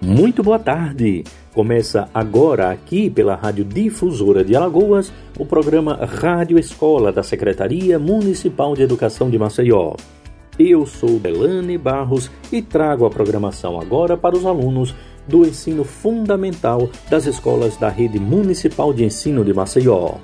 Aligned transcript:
Muito 0.00 0.44
boa 0.44 0.60
tarde! 0.60 1.24
Começa 1.52 2.08
agora 2.14 2.70
aqui 2.70 3.10
pela 3.10 3.34
Rádio 3.34 3.64
Difusora 3.64 4.44
de 4.44 4.54
Alagoas 4.54 5.12
o 5.36 5.44
programa 5.44 5.96
Rádio 5.96 6.56
Escola 6.56 7.10
da 7.10 7.24
Secretaria 7.24 7.98
Municipal 7.98 8.76
de 8.76 8.82
Educação 8.82 9.28
de 9.28 9.36
Maceió. 9.36 9.96
Eu 10.56 10.86
sou 10.86 11.18
Belane 11.18 11.76
Barros 11.76 12.30
e 12.52 12.62
trago 12.62 13.06
a 13.06 13.10
programação 13.10 13.80
agora 13.80 14.16
para 14.16 14.36
os 14.36 14.46
alunos 14.46 14.94
do 15.26 15.44
ensino 15.44 15.82
fundamental 15.82 16.88
das 17.10 17.26
escolas 17.26 17.76
da 17.76 17.88
Rede 17.88 18.20
Municipal 18.20 18.92
de 18.92 19.04
Ensino 19.04 19.44
de 19.44 19.52
Maceió. 19.52 20.14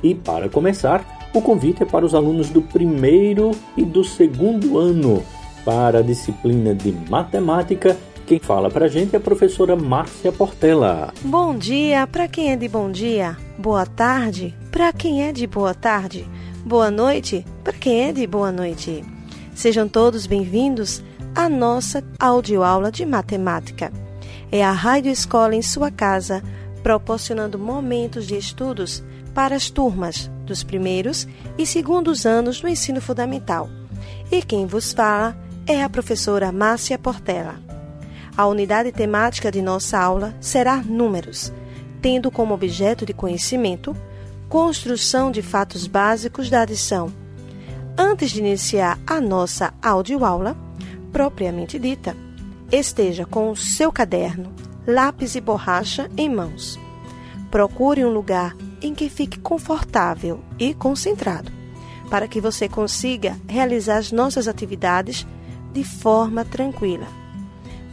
E 0.00 0.14
para 0.14 0.48
começar, 0.48 1.28
o 1.34 1.42
convite 1.42 1.82
é 1.82 1.86
para 1.86 2.06
os 2.06 2.14
alunos 2.14 2.50
do 2.50 2.62
primeiro 2.62 3.50
e 3.76 3.84
do 3.84 4.04
segundo 4.04 4.78
ano 4.78 5.24
para 5.64 5.98
a 5.98 6.02
disciplina 6.02 6.72
de 6.72 6.92
matemática. 7.10 7.96
Quem 8.26 8.38
fala 8.38 8.70
para 8.70 8.86
a 8.86 8.88
gente 8.88 9.14
é 9.14 9.18
a 9.18 9.20
professora 9.20 9.76
Márcia 9.76 10.32
Portela. 10.32 11.12
Bom 11.22 11.54
dia 11.54 12.06
para 12.06 12.26
quem 12.26 12.52
é 12.52 12.56
de 12.56 12.66
bom 12.68 12.90
dia. 12.90 13.36
Boa 13.58 13.84
tarde 13.84 14.54
para 14.72 14.92
quem 14.94 15.28
é 15.28 15.32
de 15.32 15.46
boa 15.46 15.74
tarde. 15.74 16.26
Boa 16.64 16.90
noite 16.90 17.44
para 17.62 17.74
quem 17.74 18.08
é 18.08 18.12
de 18.12 18.26
boa 18.26 18.50
noite. 18.50 19.04
Sejam 19.54 19.86
todos 19.86 20.26
bem-vindos 20.26 21.04
à 21.34 21.50
nossa 21.50 22.02
audioaula 22.18 22.90
de 22.90 23.04
matemática. 23.04 23.92
É 24.50 24.64
a 24.64 24.72
Rádio 24.72 25.12
Escola 25.12 25.54
em 25.54 25.62
sua 25.62 25.90
casa, 25.90 26.42
proporcionando 26.82 27.58
momentos 27.58 28.26
de 28.26 28.38
estudos 28.38 29.04
para 29.34 29.54
as 29.54 29.68
turmas 29.68 30.30
dos 30.46 30.64
primeiros 30.64 31.28
e 31.58 31.66
segundos 31.66 32.24
anos 32.24 32.58
do 32.58 32.68
ensino 32.68 33.02
fundamental. 33.02 33.68
E 34.32 34.42
quem 34.42 34.64
vos 34.64 34.94
fala 34.94 35.36
é 35.66 35.82
a 35.82 35.90
professora 35.90 36.50
Márcia 36.50 36.98
Portela. 36.98 37.63
A 38.36 38.46
unidade 38.46 38.90
temática 38.90 39.50
de 39.50 39.62
nossa 39.62 39.98
aula 39.98 40.34
será 40.40 40.82
Números, 40.82 41.52
tendo 42.02 42.30
como 42.30 42.52
objeto 42.52 43.06
de 43.06 43.12
conhecimento 43.12 43.96
construção 44.48 45.30
de 45.30 45.40
fatos 45.40 45.86
básicos 45.86 46.50
da 46.50 46.62
adição. 46.62 47.12
Antes 47.96 48.30
de 48.30 48.40
iniciar 48.40 48.98
a 49.06 49.20
nossa 49.20 49.72
audioaula, 49.80 50.56
propriamente 51.12 51.78
dita, 51.78 52.16
esteja 52.72 53.24
com 53.24 53.50
o 53.50 53.56
seu 53.56 53.92
caderno, 53.92 54.52
lápis 54.86 55.36
e 55.36 55.40
borracha 55.40 56.10
em 56.16 56.28
mãos. 56.28 56.78
Procure 57.50 58.04
um 58.04 58.12
lugar 58.12 58.56
em 58.82 58.94
que 58.94 59.08
fique 59.08 59.38
confortável 59.38 60.40
e 60.58 60.74
concentrado, 60.74 61.52
para 62.10 62.26
que 62.26 62.40
você 62.40 62.68
consiga 62.68 63.36
realizar 63.48 63.98
as 63.98 64.10
nossas 64.10 64.48
atividades 64.48 65.24
de 65.72 65.84
forma 65.84 66.44
tranquila. 66.44 67.23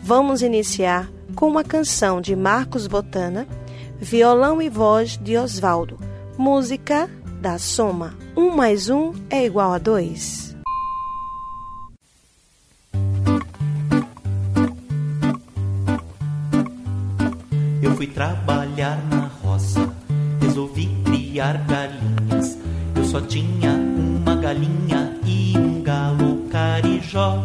Vamos 0.03 0.41
iniciar 0.41 1.09
com 1.35 1.47
uma 1.47 1.63
canção 1.63 2.19
de 2.19 2.35
Marcos 2.35 2.87
Botana, 2.87 3.47
violão 3.99 4.59
e 4.59 4.67
voz 4.67 5.15
de 5.15 5.37
Oswaldo, 5.37 5.99
música 6.35 7.07
da 7.39 7.59
soma. 7.59 8.15
Um 8.35 8.49
mais 8.49 8.89
um 8.89 9.13
é 9.29 9.45
igual 9.45 9.71
a 9.71 9.77
dois. 9.77 10.55
Eu 17.81 17.95
fui 17.95 18.07
trabalhar 18.07 18.99
na 19.07 19.29
roça, 19.43 19.87
resolvi 20.41 20.87
criar 21.05 21.63
galinhas. 21.67 22.57
Eu 22.95 23.05
só 23.05 23.21
tinha 23.21 23.73
uma 23.73 24.35
galinha 24.35 25.15
e 25.25 25.55
um 25.55 25.83
galo 25.83 26.47
carijó. 26.49 27.43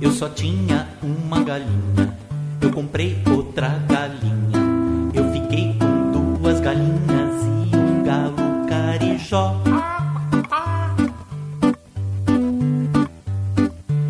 Eu 0.00 0.10
só 0.12 0.30
tinha 0.30 0.88
uma 1.02 1.42
galinha, 1.42 2.16
eu 2.62 2.70
comprei 2.72 3.22
outra 3.30 3.68
galinha. 3.86 4.58
Eu 5.12 5.30
fiquei 5.30 5.76
com 5.78 6.38
duas 6.38 6.58
galinhas 6.58 7.44
e 7.44 7.76
um 7.76 8.02
galo 8.02 8.66
carijó. 8.66 9.60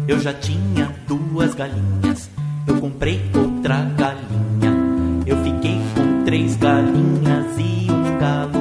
Eu 0.07 0.21
já 0.21 0.33
tinha 0.33 0.95
duas 1.09 1.55
galinhas, 1.55 2.31
eu 2.69 2.77
comprei 2.81 3.21
outra 3.35 3.83
galinha. 3.97 4.73
Eu 5.27 5.43
fiquei 5.43 5.81
com 5.97 6.25
três 6.25 6.55
galinhas 6.55 7.59
e 7.59 7.91
um 7.91 8.19
galo 8.19 8.60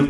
Meus 0.00 0.08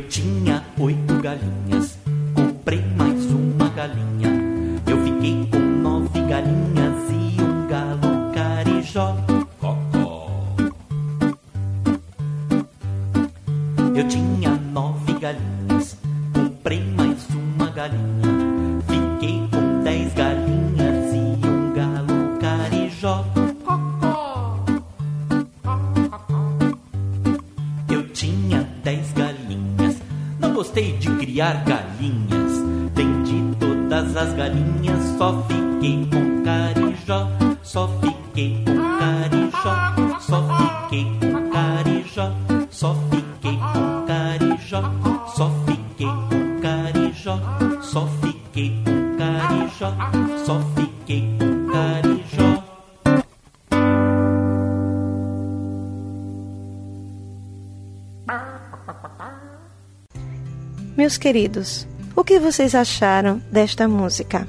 queridos, 61.20 61.86
o 62.16 62.24
que 62.24 62.40
vocês 62.40 62.74
acharam 62.74 63.42
desta 63.52 63.86
música? 63.86 64.48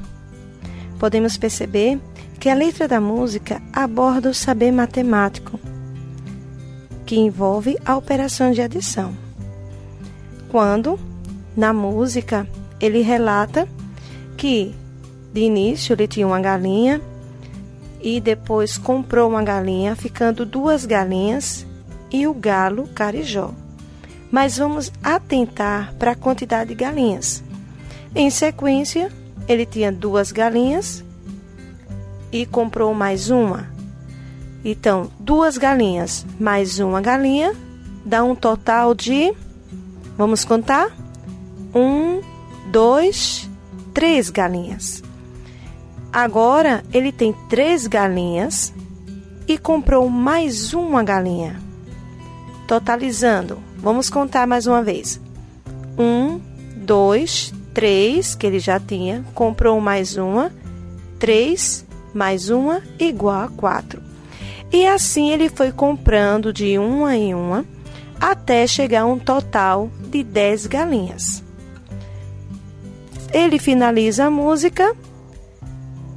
Podemos 0.98 1.36
perceber 1.36 2.00
que 2.40 2.48
a 2.48 2.56
letra 2.56 2.88
da 2.88 3.02
música 3.02 3.62
aborda 3.74 4.30
o 4.30 4.34
saber 4.34 4.72
matemático, 4.72 5.60
que 7.06 7.18
envolve 7.18 7.78
a 7.86 7.98
operação 7.98 8.52
de 8.52 8.62
adição. 8.62 9.14
Quando, 10.50 10.98
na 11.56 11.74
música, 11.74 12.48
ele 12.80 13.02
relata 13.02 13.68
que 14.38 14.74
De 15.34 15.40
início, 15.40 15.94
ele 15.94 16.08
tinha 16.10 16.28
uma 16.28 16.42
galinha 16.42 17.02
e 18.02 18.20
depois 18.20 18.78
comprou 18.78 19.30
uma 19.30 19.42
galinha, 19.42 19.96
ficando 19.96 20.46
duas 20.46 20.86
galinhas 20.86 21.66
e 22.12 22.28
o 22.28 22.34
galo 22.34 22.86
carijó. 22.90 23.54
Mas 24.32 24.58
vamos 24.58 24.92
atentar 25.04 25.94
para 26.00 26.12
a 26.12 26.16
quantidade 26.16 26.70
de 26.70 26.76
galinhas. 26.76 27.44
Em 28.16 28.30
sequência, 28.30 29.12
ele 29.48 29.66
tinha 29.66 29.92
duas 29.92 30.32
galinhas 30.32 31.04
e 32.32 32.46
comprou 32.46 32.94
mais 32.94 33.30
uma. 33.30 33.70
Então, 34.64 35.12
duas 35.20 35.58
galinhas 35.58 36.26
mais 36.40 36.80
uma 36.80 37.02
galinha 37.02 37.54
dá 38.06 38.24
um 38.24 38.36
total 38.36 38.94
de. 38.94 39.34
Vamos 40.18 40.46
contar? 40.46 40.96
Um, 41.74 42.22
dois, 42.72 43.50
três 43.94 44.30
galinhas. 44.30 45.04
Agora 46.12 46.84
ele 46.94 47.12
tem 47.12 47.34
três 47.50 47.88
galinhas 47.88 48.74
e 49.48 49.58
comprou 49.58 50.10
mais 50.10 50.74
uma 50.74 51.04
galinha. 51.04 51.60
Totalizando, 52.68 53.58
vamos 53.82 54.10
contar 54.10 54.48
mais 54.48 54.68
uma 54.68 54.84
vez: 54.84 55.20
um, 55.98 56.40
dois, 56.78 57.54
três, 57.74 58.36
que 58.36 58.46
ele 58.46 58.60
já 58.60 58.80
tinha, 58.80 59.26
comprou 59.34 59.82
mais 59.82 60.16
uma, 60.16 60.52
três 61.20 61.86
mais 62.14 62.50
uma 62.50 62.82
igual 63.00 63.44
a 63.44 63.48
quatro. 63.48 64.02
E 64.72 64.86
assim 64.86 65.32
ele 65.32 65.50
foi 65.50 65.72
comprando 65.72 66.54
de 66.54 66.78
uma 66.78 67.16
em 67.16 67.34
uma 67.34 67.66
até 68.20 68.66
chegar 68.68 69.02
a 69.02 69.06
um 69.06 69.18
total 69.18 69.90
de 70.10 70.24
dez 70.24 70.66
galinhas. 70.66 71.44
Ele 73.34 73.58
finaliza 73.58 74.26
a 74.26 74.30
música 74.30 74.96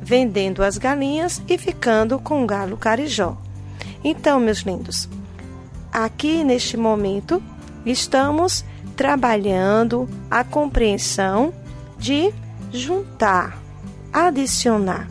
vendendo 0.00 0.62
as 0.62 0.76
galinhas 0.76 1.40
e 1.49 1.56
ficando 1.56 2.19
com 2.19 2.44
o 2.44 2.46
galo 2.46 2.76
carijó. 2.76 3.37
Então, 4.02 4.38
meus 4.38 4.58
lindos, 4.58 5.08
aqui 5.90 6.44
neste 6.44 6.76
momento 6.76 7.43
estamos 7.84 8.64
trabalhando 8.96 10.08
a 10.31 10.44
compreensão 10.44 11.52
de 11.98 12.32
juntar, 12.72 13.58
adicionar. 14.12 15.08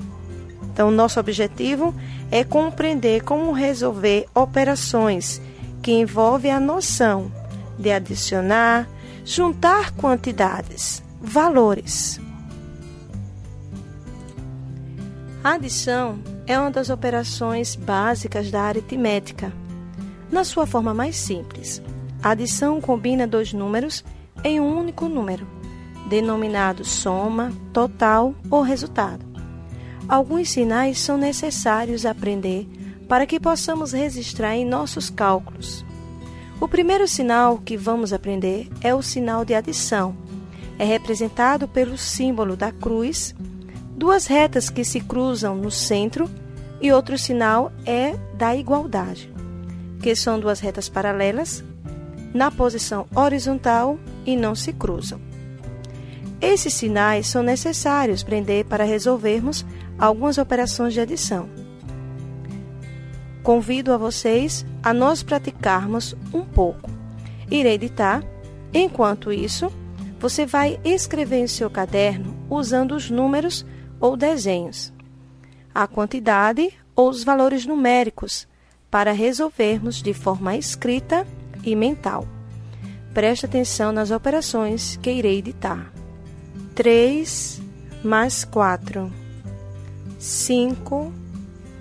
Então, 0.64 0.90
nosso 0.90 1.20
objetivo 1.20 1.94
é 2.32 2.44
compreender 2.44 3.24
como 3.24 3.52
resolver 3.52 4.26
operações 4.34 5.42
que 5.82 5.92
envolvem 5.92 6.52
a 6.52 6.60
noção 6.60 7.32
de 7.78 7.92
adicionar, 7.92 8.88
juntar 9.26 9.92
quantidades, 9.92 11.04
valores. 11.22 12.20
A 15.44 15.54
adição 15.54 16.20
é 16.48 16.58
uma 16.58 16.72
das 16.72 16.90
operações 16.90 17.76
básicas 17.76 18.50
da 18.50 18.62
aritmética. 18.62 19.52
Na 20.32 20.44
sua 20.44 20.66
forma 20.66 20.94
mais 20.94 21.16
simples, 21.18 21.82
a 22.24 22.30
adição 22.32 22.80
combina 22.80 23.28
dois 23.28 23.52
números 23.52 24.04
em 24.46 24.58
um 24.62 24.80
único 24.80 25.10
número, 25.10 25.46
denominado 26.08 26.86
soma, 26.86 27.52
total 27.74 28.34
ou 28.50 28.62
resultado. 28.62 29.26
Alguns 30.08 30.50
sinais 30.50 31.00
são 31.00 31.18
necessários 31.18 32.06
aprender 32.06 32.66
para 33.10 33.26
que 33.26 33.42
possamos 33.42 33.92
registrar 33.92 34.56
em 34.56 34.66
nossos 34.66 35.10
cálculos. 35.10 35.86
O 36.62 36.68
primeiro 36.68 37.10
sinal 37.10 37.58
que 37.58 37.76
vamos 37.76 38.14
aprender 38.14 38.70
é 38.80 38.96
o 38.96 39.02
sinal 39.02 39.44
de 39.44 39.54
adição. 39.54 40.16
É 40.80 40.86
representado 40.86 41.68
pelo 41.68 41.98
símbolo 41.98 42.56
da 42.56 42.72
cruz 42.72 43.36
duas 43.98 44.28
retas 44.28 44.70
que 44.70 44.86
se 44.86 45.02
cruzam 45.02 45.58
no 45.58 45.70
centro 45.70 46.30
e 46.80 46.90
outro 46.92 47.18
sinal 47.18 47.70
é 47.86 48.16
da 48.34 48.56
igualdade, 48.56 49.32
que 50.02 50.16
são 50.16 50.40
duas 50.40 50.62
retas 50.62 50.88
paralelas 50.88 51.64
na 52.34 52.50
posição 52.50 53.06
horizontal 53.16 54.00
e 54.26 54.36
não 54.36 54.56
se 54.56 54.74
cruzam. 54.74 55.22
Esses 56.42 56.74
sinais 56.74 57.28
são 57.28 57.42
necessários 57.42 58.22
aprender 58.22 58.66
para 58.66 58.84
resolvermos 58.84 59.66
algumas 59.98 60.38
operações 60.38 60.94
de 60.94 61.00
adição. 61.00 61.48
Convido 63.44 63.94
a 63.94 63.98
vocês 63.98 64.66
a 64.82 64.94
nós 64.94 65.22
praticarmos 65.24 66.16
um 66.34 66.42
pouco. 66.44 66.90
Irei 67.50 67.74
editar. 67.74 68.24
Enquanto 68.74 69.32
isso, 69.32 69.72
você 70.20 70.46
vai 70.46 70.80
escrever 70.84 71.40
em 71.40 71.48
seu 71.48 71.70
caderno 71.70 72.36
usando 72.50 72.94
os 72.94 73.10
números 73.10 73.66
ou 74.00 74.18
desenhos, 74.18 74.92
a 75.74 75.88
quantidade 75.88 76.74
ou 76.96 77.10
os 77.10 77.24
valores 77.24 77.66
numéricos 77.66 78.48
para 78.90 79.12
resolvermos 79.12 80.02
de 80.02 80.14
forma 80.14 80.56
escrita 80.56 81.26
e 81.64 81.76
mental. 81.76 82.28
Preste 83.14 83.46
atenção 83.46 83.92
nas 83.92 84.12
operações 84.12 84.98
que 84.98 85.12
irei 85.12 85.42
ditar. 85.42 85.94
3 86.76 87.62
mais 88.04 88.44
4, 88.44 89.12
5 90.20 91.14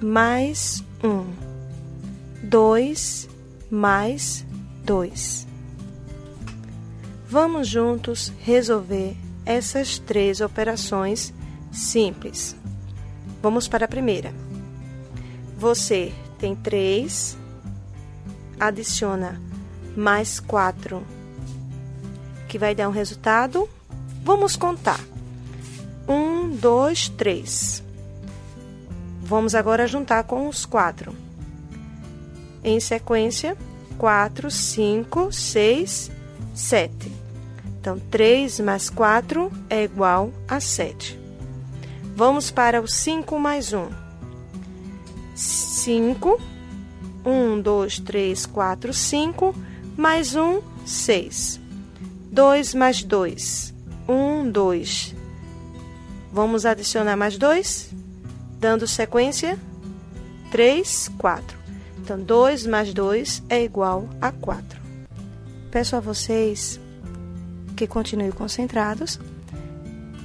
mais 0.01 0.85
1, 1.03 1.25
2 2.43 3.29
mais 3.71 4.45
2. 4.85 5.47
Vamos 7.29 7.67
juntos 7.67 8.31
resolver 8.41 9.17
essas 9.47 9.99
três 9.99 10.41
operações 10.41 11.33
simples. 11.73 12.55
Vamos 13.43 13.67
para 13.67 13.87
a 13.87 13.89
primeira. 13.89 14.35
Você 15.57 16.13
tem 16.39 16.55
3, 16.55 17.39
adiciona 18.61 19.41
mais 19.97 20.41
4, 20.41 21.03
que 22.49 22.59
vai 22.59 22.75
dar 22.75 22.89
um 22.89 22.93
resultado. 22.93 23.69
Vamos 24.25 24.57
contar. 24.57 25.01
1, 26.09 26.57
2, 26.57 27.09
3. 27.11 27.83
Vamos 29.23 29.55
agora 29.55 29.87
juntar 29.87 30.25
com 30.25 30.49
os 30.49 30.67
4. 30.67 31.15
Em 32.65 32.79
sequência, 32.81 33.57
4, 33.99 34.51
5, 34.51 35.33
6, 35.33 36.11
7. 36.55 37.13
Então, 37.81 37.99
3 37.99 38.61
mais 38.61 38.89
4 38.91 39.51
é 39.69 39.85
igual 39.85 40.33
a 40.47 40.61
7. 40.61 41.19
Vamos 42.15 42.51
para 42.51 42.81
o 42.81 42.87
5 42.87 43.39
mais 43.39 43.73
1. 43.73 43.89
5. 45.35 46.41
1, 47.25 47.61
2, 47.61 47.99
3, 48.01 48.47
4, 48.47 48.93
5. 48.93 49.55
Mais 49.97 50.35
1, 50.35 50.61
6. 50.87 51.61
2 52.31 52.75
mais 52.75 53.03
2. 53.03 53.75
1, 54.09 54.51
2. 54.51 55.15
Vamos 56.33 56.65
adicionar 56.65 57.17
mais 57.17 57.37
2, 57.37 57.91
dando 58.59 58.87
sequência 58.87 59.59
3, 60.51 61.11
4. 61.19 61.59
Então, 61.99 62.19
2 62.19 62.67
mais 62.67 62.93
2 62.95 63.43
é 63.49 63.63
igual 63.63 64.09
a 64.21 64.33
4. 64.33 64.81
Peço 65.71 65.95
a 65.95 66.01
vocês 66.01 66.81
que 67.77 67.87
continuem 67.87 68.31
concentrados, 68.31 69.21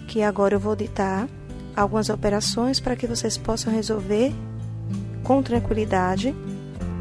que 0.07 0.21
agora 0.21 0.55
eu 0.55 0.59
vou 0.59 0.75
ditar 0.75 1.27
algumas 1.75 2.09
operações 2.09 2.79
para 2.79 2.95
que 2.95 3.05
vocês 3.05 3.37
possam 3.37 3.71
resolver 3.71 4.33
com 5.23 5.43
tranquilidade 5.43 6.33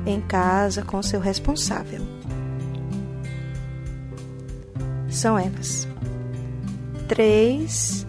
em 0.04 0.20
casa 0.20 0.82
com 0.82 1.02
seu 1.02 1.20
responsável. 1.20 2.15
São 5.16 5.38
elas: 5.38 5.88
3 7.08 8.06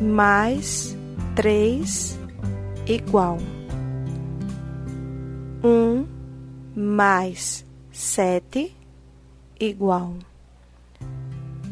mais 0.00 0.96
3 1.34 2.18
igual. 2.86 3.36
1 5.62 6.06
mais 6.74 7.66
7 7.92 8.74
igual. 9.60 10.14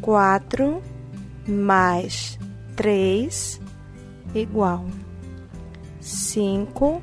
4 0.03 0.83
mais 1.49 2.39
3 2.77 3.63
igual. 4.35 4.85
Cinco 5.99 7.01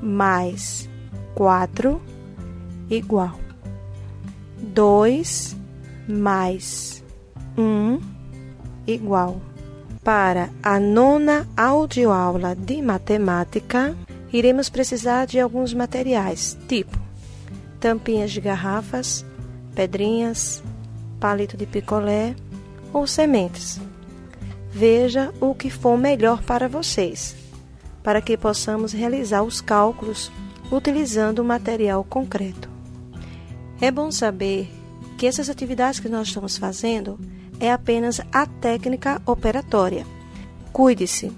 mais 0.00 0.88
quatro 1.34 2.00
igual. 2.88 3.36
Dois 4.72 5.56
mais 6.08 7.02
um 7.56 8.00
igual. 8.86 9.40
Para 10.02 10.50
a 10.62 10.78
nona 10.78 11.48
audioaula 11.56 12.54
de 12.54 12.82
matemática, 12.82 13.96
iremos 14.32 14.68
precisar 14.68 15.26
de 15.26 15.40
alguns 15.40 15.72
materiais, 15.72 16.58
tipo 16.68 17.04
tampinhas 17.84 18.32
de 18.32 18.40
garrafas, 18.40 19.26
pedrinhas, 19.74 20.62
palito 21.20 21.54
de 21.54 21.66
picolé 21.66 22.34
ou 22.94 23.06
sementes. 23.06 23.78
veja 24.72 25.32
o 25.38 25.54
que 25.54 25.68
for 25.68 25.96
melhor 25.98 26.42
para 26.42 26.66
vocês, 26.66 27.36
para 28.02 28.22
que 28.22 28.38
possamos 28.38 28.92
realizar 28.92 29.42
os 29.42 29.60
cálculos 29.60 30.32
utilizando 30.72 31.40
o 31.40 31.44
material 31.44 32.02
concreto. 32.02 32.68
É 33.80 33.90
bom 33.90 34.10
saber 34.10 34.68
que 35.16 35.26
essas 35.26 35.48
atividades 35.48 36.00
que 36.00 36.08
nós 36.08 36.28
estamos 36.28 36.56
fazendo 36.56 37.18
é 37.60 37.70
apenas 37.70 38.20
a 38.32 38.46
técnica 38.46 39.20
operatória. 39.26 40.04
Cuide-se. 40.72 41.32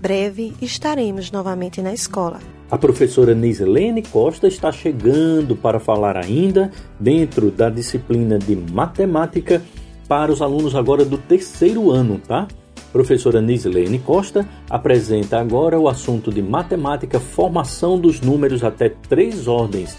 Breve 0.00 0.52
estaremos 0.60 1.30
novamente 1.30 1.80
na 1.80 1.94
escola. 1.94 2.40
A 2.70 2.76
professora 2.76 3.34
Nislene 3.34 4.02
Costa 4.02 4.48
está 4.48 4.72
chegando 4.72 5.54
para 5.54 5.78
falar 5.78 6.16
ainda 6.16 6.70
dentro 6.98 7.50
da 7.50 7.70
disciplina 7.70 8.38
de 8.38 8.56
matemática 8.56 9.62
para 10.08 10.32
os 10.32 10.42
alunos 10.42 10.74
agora 10.74 11.04
do 11.04 11.16
terceiro 11.16 11.90
ano, 11.90 12.20
tá? 12.26 12.48
Professora 12.92 13.40
Nislene 13.40 13.98
Costa 13.98 14.48
apresenta 14.68 15.40
agora 15.40 15.78
o 15.78 15.88
assunto 15.88 16.32
de 16.32 16.42
matemática, 16.42 17.18
formação 17.18 17.98
dos 17.98 18.20
números 18.20 18.62
até 18.62 18.88
três 18.88 19.48
ordens. 19.48 19.96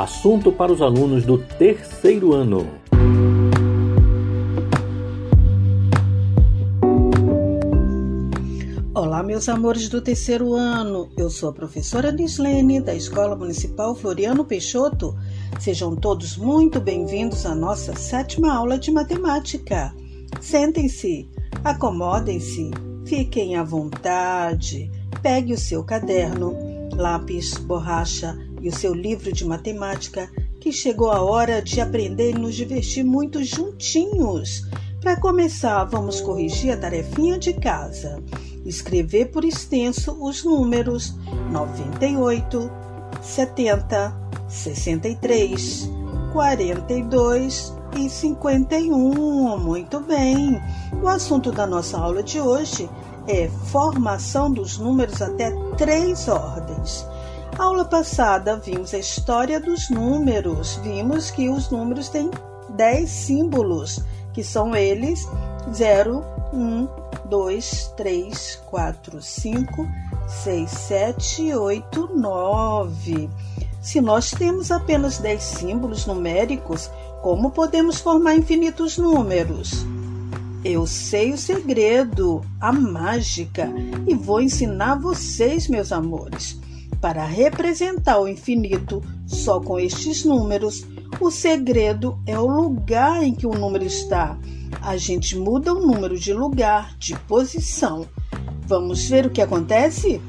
Assunto 0.00 0.50
para 0.50 0.72
os 0.72 0.80
alunos 0.80 1.26
do 1.26 1.36
terceiro 1.36 2.32
ano. 2.32 2.66
Olá, 8.94 9.22
meus 9.22 9.46
amores 9.50 9.90
do 9.90 10.00
terceiro 10.00 10.54
ano. 10.54 11.10
Eu 11.18 11.28
sou 11.28 11.50
a 11.50 11.52
professora 11.52 12.10
Nislene, 12.10 12.80
da 12.80 12.94
Escola 12.94 13.36
Municipal 13.36 13.94
Floriano 13.94 14.42
Peixoto. 14.42 15.14
Sejam 15.58 15.94
todos 15.94 16.34
muito 16.34 16.80
bem-vindos 16.80 17.44
à 17.44 17.54
nossa 17.54 17.94
sétima 17.94 18.54
aula 18.54 18.78
de 18.78 18.90
matemática. 18.90 19.94
Sentem-se. 20.40 21.28
Acomodem-se, 21.62 22.70
fiquem 23.04 23.54
à 23.54 23.62
vontade, 23.62 24.90
pegue 25.20 25.52
o 25.52 25.58
seu 25.58 25.84
caderno, 25.84 26.56
lápis, 26.96 27.58
borracha 27.58 28.34
e 28.60 28.68
o 28.68 28.74
seu 28.74 28.94
livro 28.94 29.32
de 29.32 29.44
matemática, 29.44 30.30
que 30.60 30.72
chegou 30.72 31.10
a 31.10 31.22
hora 31.22 31.62
de 31.62 31.80
aprender 31.80 32.30
e 32.30 32.38
nos 32.38 32.54
divertir 32.54 33.04
muito 33.04 33.42
juntinhos. 33.42 34.68
Para 35.00 35.16
começar, 35.16 35.84
vamos 35.84 36.20
corrigir 36.20 36.72
a 36.72 36.76
tarefinha 36.76 37.38
de 37.38 37.54
casa. 37.54 38.22
Escrever 38.66 39.30
por 39.30 39.44
extenso 39.44 40.16
os 40.20 40.44
números 40.44 41.14
98, 41.50 42.70
70, 43.22 44.14
63, 44.48 45.90
42 46.32 47.74
e 47.96 48.08
51. 48.08 49.58
Muito 49.58 50.00
bem. 50.00 50.60
O 51.02 51.08
assunto 51.08 51.50
da 51.50 51.66
nossa 51.66 51.98
aula 51.98 52.22
de 52.22 52.38
hoje 52.38 52.88
é 53.26 53.48
formação 53.48 54.50
dos 54.50 54.78
números 54.78 55.22
até 55.22 55.50
três 55.76 56.28
ordens. 56.28 57.06
Aula 57.60 57.84
passada 57.84 58.56
vimos 58.56 58.94
a 58.94 58.98
história 58.98 59.60
dos 59.60 59.90
números. 59.90 60.80
Vimos 60.82 61.30
que 61.30 61.50
os 61.50 61.68
números 61.68 62.08
têm 62.08 62.30
10 62.70 63.10
símbolos, 63.10 64.02
que 64.32 64.42
são 64.42 64.74
eles 64.74 65.28
0, 65.70 66.24
1, 66.54 66.88
2, 67.28 67.92
3, 67.98 68.62
4, 68.64 69.20
5, 69.20 69.88
6, 70.42 70.70
7, 70.70 71.54
8, 71.54 72.10
9. 72.16 73.28
Se 73.82 74.00
nós 74.00 74.30
temos 74.30 74.70
apenas 74.70 75.18
10 75.18 75.42
símbolos 75.42 76.06
numéricos, 76.06 76.90
como 77.20 77.50
podemos 77.50 78.00
formar 78.00 78.36
infinitos 78.36 78.96
números? 78.96 79.84
Eu 80.64 80.86
sei 80.86 81.34
o 81.34 81.36
segredo, 81.36 82.40
a 82.58 82.72
mágica, 82.72 83.70
e 84.08 84.14
vou 84.14 84.40
ensinar 84.40 84.98
vocês, 84.98 85.68
meus 85.68 85.92
amores. 85.92 86.58
Para 87.00 87.24
representar 87.24 88.20
o 88.20 88.28
infinito 88.28 89.02
só 89.26 89.58
com 89.58 89.78
estes 89.78 90.24
números, 90.24 90.86
o 91.18 91.30
segredo 91.30 92.18
é 92.26 92.38
o 92.38 92.46
lugar 92.46 93.22
em 93.22 93.34
que 93.34 93.46
o 93.46 93.54
número 93.54 93.84
está. 93.84 94.38
A 94.82 94.96
gente 94.98 95.36
muda 95.36 95.72
o 95.72 95.86
número 95.86 96.18
de 96.18 96.32
lugar, 96.32 96.96
de 96.98 97.18
posição. 97.20 98.06
Vamos 98.66 99.08
ver 99.08 99.26
o 99.26 99.30
que 99.30 99.40
acontece? 99.40 100.20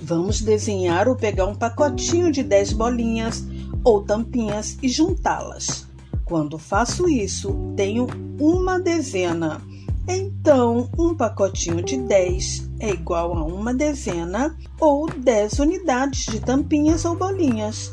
Vamos 0.00 0.42
desenhar 0.42 1.08
ou 1.08 1.16
pegar 1.16 1.46
um 1.46 1.54
pacotinho 1.54 2.30
de 2.30 2.42
10 2.42 2.74
bolinhas 2.74 3.44
ou 3.82 4.02
tampinhas 4.02 4.78
e 4.82 4.88
juntá-las. 4.88 5.86
Quando 6.24 6.58
faço 6.58 7.08
isso, 7.08 7.72
tenho 7.74 8.06
uma 8.38 8.78
dezena. 8.78 9.62
Então, 10.08 10.88
um 10.96 11.14
pacotinho 11.14 11.82
de 11.82 11.96
10 11.96 12.70
é 12.78 12.90
igual 12.90 13.36
a 13.36 13.44
uma 13.44 13.74
dezena 13.74 14.56
ou 14.80 15.10
10 15.10 15.58
unidades 15.58 16.26
de 16.26 16.40
tampinhas 16.40 17.04
ou 17.04 17.16
bolinhas. 17.16 17.90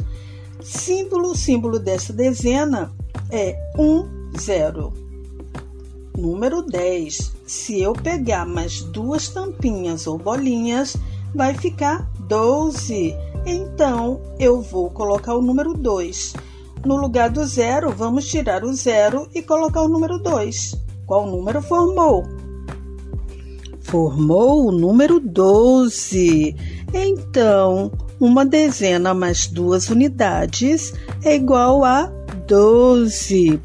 Símbolo, 0.62 1.36
símbolo 1.36 1.80
dessa 1.80 2.14
dezena 2.14 2.94
é 3.32 3.58
1, 3.78 4.38
0. 4.38 4.94
Número 6.16 6.62
10. 6.62 7.34
Se 7.48 7.82
eu 7.82 7.94
pegar 7.94 8.46
mais 8.46 8.82
duas 8.82 9.30
tampinhas 9.30 10.06
ou 10.06 10.18
bolinhas, 10.18 10.96
vai 11.34 11.56
ficar 11.56 12.08
12. 12.28 13.16
Então, 13.46 14.22
eu 14.40 14.62
vou 14.62 14.92
colocar 14.92 15.34
o 15.34 15.42
número 15.42 15.74
2. 15.74 16.36
No 16.86 16.98
lugar 16.98 17.30
do 17.30 17.46
zero, 17.46 17.92
vamos 17.92 18.28
tirar 18.28 18.64
o 18.64 18.74
zero 18.74 19.28
e 19.34 19.42
colocar 19.42 19.82
o 19.82 19.88
número 19.88 20.20
2. 20.20 20.83
Qual 21.06 21.28
número 21.28 21.62
formou? 21.62 22.24
Formou 23.82 24.68
o 24.68 24.72
número 24.72 25.20
12. 25.20 26.56
Então, 26.94 27.92
uma 28.20 28.46
dezena 28.46 29.14
mais 29.14 29.48
duas 29.48 29.90
unidades 29.90 30.94
é 31.24 31.36
igual 31.36 31.84
a 31.84 32.06
12. 32.48 33.60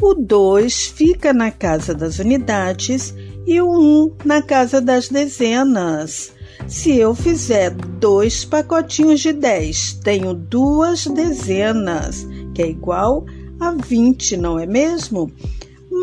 O 0.00 0.14
2 0.14 0.86
fica 0.88 1.32
na 1.32 1.50
casa 1.50 1.94
das 1.94 2.18
unidades 2.18 3.14
e 3.46 3.60
o 3.60 3.70
1 3.70 3.72
um 3.72 4.12
na 4.24 4.40
casa 4.40 4.80
das 4.80 5.08
dezenas. 5.08 6.32
Se 6.68 6.96
eu 6.96 7.14
fizer 7.14 7.70
dois 7.70 8.44
pacotinhos 8.44 9.20
de 9.20 9.32
10, 9.32 10.00
tenho 10.04 10.32
duas 10.32 11.06
dezenas 11.06 12.26
que 12.54 12.62
é 12.62 12.68
igual 12.68 13.26
a 13.58 13.72
20, 13.72 14.36
não 14.36 14.58
é 14.58 14.66
mesmo? 14.66 15.30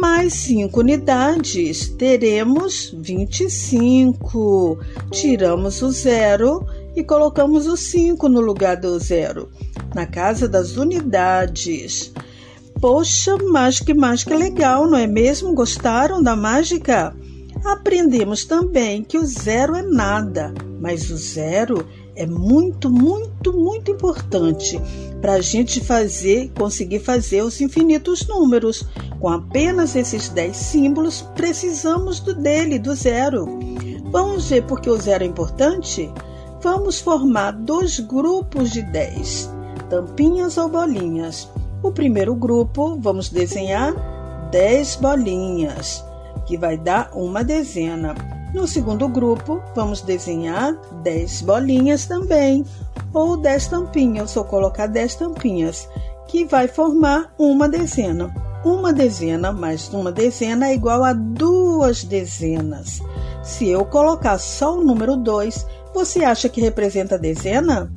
Mais 0.02 0.34
5 0.34 0.80
unidades, 0.80 1.90
teremos 1.90 2.92
25. 2.98 4.80
Tiramos 5.12 5.80
o 5.84 5.92
zero 5.92 6.66
e 6.96 7.04
colocamos 7.04 7.68
o 7.68 7.78
5 7.78 8.28
no 8.28 8.42
lugar 8.42 8.78
do 8.78 8.98
zero, 8.98 9.48
na 9.94 10.08
casa 10.08 10.50
das 10.50 10.76
unidades. 10.76 12.12
Poxa, 12.82 13.38
mas 13.52 13.80
que 13.80 13.94
mágica 13.94 14.36
legal, 14.36 14.90
não 14.90 14.98
é 14.98 15.06
mesmo? 15.06 15.54
Gostaram 15.54 16.20
da 16.20 16.36
mágica? 16.36 17.16
Aprendemos 17.64 18.44
também 18.44 19.04
que 19.04 19.20
o 19.20 19.24
zero 19.24 19.76
é 19.76 19.84
nada, 19.84 20.52
mas 20.80 21.12
o 21.12 21.16
zero 21.16 21.88
é 22.00 22.01
muito, 22.26 22.90
muito, 22.90 23.54
muito 23.54 23.92
importante 23.92 24.80
para 25.22 25.34
a 25.34 25.42
gente 25.42 25.80
fazer, 25.80 26.52
conseguir 26.58 27.00
fazer 27.00 27.42
os 27.44 27.62
infinitos 27.62 28.28
números. 28.28 28.86
Com 29.20 29.30
apenas 29.30 29.96
esses 29.96 30.30
10 30.30 30.56
símbolos, 30.56 31.22
precisamos 31.36 32.20
do 32.20 32.34
dele, 32.34 32.80
do 32.80 32.96
zero. 32.96 33.46
Vamos 34.12 34.50
ver 34.50 34.64
por 34.64 34.82
que 34.82 34.90
o 34.90 34.98
zero 34.98 35.24
é 35.24 35.28
importante? 35.28 36.12
Vamos 36.62 37.00
formar 37.00 37.52
dois 37.52 38.00
grupos 38.00 38.72
de 38.72 38.82
10, 38.82 39.50
tampinhas 39.90 40.58
ou 40.58 40.70
bolinhas. 40.70 41.50
O 41.82 41.92
primeiro 41.92 42.36
grupo, 42.36 42.98
vamos 43.00 43.30
desenhar 43.30 43.94
10 44.52 44.98
bolinhas, 44.98 46.04
que 46.46 46.58
vai 46.58 46.78
dar 46.78 47.10
uma 47.14 47.44
dezena. 47.44 48.14
No 48.54 48.68
segundo 48.68 49.08
grupo, 49.08 49.62
vamos 49.74 50.02
desenhar 50.02 50.76
10 51.04 51.42
bolinhas 51.42 52.06
também, 52.06 52.66
ou 53.14 53.38
10 53.38 53.68
tampinhas, 53.68 54.36
ou 54.36 54.44
colocar 54.44 54.88
10 54.88 55.16
tampinhas, 55.16 55.88
que 56.28 56.44
vai 56.44 56.68
formar 56.68 57.34
uma 57.40 57.70
dezena. 57.70 58.34
Uma 58.64 58.92
dezena 58.92 59.52
mais 59.52 59.88
uma 59.90 60.12
dezena 60.12 60.68
é 60.68 60.74
igual 60.74 61.04
a 61.04 61.14
duas 61.14 62.04
dezenas. 62.04 63.02
Se 63.42 63.70
eu 63.70 63.86
colocar 63.86 64.38
só 64.38 64.78
o 64.78 64.84
número 64.84 65.16
2, 65.16 65.66
você 65.94 66.24
acha 66.24 66.48
que 66.48 66.62
representa 66.62 67.18
dezena? 67.18 67.92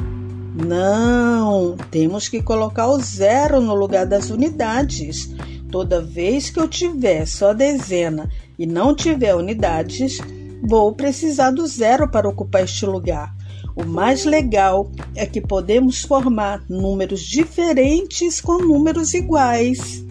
Não, 0.54 1.76
temos 1.90 2.28
que 2.28 2.40
colocar 2.40 2.86
o 2.86 3.00
zero 3.00 3.60
no 3.60 3.74
lugar 3.74 4.06
das 4.06 4.30
unidades. 4.30 5.34
Toda 5.70 6.00
vez 6.00 6.48
que 6.48 6.60
eu 6.60 6.68
tiver 6.68 7.26
só 7.26 7.52
dezena 7.52 8.30
e 8.56 8.64
não 8.64 8.94
tiver 8.94 9.34
unidades, 9.34 10.20
Vou 10.62 10.92
precisar 10.94 11.50
do 11.50 11.66
zero 11.66 12.08
para 12.08 12.28
ocupar 12.28 12.64
este 12.64 12.86
lugar. 12.86 13.34
O 13.76 13.84
mais 13.84 14.24
legal 14.24 14.88
é 15.16 15.26
que 15.26 15.40
podemos 15.40 16.02
formar 16.02 16.64
números 16.68 17.22
diferentes 17.22 18.40
com 18.40 18.58
números 18.58 19.14
iguais. 19.14 20.04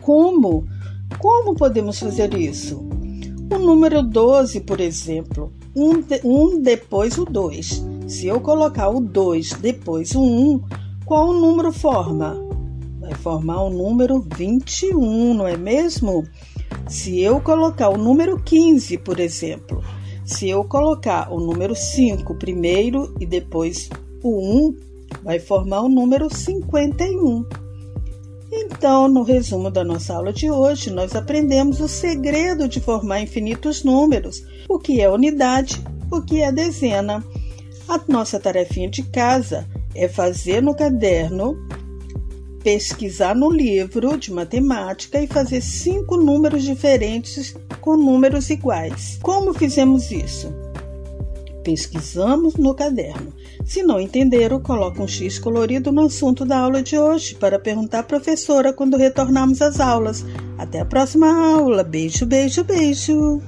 Como? 0.00 0.66
Como 1.18 1.54
podemos 1.54 1.98
fazer 1.98 2.34
isso? 2.34 2.78
O 3.52 3.58
número 3.58 4.02
12, 4.02 4.60
por 4.62 4.80
exemplo, 4.80 5.52
um, 5.74 6.00
de, 6.00 6.20
um 6.24 6.60
depois 6.60 7.16
o 7.16 7.24
2. 7.24 7.84
Se 8.08 8.26
eu 8.26 8.40
colocar 8.40 8.88
o 8.88 9.00
2 9.00 9.50
depois 9.60 10.12
o 10.14 10.20
1, 10.20 10.24
um, 10.24 10.62
qual 11.04 11.32
número 11.32 11.70
forma? 11.70 12.36
Vai 12.98 13.14
formar 13.14 13.62
o 13.62 13.70
número 13.70 14.26
21, 14.36 15.34
não 15.34 15.46
é 15.46 15.56
mesmo? 15.56 16.24
Se 16.88 17.20
eu 17.20 17.40
colocar 17.40 17.88
o 17.88 17.98
número 17.98 18.40
15, 18.40 18.98
por 18.98 19.18
exemplo, 19.18 19.82
se 20.24 20.48
eu 20.48 20.62
colocar 20.64 21.32
o 21.32 21.40
número 21.40 21.74
5 21.74 22.34
primeiro 22.36 23.12
e 23.18 23.26
depois 23.26 23.90
o 24.22 24.68
1, 24.68 24.76
vai 25.24 25.40
formar 25.40 25.82
o 25.82 25.88
número 25.88 26.32
51. 26.32 27.44
Então, 28.52 29.08
no 29.08 29.22
resumo 29.22 29.70
da 29.70 29.82
nossa 29.82 30.14
aula 30.14 30.32
de 30.32 30.48
hoje, 30.48 30.90
nós 30.90 31.16
aprendemos 31.16 31.80
o 31.80 31.88
segredo 31.88 32.68
de 32.68 32.80
formar 32.80 33.20
infinitos 33.20 33.82
números, 33.82 34.44
o 34.68 34.78
que 34.78 35.00
é 35.00 35.10
unidade, 35.10 35.82
o 36.10 36.22
que 36.22 36.40
é 36.40 36.52
dezena. 36.52 37.24
A 37.88 38.00
nossa 38.08 38.38
tarefinha 38.38 38.88
de 38.88 39.02
casa 39.02 39.66
é 39.94 40.08
fazer 40.08 40.62
no 40.62 40.74
caderno, 40.74 41.56
pesquisar 42.66 43.36
no 43.36 43.48
livro 43.48 44.18
de 44.18 44.32
matemática 44.32 45.22
e 45.22 45.28
fazer 45.28 45.60
cinco 45.60 46.16
números 46.16 46.64
diferentes 46.64 47.54
com 47.80 47.96
números 47.96 48.50
iguais. 48.50 49.20
Como 49.22 49.54
fizemos 49.54 50.10
isso? 50.10 50.52
Pesquisamos 51.62 52.56
no 52.56 52.74
caderno. 52.74 53.32
Se 53.64 53.84
não 53.84 54.00
entenderam, 54.00 54.60
coloque 54.60 55.00
um 55.00 55.06
X 55.06 55.38
colorido 55.38 55.92
no 55.92 56.06
assunto 56.06 56.44
da 56.44 56.58
aula 56.58 56.82
de 56.82 56.98
hoje 56.98 57.36
para 57.36 57.56
perguntar 57.56 58.00
à 58.00 58.02
professora 58.02 58.72
quando 58.72 58.96
retornarmos 58.96 59.62
às 59.62 59.78
aulas. 59.78 60.24
Até 60.58 60.80
a 60.80 60.84
próxima 60.84 61.28
aula. 61.54 61.84
Beijo, 61.84 62.26
beijo, 62.26 62.64
beijo. 62.64 63.40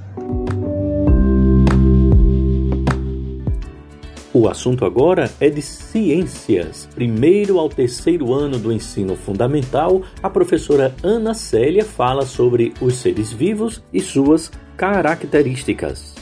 O 4.39 4.49
assunto 4.49 4.85
agora 4.85 5.29
é 5.41 5.51
de 5.51 5.61
ciências. 5.61 6.89
Primeiro 6.95 7.59
ao 7.59 7.69
terceiro 7.69 8.33
ano 8.33 8.57
do 8.57 8.73
ensino 8.73 9.17
fundamental, 9.17 10.01
a 10.23 10.31
professora 10.31 10.95
Ana 11.03 11.35
Célia 11.35 11.85
fala 11.85 12.25
sobre 12.25 12.73
os 12.81 12.95
seres 12.95 13.33
vivos 13.33 13.83
e 13.93 13.99
suas 13.99 14.49
características. 14.77 16.15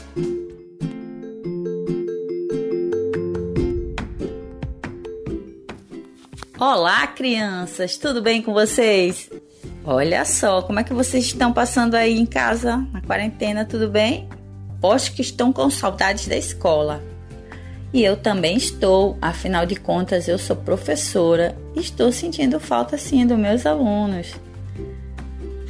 Olá, 6.59 7.05
crianças, 7.05 7.97
tudo 7.97 8.19
bem 8.19 8.41
com 8.41 8.51
vocês? 8.51 9.29
Olha 9.85 10.25
só, 10.25 10.63
como 10.63 10.79
é 10.79 10.83
que 10.83 10.91
vocês 10.91 11.23
estão 11.23 11.53
passando 11.53 11.93
aí 11.93 12.17
em 12.17 12.25
casa, 12.25 12.77
na 12.91 12.99
quarentena, 12.99 13.63
tudo 13.63 13.87
bem? 13.87 14.27
Aposto 14.75 15.13
que 15.13 15.21
estão 15.21 15.53
com 15.53 15.69
saudades 15.69 16.27
da 16.27 16.35
escola. 16.35 17.15
E 17.93 18.03
eu 18.03 18.17
também 18.17 18.57
estou, 18.57 19.17
afinal 19.21 19.65
de 19.65 19.75
contas, 19.75 20.27
eu 20.27 20.37
sou 20.37 20.55
professora 20.55 21.55
e 21.75 21.79
estou 21.79 22.11
sentindo 22.11 22.59
falta 22.59 22.97
sim 22.97 23.25
dos 23.25 23.37
meus 23.37 23.65
alunos. 23.65 24.33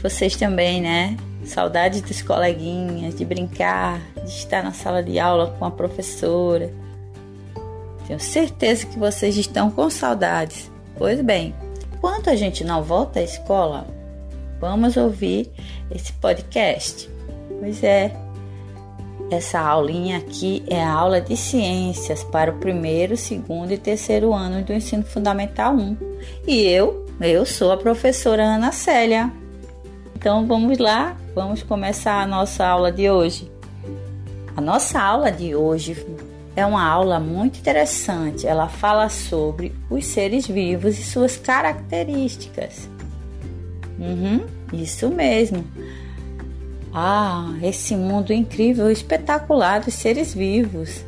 Vocês 0.02 0.36
também, 0.36 0.82
né? 0.82 1.16
Saudades 1.46 2.02
dos 2.02 2.22
coleguinhas, 2.22 3.16
de 3.16 3.24
brincar, 3.24 4.02
de 4.16 4.30
estar 4.30 4.64
na 4.64 4.74
sala 4.74 5.02
de 5.02 5.20
aula 5.20 5.56
com 5.58 5.66
a 5.66 5.72
professora. 5.72 6.72
Tenho 8.08 8.20
certeza 8.20 8.86
que 8.86 8.98
vocês 8.98 9.38
estão 9.38 9.70
com 9.70 9.90
saudades. 9.90 10.72
Pois 10.98 11.22
bem, 11.22 11.54
enquanto 11.96 12.30
a 12.30 12.36
gente 12.36 12.64
não 12.64 12.84
volta 12.84 13.20
à 13.20 13.24
escola, 13.24 13.88
vamos 14.60 14.98
ouvir 14.98 15.52
esse 15.92 16.12
podcast. 16.14 17.10
Pois 17.60 17.84
é, 17.84 18.12
essa 19.30 19.60
aulinha 19.60 20.18
aqui 20.18 20.64
é 20.68 20.82
a 20.82 20.92
aula 20.92 21.20
de 21.20 21.36
ciências 21.36 22.24
para 22.24 22.52
o 22.52 22.58
primeiro, 22.60 23.18
segundo 23.18 23.72
e 23.72 23.78
terceiro 23.78 24.34
ano 24.34 24.64
do 24.64 24.74
ensino 24.74 25.04
fundamental 25.04 25.76
1. 25.76 25.98
E 26.48 26.64
eu, 26.64 27.06
eu 27.20 27.46
sou 27.46 27.72
a 27.72 27.78
professora 27.78 28.44
Ana 28.44 28.72
Célia. 28.72 29.32
Então 30.16 30.48
vamos 30.48 30.78
lá, 30.78 31.18
vamos 31.36 31.62
começar 31.62 32.22
a 32.22 32.28
nossa 32.28 32.66
aula 32.66 32.92
de 32.92 33.10
hoje. 33.10 33.52
A 34.56 34.62
nossa 34.62 35.00
aula 35.00 35.32
de 35.32 35.54
hoje 35.54 36.06
é 36.56 36.66
uma 36.66 36.84
aula 36.84 37.20
muito 37.20 37.60
interessante. 37.60 38.48
Ela 38.48 38.68
fala 38.68 39.10
sobre 39.10 39.76
os 39.90 40.06
seres 40.06 40.48
vivos 40.48 40.98
e 40.98 41.04
suas 41.04 41.38
características. 41.38 42.90
Uhum, 44.00 44.46
isso 44.74 45.10
mesmo. 45.10 45.66
Ah, 47.00 47.54
esse 47.62 47.96
mundo 47.96 48.34
incrível, 48.34 48.90
espetacular 48.90 49.82
dos 49.82 49.94
seres 49.94 50.34
vivos. 50.34 51.06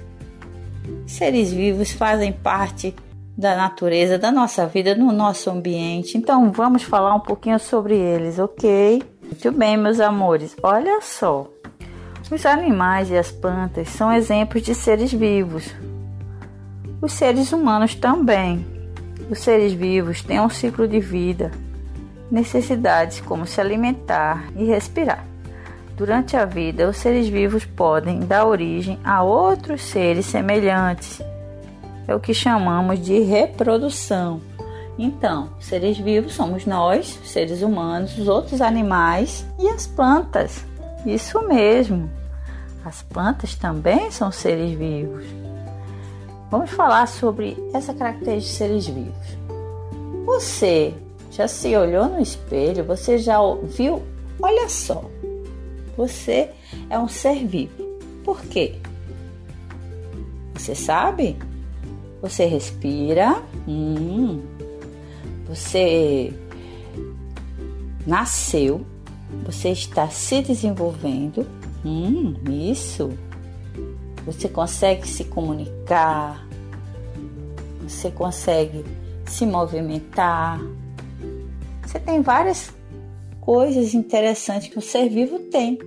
Seres 1.08 1.52
vivos 1.52 1.92
fazem 1.92 2.32
parte 2.32 2.96
da 3.36 3.56
natureza, 3.56 4.16
da 4.16 4.32
nossa 4.32 4.68
vida, 4.68 4.94
no 4.94 5.12
nosso 5.12 5.50
ambiente. 5.50 6.16
Então 6.16 6.52
vamos 6.52 6.84
falar 6.84 7.16
um 7.16 7.20
pouquinho 7.20 7.58
sobre 7.58 7.98
eles, 7.98 8.38
ok? 8.38 9.02
Muito 9.24 9.52
bem, 9.52 9.78
meus 9.78 10.00
amores. 10.00 10.56
Olha 10.62 11.02
só. 11.02 11.48
Os 12.30 12.46
animais 12.46 13.10
e 13.10 13.18
as 13.18 13.32
plantas 13.32 13.90
são 13.90 14.14
exemplos 14.14 14.62
de 14.62 14.76
seres 14.76 15.12
vivos. 15.12 15.74
Os 17.02 17.14
seres 17.14 17.52
humanos 17.52 17.96
também. 17.96 18.64
Os 19.28 19.40
seres 19.40 19.74
vivos 19.74 20.22
têm 20.22 20.40
um 20.40 20.52
ciclo 20.52 20.88
de 20.88 21.00
vida, 21.00 21.50
necessidades 22.30 23.22
como 23.22 23.48
se 23.48 23.60
alimentar 23.60 24.52
e 24.56 24.66
respirar. 24.66 25.29
Durante 26.00 26.38
a 26.38 26.46
vida, 26.46 26.88
os 26.88 26.96
seres 26.96 27.28
vivos 27.28 27.66
podem 27.66 28.22
dar 28.22 28.46
origem 28.46 28.98
a 29.04 29.22
outros 29.22 29.82
seres 29.82 30.28
semelhantes. 30.28 31.22
É 32.08 32.16
o 32.16 32.22
que 32.22 32.34
chamamos 32.34 33.04
de 33.04 33.20
reprodução. 33.20 34.40
Então, 34.98 35.50
seres 35.60 35.98
vivos 35.98 36.32
somos 36.32 36.66
nós, 36.66 37.20
seres 37.26 37.62
humanos, 37.62 38.18
os 38.18 38.30
outros 38.30 38.62
animais 38.62 39.46
e 39.60 39.68
as 39.68 39.88
plantas. 39.88 40.64
Isso 41.06 41.46
mesmo. 41.46 42.10
As 42.86 43.02
plantas 43.02 43.56
também 43.56 44.10
são 44.10 44.32
seres 44.32 44.72
vivos. 44.72 45.26
Vamos 46.50 46.70
falar 46.70 47.10
sobre 47.10 47.62
essa 47.74 47.94
característica 47.94 48.40
de 48.40 48.58
seres 48.58 48.88
vivos. 48.88 49.38
Você 50.26 50.94
já 51.30 51.46
se 51.46 51.76
olhou 51.76 52.08
no 52.08 52.22
espelho? 52.22 52.86
Você 52.86 53.18
já 53.18 53.38
viu? 53.64 54.02
Olha 54.42 54.70
só, 54.70 55.04
você 56.08 56.50
é 56.90 56.98
um 56.98 57.08
ser 57.08 57.46
vivo. 57.46 57.84
Por 58.24 58.42
quê? 58.42 58.76
Você 60.54 60.74
sabe? 60.74 61.38
Você 62.22 62.46
respira, 62.46 63.42
hum, 63.68 64.42
você 65.48 66.34
nasceu, 68.06 68.86
você 69.46 69.70
está 69.70 70.10
se 70.10 70.42
desenvolvendo, 70.42 71.46
Hum, 71.86 72.34
isso. 72.50 73.10
Você 74.26 74.50
consegue 74.50 75.08
se 75.08 75.24
comunicar, 75.24 76.46
você 77.82 78.12
consegue 78.12 78.84
se 79.26 79.46
movimentar. 79.46 80.60
Você 81.82 82.00
tem 82.00 82.22
várias 82.22 82.72
coisas 83.42 83.94
interessantes 83.94 84.68
que 84.70 84.78
o 84.78 84.82
ser 84.82 85.10
vivo 85.10 85.40
tem. 85.40 85.78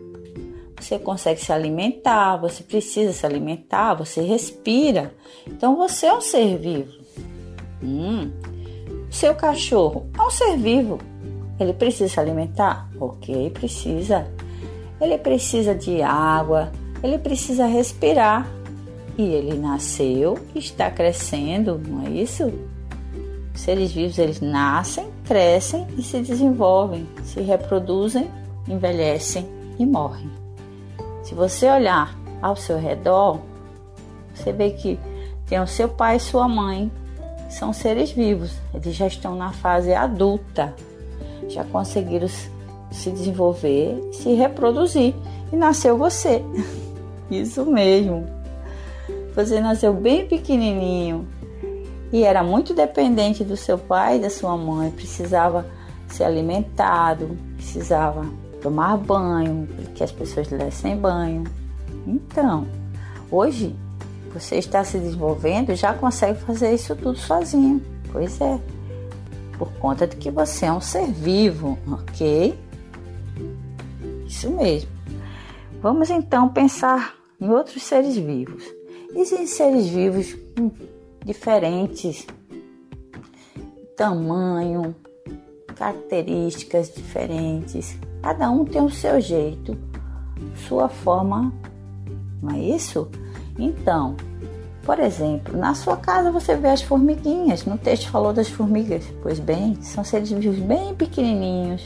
Você 0.80 0.98
consegue 0.98 1.40
se 1.40 1.52
alimentar, 1.52 2.36
você 2.36 2.62
precisa 2.62 3.12
se 3.12 3.24
alimentar, 3.24 3.94
você 3.94 4.20
respira. 4.20 5.14
Então 5.46 5.76
você 5.76 6.06
é 6.06 6.14
um 6.14 6.20
ser 6.20 6.58
vivo. 6.58 6.92
Hum. 7.82 8.30
Seu 9.10 9.34
cachorro 9.34 10.06
é 10.18 10.22
um 10.22 10.30
ser 10.30 10.56
vivo. 10.56 10.98
Ele 11.60 11.72
precisa 11.72 12.08
se 12.08 12.18
alimentar? 12.18 12.90
Ok, 12.98 13.50
precisa 13.50 14.26
ele 15.02 15.18
precisa 15.18 15.74
de 15.74 16.00
água, 16.00 16.70
ele 17.02 17.18
precisa 17.18 17.66
respirar. 17.66 18.48
E 19.18 19.22
ele 19.22 19.58
nasceu, 19.58 20.38
está 20.54 20.90
crescendo, 20.90 21.78
não 21.86 22.06
é 22.06 22.10
isso? 22.10 22.50
Os 23.54 23.60
seres 23.60 23.92
vivos 23.92 24.18
eles 24.18 24.40
nascem, 24.40 25.06
crescem 25.32 25.86
e 25.96 26.02
se 26.02 26.20
desenvolvem, 26.20 27.08
se 27.24 27.40
reproduzem, 27.40 28.30
envelhecem 28.68 29.48
e 29.78 29.86
morrem. 29.86 30.30
Se 31.22 31.34
você 31.34 31.70
olhar 31.70 32.14
ao 32.42 32.54
seu 32.54 32.78
redor, 32.78 33.40
você 34.34 34.52
vê 34.52 34.72
que 34.72 35.00
tem 35.46 35.58
o 35.58 35.66
seu 35.66 35.88
pai 35.88 36.16
e 36.16 36.20
sua 36.20 36.46
mãe, 36.46 36.92
são 37.48 37.72
seres 37.72 38.10
vivos, 38.10 38.52
eles 38.74 38.94
já 38.94 39.06
estão 39.06 39.34
na 39.34 39.52
fase 39.52 39.94
adulta, 39.94 40.74
já 41.48 41.64
conseguiram 41.64 42.28
se 42.28 43.10
desenvolver, 43.10 44.10
se 44.12 44.34
reproduzir. 44.34 45.14
E 45.50 45.56
nasceu 45.56 45.96
você. 45.96 46.42
Isso 47.30 47.64
mesmo. 47.64 48.26
Você 49.34 49.62
nasceu 49.62 49.94
bem 49.94 50.26
pequenininho 50.26 51.26
e 52.12 52.24
era 52.24 52.42
muito 52.42 52.74
dependente 52.74 53.42
do 53.42 53.56
seu 53.56 53.78
pai 53.78 54.18
e 54.18 54.20
da 54.20 54.28
sua 54.28 54.56
mãe, 54.56 54.90
precisava 54.90 55.66
ser 56.08 56.24
alimentado, 56.24 57.36
precisava 57.56 58.26
tomar 58.60 58.98
banho, 58.98 59.66
que 59.94 60.04
as 60.04 60.12
pessoas 60.12 60.46
dessem 60.48 60.96
banho. 60.96 61.44
Então, 62.06 62.66
hoje 63.30 63.74
você 64.32 64.56
está 64.56 64.84
se 64.84 64.98
desenvolvendo 64.98 65.74
já 65.74 65.94
consegue 65.94 66.38
fazer 66.40 66.74
isso 66.74 66.94
tudo 66.96 67.18
sozinho. 67.18 67.82
Pois 68.12 68.40
é, 68.40 68.58
por 69.58 69.72
conta 69.74 70.06
de 70.06 70.16
que 70.16 70.30
você 70.30 70.66
é 70.66 70.72
um 70.72 70.80
ser 70.80 71.06
vivo, 71.06 71.78
ok? 71.90 72.58
Isso 74.26 74.50
mesmo. 74.50 74.90
Vamos 75.80 76.10
então 76.10 76.48
pensar 76.48 77.14
em 77.40 77.48
outros 77.48 77.82
seres 77.82 78.16
vivos. 78.16 78.64
Existem 79.14 79.46
seres 79.46 79.88
vivos 79.88 80.36
diferentes, 81.24 82.26
tamanho, 83.96 84.94
características 85.76 86.92
diferentes. 86.94 87.96
Cada 88.22 88.50
um 88.50 88.64
tem 88.64 88.82
o 88.82 88.90
seu 88.90 89.20
jeito, 89.20 89.76
sua 90.68 90.88
forma, 90.88 91.52
não 92.42 92.54
é 92.54 92.58
isso? 92.58 93.08
Então, 93.58 94.16
por 94.84 94.98
exemplo, 94.98 95.56
na 95.56 95.74
sua 95.74 95.96
casa 95.96 96.30
você 96.30 96.56
vê 96.56 96.68
as 96.68 96.82
formiguinhas. 96.82 97.64
No 97.64 97.78
texto 97.78 98.10
falou 98.10 98.32
das 98.32 98.48
formigas. 98.48 99.04
Pois 99.22 99.38
bem, 99.38 99.76
são 99.80 100.02
seres 100.02 100.30
vivos 100.30 100.58
bem 100.58 100.94
pequenininhos. 100.94 101.84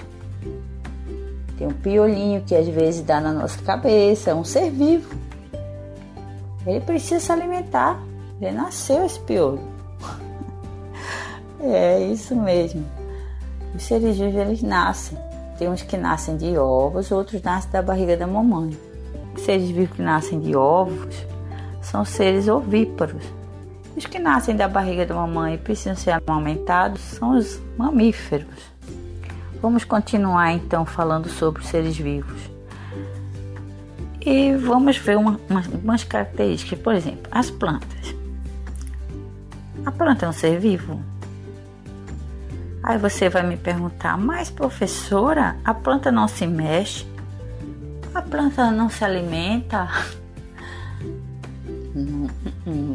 Tem 1.59 1.67
um 1.67 1.73
piolinho 1.73 2.43
que 2.43 2.55
às 2.55 2.67
vezes 2.69 3.03
dá 3.03 3.21
na 3.21 3.33
nossa 3.33 3.61
cabeça, 3.63 4.31
é 4.31 4.35
um 4.35 4.45
ser 4.45 4.71
vivo. 4.71 5.15
Ele 6.67 6.81
precisa 6.81 7.21
se 7.21 7.33
alimentar. 7.33 8.01
Ele 8.41 8.53
nasceu 8.53 9.05
esse 9.07 9.19
piolho. 9.21 9.61
é 11.61 12.01
isso 12.01 12.35
mesmo. 12.37 12.85
Os 13.75 13.83
seres 13.83 14.19
vivos 14.19 14.35
eles 14.35 14.63
nascem. 14.63 15.19
Tem 15.59 15.69
uns 15.69 15.83
que 15.83 15.97
nascem 15.97 16.37
de 16.37 16.57
ovos, 16.59 17.11
outros 17.11 17.41
nascem 17.43 17.71
da 17.71 17.83
barriga 17.83 18.17
da 18.17 18.27
mamãe. 18.27 18.77
Os 19.35 19.43
seres 19.43 19.71
vivos 19.71 19.97
que 19.97 20.03
nascem 20.03 20.41
de 20.41 20.55
ovos 20.55 21.15
são 21.81 22.05
seres 22.05 22.49
ovíparos. 22.49 23.23
Os 23.97 24.05
que 24.05 24.19
nascem 24.19 24.55
da 24.55 24.69
barriga 24.69 25.07
da 25.07 25.15
mamãe 25.15 25.55
e 25.55 25.59
precisam 25.59 25.97
ser 25.97 26.11
amamentados 26.11 27.01
são 27.01 27.39
os 27.39 27.61
mamíferos. 27.79 28.77
Vamos 29.63 29.85
continuar 29.85 30.53
então 30.53 30.85
falando 30.85 31.29
sobre 31.29 31.63
os 31.63 31.69
seres 31.69 31.97
vivos. 31.97 32.51
E 34.21 34.55
vamos 34.57 34.99
ver 34.99 35.17
uma, 35.17 35.39
umas 35.83 36.03
características, 36.03 36.79
por 36.81 36.95
exemplo, 36.95 37.29
as 37.31 37.51
plantas. 37.51 38.16
A 39.87 39.93
planta 39.93 40.27
é 40.27 40.29
um 40.29 40.33
ser 40.33 40.59
vivo? 40.59 41.01
Aí 42.83 42.99
você 42.99 43.29
vai 43.29 43.47
me 43.47 43.57
perguntar, 43.57 44.19
mas 44.19 44.51
professora, 44.51 45.57
a 45.65 45.73
planta 45.73 46.11
não 46.11 46.27
se 46.27 46.45
mexe? 46.45 47.07
A 48.13 48.21
planta 48.21 48.69
não 48.73 48.89
se 48.89 49.05
alimenta? 49.05 49.89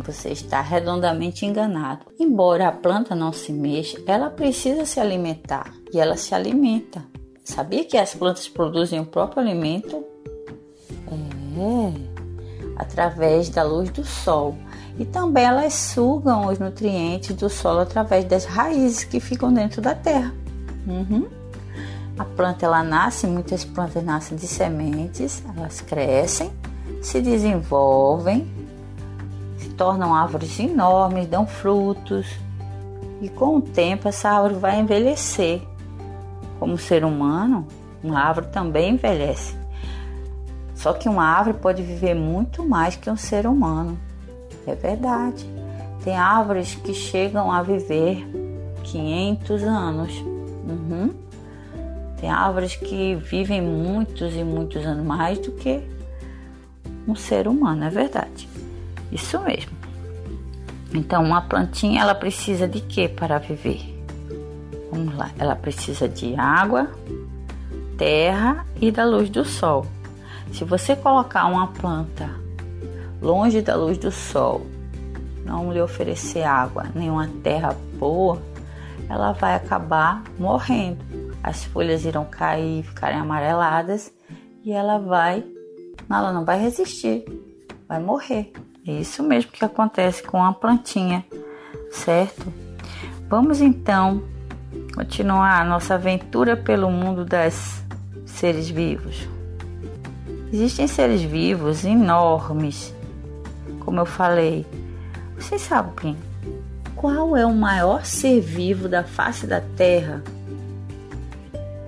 Você 0.03 0.29
está 0.29 0.59
redondamente 0.59 1.45
enganado. 1.45 2.05
Embora 2.19 2.67
a 2.67 2.71
planta 2.73 3.15
não 3.15 3.31
se 3.31 3.53
mexa, 3.53 3.97
ela 4.05 4.29
precisa 4.29 4.85
se 4.85 4.99
alimentar 4.99 5.71
e 5.93 5.99
ela 5.99 6.17
se 6.17 6.35
alimenta. 6.35 7.01
Sabia 7.43 7.85
que 7.85 7.97
as 7.97 8.13
plantas 8.13 8.49
produzem 8.49 8.99
o 8.99 9.05
próprio 9.05 9.41
alimento? 9.41 10.03
É, 11.07 11.93
através 12.75 13.49
da 13.49 13.63
luz 13.63 13.89
do 13.89 14.03
sol. 14.03 14.57
E 14.97 15.05
também 15.05 15.45
elas 15.45 15.73
sugam 15.73 16.47
os 16.47 16.59
nutrientes 16.59 17.35
do 17.35 17.49
solo 17.49 17.79
através 17.79 18.25
das 18.25 18.45
raízes 18.45 19.03
que 19.03 19.19
ficam 19.19 19.53
dentro 19.53 19.81
da 19.81 19.95
terra. 19.95 20.33
Uhum. 20.85 21.27
A 22.17 22.25
planta 22.25 22.65
ela 22.65 22.83
nasce, 22.83 23.25
muitas 23.25 23.63
plantas 23.63 24.03
nascem 24.03 24.37
de 24.37 24.45
sementes, 24.45 25.41
elas 25.57 25.81
crescem, 25.81 26.51
se 27.01 27.21
desenvolvem, 27.21 28.47
se 29.57 29.69
tornam 29.69 30.13
árvores 30.13 30.59
enormes, 30.59 31.27
dão 31.27 31.47
frutos. 31.47 32.27
E 33.21 33.29
com 33.29 33.57
o 33.57 33.61
tempo 33.61 34.07
essa 34.07 34.29
árvore 34.29 34.55
vai 34.55 34.79
envelhecer. 34.79 35.61
Como 36.59 36.77
ser 36.77 37.03
humano, 37.03 37.67
uma 38.03 38.19
árvore 38.19 38.47
também 38.47 38.93
envelhece. 38.93 39.55
Só 40.75 40.93
que 40.93 41.07
uma 41.07 41.23
árvore 41.23 41.57
pode 41.57 41.81
viver 41.81 42.13
muito 42.13 42.67
mais 42.67 42.95
que 42.95 43.09
um 43.09 43.17
ser 43.17 43.47
humano. 43.47 43.97
É 44.67 44.75
verdade. 44.75 45.45
Tem 46.03 46.15
árvores 46.15 46.75
que 46.75 46.93
chegam 46.93 47.51
a 47.51 47.61
viver 47.61 48.25
500 48.83 49.63
anos. 49.63 50.11
Uhum. 50.67 51.13
Tem 52.19 52.29
árvores 52.29 52.75
que 52.75 53.15
vivem 53.15 53.61
muitos 53.61 54.35
e 54.35 54.43
muitos 54.43 54.85
anos 54.85 55.05
mais 55.05 55.39
do 55.39 55.51
que 55.51 55.81
um 57.07 57.15
ser 57.15 57.47
humano, 57.47 57.83
é 57.83 57.89
verdade. 57.89 58.47
Isso 59.11 59.39
mesmo. 59.39 59.71
Então, 60.93 61.23
uma 61.23 61.41
plantinha 61.41 62.01
ela 62.01 62.13
precisa 62.13 62.67
de 62.67 62.81
quê 62.81 63.07
para 63.07 63.37
viver? 63.37 63.81
Vamos 64.91 65.15
lá, 65.15 65.31
ela 65.39 65.55
precisa 65.55 66.07
de 66.07 66.35
água, 66.35 66.89
terra 67.97 68.65
e 68.79 68.91
da 68.91 69.05
luz 69.05 69.29
do 69.29 69.45
sol. 69.45 69.85
Se 70.51 70.65
você 70.65 70.95
colocar 70.95 71.45
uma 71.45 71.67
planta 71.67 72.40
longe 73.21 73.61
da 73.61 73.75
luz 73.75 73.97
do 73.97 74.11
sol, 74.11 74.65
não 75.45 75.71
lhe 75.71 75.81
oferecer 75.81 76.43
água, 76.43 76.85
nenhuma 76.95 77.29
terra 77.43 77.75
boa, 77.97 78.41
ela 79.07 79.33
vai 79.33 79.55
acabar 79.55 80.23
morrendo. 80.39 80.99
As 81.43 81.63
folhas 81.63 82.05
irão 82.05 82.25
cair, 82.25 82.83
ficarem 82.83 83.19
amareladas 83.19 84.11
e 84.63 84.71
ela 84.71 84.97
vai, 84.97 85.43
ela 86.09 86.31
não 86.31 86.45
vai 86.45 86.59
resistir, 86.59 87.25
vai 87.87 87.99
morrer. 87.99 88.51
É 88.87 88.91
isso 88.93 89.21
mesmo 89.21 89.51
que 89.51 89.63
acontece 89.63 90.23
com 90.23 90.43
a 90.43 90.53
plantinha, 90.53 91.25
certo? 91.91 92.51
Vamos 93.29 93.61
então 93.61 94.23
continuar 94.95 95.61
a 95.61 95.65
nossa 95.65 95.95
aventura 95.95 96.55
pelo 96.55 96.89
mundo 96.89 97.23
das 97.25 97.83
seres 98.25 98.69
vivos. 98.69 99.27
Existem 100.51 100.87
seres 100.87 101.21
vivos 101.21 101.85
enormes 101.85 102.93
como 103.81 103.99
eu 103.99 104.05
falei. 104.05 104.65
Vocês 105.35 105.61
sabem 105.61 106.17
qual 107.01 107.35
é 107.35 107.43
o 107.43 107.53
maior 107.53 108.05
ser 108.05 108.39
vivo 108.39 108.87
da 108.87 109.03
face 109.03 109.47
da 109.47 109.59
Terra? 109.59 110.21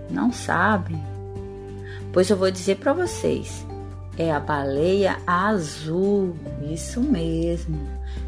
Não 0.10 0.34
sabem? 0.34 1.00
Pois 2.12 2.32
eu 2.32 2.36
vou 2.36 2.50
dizer 2.50 2.78
para 2.78 2.94
vocês. 2.94 3.64
É 4.18 4.32
a 4.32 4.40
baleia 4.40 5.18
azul, 5.28 6.36
isso 6.68 7.00
mesmo. 7.00 7.80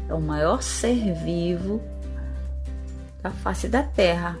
É 0.08 0.14
o 0.14 0.20
maior 0.20 0.62
ser 0.62 1.12
vivo 1.12 1.82
da 3.20 3.30
face 3.30 3.66
da 3.66 3.82
Terra. 3.82 4.38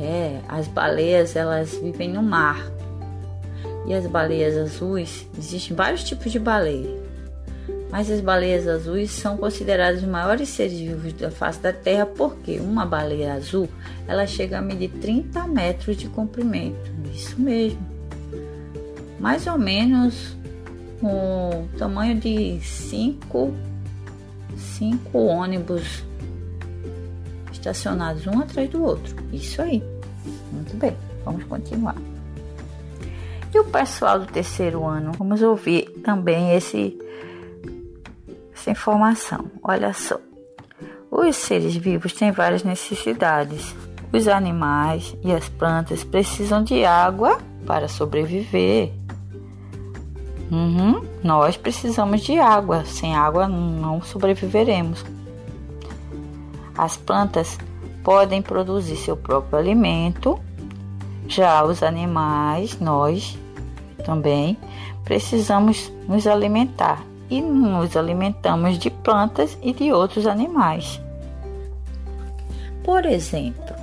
É, 0.00 0.40
as 0.48 0.66
baleias 0.66 1.36
elas 1.36 1.76
vivem 1.76 2.12
no 2.12 2.24
mar. 2.24 2.60
E 3.86 3.94
as 3.94 4.04
baleias 4.06 4.56
azuis, 4.56 5.28
existem 5.38 5.76
vários 5.76 6.02
tipos 6.02 6.32
de 6.32 6.40
baleia 6.40 7.01
mas 7.92 8.10
as 8.10 8.22
baleias 8.22 8.66
azuis 8.66 9.10
são 9.10 9.36
consideradas 9.36 10.02
os 10.02 10.08
maiores 10.08 10.48
seres 10.48 10.80
vivos 10.80 11.12
da 11.12 11.30
face 11.30 11.60
da 11.60 11.74
Terra 11.74 12.06
porque 12.06 12.58
uma 12.58 12.86
baleia 12.86 13.34
azul 13.34 13.68
ela 14.08 14.26
chega 14.26 14.58
a 14.58 14.62
medir 14.62 14.88
30 14.88 15.46
metros 15.46 15.98
de 15.98 16.08
comprimento. 16.08 16.90
Isso 17.14 17.38
mesmo. 17.38 17.86
Mais 19.20 19.46
ou 19.46 19.58
menos 19.58 20.34
o 21.02 21.68
tamanho 21.76 22.18
de 22.18 22.58
5 22.62 23.52
cinco 24.56 25.18
ônibus 25.18 26.02
estacionados 27.52 28.26
um 28.26 28.40
atrás 28.40 28.68
do 28.70 28.82
outro. 28.82 29.14
Isso 29.32 29.60
aí. 29.60 29.82
Muito 30.50 30.76
bem, 30.76 30.96
vamos 31.24 31.44
continuar. 31.44 31.96
E 33.54 33.58
o 33.58 33.64
pessoal 33.64 34.18
do 34.18 34.26
terceiro 34.26 34.84
ano, 34.86 35.12
vamos 35.18 35.42
ouvir 35.42 35.90
também 36.02 36.54
esse 36.54 36.98
informação. 38.70 39.50
Olha 39.62 39.92
só. 39.92 40.18
Os 41.10 41.36
seres 41.36 41.76
vivos 41.76 42.12
têm 42.12 42.32
várias 42.32 42.62
necessidades. 42.62 43.74
Os 44.12 44.28
animais 44.28 45.16
e 45.22 45.32
as 45.32 45.48
plantas 45.48 46.04
precisam 46.04 46.62
de 46.62 46.84
água 46.84 47.38
para 47.66 47.88
sobreviver. 47.88 48.92
Uhum, 50.50 51.04
nós 51.22 51.56
precisamos 51.56 52.22
de 52.22 52.38
água. 52.38 52.84
Sem 52.84 53.14
água 53.14 53.46
não 53.46 54.02
sobreviveremos. 54.02 55.04
As 56.76 56.96
plantas 56.96 57.58
podem 58.02 58.42
produzir 58.42 58.96
seu 58.96 59.16
próprio 59.16 59.58
alimento. 59.58 60.38
Já 61.28 61.64
os 61.64 61.82
animais, 61.82 62.78
nós 62.80 63.38
também 64.04 64.58
precisamos 65.04 65.92
nos 66.08 66.26
alimentar 66.26 67.11
e 67.32 67.40
nos 67.40 67.96
alimentamos 67.96 68.78
de 68.78 68.90
plantas 68.90 69.56
e 69.62 69.72
de 69.72 69.90
outros 69.90 70.26
animais. 70.26 71.00
Por 72.84 73.06
exemplo, 73.06 73.74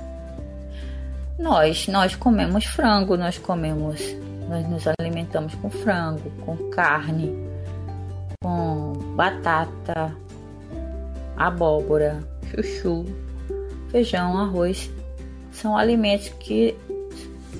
Nós, 1.38 1.88
nós 1.88 2.14
comemos 2.14 2.66
frango, 2.66 3.16
nós 3.16 3.38
comemos, 3.38 3.98
nós 4.46 4.68
nos 4.68 4.84
alimentamos 4.86 5.54
com 5.54 5.70
frango, 5.70 6.30
com 6.44 6.54
carne, 6.70 7.34
com 8.42 8.92
batata, 9.16 10.14
abóbora, 11.36 12.22
chuchu, 12.50 13.06
feijão, 13.88 14.36
arroz. 14.38 14.90
São 15.50 15.76
alimentos 15.76 16.28
que 16.28 16.76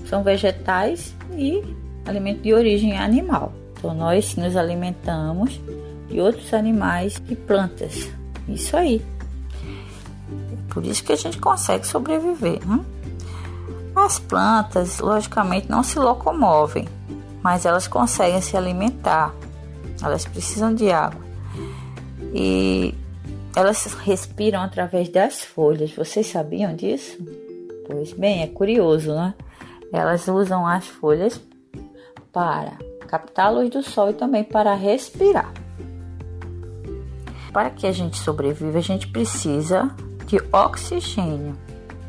são 0.05 0.23
vegetais 0.23 1.15
e 1.33 1.63
alimentos 2.05 2.43
de 2.43 2.53
origem 2.53 2.99
animal. 2.99 3.53
Então 3.81 3.95
nós 3.95 4.37
nos 4.37 4.57
alimentamos 4.57 5.59
de 6.07 6.21
outros 6.21 6.53
animais 6.53 7.21
e 7.31 7.35
plantas. 7.35 8.11
Isso 8.47 8.77
aí. 8.77 9.03
Por 10.69 10.85
isso 10.85 11.03
que 11.03 11.13
a 11.13 11.17
gente 11.17 11.39
consegue 11.39 11.87
sobreviver. 11.87 12.61
Né? 12.67 12.85
As 13.97 14.19
plantas, 14.19 14.99
logicamente, 14.99 15.71
não 15.71 15.83
se 15.83 15.99
locomovem, 15.99 16.87
mas 17.43 17.65
elas 17.65 17.89
conseguem 17.89 18.43
se 18.43 18.55
alimentar. 18.55 19.35
Elas 20.03 20.27
precisam 20.27 20.75
de 20.75 20.91
água. 20.91 21.25
E 22.35 22.95
elas 23.57 23.83
respiram 24.05 24.61
através 24.61 25.09
das 25.09 25.43
folhas. 25.43 25.91
Vocês 25.93 26.27
sabiam 26.27 26.77
disso? 26.77 27.17
Pois 27.87 28.13
bem, 28.13 28.43
é 28.43 28.47
curioso, 28.47 29.15
né? 29.15 29.35
Elas 29.91 30.29
usam 30.29 30.67
as 30.67 30.87
folhas 30.87 31.41
para 32.31 32.90
captar 33.11 33.47
a 33.47 33.51
luz 33.51 33.69
do 33.71 33.83
sol 33.83 34.11
e 34.11 34.13
também 34.13 34.45
para 34.45 34.73
respirar. 34.73 35.53
Para 37.53 37.69
que 37.69 37.85
a 37.85 37.91
gente 37.91 38.17
sobreviva, 38.17 38.79
a 38.79 38.83
gente 38.83 39.09
precisa 39.09 39.91
de 40.27 40.41
oxigênio. 40.53 41.59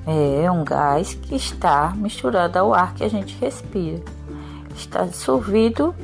É 0.05 0.51
um 0.51 0.63
gás 0.63 1.15
que 1.15 1.35
está 1.35 1.91
misturado 1.95 2.59
ao 2.59 2.71
ar 2.71 2.93
que 2.93 3.03
a 3.03 3.09
gente 3.09 3.35
respira. 3.41 3.99
Está 4.75 5.03
dissolvido 5.05 5.95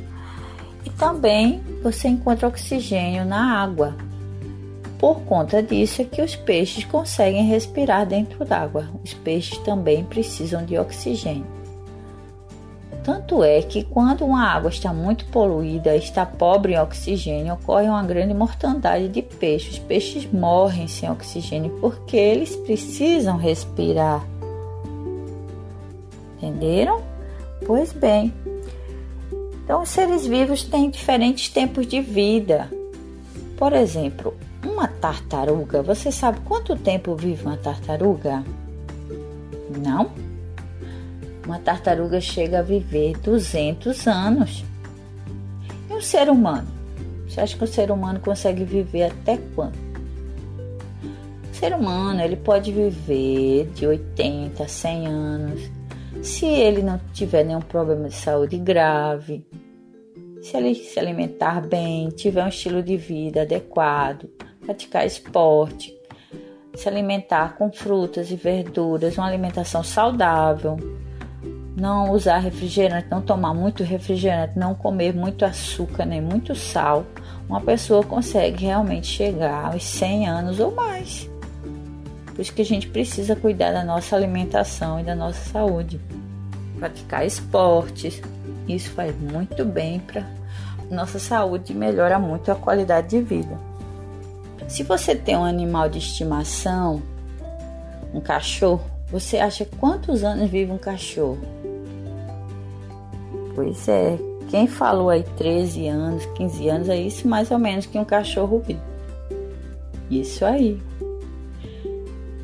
e 0.84 0.90
também 0.90 1.62
você 1.80 2.08
encontra 2.08 2.48
oxigênio 2.48 3.24
na 3.24 3.62
água. 3.62 3.94
Por 4.98 5.20
conta 5.20 5.62
disso 5.62 6.02
é 6.02 6.04
que 6.04 6.20
os 6.20 6.34
peixes 6.34 6.84
conseguem 6.84 7.46
respirar 7.46 8.04
dentro 8.04 8.44
d'água. 8.44 8.88
Os 9.04 9.14
peixes 9.14 9.58
também 9.58 10.04
precisam 10.04 10.64
de 10.64 10.76
oxigênio. 10.76 11.57
Tanto 13.02 13.42
é 13.42 13.62
que 13.62 13.84
quando 13.84 14.24
uma 14.24 14.44
água 14.46 14.68
está 14.68 14.92
muito 14.92 15.24
poluída, 15.26 15.96
está 15.96 16.26
pobre 16.26 16.74
em 16.74 16.78
oxigênio, 16.78 17.54
ocorre 17.54 17.88
uma 17.88 18.02
grande 18.02 18.34
mortandade 18.34 19.08
de 19.08 19.22
peixes. 19.22 19.74
Os 19.74 19.78
peixes 19.78 20.30
morrem 20.30 20.86
sem 20.88 21.10
oxigênio 21.10 21.70
porque 21.80 22.16
eles 22.16 22.54
precisam 22.56 23.36
respirar. 23.36 24.24
Entenderam? 26.36 27.02
Pois 27.66 27.92
bem. 27.92 28.32
Então, 29.64 29.82
os 29.82 29.88
seres 29.88 30.26
vivos 30.26 30.62
têm 30.62 30.88
diferentes 30.88 31.48
tempos 31.48 31.86
de 31.86 32.00
vida. 32.00 32.70
Por 33.56 33.72
exemplo, 33.72 34.34
uma 34.64 34.86
tartaruga. 34.86 35.82
Você 35.82 36.10
sabe 36.12 36.40
quanto 36.40 36.76
tempo 36.76 37.14
vive 37.14 37.44
uma 37.44 37.56
tartaruga? 37.56 38.44
Não? 39.82 40.10
Uma 41.48 41.58
tartaruga 41.58 42.20
chega 42.20 42.58
a 42.58 42.62
viver 42.62 43.16
200 43.20 44.06
anos. 44.06 44.62
E 45.88 45.94
um 45.94 46.00
ser 46.02 46.28
humano? 46.28 46.68
Você 47.26 47.40
acha 47.40 47.56
que 47.56 47.64
o 47.64 47.66
ser 47.66 47.90
humano 47.90 48.20
consegue 48.20 48.64
viver 48.64 49.04
até 49.04 49.38
quando? 49.54 49.78
O 51.50 51.54
ser 51.54 51.72
humano 51.72 52.20
ele 52.20 52.36
pode 52.36 52.70
viver 52.70 53.64
de 53.74 53.86
80 53.86 54.62
a 54.62 54.68
100 54.68 55.06
anos, 55.06 55.70
se 56.22 56.44
ele 56.44 56.82
não 56.82 57.00
tiver 57.14 57.44
nenhum 57.44 57.62
problema 57.62 58.10
de 58.10 58.14
saúde 58.14 58.58
grave, 58.58 59.42
se 60.42 60.54
ele 60.54 60.74
se 60.74 61.00
alimentar 61.00 61.66
bem, 61.66 62.10
tiver 62.10 62.44
um 62.44 62.48
estilo 62.48 62.82
de 62.82 62.98
vida 62.98 63.40
adequado, 63.40 64.28
praticar 64.60 65.06
esporte, 65.06 65.98
se 66.74 66.86
alimentar 66.86 67.56
com 67.56 67.72
frutas 67.72 68.30
e 68.30 68.36
verduras, 68.36 69.16
uma 69.16 69.26
alimentação 69.26 69.82
saudável, 69.82 70.76
não 71.78 72.10
usar 72.10 72.38
refrigerante, 72.38 73.06
não 73.08 73.22
tomar 73.22 73.54
muito 73.54 73.84
refrigerante, 73.84 74.58
não 74.58 74.74
comer 74.74 75.14
muito 75.14 75.44
açúcar 75.44 76.04
nem 76.04 76.20
muito 76.20 76.54
sal, 76.54 77.06
uma 77.48 77.60
pessoa 77.60 78.02
consegue 78.02 78.64
realmente 78.64 79.06
chegar 79.06 79.72
aos 79.72 79.84
100 79.84 80.28
anos 80.28 80.60
ou 80.60 80.74
mais. 80.74 81.30
Por 82.26 82.42
isso 82.42 82.52
que 82.52 82.62
a 82.62 82.64
gente 82.64 82.88
precisa 82.88 83.36
cuidar 83.36 83.72
da 83.72 83.84
nossa 83.84 84.16
alimentação 84.16 85.00
e 85.00 85.04
da 85.04 85.14
nossa 85.14 85.40
saúde. 85.50 86.00
Praticar 86.78 87.24
esportes, 87.24 88.20
isso 88.68 88.90
faz 88.90 89.14
muito 89.18 89.64
bem 89.64 90.00
para 90.00 90.26
nossa 90.90 91.18
saúde 91.18 91.72
e 91.72 91.76
melhora 91.76 92.18
muito 92.18 92.50
a 92.50 92.54
qualidade 92.54 93.08
de 93.08 93.20
vida. 93.20 93.58
Se 94.66 94.82
você 94.82 95.14
tem 95.14 95.36
um 95.36 95.44
animal 95.44 95.88
de 95.88 95.98
estimação, 95.98 97.02
um 98.12 98.20
cachorro, 98.20 98.97
você 99.10 99.38
acha 99.38 99.64
quantos 99.64 100.22
anos 100.22 100.50
vive 100.50 100.70
um 100.70 100.78
cachorro? 100.78 101.38
Pois 103.54 103.88
é, 103.88 104.18
quem 104.48 104.66
falou 104.66 105.10
aí 105.10 105.22
13 105.36 105.88
anos, 105.88 106.26
15 106.36 106.68
anos, 106.68 106.88
é 106.88 106.96
isso 106.96 107.26
mais 107.26 107.50
ou 107.50 107.58
menos 107.58 107.86
que 107.86 107.98
um 107.98 108.04
cachorro 108.04 108.62
vive. 108.64 108.80
Isso 110.10 110.44
aí. 110.44 110.80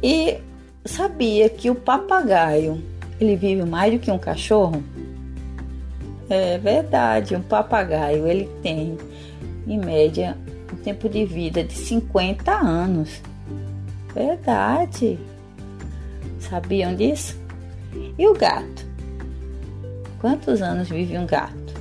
E 0.02 0.38
sabia 0.84 1.48
que 1.48 1.70
o 1.70 1.74
papagaio, 1.74 2.82
ele 3.20 3.36
vive 3.36 3.64
mais 3.64 3.92
do 3.92 3.98
que 3.98 4.10
um 4.10 4.18
cachorro? 4.18 4.82
É 6.28 6.58
verdade, 6.58 7.36
um 7.36 7.42
papagaio, 7.42 8.26
ele 8.26 8.48
tem 8.62 8.96
em 9.66 9.78
média 9.78 10.36
um 10.72 10.76
tempo 10.76 11.08
de 11.08 11.24
vida 11.24 11.62
de 11.62 11.74
50 11.74 12.52
anos. 12.52 13.20
Verdade. 14.14 15.18
Sabiam 16.54 16.94
disso? 16.94 17.36
E 18.16 18.28
o 18.28 18.32
gato? 18.32 18.86
Quantos 20.20 20.62
anos 20.62 20.88
vive 20.88 21.18
um 21.18 21.26
gato? 21.26 21.74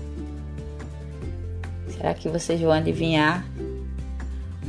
Será 1.90 2.16
que 2.16 2.28
vocês 2.28 2.60
vão 2.60 2.72
adivinhar? 2.72 3.46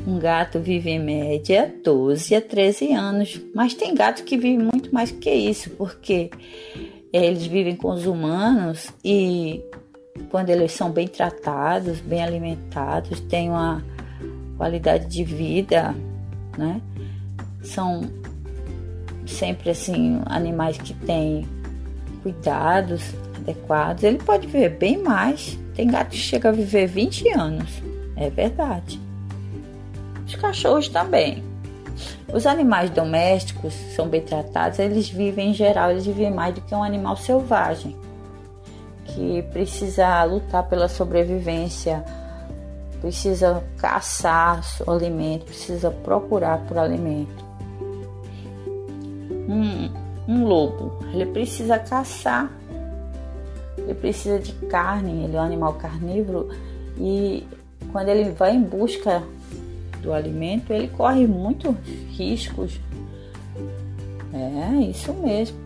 Um 0.07 0.19
gato 0.19 0.61
vive 0.61 0.91
em 0.91 0.99
média 0.99 1.75
12 1.83 2.35
a 2.35 2.43
13 2.43 2.93
anos, 2.93 3.41
mas 3.55 3.73
tem 3.73 3.95
gato 3.95 4.25
que 4.25 4.37
vive 4.37 4.63
muito 4.63 4.93
mais 4.93 5.11
que 5.11 5.31
isso, 5.31 5.71
porque 5.71 6.31
eles 7.11 7.47
vivem 7.47 7.75
com 7.75 7.89
os 7.89 8.05
humanos 8.05 8.91
e 9.03 9.65
quando 10.29 10.51
eles 10.51 10.73
são 10.73 10.91
bem 10.91 11.09
tratados, 11.09 11.99
bem 12.01 12.23
alimentados, 12.23 13.21
têm 13.21 13.49
uma 13.49 13.83
qualidade 14.59 15.07
de 15.07 15.25
vida, 15.25 15.95
né? 16.59 16.83
São 17.63 18.03
sempre 19.27 19.71
assim 19.71 20.21
animais 20.27 20.79
que 20.79 20.95
têm 20.95 21.49
cuidados, 22.23 23.03
adequados, 23.37 24.03
ele 24.03 24.19
pode 24.19 24.47
viver 24.47 24.71
bem 24.71 24.99
mais. 24.99 25.59
Tem 25.75 25.87
gato 25.87 26.11
que 26.11 26.17
chega 26.17 26.49
a 26.49 26.53
viver 26.53 26.87
20 26.87 27.29
anos. 27.31 27.83
É 28.17 28.31
verdade. 28.31 29.01
Os 30.27 30.35
cachorros 30.37 30.89
também. 30.89 31.43
Os 32.33 32.47
animais 32.47 32.91
domésticos 32.91 33.73
são 33.95 34.09
bem 34.09 34.21
tratados, 34.21 34.79
eles 34.79 35.09
vivem 35.09 35.51
em 35.51 35.55
geral, 35.55 35.91
eles 35.91 36.05
vivem 36.05 36.33
mais 36.33 36.55
do 36.55 36.61
que 36.61 36.75
um 36.75 36.83
animal 36.83 37.17
selvagem, 37.17 37.97
que 39.05 39.43
precisa 39.53 40.25
lutar 40.25 40.65
pela 40.65 40.89
sobrevivência, 40.89 42.05
precisa 43.01 43.63
caçar 43.79 44.61
alimento, 44.89 45.45
precisa 45.45 45.91
procurar 45.91 46.59
por 46.67 46.77
alimento. 46.77 47.45
Um, 49.49 49.91
um 50.27 50.45
lobo, 50.45 50.99
ele 51.13 51.27
precisa 51.27 51.79
caçar 51.79 52.51
ele 53.85 53.95
precisa 53.95 54.39
de 54.39 54.53
carne, 54.67 55.25
ele 55.25 55.37
é 55.37 55.41
um 55.41 55.45
animal 55.45 55.75
carnívoro 55.75 56.49
e 56.99 57.47
quando 57.93 58.09
ele 58.09 58.31
vai 58.31 58.55
em 58.55 58.63
busca 58.63 59.23
do 60.01 60.13
alimento, 60.13 60.73
ele 60.73 60.89
corre 60.89 61.27
muitos 61.27 61.75
riscos. 62.11 62.81
É 64.33 64.81
isso 64.83 65.13
mesmo. 65.13 65.57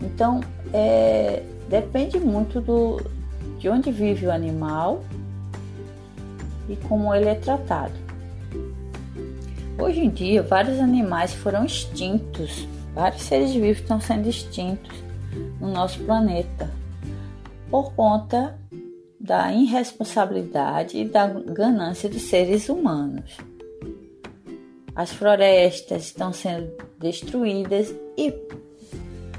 Então, 0.00 0.40
é, 0.72 1.42
depende 1.68 2.18
muito 2.18 2.60
do, 2.60 3.00
de 3.58 3.68
onde 3.68 3.92
vive 3.92 4.26
o 4.26 4.32
animal 4.32 5.02
e 6.68 6.76
como 6.76 7.14
ele 7.14 7.28
é 7.28 7.34
tratado. 7.34 7.92
Hoje 9.78 10.00
em 10.00 10.10
dia, 10.10 10.42
vários 10.42 10.78
animais 10.80 11.32
foram 11.32 11.64
extintos, 11.64 12.66
vários 12.94 13.22
seres 13.22 13.52
vivos 13.52 13.82
estão 13.82 14.00
sendo 14.00 14.28
extintos 14.28 14.92
no 15.60 15.70
nosso 15.70 15.98
planeta 16.00 16.70
por 17.70 17.92
conta 17.94 18.58
da 19.18 19.52
irresponsabilidade 19.52 20.98
e 20.98 21.08
da 21.08 21.26
ganância 21.26 22.08
dos 22.08 22.22
seres 22.22 22.68
humanos. 22.68 23.36
As 24.94 25.10
florestas 25.10 26.06
estão 26.06 26.32
sendo 26.32 26.70
destruídas 26.98 27.94
e 28.18 28.30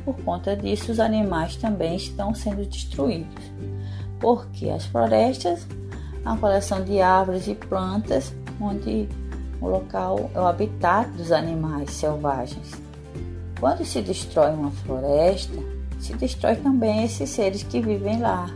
Por 0.03 0.17
conta 0.23 0.55
disso, 0.55 0.91
os 0.91 0.99
animais 0.99 1.55
também 1.55 1.95
estão 1.95 2.33
sendo 2.35 2.65
destruídos, 2.65 3.43
porque 4.19 4.69
as 4.69 4.85
florestas, 4.85 5.65
a 6.25 6.35
coleção 6.35 6.83
de 6.83 6.99
árvores 6.99 7.47
e 7.47 7.55
plantas, 7.55 8.33
onde 8.59 9.07
o 9.61 9.67
local 9.67 10.29
é 10.35 10.39
o 10.41 10.45
habitat 10.45 11.09
dos 11.11 11.31
animais 11.31 11.89
selvagens. 11.91 12.82
Quando 13.59 13.85
se 13.85 14.01
destrói 14.01 14.51
uma 14.51 14.71
floresta, 14.71 15.57
se 15.99 16.13
destrói 16.15 16.55
também 16.57 17.05
esses 17.05 17.29
seres 17.29 17.63
que 17.63 17.79
vivem 17.79 18.19
lá. 18.19 18.49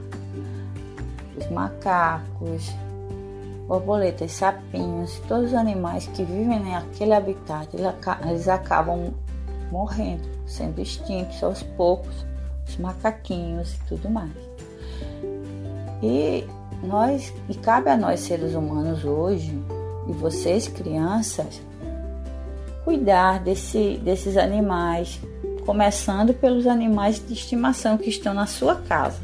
Os 1.37 1.49
macacos, 1.49 2.73
borboletas, 3.67 4.31
sapinhos, 4.31 5.19
todos 5.27 5.47
os 5.47 5.53
animais 5.53 6.07
que 6.07 6.23
vivem 6.23 6.59
naquele 6.59 7.13
habitat, 7.13 7.69
eles 8.25 8.47
acabam 8.47 9.13
morrendo, 9.71 10.27
sendo 10.45 10.81
extintos 10.81 11.43
aos 11.43 11.63
poucos, 11.63 12.25
os 12.67 12.77
macaquinhos 12.77 13.75
e 13.75 13.79
tudo 13.87 14.09
mais. 14.09 14.31
E 16.01 16.45
nós, 16.83 17.33
e 17.49 17.55
cabe 17.55 17.89
a 17.89 17.97
nós 17.97 18.21
seres 18.21 18.53
humanos 18.53 19.03
hoje, 19.03 19.57
e 20.07 20.11
vocês 20.13 20.67
crianças, 20.67 21.61
cuidar 22.87 23.41
desse, 23.41 23.99
desses 24.01 24.37
animais, 24.37 25.19
começando 25.65 26.33
pelos 26.33 26.65
animais 26.65 27.21
de 27.21 27.33
estimação 27.33 27.97
que 27.97 28.09
estão 28.09 28.33
na 28.33 28.45
sua 28.45 28.75
casa. 28.75 29.19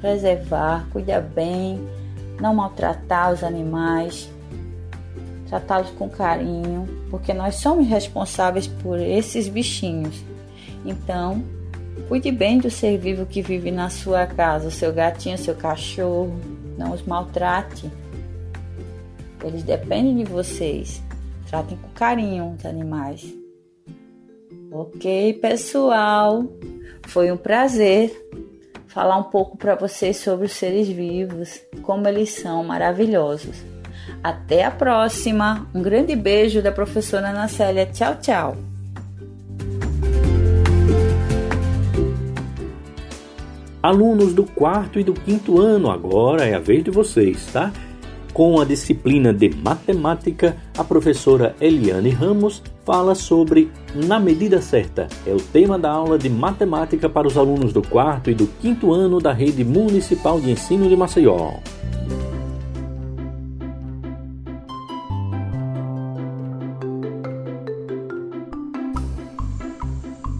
Preservar, 0.00 0.88
cuidar 0.90 1.20
bem, 1.20 1.78
não 2.40 2.52
maltratar 2.52 3.32
os 3.32 3.44
animais, 3.44 4.28
tratá-los 5.48 5.90
com 5.90 6.10
carinho, 6.10 6.88
porque 7.12 7.32
nós 7.32 7.54
somos 7.60 7.86
responsáveis 7.86 8.66
por 8.66 8.98
esses 8.98 9.46
bichinhos. 9.46 10.16
Então, 10.84 11.44
cuide 12.08 12.32
bem 12.32 12.58
do 12.58 12.72
ser 12.72 12.98
vivo 12.98 13.24
que 13.24 13.40
vive 13.40 13.70
na 13.70 13.88
sua 13.88 14.26
casa, 14.26 14.68
seu 14.68 14.92
gatinho, 14.92 15.38
seu 15.38 15.54
cachorro, 15.54 16.40
não 16.76 16.92
os 16.92 17.04
maltrate. 17.04 17.88
Eles 19.44 19.62
dependem 19.62 20.16
de 20.16 20.24
vocês. 20.24 21.03
Tratem 21.54 21.78
com 21.78 21.88
carinho 21.90 22.56
os 22.58 22.66
animais. 22.66 23.32
Ok, 24.72 25.34
pessoal. 25.34 26.44
Foi 27.06 27.30
um 27.30 27.36
prazer 27.36 28.10
falar 28.88 29.16
um 29.18 29.22
pouco 29.22 29.56
para 29.56 29.76
vocês 29.76 30.16
sobre 30.16 30.46
os 30.46 30.52
seres 30.52 30.88
vivos, 30.88 31.60
como 31.80 32.08
eles 32.08 32.30
são 32.30 32.64
maravilhosos. 32.64 33.54
Até 34.20 34.64
a 34.64 34.70
próxima. 34.72 35.68
Um 35.72 35.80
grande 35.80 36.16
beijo 36.16 36.60
da 36.60 36.72
professora 36.72 37.28
Ana 37.28 37.46
Célia. 37.46 37.86
Tchau, 37.86 38.16
tchau. 38.20 38.56
Alunos 43.80 44.34
do 44.34 44.42
quarto 44.42 44.98
e 44.98 45.04
do 45.04 45.14
quinto 45.14 45.60
ano, 45.60 45.88
agora 45.88 46.44
é 46.44 46.54
a 46.54 46.58
vez 46.58 46.82
de 46.82 46.90
vocês, 46.90 47.46
tá? 47.52 47.72
Com 48.34 48.60
a 48.60 48.64
disciplina 48.64 49.32
de 49.32 49.48
matemática, 49.48 50.56
a 50.76 50.82
professora 50.82 51.54
Eliane 51.60 52.10
Ramos 52.10 52.60
fala 52.84 53.14
sobre 53.14 53.70
Na 53.94 54.18
Medida 54.18 54.60
Certa. 54.60 55.06
É 55.24 55.32
o 55.32 55.36
tema 55.36 55.78
da 55.78 55.92
aula 55.92 56.18
de 56.18 56.28
matemática 56.28 57.08
para 57.08 57.28
os 57.28 57.38
alunos 57.38 57.72
do 57.72 57.80
quarto 57.80 58.32
e 58.32 58.34
do 58.34 58.48
quinto 58.48 58.92
ano 58.92 59.20
da 59.20 59.32
Rede 59.32 59.64
Municipal 59.64 60.40
de 60.40 60.50
Ensino 60.50 60.88
de 60.88 60.96
Maceió. 60.96 61.60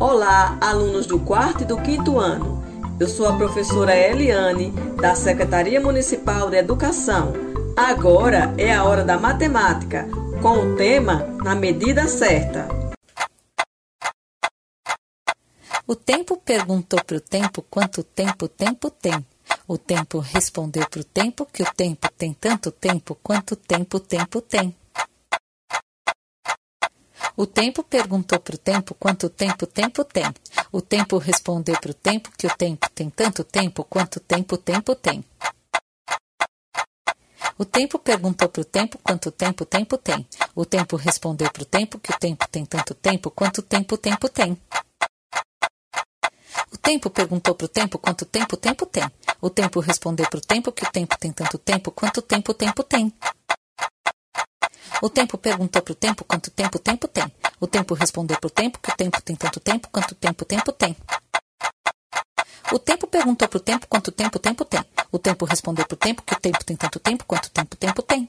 Olá, 0.00 0.58
alunos 0.60 1.06
do 1.06 1.20
quarto 1.20 1.62
e 1.62 1.64
do 1.64 1.76
quinto 1.76 2.18
ano. 2.18 2.60
Eu 2.98 3.06
sou 3.06 3.28
a 3.28 3.34
professora 3.34 3.96
Eliane, 3.96 4.72
da 5.00 5.14
Secretaria 5.14 5.80
Municipal 5.80 6.50
de 6.50 6.56
Educação 6.56 7.53
Agora 7.76 8.54
é 8.56 8.72
a 8.72 8.84
hora 8.84 9.04
da 9.04 9.18
matemática, 9.18 10.06
com 10.40 10.58
o 10.58 10.76
tema 10.76 11.26
Na 11.42 11.56
Medida 11.56 12.06
Certa. 12.06 12.68
O 15.84 15.96
tempo 15.96 16.36
perguntou 16.36 17.02
para 17.04 17.16
o 17.16 17.20
tempo 17.20 17.62
quanto 17.62 18.04
tempo 18.04 18.44
o 18.44 18.48
tempo 18.48 18.90
tem. 18.90 19.26
O 19.66 19.76
tempo 19.76 20.20
respondeu 20.20 20.88
para 20.88 21.00
o 21.00 21.04
tempo 21.04 21.44
que 21.52 21.64
o 21.64 21.74
tempo 21.74 22.08
tem 22.16 22.32
tanto 22.32 22.70
tempo 22.70 23.18
quanto 23.20 23.56
tempo 23.56 23.96
o 23.96 24.00
tempo 24.00 24.40
tem. 24.40 24.76
O 27.36 27.44
tempo 27.44 27.82
perguntou 27.82 28.38
para 28.38 28.54
o 28.54 28.58
tempo 28.58 28.94
quanto 28.94 29.28
tempo 29.28 29.64
o 29.64 29.68
tempo 29.68 30.04
tem. 30.04 30.32
O 30.70 30.80
tempo 30.80 31.18
respondeu 31.18 31.74
para 31.80 31.90
o 31.90 31.94
tempo 31.94 32.30
que 32.38 32.46
o 32.46 32.56
tempo 32.56 32.88
tem 32.94 33.10
tanto 33.10 33.42
tempo 33.42 33.82
quanto 33.82 34.20
tempo 34.20 34.54
o 34.54 34.58
tempo 34.58 34.94
tem. 34.94 35.24
O 37.56 37.64
tempo 37.64 37.98
perguntou 38.00 38.48
para 38.48 38.62
o 38.62 38.64
tempo 38.64 38.98
quanto 38.98 39.30
tempo 39.30 39.62
o 39.62 39.66
tempo 39.66 39.96
tem. 39.96 40.26
O 40.56 40.64
tempo 40.64 40.96
respondeu 40.96 41.50
para 41.52 41.62
o 41.62 41.66
tempo 41.66 41.98
que 42.00 42.10
o 42.10 42.18
tempo 42.18 42.48
tem 42.48 42.64
tanto 42.66 42.94
tempo 42.94 43.30
quanto 43.30 43.62
tempo 43.62 43.94
o 43.94 43.98
tempo 43.98 44.28
tem. 44.28 44.60
O 46.72 46.76
tempo 46.78 47.08
perguntou 47.10 47.54
para 47.54 47.64
o 47.64 47.68
tempo 47.68 47.98
quanto 47.98 48.24
tempo 48.24 48.56
o 48.56 48.58
tempo 48.58 48.84
tem. 48.86 49.08
O 49.40 49.48
tempo 49.48 49.78
respondeu 49.78 50.28
para 50.28 50.38
o 50.38 50.40
tempo 50.40 50.72
que 50.72 50.84
o 50.84 50.90
tempo 50.90 51.16
tem 51.16 51.32
tanto 51.32 51.58
tempo 51.58 51.90
quanto 51.92 52.20
tempo 52.22 52.50
o 52.50 52.54
tempo 52.54 52.82
tem. 52.82 53.12
O 55.00 55.08
tempo 55.08 55.38
perguntou 55.38 55.82
para 55.82 55.92
o 55.92 55.94
tempo 55.94 56.24
quanto 56.24 56.50
tempo 56.50 56.78
o 56.78 56.80
tempo 56.80 57.06
tem. 57.06 57.32
O 57.60 57.66
tempo 57.68 57.94
respondeu 57.94 58.38
para 58.40 58.48
o 58.48 58.50
tempo 58.50 58.78
que 58.80 58.90
o 58.90 58.96
tempo 58.96 59.22
tem 59.22 59.36
tanto 59.36 59.60
tempo 59.60 59.88
quanto 59.92 60.14
tempo 60.14 60.42
o 60.42 60.46
tempo 60.46 60.72
tem. 60.72 60.96
O 62.72 62.78
tempo 62.78 63.06
perguntou 63.06 63.46
para 63.46 63.58
o 63.58 63.60
tempo 63.60 63.86
quanto 63.88 64.10
tempo 64.10 64.38
o 64.38 64.40
tempo 64.40 64.64
tem. 64.64 64.84
O 65.12 65.18
tempo 65.18 65.44
respondeu 65.44 65.86
para 65.86 65.94
o 65.94 65.98
tempo 65.98 66.22
que 66.22 66.34
o 66.34 66.40
tempo 66.40 66.64
tem 66.64 66.76
tanto 66.76 66.98
tempo 66.98 67.24
quanto 67.26 67.50
tempo 67.50 67.74
o 67.74 67.76
tempo 67.76 68.02
tem. 68.02 68.28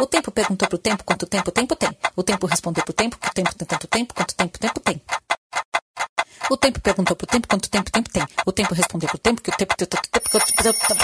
O 0.00 0.06
tempo 0.06 0.30
perguntou 0.32 0.68
para 0.68 0.76
o 0.76 0.78
tempo 0.78 1.04
quanto 1.04 1.26
tempo 1.26 1.48
o 1.48 1.52
tempo 1.52 1.76
tem. 1.76 1.96
O 2.16 2.22
tempo 2.22 2.46
respondeu 2.46 2.82
para 2.84 2.90
o 2.90 2.94
tempo 2.94 3.18
que 3.18 3.28
o 3.28 3.32
tempo 3.32 3.54
tem 3.54 3.66
tanto 3.66 3.86
tempo 3.86 4.14
quanto 4.14 4.34
tempo 4.34 4.56
o 4.56 4.58
tempo 4.58 4.80
tem. 4.80 5.02
O 6.50 6.56
tempo 6.56 6.80
perguntou 6.80 7.16
para 7.16 7.24
o 7.24 7.28
tempo 7.28 7.48
quanto 7.48 7.70
tempo 7.70 7.88
o 7.88 7.92
tempo 7.92 8.10
tem. 8.10 8.26
O 8.44 8.52
tempo 8.52 8.74
respondeu 8.74 9.08
para 9.08 9.16
o 9.16 9.20
tempo 9.20 9.42
que 9.42 9.50
o 9.50 9.56
tempo 9.56 9.76
tem 9.76 9.86
tanto 9.86 10.10
tempo 10.10 10.30
quanto 10.30 10.52
tempo 10.52 10.72
tem. 10.74 11.02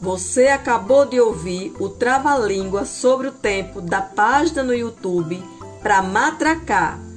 Você 0.00 0.48
acabou 0.48 1.06
de 1.06 1.18
ouvir 1.18 1.74
o 1.80 1.88
trava-língua 1.88 2.84
sobre 2.84 3.28
o 3.28 3.32
tempo 3.32 3.80
da 3.80 4.00
página 4.00 4.62
no 4.62 4.74
YouTube 4.74 5.42
para 5.82 6.02
matracar 6.02 7.13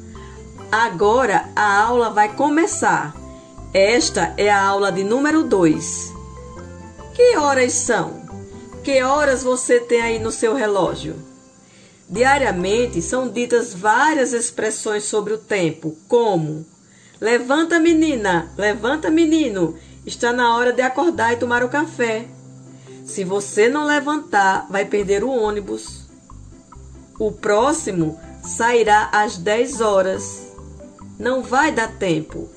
Agora 0.72 1.50
a 1.56 1.82
aula 1.82 2.10
vai 2.10 2.36
começar. 2.36 3.16
Esta 3.74 4.34
é 4.38 4.50
a 4.50 4.62
aula 4.62 4.92
de 4.92 5.02
número 5.02 5.44
2. 5.44 6.14
Que 7.14 7.38
horas 7.38 7.72
são? 7.72 8.22
Que 8.84 9.02
horas 9.02 9.44
você 9.44 9.80
tem 9.80 10.02
aí 10.02 10.20
no 10.20 10.30
seu 10.30 10.54
relógio? 10.54 11.16
Diariamente 12.10 13.02
são 13.02 13.30
ditas 13.30 13.74
várias 13.74 14.34
expressões 14.34 15.06
sobre 15.06 15.34
o 15.34 15.38
tempo, 15.38 15.98
como: 16.08 16.66
Levanta, 17.20 17.80
menina, 17.80 18.52
levanta, 18.58 19.10
menino, 19.10 19.76
está 20.06 20.34
na 20.34 20.56
hora 20.56 20.74
de 20.74 20.82
acordar 20.82 21.32
e 21.32 21.38
tomar 21.38 21.64
o 21.64 21.70
café. 21.70 22.26
Se 23.06 23.24
você 23.24 23.70
não 23.70 23.86
levantar, 23.86 24.68
vai 24.70 24.84
perder 24.84 25.24
o 25.24 25.30
ônibus. 25.30 26.08
O 27.18 27.32
próximo 27.32 28.20
sairá 28.44 29.10
às 29.14 29.38
10 29.38 29.82
horas. 29.82 30.47
Não 31.20 31.42
vai 31.42 31.72
dar 31.72 31.98
tempo. 31.98 32.50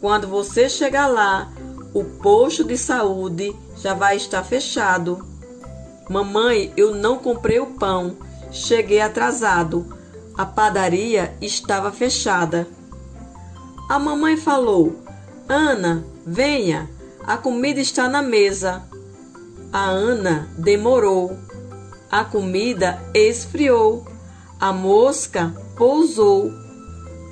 Quando 0.00 0.28
você 0.28 0.68
chegar 0.68 1.06
lá, 1.06 1.52
o 1.92 2.04
posto 2.04 2.64
de 2.64 2.76
saúde 2.78 3.54
já 3.76 3.94
vai 3.94 4.16
estar 4.16 4.42
fechado. 4.44 5.26
Mamãe, 6.08 6.72
eu 6.76 6.94
não 6.94 7.18
comprei 7.18 7.58
o 7.58 7.66
pão. 7.66 8.16
Cheguei 8.50 9.00
atrasado. 9.00 9.86
A 10.36 10.46
padaria 10.46 11.36
estava 11.40 11.90
fechada. 11.92 12.66
A 13.88 13.98
mamãe 13.98 14.36
falou: 14.36 15.02
Ana, 15.48 16.04
venha, 16.24 16.88
a 17.24 17.36
comida 17.36 17.80
está 17.80 18.08
na 18.08 18.22
mesa. 18.22 18.82
A 19.72 19.84
Ana 19.84 20.48
demorou. 20.56 21.36
A 22.10 22.24
comida 22.24 22.98
esfriou. 23.12 24.06
A 24.58 24.72
mosca 24.72 25.54
pousou. 25.76 26.50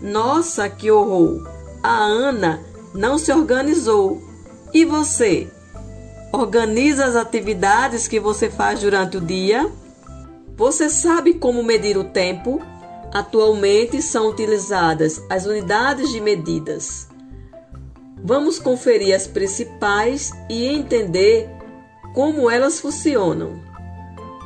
Nossa, 0.02 0.68
que 0.68 0.90
horror! 0.90 1.48
A 1.82 2.04
Ana 2.04 2.60
não 2.94 3.18
se 3.18 3.32
organizou. 3.32 4.22
E 4.72 4.84
você? 4.84 5.48
Organiza 6.32 7.06
as 7.06 7.16
atividades 7.16 8.06
que 8.06 8.20
você 8.20 8.50
faz 8.50 8.80
durante 8.80 9.16
o 9.16 9.20
dia? 9.20 9.70
Você 10.56 10.88
sabe 10.90 11.34
como 11.34 11.62
medir 11.62 11.96
o 11.96 12.04
tempo? 12.04 12.60
Atualmente 13.12 14.02
são 14.02 14.28
utilizadas 14.28 15.22
as 15.30 15.46
unidades 15.46 16.10
de 16.10 16.20
medidas. 16.20 17.08
Vamos 18.22 18.58
conferir 18.58 19.14
as 19.14 19.26
principais 19.26 20.30
e 20.50 20.66
entender 20.66 21.48
como 22.14 22.50
elas 22.50 22.80
funcionam. 22.80 23.60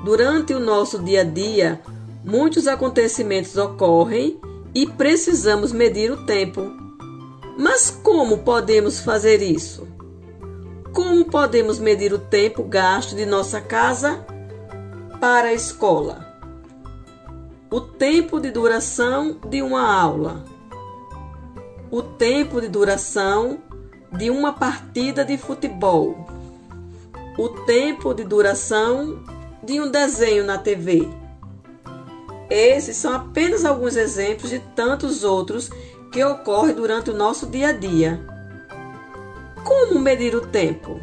Durante 0.05 0.53
o 0.53 0.61
nosso 0.61 0.99
dia 0.99 1.23
a 1.23 1.25
dia, 1.25 1.81
Muitos 2.25 2.67
acontecimentos 2.67 3.57
ocorrem 3.57 4.39
e 4.75 4.87
precisamos 4.87 5.73
medir 5.73 6.11
o 6.11 6.25
tempo. 6.25 6.73
Mas 7.59 7.91
como 7.91 8.39
podemos 8.39 9.01
fazer 9.01 9.43
isso? 9.43 9.89
Como 10.93 11.25
podemos 11.25 11.79
medir 11.79 12.13
o 12.13 12.19
tempo 12.19 12.63
gasto 12.65 13.15
de 13.15 13.27
nossa 13.27 13.61
casa 13.61 14.25
para 15.21 15.49
a 15.49 15.53
escola? 15.53 16.27
O 17.71 17.81
tempo 17.81 18.41
de 18.41 18.51
duração 18.51 19.39
de 19.49 19.63
uma 19.63 19.93
aula. 19.95 20.45
O 21.91 22.03
tempo 22.03 22.61
de 22.61 22.69
duração 22.69 23.59
de 24.13 24.31
uma 24.31 24.53
partida 24.53 25.25
de 25.25 25.37
futebol. 25.37 26.27
O 27.39 27.49
tempo 27.49 28.13
de 28.13 28.25
duração 28.25 29.23
de 29.63 29.81
um 29.81 29.91
desenho 29.91 30.45
na 30.45 30.59
TV. 30.59 31.20
Esses 32.51 32.97
são 32.97 33.15
apenas 33.15 33.65
alguns 33.65 33.95
exemplos 33.95 34.51
de 34.51 34.59
tantos 34.75 35.23
outros 35.23 35.71
que 36.11 36.23
ocorrem 36.25 36.75
durante 36.75 37.11
o 37.11 37.17
nosso 37.17 37.47
dia 37.47 37.69
a 37.69 37.73
dia. 37.73 38.21
Como 39.65 40.01
medir 40.01 40.35
o 40.35 40.47
tempo? 40.47 41.01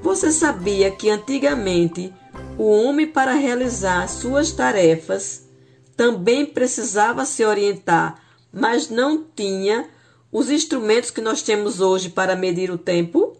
Você 0.00 0.30
sabia 0.30 0.90
que 0.90 1.10
antigamente 1.10 2.14
o 2.56 2.70
homem, 2.70 3.06
para 3.06 3.32
realizar 3.32 4.08
suas 4.08 4.52
tarefas, 4.52 5.48
também 5.96 6.46
precisava 6.46 7.24
se 7.24 7.44
orientar, 7.44 8.20
mas 8.52 8.88
não 8.88 9.24
tinha 9.24 9.88
os 10.30 10.50
instrumentos 10.50 11.10
que 11.10 11.20
nós 11.20 11.42
temos 11.42 11.80
hoje 11.80 12.10
para 12.10 12.36
medir 12.36 12.70
o 12.70 12.78
tempo? 12.78 13.36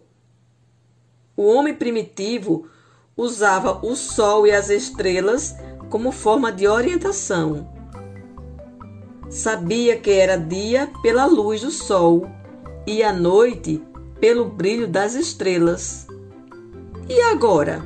O 1.37 1.45
homem 1.47 1.75
primitivo 1.75 2.69
usava 3.17 3.85
o 3.87 3.95
sol 3.95 4.47
e 4.47 4.51
as 4.51 4.71
estrelas 4.71 5.55
como 5.89 6.13
forma 6.13 6.51
de 6.51 6.67
orientação. 6.67 7.69
Sabia 9.29 9.97
que 9.97 10.11
era 10.11 10.37
dia 10.37 10.91
pela 11.03 11.27
luz 11.27 11.63
do 11.63 11.71
sol 11.71 12.29
e 12.87 13.03
a 13.03 13.13
noite 13.13 13.83
pelo 14.21 14.45
brilho 14.45 14.87
das 14.87 15.15
estrelas. 15.15 16.07
E 17.09 17.21
agora? 17.23 17.83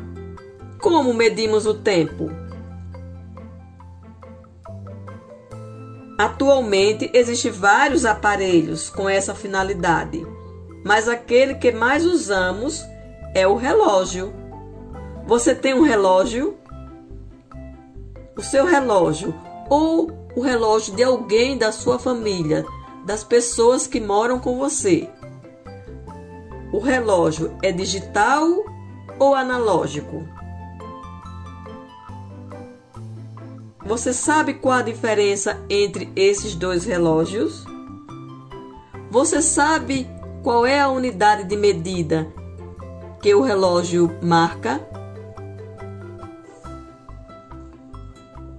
Como 0.81 1.13
medimos 1.13 1.67
o 1.67 1.75
tempo? 1.75 2.31
Atualmente 6.19 7.11
existem 7.15 7.53
vários 7.53 8.05
aparelhos 8.05 8.91
com 8.91 9.09
essa 9.09 9.35
finalidade, 9.35 10.27
mas 10.85 11.09
aquele 11.09 11.55
que 11.55 11.71
mais 11.71 12.05
usamos 12.05 12.85
é 13.35 13.47
o 13.47 13.55
relógio. 13.55 14.33
Você 15.27 15.55
tem 15.55 15.75
um 15.75 15.83
relógio? 15.83 16.57
O 18.39 18.43
seu 18.43 18.65
relógio 18.65 19.35
ou 19.69 20.13
o 20.37 20.41
relógio 20.41 20.95
de 20.95 21.03
alguém 21.03 21.59
da 21.59 21.73
sua 21.73 21.99
família, 21.99 22.65
das 23.05 23.25
pessoas 23.25 23.85
que 23.89 24.01
moram 24.01 24.39
com 24.39 24.57
você. 24.57 25.11
O 26.73 26.79
relógio 26.79 27.59
é 27.65 27.73
digital 27.73 28.47
ou 29.19 29.35
analógico? 29.35 30.25
Você 33.85 34.13
sabe 34.13 34.55
qual 34.55 34.75
a 34.75 34.83
diferença 34.83 35.61
entre 35.69 36.13
esses 36.15 36.55
dois 36.55 36.85
relógios? 36.85 37.65
Você 39.11 39.43
sabe 39.43 40.09
qual 40.45 40.65
é 40.65 40.79
a 40.79 40.89
unidade 40.89 41.43
de 41.43 41.57
medida 41.57 42.33
que 43.21 43.35
o 43.35 43.43
relógio 43.43 44.17
marca? 44.23 44.81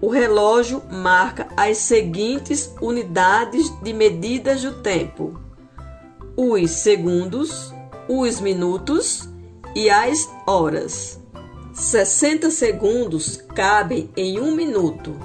O 0.01 0.07
relógio 0.07 0.81
marca 0.89 1.47
as 1.57 1.77
seguintes 1.77 2.73
unidades 2.81 3.69
de 3.81 3.91
medidas 3.91 4.61
do 4.61 4.81
tempo: 4.81 5.39
os 6.37 6.71
segundos, 6.71 7.73
os 8.07 8.39
minutos 8.39 9.27
e 9.75 9.89
as 9.89 10.29
horas. 10.47 11.19
60 11.73 12.49
segundos 12.49 13.37
cabem 13.53 14.09
em 14.15 14.39
um 14.39 14.55
minuto. 14.55 15.15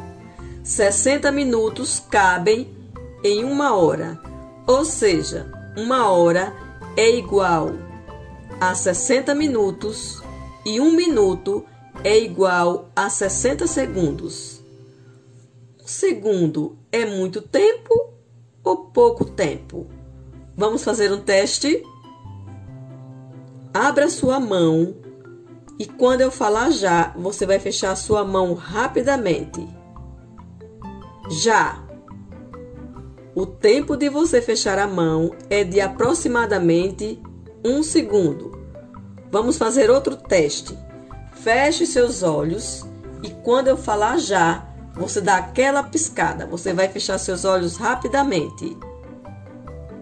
60 0.62 1.30
minutos 1.30 2.02
cabem 2.10 2.68
em 3.22 3.44
uma 3.44 3.76
hora. 3.76 4.20
Ou 4.66 4.84
seja, 4.84 5.52
uma 5.76 6.10
hora 6.10 6.52
é 6.96 7.10
igual 7.16 7.72
a 8.60 8.74
60 8.74 9.34
minutos 9.34 10.22
e 10.64 10.80
um 10.80 10.92
minuto 10.92 11.64
é 12.02 12.18
igual 12.18 12.88
a 12.94 13.08
60 13.08 13.66
segundos. 13.66 14.53
Segundo 15.97 16.76
é 16.90 17.07
muito 17.07 17.40
tempo 17.40 18.14
ou 18.64 18.86
pouco 18.86 19.24
tempo? 19.24 19.86
Vamos 20.57 20.82
fazer 20.82 21.12
um 21.12 21.20
teste? 21.20 21.84
Abra 23.72 24.11
sua 24.11 24.40
mão 24.40 24.97
e 25.78 25.86
quando 25.86 26.22
eu 26.22 26.32
falar 26.32 26.72
já, 26.72 27.14
você 27.16 27.47
vai 27.47 27.61
fechar 27.61 27.92
a 27.92 27.97
sua 27.97 28.24
mão 28.24 28.55
rapidamente. 28.55 29.64
Já. 31.45 31.80
O 33.32 33.47
tempo 33.47 33.97
de 33.97 34.09
você 34.09 34.42
fechar 34.42 34.80
a 34.80 34.88
mão 34.88 35.30
é 35.49 35.62
de 35.62 35.80
aproximadamente 35.80 37.22
um 37.64 37.84
segundo. 37.84 38.51
Vamos 39.30 39.57
fazer 39.57 39.90
outro 39.90 40.16
teste. 40.16 40.76
Feche 41.34 41.86
seus 41.86 42.24
olhos 42.24 42.84
e 43.22 43.30
quando 43.30 43.68
eu 43.68 43.76
falar 43.76 44.18
já, 44.18 44.73
você 44.97 45.20
dá 45.20 45.36
aquela 45.36 45.82
piscada, 45.82 46.47
você 46.47 46.72
vai 46.72 46.88
fechar 46.88 47.18
seus 47.18 47.45
olhos 47.45 47.76
rapidamente. 47.76 48.76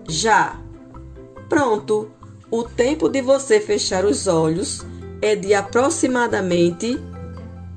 Já. 0.09 0.61
Pronto. 1.49 2.11
O 2.51 2.65
tempo 2.65 3.09
de 3.09 3.23
você 3.23 3.61
fechar 3.61 4.05
os 4.05 4.27
olhos 4.27 4.85
é 5.23 5.35
de 5.35 5.55
aproximadamente 5.55 7.01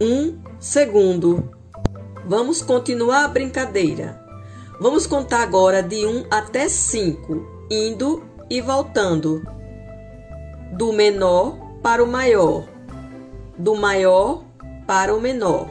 um 0.02 0.38
segundo. 0.60 1.50
Vamos 2.28 2.62
continuar 2.62 3.24
a 3.24 3.28
brincadeira. 3.30 4.22
Vamos 4.82 5.08
contar 5.08 5.44
agora 5.44 5.82
de 5.82 6.06
1 6.06 6.26
até 6.30 6.68
5, 6.68 7.68
indo 7.72 8.24
e 8.50 8.60
voltando. 8.60 9.42
Do 10.74 10.92
menor 10.92 11.58
para 11.82 12.04
o 12.04 12.08
maior. 12.08 12.68
Do 13.58 13.76
maior 13.76 14.44
para 14.86 15.16
o 15.16 15.22
menor. 15.22 15.70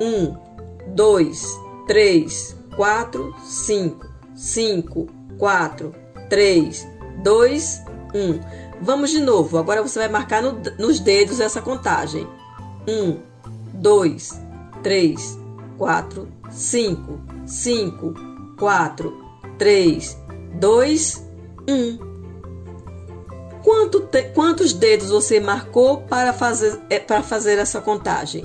1, 0.00 0.45
dois, 0.88 1.58
três, 1.86 2.56
quatro, 2.76 3.34
cinco, 3.42 4.06
cinco, 4.34 5.06
quatro, 5.38 5.94
três, 6.28 6.86
dois, 7.22 7.82
um. 8.14 8.40
Vamos 8.80 9.10
de 9.10 9.20
novo. 9.20 9.56
Agora 9.58 9.82
você 9.82 9.98
vai 9.98 10.08
marcar 10.08 10.42
no, 10.42 10.60
nos 10.78 11.00
dedos 11.00 11.40
essa 11.40 11.62
contagem. 11.62 12.26
Um, 12.86 13.18
dois, 13.72 14.38
três, 14.82 15.38
quatro, 15.78 16.28
cinco, 16.50 17.20
cinco, 17.46 18.14
quatro, 18.58 19.24
três, 19.58 20.16
dois, 20.54 21.24
um. 21.68 21.98
Quanto 23.62 24.00
te, 24.02 24.22
quantos 24.34 24.72
dedos 24.72 25.10
você 25.10 25.40
marcou 25.40 26.02
para 26.02 26.32
fazer, 26.32 26.80
é, 26.88 27.00
para 27.00 27.22
fazer 27.22 27.58
essa 27.58 27.80
contagem? 27.80 28.44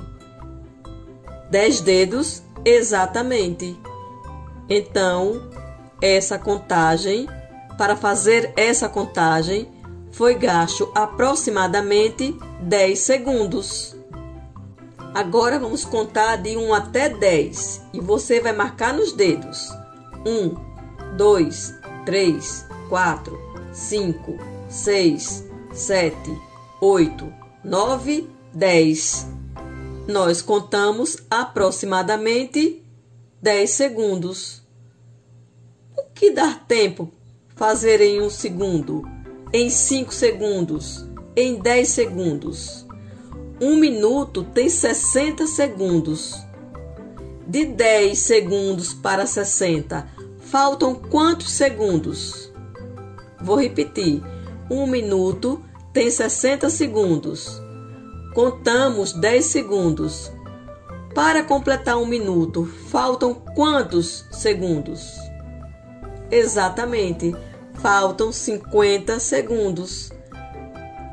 Dez 1.51 1.81
dedos? 1.81 2.41
Exatamente. 2.63 3.77
Então, 4.69 5.49
essa 6.01 6.39
contagem, 6.39 7.27
para 7.77 7.97
fazer 7.97 8.53
essa 8.55 8.87
contagem, 8.87 9.67
foi 10.13 10.35
gasto 10.35 10.89
aproximadamente 10.95 12.33
10 12.61 12.97
segundos. 12.97 13.97
Agora 15.13 15.59
vamos 15.59 15.83
contar 15.83 16.37
de 16.37 16.55
1 16.55 16.73
até 16.73 17.09
10 17.09 17.81
e 17.93 17.99
você 17.99 18.39
vai 18.39 18.53
marcar 18.53 18.93
nos 18.93 19.11
dedos. 19.11 19.69
1, 20.25 21.17
2, 21.17 21.75
3, 22.05 22.65
4, 22.87 23.39
5, 23.73 24.37
6, 24.69 25.43
7, 25.73 26.15
8, 26.79 27.33
9, 27.65 28.29
10 28.53 29.40
nós 30.07 30.41
contamos 30.41 31.17
aproximadamente 31.29 32.83
10 33.41 33.69
segundos. 33.69 34.61
O 35.97 36.03
que 36.13 36.31
dá 36.31 36.53
tempo 36.53 37.11
fazer 37.55 38.01
em 38.01 38.21
um 38.21 38.29
segundo, 38.29 39.03
em 39.53 39.69
5 39.69 40.13
segundos, 40.13 41.05
em 41.35 41.59
10 41.59 41.87
segundos? 41.87 42.87
Um 43.59 43.75
minuto 43.75 44.43
tem 44.43 44.69
60 44.69 45.45
segundos. 45.45 46.35
De 47.45 47.65
10 47.65 48.17
segundos 48.17 48.93
para 48.93 49.25
60, 49.25 50.07
faltam 50.39 50.95
quantos 50.95 51.51
segundos? 51.51 52.51
Vou 53.39 53.59
repetir. 53.59 54.21
Um 54.69 54.87
minuto 54.87 55.61
tem 55.91 56.09
60 56.09 56.69
segundos. 56.69 57.61
Contamos 58.33 59.11
10 59.13 59.45
segundos. 59.45 60.31
Para 61.13 61.43
completar 61.43 61.97
um 61.97 62.05
minuto, 62.05 62.65
faltam 62.89 63.33
quantos 63.33 64.25
segundos? 64.31 65.17
Exatamente, 66.29 67.35
faltam 67.81 68.31
50 68.31 69.19
segundos. 69.19 70.11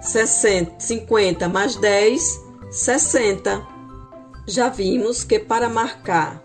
60, 0.00 0.78
50 0.78 1.48
mais 1.48 1.74
10, 1.74 2.40
60. 2.70 3.66
Já 4.46 4.68
vimos 4.68 5.24
que 5.24 5.40
para 5.40 5.68
marcar 5.68 6.44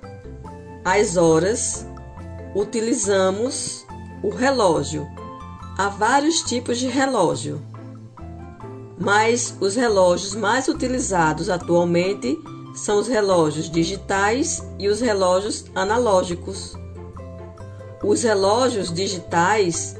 as 0.83 1.15
horas 1.17 1.87
utilizamos 2.55 3.85
o 4.23 4.29
relógio. 4.29 5.07
Há 5.77 5.89
vários 5.89 6.41
tipos 6.41 6.79
de 6.79 6.87
relógio, 6.87 7.61
mas 9.03 9.53
os 9.59 9.75
relógios 9.75 10.33
mais 10.33 10.69
utilizados 10.69 11.49
atualmente 11.49 12.39
são 12.73 12.99
os 12.99 13.07
relógios 13.09 13.69
digitais 13.69 14.65
e 14.79 14.87
os 14.87 15.01
relógios 15.01 15.65
analógicos. 15.75 16.73
Os 18.01 18.23
relógios 18.23 18.93
digitais 18.93 19.97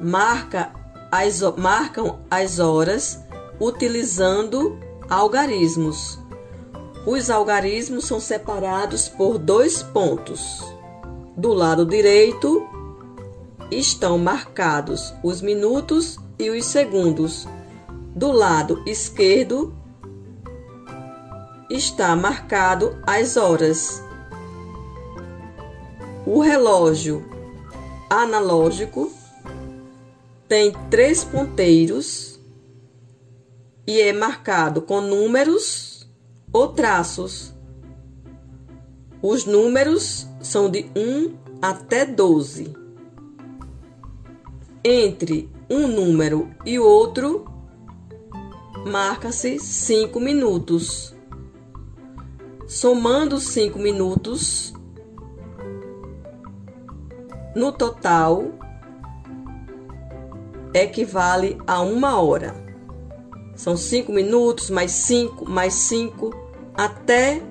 marca 0.00 0.72
as, 1.10 1.42
marcam 1.58 2.20
as 2.30 2.58
horas 2.58 3.20
utilizando 3.60 4.78
algarismos. 5.10 6.18
Os 7.06 7.28
algarismos 7.28 8.06
são 8.06 8.18
separados 8.18 9.08
por 9.08 9.36
dois 9.36 9.82
pontos. 9.82 10.64
Do 11.36 11.52
lado 11.52 11.84
direito 11.84 12.66
estão 13.70 14.16
marcados 14.16 15.12
os 15.22 15.42
minutos 15.42 16.18
e 16.38 16.48
os 16.48 16.64
segundos. 16.64 17.46
Do 18.14 18.30
lado 18.30 18.82
esquerdo 18.86 19.74
está 21.70 22.14
marcado 22.14 22.98
as 23.06 23.38
horas. 23.38 24.02
O 26.26 26.40
relógio 26.40 27.24
analógico 28.10 29.10
tem 30.46 30.72
três 30.90 31.24
ponteiros 31.24 32.38
e 33.86 33.98
é 34.00 34.12
marcado 34.12 34.82
com 34.82 35.00
números 35.00 36.06
ou 36.52 36.68
traços. 36.68 37.54
Os 39.22 39.46
números 39.46 40.26
são 40.42 40.70
de 40.70 40.90
1 40.94 41.34
até 41.62 42.04
12. 42.04 42.76
Entre 44.84 45.50
um 45.70 45.88
número 45.88 46.50
e 46.66 46.78
outro, 46.78 47.51
marca-se 48.84 49.58
5 49.58 50.18
minutos. 50.20 51.14
Somando 52.66 53.38
5 53.38 53.78
minutos, 53.78 54.72
no 57.54 57.70
total, 57.70 58.46
equivale 60.72 61.58
a 61.66 61.80
uma 61.80 62.20
hora. 62.20 62.54
São 63.54 63.76
5 63.76 64.10
minutos, 64.10 64.70
mais 64.70 64.90
5, 64.92 65.48
mais 65.48 65.74
5, 65.74 66.30
até 66.74 67.42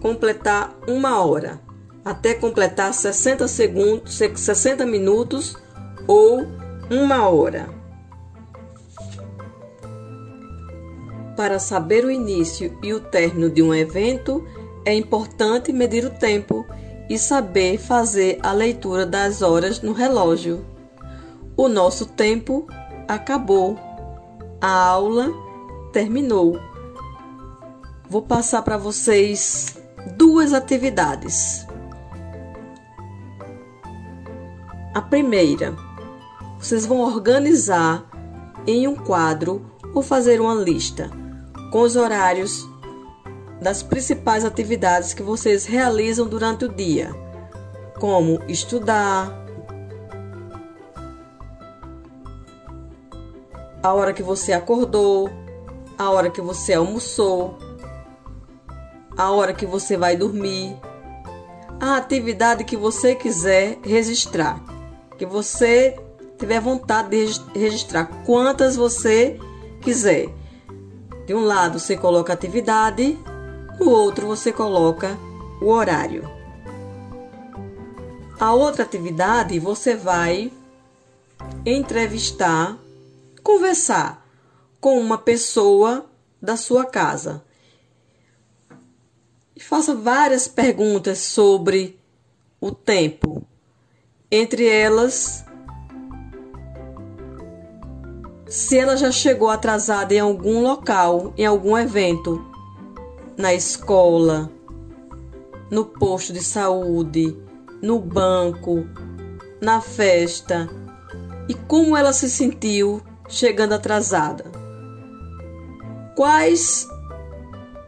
completar 0.00 0.76
uma 0.88 1.24
hora. 1.24 1.60
Até 2.04 2.34
completar 2.34 2.92
60 2.92 3.46
segundos, 3.48 4.14
60 4.14 4.84
minutos 4.84 5.56
ou 6.06 6.44
uma 6.90 7.28
hora. 7.28 7.75
Para 11.36 11.58
saber 11.58 12.02
o 12.02 12.10
início 12.10 12.78
e 12.82 12.94
o 12.94 13.00
término 13.00 13.50
de 13.50 13.62
um 13.62 13.74
evento, 13.74 14.42
é 14.86 14.94
importante 14.94 15.70
medir 15.70 16.02
o 16.06 16.10
tempo 16.10 16.64
e 17.10 17.18
saber 17.18 17.76
fazer 17.76 18.38
a 18.42 18.52
leitura 18.52 19.04
das 19.04 19.42
horas 19.42 19.82
no 19.82 19.92
relógio. 19.92 20.64
O 21.54 21.68
nosso 21.68 22.06
tempo 22.06 22.66
acabou. 23.06 23.78
A 24.62 24.86
aula 24.86 25.30
terminou. 25.92 26.58
Vou 28.08 28.22
passar 28.22 28.62
para 28.62 28.78
vocês 28.78 29.76
duas 30.16 30.54
atividades. 30.54 31.66
A 34.94 35.02
primeira, 35.02 35.76
vocês 36.58 36.86
vão 36.86 37.00
organizar 37.00 38.08
em 38.66 38.88
um 38.88 38.94
quadro 38.96 39.70
ou 39.94 40.00
fazer 40.00 40.40
uma 40.40 40.54
lista 40.54 41.25
com 41.70 41.80
os 41.80 41.96
horários 41.96 42.68
das 43.60 43.82
principais 43.82 44.44
atividades 44.44 45.14
que 45.14 45.22
vocês 45.22 45.64
realizam 45.66 46.26
durante 46.26 46.64
o 46.64 46.68
dia, 46.68 47.14
como 47.98 48.40
estudar, 48.48 49.46
a 53.82 53.92
hora 53.94 54.12
que 54.12 54.22
você 54.22 54.52
acordou, 54.52 55.30
a 55.96 56.10
hora 56.10 56.30
que 56.30 56.40
você 56.40 56.74
almoçou, 56.74 57.56
a 59.16 59.30
hora 59.30 59.54
que 59.54 59.64
você 59.64 59.96
vai 59.96 60.16
dormir, 60.16 60.76
a 61.80 61.96
atividade 61.96 62.64
que 62.64 62.76
você 62.76 63.14
quiser 63.14 63.78
registrar, 63.82 64.62
que 65.16 65.24
você 65.24 65.96
tiver 66.38 66.60
vontade 66.60 67.10
de 67.10 67.58
registrar 67.58 68.06
quantas 68.24 68.76
você 68.76 69.38
quiser. 69.80 70.28
De 71.26 71.34
um 71.34 71.40
lado 71.40 71.78
você 71.78 71.96
coloca 71.96 72.32
a 72.32 72.34
atividade 72.34 73.18
no 73.78 73.90
outro 73.90 74.26
você 74.26 74.52
coloca 74.52 75.18
o 75.60 75.66
horário. 75.66 76.30
A 78.38 78.54
outra 78.54 78.84
atividade 78.84 79.58
você 79.58 79.94
vai 79.94 80.52
entrevistar, 81.64 82.78
conversar 83.42 84.26
com 84.80 84.98
uma 84.98 85.18
pessoa 85.18 86.06
da 86.40 86.56
sua 86.56 86.84
casa. 86.86 87.44
E 89.54 89.60
faça 89.60 89.94
várias 89.94 90.46
perguntas 90.46 91.18
sobre 91.18 91.98
o 92.60 92.70
tempo. 92.70 93.46
Entre 94.30 94.66
elas, 94.66 95.44
se 98.46 98.78
ela 98.78 98.96
já 98.96 99.10
chegou 99.10 99.50
atrasada 99.50 100.14
em 100.14 100.20
algum 100.20 100.62
local, 100.62 101.32
em 101.36 101.44
algum 101.44 101.76
evento 101.76 102.44
na 103.36 103.52
escola, 103.52 104.50
no 105.70 105.84
posto 105.84 106.32
de 106.32 106.42
saúde, 106.42 107.36
no 107.82 107.98
banco, 107.98 108.86
na 109.60 109.80
festa 109.80 110.68
e 111.48 111.54
como 111.54 111.96
ela 111.96 112.12
se 112.12 112.30
sentiu 112.30 113.02
chegando 113.28 113.74
atrasada. 113.74 114.44
Quais 116.14 116.88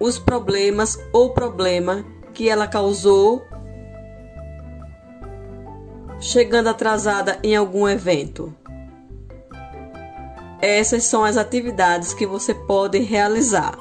os 0.00 0.18
problemas 0.18 0.98
ou 1.12 1.32
problema 1.32 2.04
que 2.34 2.48
ela 2.48 2.66
causou 2.66 3.42
chegando 6.20 6.68
atrasada 6.68 7.38
em 7.42 7.56
algum 7.56 7.88
evento. 7.88 8.54
Essas 10.60 11.04
são 11.04 11.24
as 11.24 11.36
atividades 11.36 12.12
que 12.12 12.26
você 12.26 12.52
pode 12.52 12.98
realizar. 12.98 13.78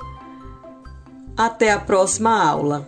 Até 1.35 1.71
a 1.71 1.79
próxima 1.79 2.43
aula! 2.43 2.87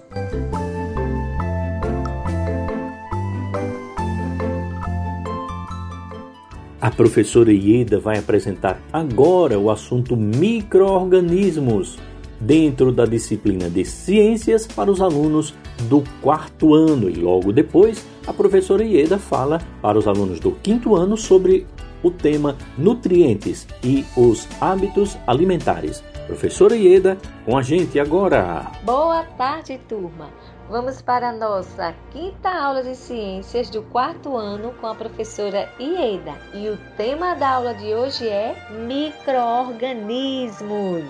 A 6.79 6.91
professora 6.91 7.51
Ieda 7.51 7.99
vai 7.99 8.17
apresentar 8.19 8.79
agora 8.93 9.59
o 9.59 9.71
assunto 9.71 10.15
microorganismos 10.15 11.97
dentro 12.39 12.91
da 12.91 13.05
disciplina 13.05 13.69
de 13.69 13.83
ciências 13.83 14.65
para 14.65 14.89
os 14.89 15.01
alunos 15.01 15.53
do 15.89 16.03
quarto 16.21 16.73
ano 16.73 17.09
e 17.09 17.15
logo 17.15 17.51
depois 17.51 18.05
a 18.25 18.31
professora 18.31 18.83
Ieda 18.83 19.17
fala 19.17 19.59
para 19.81 19.97
os 19.97 20.07
alunos 20.07 20.39
do 20.39 20.51
quinto 20.51 20.95
ano 20.95 21.17
sobre 21.17 21.65
o 22.03 22.11
tema 22.11 22.55
nutrientes 22.77 23.67
e 23.83 24.05
os 24.15 24.47
hábitos 24.61 25.17
alimentares. 25.27 26.01
Professora 26.27 26.75
Ieda, 26.75 27.17
com 27.43 27.57
a 27.57 27.63
gente 27.63 27.99
agora. 27.99 28.71
Boa 28.83 29.23
tarde, 29.37 29.79
turma. 29.89 30.29
Vamos 30.69 31.01
para 31.01 31.29
a 31.29 31.33
nossa 31.33 31.95
quinta 32.11 32.49
aula 32.49 32.83
de 32.83 32.95
ciências 32.95 33.71
do 33.71 33.81
quarto 33.81 34.37
ano 34.37 34.71
com 34.79 34.85
a 34.85 34.93
professora 34.93 35.67
Ieda. 35.79 36.35
E 36.53 36.69
o 36.69 36.77
tema 36.95 37.33
da 37.33 37.55
aula 37.55 37.73
de 37.73 37.95
hoje 37.95 38.27
é 38.27 38.55
microorganismos. 38.85 41.03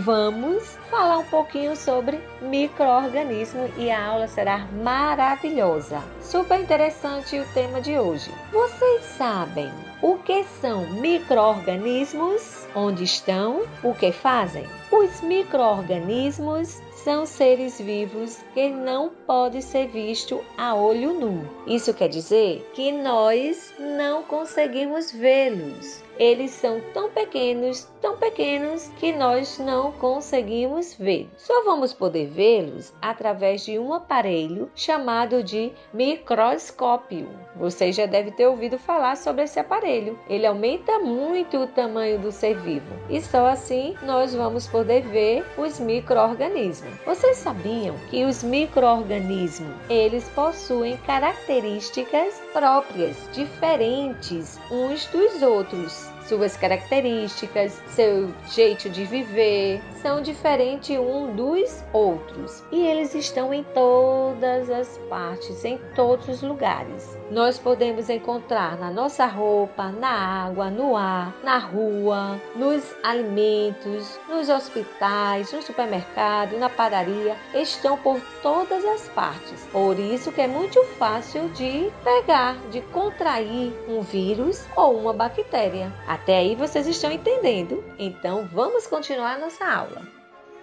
Vamos 0.00 0.76
falar 0.90 1.18
um 1.18 1.26
pouquinho 1.26 1.76
sobre 1.76 2.20
microorganismo 2.42 3.70
e 3.78 3.88
a 3.88 4.04
aula 4.04 4.26
será 4.26 4.66
maravilhosa. 4.82 6.02
Super 6.20 6.60
interessante 6.60 7.38
o 7.38 7.46
tema 7.54 7.80
de 7.80 7.96
hoje. 7.96 8.32
Vocês 8.50 9.04
sabem 9.16 9.70
o 10.02 10.18
que 10.18 10.44
são 10.60 10.86
microorganismos? 10.90 12.66
Onde 12.74 13.04
estão? 13.04 13.62
O 13.82 13.94
que 13.94 14.12
fazem? 14.12 14.66
Os 14.92 15.20
microorganismos 15.22 16.80
são 17.06 17.24
seres 17.24 17.80
vivos 17.80 18.38
que 18.52 18.68
não 18.68 19.10
podem 19.26 19.60
ser 19.60 19.86
vistos 19.88 20.40
a 20.58 20.74
olho 20.74 21.14
nu. 21.14 21.48
Isso 21.66 21.94
quer 21.94 22.08
dizer 22.08 22.68
que 22.74 22.92
nós 22.92 23.72
não 23.78 24.22
conseguimos 24.22 25.12
vê-los. 25.12 26.02
Eles 26.18 26.50
são 26.50 26.80
tão 26.92 27.10
pequenos, 27.10 27.88
tão 28.00 28.16
pequenos 28.16 28.88
que 28.98 29.12
nós 29.12 29.58
não 29.58 29.92
conseguimos 29.92 30.94
ver. 30.94 31.28
Só 31.36 31.64
vamos 31.64 31.92
poder 31.92 32.26
vê-los 32.26 32.92
através 33.00 33.64
de 33.64 33.78
um 33.78 33.92
aparelho 33.92 34.70
chamado 34.74 35.42
de 35.42 35.72
microscópio. 35.92 37.28
Você 37.56 37.92
já 37.92 38.06
deve 38.06 38.30
ter 38.30 38.46
ouvido 38.46 38.78
falar 38.78 39.16
sobre 39.16 39.44
esse 39.44 39.58
aparelho. 39.58 40.18
Ele 40.28 40.46
aumenta 40.46 40.98
muito 40.98 41.58
o 41.58 41.66
tamanho 41.66 42.18
do 42.18 42.32
ser 42.32 42.58
vivo 42.60 42.86
e 43.08 43.20
só 43.20 43.46
assim 43.46 43.94
nós 44.02 44.34
vamos 44.34 44.66
poder 44.66 45.02
ver 45.02 45.44
os 45.58 45.78
microorganismos. 45.78 46.94
Vocês 47.04 47.36
sabiam 47.36 47.94
que 48.10 48.24
os 48.24 48.42
microorganismos 48.42 49.74
eles 49.88 50.28
possuem 50.30 50.96
características 50.98 52.45
próprias, 52.56 53.28
diferentes 53.34 54.58
uns 54.70 55.04
dos 55.08 55.42
outros? 55.42 56.10
Suas 56.26 56.56
características, 56.56 57.82
seu 57.88 58.32
jeito 58.48 58.88
de 58.88 59.04
viver 59.04 59.82
são 60.06 60.22
diferentes 60.22 60.96
um 60.96 61.34
dos 61.34 61.82
outros 61.92 62.62
e 62.70 62.86
eles 62.86 63.12
estão 63.12 63.52
em 63.52 63.64
todas 63.74 64.70
as 64.70 64.96
partes, 65.08 65.64
em 65.64 65.78
todos 65.96 66.28
os 66.28 66.42
lugares. 66.42 67.18
Nós 67.28 67.58
podemos 67.58 68.08
encontrar 68.08 68.78
na 68.78 68.88
nossa 68.88 69.26
roupa, 69.26 69.90
na 69.90 70.44
água, 70.44 70.70
no 70.70 70.96
ar, 70.96 71.34
na 71.42 71.58
rua, 71.58 72.40
nos 72.54 72.84
alimentos, 73.02 74.16
nos 74.28 74.48
hospitais, 74.48 75.52
no 75.52 75.60
supermercado, 75.60 76.56
na 76.56 76.70
padaria, 76.70 77.36
estão 77.52 77.98
por 77.98 78.20
todas 78.40 78.84
as 78.84 79.08
partes. 79.08 79.66
Por 79.72 79.98
isso 79.98 80.30
que 80.30 80.40
é 80.40 80.46
muito 80.46 80.80
fácil 81.00 81.48
de 81.48 81.90
pegar, 82.04 82.56
de 82.70 82.80
contrair 82.80 83.72
um 83.88 84.02
vírus 84.02 84.64
ou 84.76 84.96
uma 84.96 85.12
bactéria. 85.12 85.92
Até 86.06 86.38
aí 86.38 86.54
vocês 86.54 86.86
estão 86.86 87.10
entendendo? 87.10 87.82
Então 87.98 88.48
vamos 88.52 88.86
continuar 88.86 89.36
nossa 89.36 89.64
aula. 89.64 89.95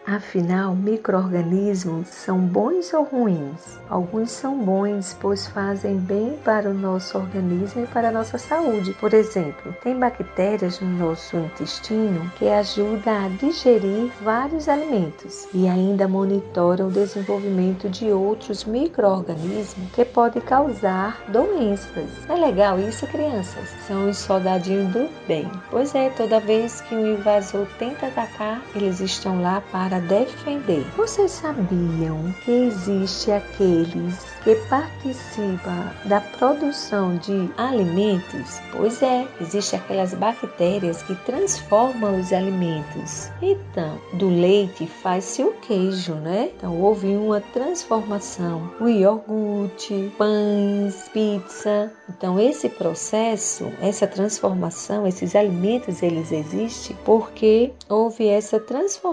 Afinal, 0.05 0.75
microorganismos 0.75 2.09
são 2.09 2.37
bons 2.39 2.93
ou 2.93 3.03
ruins? 3.03 3.79
Alguns 3.89 4.31
são 4.31 4.57
bons, 4.57 5.15
pois 5.19 5.47
fazem 5.47 5.95
bem 5.95 6.37
para 6.43 6.69
o 6.69 6.73
nosso 6.73 7.17
organismo 7.17 7.83
e 7.83 7.87
para 7.87 8.09
a 8.09 8.11
nossa 8.11 8.37
saúde. 8.37 8.93
Por 8.99 9.13
exemplo, 9.13 9.73
tem 9.81 9.97
bactérias 9.97 10.81
no 10.81 10.89
nosso 10.89 11.37
intestino 11.37 12.29
que 12.35 12.49
ajudam 12.49 13.25
a 13.25 13.29
digerir 13.29 14.11
vários 14.21 14.67
alimentos 14.67 15.47
e 15.53 15.69
ainda 15.69 16.05
monitoram 16.05 16.87
o 16.87 16.91
desenvolvimento 16.91 17.87
de 17.87 18.11
outros 18.11 18.65
microorganismos 18.65 19.89
que 19.93 20.03
podem 20.03 20.41
causar 20.41 21.23
doenças. 21.29 22.09
É 22.27 22.35
legal 22.35 22.77
isso, 22.77 23.07
crianças? 23.07 23.69
São 23.87 24.09
os 24.09 24.17
soldadinhos 24.17 24.91
do 24.91 25.09
bem. 25.25 25.49
Pois 25.69 25.95
é, 25.95 26.09
toda 26.09 26.41
vez 26.41 26.81
que 26.81 26.93
um 26.93 27.13
invasor 27.13 27.65
tenta 27.79 28.07
atacar, 28.07 28.61
eles 28.75 28.99
estão 28.99 29.41
lá 29.41 29.61
para 29.71 29.92
para 29.93 29.99
defender. 29.99 30.83
Vocês 30.97 31.31
sabiam 31.31 32.33
que 32.43 32.51
existe 32.51 33.31
aqueles 33.31 34.17
que 34.43 34.55
participam 34.67 35.91
da 36.05 36.19
produção 36.19 37.15
de 37.17 37.49
alimentos? 37.57 38.59
Pois 38.71 39.03
é, 39.03 39.27
existe 39.39 39.75
aquelas 39.75 40.13
bactérias 40.15 41.03
que 41.03 41.13
transformam 41.25 42.19
os 42.19 42.33
alimentos. 42.33 43.29
Então, 43.41 43.99
do 44.13 44.29
leite 44.29 44.87
faz-se 44.87 45.43
o 45.43 45.53
queijo, 45.61 46.15
né? 46.15 46.49
Então 46.57 46.81
houve 46.81 47.15
uma 47.15 47.39
transformação. 47.39 48.71
O 48.79 48.87
iogurte, 48.87 50.11
pães, 50.17 51.07
pizza. 51.09 51.91
Então 52.09 52.39
esse 52.39 52.67
processo, 52.67 53.71
essa 53.79 54.07
transformação, 54.07 55.05
esses 55.05 55.35
alimentos 55.35 56.01
eles 56.01 56.31
existem 56.31 56.97
porque 57.05 57.71
houve 57.87 58.27
essa 58.27 58.59
transformação 58.59 59.03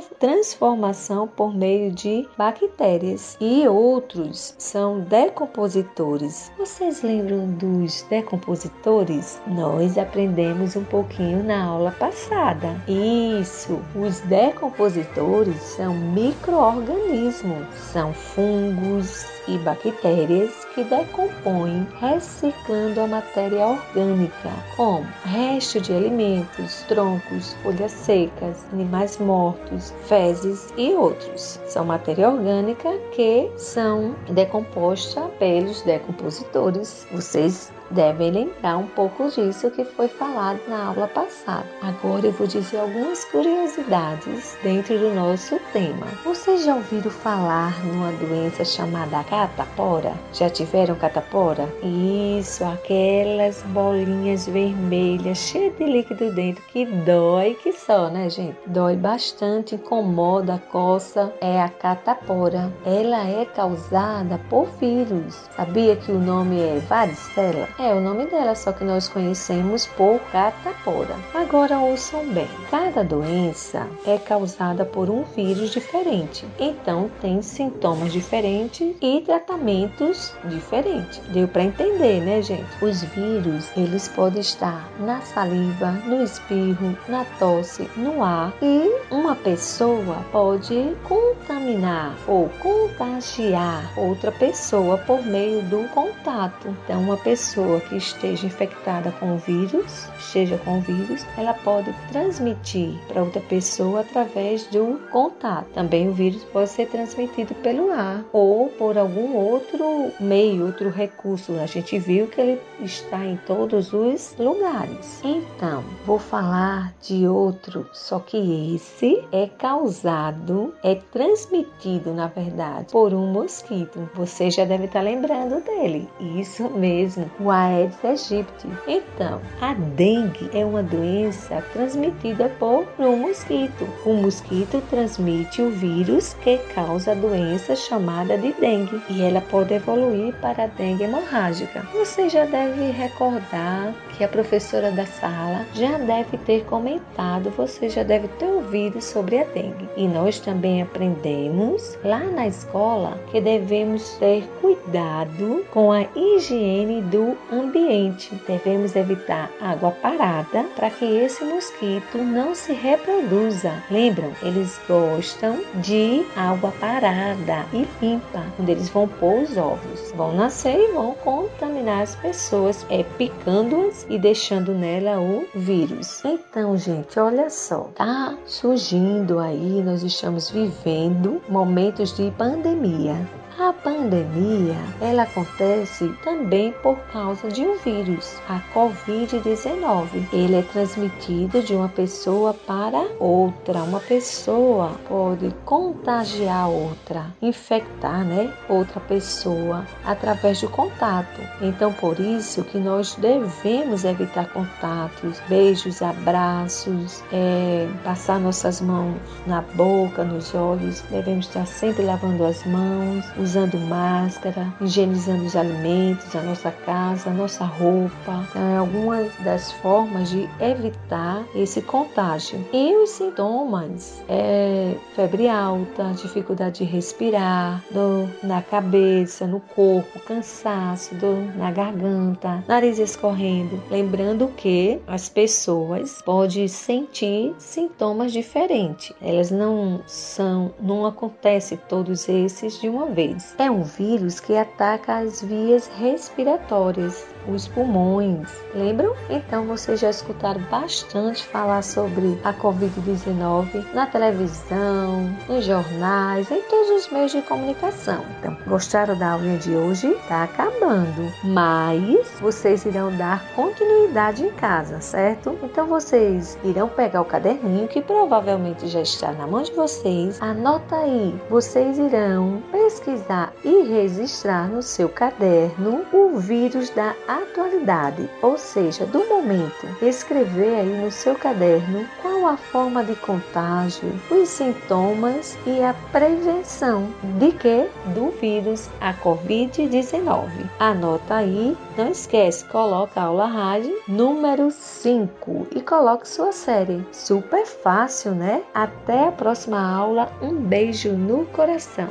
transformação 0.71 1.27
por 1.27 1.55
meio 1.55 1.91
de 1.91 2.29
bactérias 2.37 3.37
e 3.41 3.67
outros 3.67 4.55
são 4.59 5.01
decompositores. 5.01 6.51
Vocês 6.57 7.03
lembram 7.03 7.47
dos 7.55 8.03
decompositores? 8.03 9.41
Nós 9.47 9.99
aprendemos 9.99 10.77
um 10.77 10.85
pouquinho 10.85 11.43
na 11.43 11.65
aula 11.65 11.91
passada. 11.93 12.81
Isso, 12.87 13.81
os 13.97 14.21
decompositores 14.21 15.61
são 15.61 15.95
microorganismos, 15.95 17.67
são 17.93 18.13
fungos, 18.13 19.27
e 19.47 19.59
bactérias 19.59 20.65
que 20.75 20.85
decompõem 20.85 21.87
reciclando 22.01 23.01
a 23.01 23.07
matéria 23.07 23.67
orgânica, 23.67 24.51
como 24.77 25.07
resto 25.25 25.81
de 25.81 25.93
alimentos, 25.93 26.83
troncos, 26.89 27.55
folhas 27.63 27.93
secas, 27.93 28.65
animais 28.73 29.19
mortos, 29.19 29.93
fezes 30.05 30.73
e 30.77 30.93
outros. 30.95 31.61
São 31.67 31.85
matéria 31.85 32.31
orgânica 32.31 32.91
que 33.13 33.51
são 33.57 34.15
decomposta 34.31 35.23
pelos 35.39 35.83
decompositores. 35.83 37.07
Vocês 37.11 37.73
devem 37.91 38.31
lembrar 38.31 38.79
um 38.79 38.87
pouco 38.87 39.29
disso 39.29 39.71
que 39.71 39.85
foi 39.85 40.09
falado 40.09 40.61
na 40.69 40.87
aula 40.87 41.09
passada. 41.09 41.67
Agora 41.83 42.27
eu 42.27 42.33
vou 42.33 42.47
dizer 42.47 42.79
algumas 42.79 43.25
curiosidades 43.25 44.57
dentro 44.63 44.99
do 44.99 45.15
nosso 45.15 45.59
tema. 45.73 46.07
Vocês 46.25 46.65
já 46.65 46.75
ouviram 46.75 47.11
falar 47.11 47.85
numa 47.85 48.13
doença 48.13 48.65
chamada 48.65 49.25
catapora? 49.25 50.13
Já 50.33 50.49
tiveram 50.49 50.95
catapora? 50.95 51.69
Isso, 51.83 52.65
aquelas 52.65 53.63
bolinhas 53.63 54.47
vermelhas 54.47 55.39
cheias 55.39 55.77
de 55.77 55.85
líquido 55.85 56.33
dentro 56.33 56.63
que 56.73 56.85
dói 56.85 57.55
que 57.55 57.73
só, 57.73 58.09
né, 58.09 58.29
gente? 58.29 58.57
Dói 58.67 58.97
bastante, 58.97 59.75
incomoda, 59.75 60.63
coça. 60.71 61.33
É 61.41 61.61
a 61.61 61.69
catapora. 61.69 62.73
Ela 62.85 63.27
é 63.29 63.45
causada 63.45 64.41
por 64.49 64.67
vírus. 64.81 65.49
Sabia 65.57 65.97
que 65.97 66.13
o 66.13 66.19
nome 66.19 66.61
é 66.61 66.79
varicela? 66.79 67.69
É 67.83 67.95
o 67.95 68.01
nome 68.01 68.27
dela, 68.27 68.55
só 68.55 68.73
que 68.73 68.85
nós 68.85 69.09
conhecemos 69.09 69.87
por 69.87 70.21
catapora. 70.31 71.17
Agora 71.33 71.79
ouçam 71.79 72.27
bem: 72.27 72.47
cada 72.71 73.03
doença 73.03 73.89
é 74.05 74.19
causada 74.19 74.85
por 74.85 75.09
um 75.09 75.23
vírus 75.23 75.71
diferente, 75.71 76.47
então 76.59 77.11
tem 77.23 77.41
sintomas 77.41 78.13
diferentes 78.13 78.95
e 79.01 79.23
tratamentos 79.23 80.35
diferentes. 80.45 81.23
Deu 81.33 81.49
para 81.49 81.63
entender, 81.63 82.21
né, 82.21 82.43
gente? 82.43 82.85
Os 82.85 83.03
vírus 83.03 83.71
eles 83.75 84.09
podem 84.09 84.43
estar 84.43 84.87
na 84.99 85.23
saliva, 85.23 85.93
no 86.05 86.23
espirro, 86.23 86.95
na 87.09 87.25
tosse, 87.39 87.89
no 87.97 88.23
ar 88.23 88.53
e 88.61 88.95
uma 89.11 89.35
pessoa 89.35 90.19
pode 90.31 90.95
contaminar 91.05 92.15
ou 92.27 92.51
contagiar 92.59 93.91
outra 93.97 94.31
pessoa 94.31 94.99
por 94.99 95.25
meio 95.25 95.63
do 95.63 95.89
contato. 95.95 96.69
Então, 96.85 97.01
uma 97.01 97.17
pessoa 97.17 97.70
pessoa 97.71 97.81
que 97.81 97.97
esteja 97.97 98.47
infectada 98.47 99.13
com 99.13 99.35
o 99.35 99.39
vírus, 99.39 100.09
esteja 100.19 100.59
com 100.59 100.79
o 100.79 100.81
vírus, 100.81 101.25
ela 101.37 101.55
pode 101.55 101.93
transmitir 102.11 102.95
para 103.07 103.23
outra 103.23 103.41
pessoa 103.43 104.01
através 104.01 104.67
do 104.67 105.01
contato. 105.11 105.69
Também 105.75 106.09
o 106.09 106.13
vírus 106.13 106.43
pode 106.45 106.71
ser 106.71 106.89
transmitido 106.89 107.55
pelo 107.57 107.93
ar 107.93 108.25
ou 108.33 108.69
por 108.71 108.99
algum 108.99 109.37
outro 109.37 110.11
meio, 110.19 110.67
outro 110.67 110.91
recurso. 110.91 111.53
A 111.61 111.67
gente 111.67 111.99
viu 111.99 112.27
que 112.27 112.41
ele 112.41 112.61
está 112.81 113.25
em 113.25 113.37
todos 113.47 113.93
os 113.93 114.35
lugares. 114.39 115.21
Então, 115.23 115.85
vou 116.05 116.19
falar 116.19 116.93
de 117.01 117.27
outro, 117.29 117.87
só 117.93 118.19
que 118.19 118.75
esse 118.75 119.23
é 119.31 119.47
causado, 119.47 120.75
é 120.83 120.95
transmitido, 120.95 122.13
na 122.13 122.27
verdade, 122.27 122.87
por 122.91 123.13
um 123.15 123.33
mosquito. 123.33 124.09
Você 124.15 124.51
já 124.51 124.65
deve 124.65 124.87
estar 124.87 125.03
lembrando 125.03 125.63
dele. 125.63 126.09
Isso 126.21 126.69
mesmo, 126.71 127.31
o 127.39 127.51
Aedes 127.61 128.03
aegypti. 128.03 128.69
Então, 128.87 129.41
a 129.61 129.75
dengue 129.75 130.51
é 130.55 130.65
uma 130.65 130.83
doença 130.83 131.63
transmitida 131.73 132.49
por 132.59 132.87
um 132.99 133.17
mosquito. 133.17 133.87
O 134.07 134.15
mosquito 134.15 134.83
transmite 134.89 135.61
o 135.61 135.71
vírus 135.71 136.35
que 136.43 136.57
causa 136.75 137.13
a 137.13 137.15
doença 137.15 137.77
chamada 137.77 138.39
de 138.39 138.53
dengue 138.55 139.03
e 139.11 139.23
ela 139.23 139.43
pode 139.43 139.75
evoluir 139.75 140.35
para 140.41 140.65
a 140.65 140.67
dengue 140.69 141.05
hemorrágica. 141.05 141.87
Você 141.93 142.31
já 142.31 142.47
deve 142.47 142.91
recordar 142.93 143.95
que 144.17 144.25
a 144.25 144.29
professora 144.29 144.91
da 144.91 145.05
sala 145.05 145.67
já 145.75 145.99
deve 145.99 146.39
ter 146.39 146.65
comentado, 146.65 147.51
você 147.51 147.89
já 147.89 148.03
deve 148.03 148.29
ter 148.29 148.47
ouvido 148.47 149.03
sobre 149.03 149.39
a 149.39 149.45
dengue. 149.45 149.89
E 149.97 150.09
nós 150.09 150.39
também 150.41 150.83
aprendemos 150.83 151.99
lá 152.05 152.21
na 152.21 152.47
escola 152.47 153.19
que 153.31 153.41
devemos 153.41 154.15
ter 154.15 154.45
cuidado 154.61 155.65
com 155.71 155.93
a 155.93 156.07
higiene 156.17 157.03
do 157.03 157.37
ambiente. 157.53 158.35
Devemos 158.47 158.95
evitar 158.97 159.51
água 159.61 159.91
parada 159.91 160.65
para 160.75 160.91
que 160.91 161.05
esse 161.05 161.45
mosquito 161.45 162.19
não 162.19 162.55
se 162.55 162.73
reproduza. 162.73 163.73
Lembram? 163.91 164.33
Eles 164.43 164.81
gostam 164.89 165.59
de 165.77 166.25
água 166.37 166.73
parada 166.81 167.67
e 167.73 167.87
limpa, 168.01 168.45
quando 168.57 168.69
eles 168.69 168.89
vão 168.89 169.09
pôr 169.09 169.43
os 169.43 169.57
ovos. 169.57 170.13
Vão 170.15 170.35
nascer 170.35 170.77
e 170.79 170.93
vão 170.93 171.15
contaminar 171.15 172.03
as 172.03 172.15
pessoas, 172.17 172.87
é, 172.89 173.03
picando-as 173.03 174.07
e 174.09 174.19
deixando 174.19 174.73
nela 174.73 175.21
o 175.21 175.47
vírus. 175.55 176.23
Então, 176.25 176.77
gente, 176.77 177.19
olha 177.19 177.51
só, 177.51 177.91
tá 177.95 178.35
surgindo 178.47 179.39
aí, 179.39 179.83
nós 179.83 180.03
estamos 180.03 180.51
vivendo 180.51 181.41
momentos 181.49 182.17
de 182.17 182.31
pandemia. 182.33 183.17
A 183.63 183.75
pandemia, 183.75 184.75
ela 185.03 185.25
acontece 185.25 186.09
também 186.25 186.73
por 186.83 186.97
causa 187.13 187.49
de 187.49 187.61
um 187.61 187.77
vírus, 187.77 188.41
a 188.49 188.59
COVID-19. 188.73 190.29
Ele 190.33 190.57
é 190.57 190.63
transmitido 190.63 191.63
de 191.63 191.75
uma 191.75 191.91
pessoa 191.91 192.55
para 192.55 193.07
outra. 193.19 193.83
Uma 193.83 194.01
pessoa 194.01 194.93
pode 195.07 195.55
contagiar 195.67 196.71
outra, 196.71 197.27
infectar, 197.43 198.25
né, 198.25 198.51
outra 198.67 198.99
pessoa 198.99 199.85
através 200.07 200.63
do 200.63 200.71
contato. 200.71 201.43
Então, 201.61 201.93
por 201.93 202.19
isso 202.19 202.65
que 202.65 202.79
nós 202.79 203.15
devemos 203.17 204.05
evitar 204.05 204.49
contatos, 204.49 205.39
beijos, 205.51 206.01
abraços, 206.01 207.23
é, 207.31 207.87
passar 208.03 208.41
nossas 208.41 208.81
mãos 208.81 209.19
na 209.47 209.61
boca, 209.61 210.25
nos 210.25 210.55
olhos. 210.55 211.03
Devemos 211.11 211.47
estar 211.47 211.67
sempre 211.67 212.03
lavando 212.03 212.47
as 212.47 212.65
mãos, 212.65 213.27
usando 213.51 213.79
máscara, 213.81 214.73
higienizando 214.81 215.45
os 215.45 215.57
alimentos, 215.57 216.37
a 216.37 216.41
nossa 216.41 216.71
casa, 216.71 217.31
a 217.31 217.33
nossa 217.33 217.65
roupa. 217.65 218.47
Então, 218.49 218.63
é 218.63 218.77
algumas 218.77 219.33
das 219.41 219.73
formas 219.73 220.31
de 220.31 220.49
evitar 220.61 221.45
esse 221.53 221.83
contágio. 221.83 222.65
E 222.73 222.95
os 222.95 223.11
sintomas 223.11 224.23
é 224.29 224.95
febre 225.17 225.49
alta, 225.49 226.13
dificuldade 226.13 226.85
de 226.85 226.85
respirar, 226.85 227.83
dor 227.91 228.29
na 228.41 228.63
cabeça, 228.63 229.49
no 229.49 229.59
corpo, 229.59 230.21
cansaço, 230.21 231.13
dor 231.17 231.43
na 231.57 231.73
garganta, 231.73 232.63
nariz 232.69 233.01
escorrendo. 233.01 233.83
Lembrando 233.91 234.47
que 234.57 235.01
as 235.09 235.29
pessoas 235.29 236.23
podem 236.23 236.69
sentir 236.69 237.53
sintomas 237.59 238.33
diferentes. 238.33 239.13
Elas 239.21 239.51
não 239.51 240.03
são, 240.07 240.73
não 240.81 241.05
acontece 241.05 241.77
todos 241.89 242.29
esses 242.29 242.81
de 242.81 242.89
uma 242.89 243.07
vez. 243.07 243.40
É 243.59 243.71
um 243.71 243.83
vírus 243.83 244.41
que 244.41 244.57
ataca 244.57 245.19
as 245.19 245.41
vias 245.43 245.87
respiratórias 245.87 247.25
os 247.47 247.69
pulmões. 247.69 248.49
Lembram? 248.75 249.15
Então 249.29 249.65
vocês 249.67 250.01
já 250.01 250.11
escutaram 250.11 250.61
bastante 250.71 251.45
falar 251.45 251.83
sobre 251.83 252.39
a 252.45 252.53
Covid-19 252.53 253.93
na 253.95 254.07
televisão, 254.07 255.31
nos 255.49 255.65
jornais, 255.65 256.51
em 256.51 256.63
todos 256.63 256.91
os 256.91 257.13
meios 257.13 257.33
de 257.33 257.43
comunicação. 257.43 258.25
Então, 258.39 258.57
gostaram 258.67 259.17
da 259.17 259.33
aula 259.33 259.57
de 259.59 259.75
hoje? 259.75 260.09
Está 260.09 260.45
acabando, 260.45 261.33
mas 261.45 262.29
vocês 262.41 262.85
irão 262.85 263.15
dar 263.17 263.45
continuidade 263.55 264.45
em 264.45 264.51
casa, 264.51 265.01
certo? 265.01 265.59
Então 265.63 265.87
vocês 265.87 266.59
irão 266.63 266.89
pegar 266.89 267.21
o 267.21 267.25
caderninho 267.25 267.89
que 267.89 268.03
provavelmente 268.03 268.87
já 268.87 269.01
está 269.01 269.33
na 269.33 269.47
mão 269.47 269.63
de 269.63 269.73
vocês. 269.73 270.41
Anota 270.41 270.97
aí. 270.97 271.35
Vocês 271.49 271.99
irão 271.99 272.63
pesquisar 272.71 273.53
e 273.65 273.83
registrar 273.83 274.69
no 274.69 274.83
seu 274.83 275.09
caderno 275.09 276.05
o 276.13 276.39
vírus 276.39 276.91
da 276.91 277.15
atualidade, 277.37 278.29
ou 278.43 278.57
seja, 278.57 279.07
do 279.07 279.27
momento. 279.29 279.87
Escrever 280.03 280.81
aí 280.81 281.03
no 281.03 281.11
seu 281.11 281.35
caderno 281.35 282.07
qual 282.21 282.47
a 282.47 282.57
forma 282.57 283.05
de 283.05 283.15
contágio, 283.17 284.13
os 284.31 284.49
sintomas 284.49 285.59
e 285.67 285.83
a 285.83 285.95
prevenção 286.13 287.09
de 287.39 287.53
que? 287.53 287.89
Do 288.15 288.31
vírus 288.41 288.89
a 289.01 289.15
Covid-19. 289.15 290.49
Anota 290.79 291.37
aí, 291.37 291.77
não 291.97 292.09
esquece, 292.09 292.65
coloca 292.67 293.21
a 293.21 293.25
aula 293.25 293.47
rádio 293.47 294.01
número 294.09 294.71
5 294.71 295.69
e 295.75 295.81
coloque 295.81 296.29
sua 296.29 296.53
série. 296.53 297.05
Super 297.13 297.67
fácil, 297.67 298.33
né? 298.33 298.63
Até 298.75 299.29
a 299.29 299.33
próxima 299.33 299.81
aula. 299.81 300.31
Um 300.41 300.55
beijo 300.55 301.13
no 301.13 301.47
coração. 301.47 302.09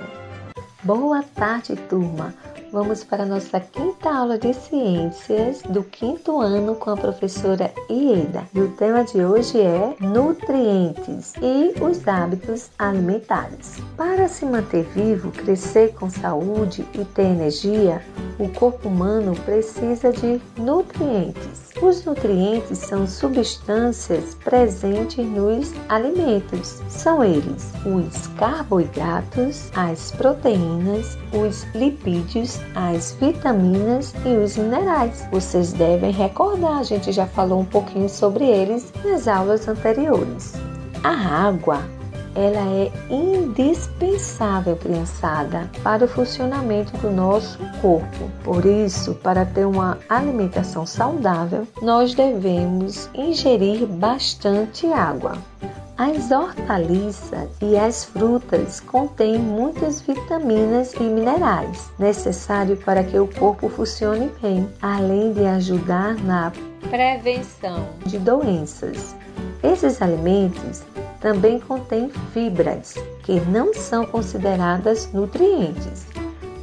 Boa 0.84 1.24
tarde, 1.36 1.76
turma. 1.89 2.34
Vamos 2.72 3.03
para 3.03 3.24
a 3.24 3.26
nossa 3.26 3.59
quinta 3.59 4.09
aula 4.11 4.38
de 4.38 4.53
ciências 4.53 5.63
do 5.63 5.84
quinto 5.84 6.39
ano 6.39 6.76
com 6.76 6.91
a 6.91 6.97
professora 6.97 7.74
Ieda. 7.89 8.47
E 8.53 8.59
o 8.59 8.72
tema 8.74 9.03
de 9.03 9.26
hoje 9.26 9.59
é 9.59 9.95
nutrientes 9.99 11.34
e 11.41 11.74
os 11.84 12.07
hábitos 12.07 12.70
alimentares. 12.78 13.78
Para 13.97 14.28
se 14.28 14.45
manter 14.45 14.84
vivo, 14.84 15.32
crescer 15.32 15.95
com 15.95 16.11
saúde 16.11 16.86
e 16.93 17.03
ter 17.05 17.24
energia, 17.24 18.03
o 18.38 18.47
corpo 18.49 18.88
humano 18.88 19.34
precisa 19.45 20.11
de 20.11 20.39
nutrientes. 20.55 21.68
Os 21.82 22.03
nutrientes 22.03 22.77
são 22.80 23.07
substâncias 23.07 24.36
presentes 24.36 25.25
nos 25.25 25.73
alimentos. 25.88 26.82
São 26.89 27.23
eles 27.23 27.71
os 27.86 28.27
carboidratos, 28.38 29.71
as 29.73 30.11
proteínas, 30.11 31.17
os 31.34 31.63
lipídios, 31.73 32.59
as 32.75 33.13
vitaminas 33.13 34.13
e 34.25 34.43
os 34.43 34.57
minerais. 34.57 35.25
Vocês 35.32 35.71
devem 35.71 36.11
recordar, 36.11 36.80
a 36.80 36.84
gente 36.84 37.13
já 37.13 37.25
falou 37.25 37.61
um 37.61 37.65
pouquinho 37.65 38.09
sobre 38.09 38.45
eles 38.45 38.91
nas 39.05 39.27
aulas 39.27 39.65
anteriores. 39.67 40.55
A 41.01 41.47
água 41.47 41.82
ela 42.36 42.59
é 42.59 42.91
indispensável, 43.09 44.75
criançada, 44.75 45.69
para 45.84 46.05
o 46.05 46.07
funcionamento 46.07 46.95
do 46.97 47.09
nosso 47.11 47.59
corpo. 47.82 48.30
Por 48.43 48.65
isso, 48.65 49.15
para 49.15 49.45
ter 49.45 49.65
uma 49.65 49.97
alimentação 50.07 50.86
saudável, 50.86 51.67
nós 51.82 52.13
devemos 52.13 53.09
ingerir 53.13 53.86
bastante 53.86 54.86
água. 54.88 55.38
As 55.99 56.32
hortaliças 56.32 57.49
e 57.61 57.75
as 57.75 58.05
frutas 58.05 58.80
contêm 58.80 59.38
muitas 59.38 59.99
vitaminas 59.99 60.93
e 60.93 61.03
minerais 61.03 61.91
necessários 61.99 62.82
para 62.86 63.03
que 63.03 63.19
o 63.19 63.27
corpo 63.27 63.67
funcione 63.67 64.32
bem, 64.41 64.65
além 64.82 65.34
de 65.34 65.45
ajudar 65.45 66.15
na 66.23 66.53
prevenção 66.89 67.86
de 68.05 68.17
doenças. 68.17 69.13
Esses 69.61 70.01
alimentos 70.01 70.84
também 71.20 71.59
contêm 71.59 72.09
fibras, 72.34 72.95
que 73.24 73.39
não 73.41 73.74
são 73.74 74.05
consideradas 74.05 75.11
nutrientes, 75.13 76.05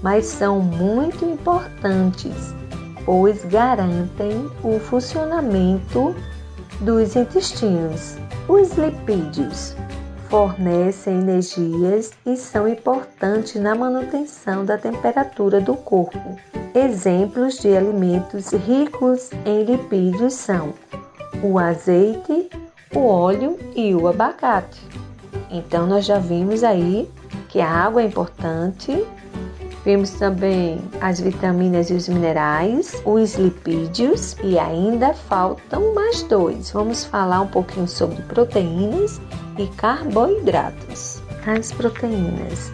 mas 0.02 0.26
são 0.26 0.60
muito 0.60 1.24
importantes, 1.24 2.54
pois 3.04 3.44
garantem 3.44 4.50
o 4.62 4.78
funcionamento 4.78 6.14
dos 6.80 7.16
intestinos. 7.16 8.16
Os 8.48 8.72
lipídios 8.76 9.76
fornecem 10.28 11.20
energias 11.20 12.12
e 12.24 12.36
são 12.36 12.68
importantes 12.68 13.60
na 13.60 13.74
manutenção 13.74 14.64
da 14.64 14.76
temperatura 14.76 15.60
do 15.60 15.74
corpo. 15.74 16.36
Exemplos 16.74 17.58
de 17.58 17.76
alimentos 17.76 18.52
ricos 18.52 19.30
em 19.44 19.64
lipídios 19.64 20.34
são 20.34 20.74
o 21.42 21.58
azeite, 21.58 22.50
o 22.96 23.06
óleo 23.06 23.58
e 23.74 23.94
o 23.94 24.08
abacate. 24.08 24.80
Então 25.50 25.86
nós 25.86 26.06
já 26.06 26.18
vimos 26.18 26.64
aí 26.64 27.08
que 27.48 27.60
a 27.60 27.68
água 27.68 28.02
é 28.02 28.06
importante. 28.06 29.06
Vimos 29.84 30.10
também 30.10 30.80
as 31.00 31.20
vitaminas 31.20 31.90
e 31.90 31.94
os 31.94 32.08
minerais, 32.08 33.00
os 33.04 33.36
lipídios 33.36 34.36
e 34.42 34.58
ainda 34.58 35.14
faltam 35.14 35.94
mais 35.94 36.22
dois. 36.24 36.70
Vamos 36.72 37.04
falar 37.04 37.42
um 37.42 37.46
pouquinho 37.46 37.86
sobre 37.86 38.20
proteínas 38.22 39.20
e 39.56 39.66
carboidratos. 39.76 41.22
As 41.46 41.70
proteínas 41.70 42.72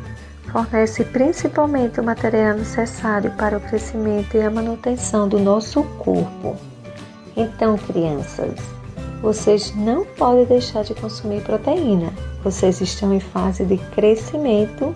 fornecem 0.51 1.05
principalmente 1.07 2.01
o 2.01 2.05
material 2.05 2.57
necessário 2.57 3.31
para 3.33 3.59
o 3.59 3.61
crescimento 3.61 4.35
e 4.37 4.41
a 4.41 4.51
manutenção 4.51 5.29
do 5.29 5.39
nosso 5.39 5.83
corpo. 5.99 6.57
Então, 7.37 7.77
crianças, 7.77 8.55
vocês 9.23 9.73
não 9.77 10.05
podem 10.05 10.45
deixar 10.45 10.83
de 10.83 10.95
consumir 10.95 11.41
proteína. 11.43 12.13
Vocês 12.43 12.81
estão 12.81 13.15
em 13.15 13.21
fase 13.21 13.65
de 13.65 13.79
crescimento 13.95 14.93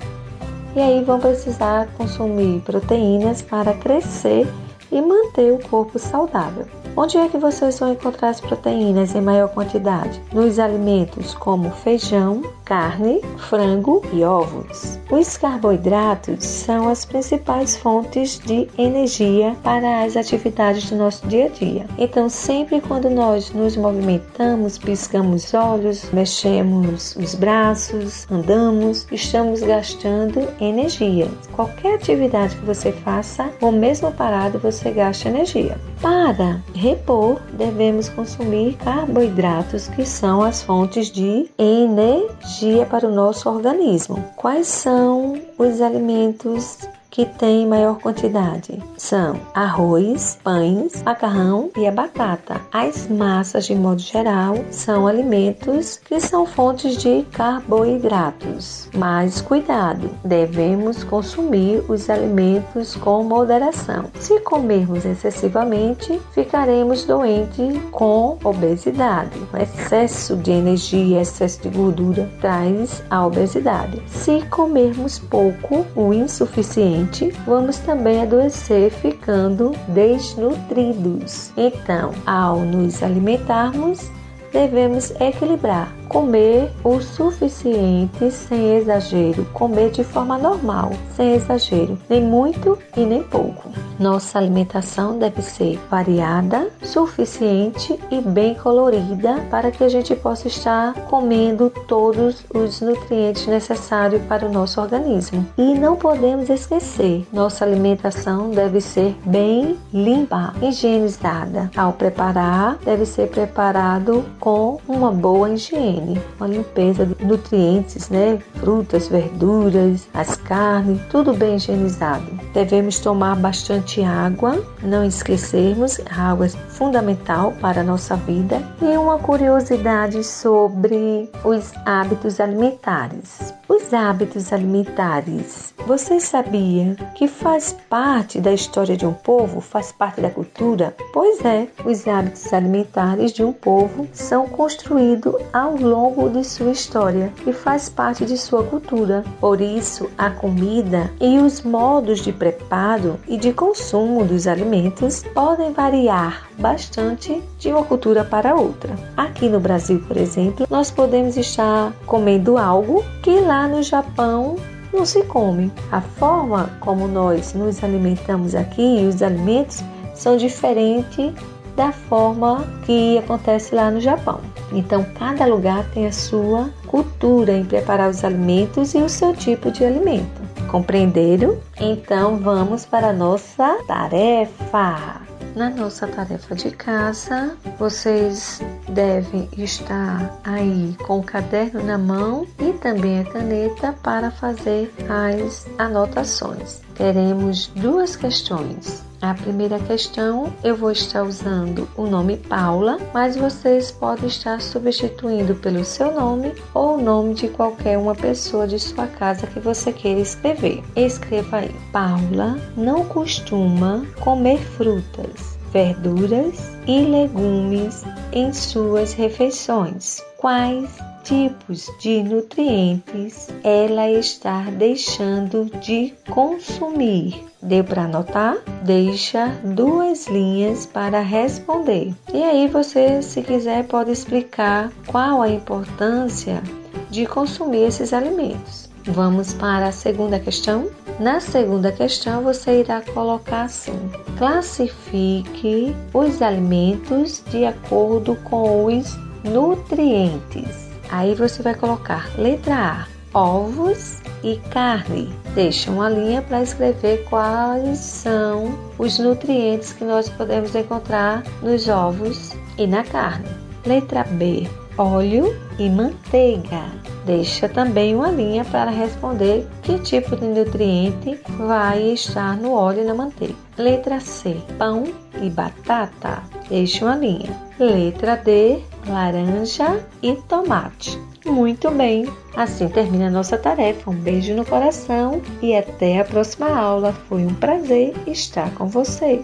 e 0.75 0.81
aí 0.81 1.03
vão 1.05 1.21
precisar 1.21 1.87
consumir 1.97 2.61
proteínas 2.63 3.41
para 3.41 3.73
crescer 3.73 4.47
e 4.91 5.01
manter 5.01 5.53
o 5.53 5.69
corpo 5.69 5.99
saudável. 5.99 6.67
Onde 6.97 7.19
é 7.19 7.29
que 7.29 7.39
vocês 7.39 7.79
vão 7.79 7.93
encontrar 7.93 8.31
as 8.31 8.41
proteínas 8.41 9.15
em 9.15 9.21
maior 9.21 9.49
quantidade? 9.49 10.21
Nos 10.33 10.59
alimentos 10.59 11.35
como 11.35 11.71
feijão, 11.71 12.43
carne, 12.67 13.21
frango 13.49 14.03
e 14.13 14.25
ovos. 14.25 14.99
Os 15.09 15.37
carboidratos 15.39 16.45
são 16.45 16.89
as 16.89 17.05
principais 17.05 17.77
fontes 17.77 18.41
de 18.41 18.69
energia 18.77 19.57
para 19.63 20.03
as 20.03 20.17
atividades 20.17 20.91
do 20.91 20.97
nosso 20.97 21.27
dia 21.29 21.47
a 21.47 21.49
dia. 21.49 21.87
Então, 21.97 22.29
sempre 22.29 22.81
quando 22.81 23.09
nós 23.09 23.53
nos 23.53 23.77
movimentamos, 23.77 24.77
piscamos 24.77 25.55
olhos, 25.55 26.11
mexemos 26.13 27.15
os 27.17 27.37
braços, 27.37 28.27
andamos, 28.31 29.07
estamos 29.13 29.63
gastando 29.63 30.49
energia. 30.61 31.29
Qualquer 31.53 31.95
atividade 31.95 32.57
que 32.57 32.67
você 32.67 32.91
faça, 32.91 33.49
ou 33.61 33.71
mesmo 33.71 34.11
parado, 34.11 34.59
você 34.59 34.91
gasta 34.91 35.29
energia. 35.29 35.79
Para 36.03 36.61
repor, 36.75 37.41
devemos 37.53 38.09
consumir 38.09 38.75
carboidratos, 38.79 39.87
que 39.89 40.05
são 40.05 40.43
as 40.43 40.63
fontes 40.63 41.13
de 41.13 41.49
energia 41.57 42.56
para 42.87 43.07
o 43.07 43.15
nosso 43.15 43.49
organismo. 43.49 44.25
Quais 44.37 44.67
são 44.67 45.41
os 45.59 45.81
alimentos 45.81 46.79
que 47.17 47.25
tem 47.25 47.67
maior 47.67 47.99
quantidade 47.99 48.79
são 48.99 49.41
arroz, 49.55 50.39
pães, 50.45 51.03
macarrão 51.03 51.71
e 51.75 51.87
a 51.87 51.91
batata. 51.91 52.61
As 52.71 53.09
massas, 53.09 53.65
de 53.65 53.75
modo 53.75 54.03
geral, 54.03 54.55
são 54.71 55.07
alimentos 55.07 55.97
que 55.97 56.21
são 56.21 56.45
fontes 56.45 56.99
de 56.99 57.25
carboidratos. 57.33 58.91
Mas 58.95 59.41
cuidado, 59.41 60.11
devemos 60.23 61.05
consumir 61.05 61.83
os 61.91 62.11
alimentos 62.11 62.95
com 62.95 63.25
moderação. 63.25 64.11
Se 64.21 64.39
comermos 64.41 65.07
excessivamente, 65.07 66.21
ficaremos 66.33 67.07
doentes 67.07 67.81
com 67.93 68.37
obesidade. 68.45 69.41
O 69.55 69.57
excesso 69.57 70.37
de 70.37 70.51
energia, 70.51 71.23
excesso 71.23 71.63
de 71.63 71.71
gordura 71.71 72.31
traz 72.43 73.03
a 73.09 73.27
obesidade. 73.27 74.03
Se 74.07 74.43
comermos 74.51 75.19
pouco, 75.19 75.87
o 75.97 76.13
insuficiente 76.13 77.06
vamos 77.47 77.79
também 77.79 78.23
adoecer 78.23 78.91
ficando 78.91 79.73
desnutridos. 79.89 81.53
Então, 81.57 82.13
ao 82.27 82.61
nos 82.61 83.03
alimentarmos, 83.03 84.11
devemos 84.53 85.11
equilibrar 85.21 85.93
comer 86.09 86.71
o 86.85 87.01
suficiente 87.01 88.31
sem 88.31 88.77
exagero, 88.77 89.45
comer 89.53 89.91
de 89.91 90.05
forma 90.05 90.39
normal, 90.39 90.93
sem 91.15 91.35
exagero, 91.35 91.99
nem 92.09 92.23
muito 92.23 92.79
e 92.97 93.01
nem 93.05 93.23
pouco. 93.23 93.71
Nossa 93.99 94.39
alimentação 94.39 95.19
deve 95.19 95.41
ser 95.43 95.79
variada, 95.91 96.69
suficiente 96.83 97.99
e 98.11 98.21
bem 98.21 98.55
colorida 98.55 99.41
para 99.51 99.71
que 99.71 99.83
a 99.83 99.89
gente 99.89 100.15
possa 100.15 100.49
estar 100.49 100.93
comendo 101.07 101.71
todos 101.89 102.45
os 102.55 102.81
nutrientes 102.81 103.47
necessários 103.47 104.23
para 104.25 104.47
o 104.47 104.53
nosso 104.53 104.81
organismo. 104.81 105.47
E 105.57 105.75
não 105.75 105.97
podemos 105.97 106.51
esquecer, 106.51 107.27
nossa 107.33 107.65
alimentação 107.65 108.51
deve 108.51 108.81
ser 108.81 109.17
bem 109.25 109.77
limpa, 109.93 110.53
higienizada. 110.61 111.71
Ao 111.77 111.93
preparar, 111.93 112.77
deve 112.85 113.07
ser 113.07 113.29
preparado 113.29 114.25
com 114.39 114.79
uma 114.87 115.11
boa 115.11 115.51
higiene 115.51 115.96
higiene, 115.97 116.21
uma 116.39 116.47
limpeza 116.47 117.07
de 117.07 117.25
nutrientes, 117.25 118.09
né? 118.09 118.39
Frutas, 118.57 119.09
verduras, 119.09 120.09
as 120.15 120.37
carnes, 120.37 121.01
tudo 121.11 121.33
bem 121.33 121.57
higienizado. 121.57 122.27
Devemos 122.53 122.99
tomar 122.99 123.37
bastante 123.37 124.03
água, 124.03 124.63
não 124.83 125.05
esquecermos, 125.05 126.01
a 126.11 126.31
água 126.31 126.47
é 126.47 126.49
fundamental 126.49 127.53
para 127.61 127.81
a 127.81 127.85
nossa 127.85 128.17
vida. 128.17 128.63
E 128.81 128.97
uma 128.97 129.19
curiosidade 129.19 130.23
sobre 130.23 131.31
os 131.45 131.73
hábitos 131.85 132.41
alimentares. 132.41 133.55
Os 133.69 133.93
hábitos 133.93 134.53
alimentares. 134.53 135.75
Você 135.87 136.19
sabia 136.21 136.97
que 137.15 137.29
faz 137.29 137.73
parte 137.89 138.41
da 138.41 138.53
história 138.53 138.97
de 138.97 139.07
um 139.07 139.13
povo, 139.13 139.61
faz 139.61 139.93
parte 139.93 140.21
da 140.21 140.31
cultura? 140.31 140.95
Pois 141.13 141.45
é, 141.45 141.69
os 141.85 142.07
hábitos 142.09 142.53
alimentares 142.53 143.33
de 143.33 143.45
um 143.45 143.53
povo 143.53 144.09
são 144.13 144.49
construídos 144.49 145.35
ao 145.53 145.77
longo 145.89 146.29
de 146.29 146.45
sua 146.45 146.71
história 146.71 147.33
e 147.47 147.53
faz 147.53 147.89
parte 147.89 148.25
de 148.25 148.37
sua 148.37 148.63
cultura. 148.63 149.25
Por 149.41 149.61
isso, 149.61 150.11
a 150.19 150.31
comida 150.31 151.11
e 151.21 151.39
os 151.39 151.63
modos 151.63 152.21
de 152.21 152.33
preparo 152.33 153.19
e 153.27 153.37
de 153.37 153.53
consumo 153.53 154.25
dos 154.25 154.47
alimentos 154.47 155.23
podem 155.35 155.73
variar 155.73 156.49
bastante 156.59 157.43
de 157.59 157.71
uma 157.71 157.85
cultura 157.85 158.25
para 158.25 158.55
outra. 158.55 158.95
Aqui 159.17 159.49
no 159.49 159.61
Brasil, 159.61 160.03
por 160.07 160.17
exemplo, 160.17 160.67
nós 160.71 160.91
podemos 160.91 161.37
estar 161.37 161.93
comendo 162.07 162.59
algo 162.59 163.05
que 163.23 163.41
lá 163.41 163.67
no 163.67 163.83
Japão 163.83 164.57
não 164.93 165.05
se 165.05 165.23
come. 165.25 165.71
A 165.93 166.01
forma 166.01 166.71
como 166.81 167.07
nós 167.07 167.53
nos 167.55 167.83
alimentamos 167.85 168.55
aqui 168.55 169.01
e 169.01 169.07
os 169.07 169.23
alimentos 169.23 169.83
são 170.15 170.37
diferentes 170.37 171.33
da 171.77 171.93
forma 171.93 172.67
que 172.85 173.19
acontece 173.19 173.75
lá 173.75 173.91
no 173.91 174.01
Japão. 174.01 174.41
Então, 174.73 175.05
cada 175.19 175.47
lugar 175.47 175.85
tem 175.91 176.07
a 176.07 176.13
sua 176.13 176.71
cultura 176.87 177.53
em 177.53 177.65
preparar 177.65 178.11
os 178.11 178.25
alimentos 178.25 178.95
e 178.95 178.99
o 178.99 179.09
seu 179.09 179.35
tipo 179.35 179.71
de 179.71 179.85
alimento. 179.85 180.43
Compreenderam? 180.69 181.59
Então, 181.79 182.39
vamos 182.39 182.85
para 182.85 183.11
a 183.11 183.13
nossa 183.13 183.79
tarefa. 183.87 185.21
Na 185.55 185.71
nossa 185.71 186.07
tarefa 186.07 186.55
de 186.55 186.71
casa, 186.71 187.57
vocês 187.79 188.61
devem 188.91 189.49
estar 189.57 190.39
aí 190.45 190.95
com 191.07 191.21
o 191.21 191.25
caderno 191.25 191.83
na 191.83 191.97
mão 191.97 192.47
e 192.59 192.75
também 192.75 193.21
a 193.21 193.25
caneta 193.25 193.95
para 194.03 194.31
fazer 194.31 194.93
as 195.09 195.67
anotações. 195.79 196.83
Teremos 196.95 197.69
duas 197.69 198.17
questões. 198.17 199.06
A 199.23 199.33
primeira 199.33 199.79
questão 199.79 200.53
eu 200.63 200.77
vou 200.77 200.91
estar 200.91 201.23
usando 201.23 201.89
o 201.97 202.07
nome 202.07 202.37
Paula, 202.37 202.99
mas 203.15 203.35
vocês 203.35 203.91
podem 203.91 204.27
estar 204.27 204.61
substituindo 204.61 205.55
pelo 205.55 205.85
seu 205.85 206.13
nome 206.13 206.53
ou 206.75 206.97
o 206.97 207.03
nome 207.03 207.35
de 207.35 207.49
qualquer 207.49 207.97
uma 207.97 208.15
pessoa 208.15 208.67
de 208.67 208.79
sua 208.79 209.07
casa 209.07 209.47
que 209.47 209.59
você 209.59 209.91
queira 209.91 210.21
escrever. 210.21 210.83
Escreva 210.95 211.59
aí: 211.59 211.75
Paula 211.93 212.59
não 212.77 213.07
costuma 213.07 214.07
comer 214.21 214.59
frutas, 214.59 215.59
verduras 215.73 216.77
e 216.87 217.01
legumes 217.01 218.05
em 218.33 218.53
suas 218.53 219.15
refeições. 219.15 220.23
Quais 220.37 220.99
tipos 221.27 221.91
de 221.99 222.23
nutrientes 222.23 223.49
ela 223.65 224.09
está 224.09 224.63
deixando 224.71 225.65
de 225.81 226.15
consumir? 226.31 227.45
Deu 227.61 227.83
para 227.83 228.05
anotar? 228.05 228.57
Deixa 228.85 229.49
duas 229.65 230.29
linhas 230.29 230.87
para 230.87 231.21
responder. 231.21 232.15
E 232.33 232.43
aí 232.45 232.69
você, 232.69 233.21
se 233.23 233.43
quiser, 233.43 233.85
pode 233.89 234.13
explicar 234.13 234.93
qual 235.09 235.43
a 235.43 235.51
importância 235.51 236.63
de 237.11 237.27
consumir 237.27 237.89
esses 237.89 238.13
alimentos. 238.13 238.89
Vamos 239.05 239.53
para 239.53 239.89
a 239.89 239.93
segunda 239.93 240.39
questão? 240.39 240.89
Na 241.19 241.41
segunda 241.41 241.91
questão, 241.91 242.43
você 242.43 242.81
irá 242.81 243.01
colocar 243.01 243.63
assim: 243.63 243.99
classifique 244.39 245.95
os 246.15 246.41
alimentos 246.41 247.43
de 247.51 247.65
acordo 247.65 248.37
com 248.45 248.85
os 248.85 249.17
nutrientes. 249.45 250.86
Aí 251.11 251.35
você 251.35 251.63
vai 251.63 251.75
colocar 251.75 252.29
letra 252.39 253.07
A: 253.33 253.39
ovos 253.39 254.21
e 254.43 254.57
carne. 254.71 255.33
Deixa 255.55 255.91
uma 255.91 256.09
linha 256.09 256.43
para 256.43 256.63
escrever 256.63 257.25
quais 257.29 257.99
são 257.99 258.79
os 258.99 259.19
nutrientes 259.19 259.93
que 259.93 260.05
nós 260.05 260.29
podemos 260.29 260.75
encontrar 260.75 261.43
nos 261.63 261.89
ovos 261.89 262.55
e 262.79 262.87
na 262.87 263.05
carne. 263.05 263.49
Letra 263.85 264.25
B: 264.25 264.69
óleo 264.99 265.57
e 265.79 265.89
manteiga. 265.89 266.85
Deixa 267.25 267.69
também 267.69 268.15
uma 268.15 268.31
linha 268.31 268.65
para 268.65 268.91
responder 268.91 269.67
que 269.83 269.99
tipo 269.99 270.37
de 270.37 270.47
nutriente 270.47 271.39
vai 271.59 272.13
estar 272.13 272.57
no 272.57 272.73
óleo 272.73 273.03
e 273.03 273.05
na 273.05 273.15
manteiga. 273.15 273.55
Letra 273.77 274.21
C: 274.21 274.57
pão 274.79 275.05
e 275.43 275.51
batata. 275.51 276.43
Deixa 276.69 277.05
uma 277.05 277.17
linha. 277.17 277.51
Letra 277.79 278.37
D: 278.37 278.83
laranja 279.09 280.05
e 280.23 280.35
tomate. 280.49 281.19
Muito 281.45 281.91
bem, 281.93 282.27
assim 282.57 282.89
termina 282.89 283.29
a 283.29 283.31
nossa 283.31 283.57
tarefa. 283.57 284.11
Um 284.11 284.15
beijo 284.15 284.55
no 284.55 284.65
coração 284.65 285.41
e 285.63 285.77
até 285.77 286.21
a 286.21 286.25
próxima 286.25 286.69
aula. 286.69 287.13
Foi 287.29 287.45
um 287.45 287.55
prazer 287.55 288.15
estar 288.27 288.75
com 288.75 288.87
você. 288.87 289.43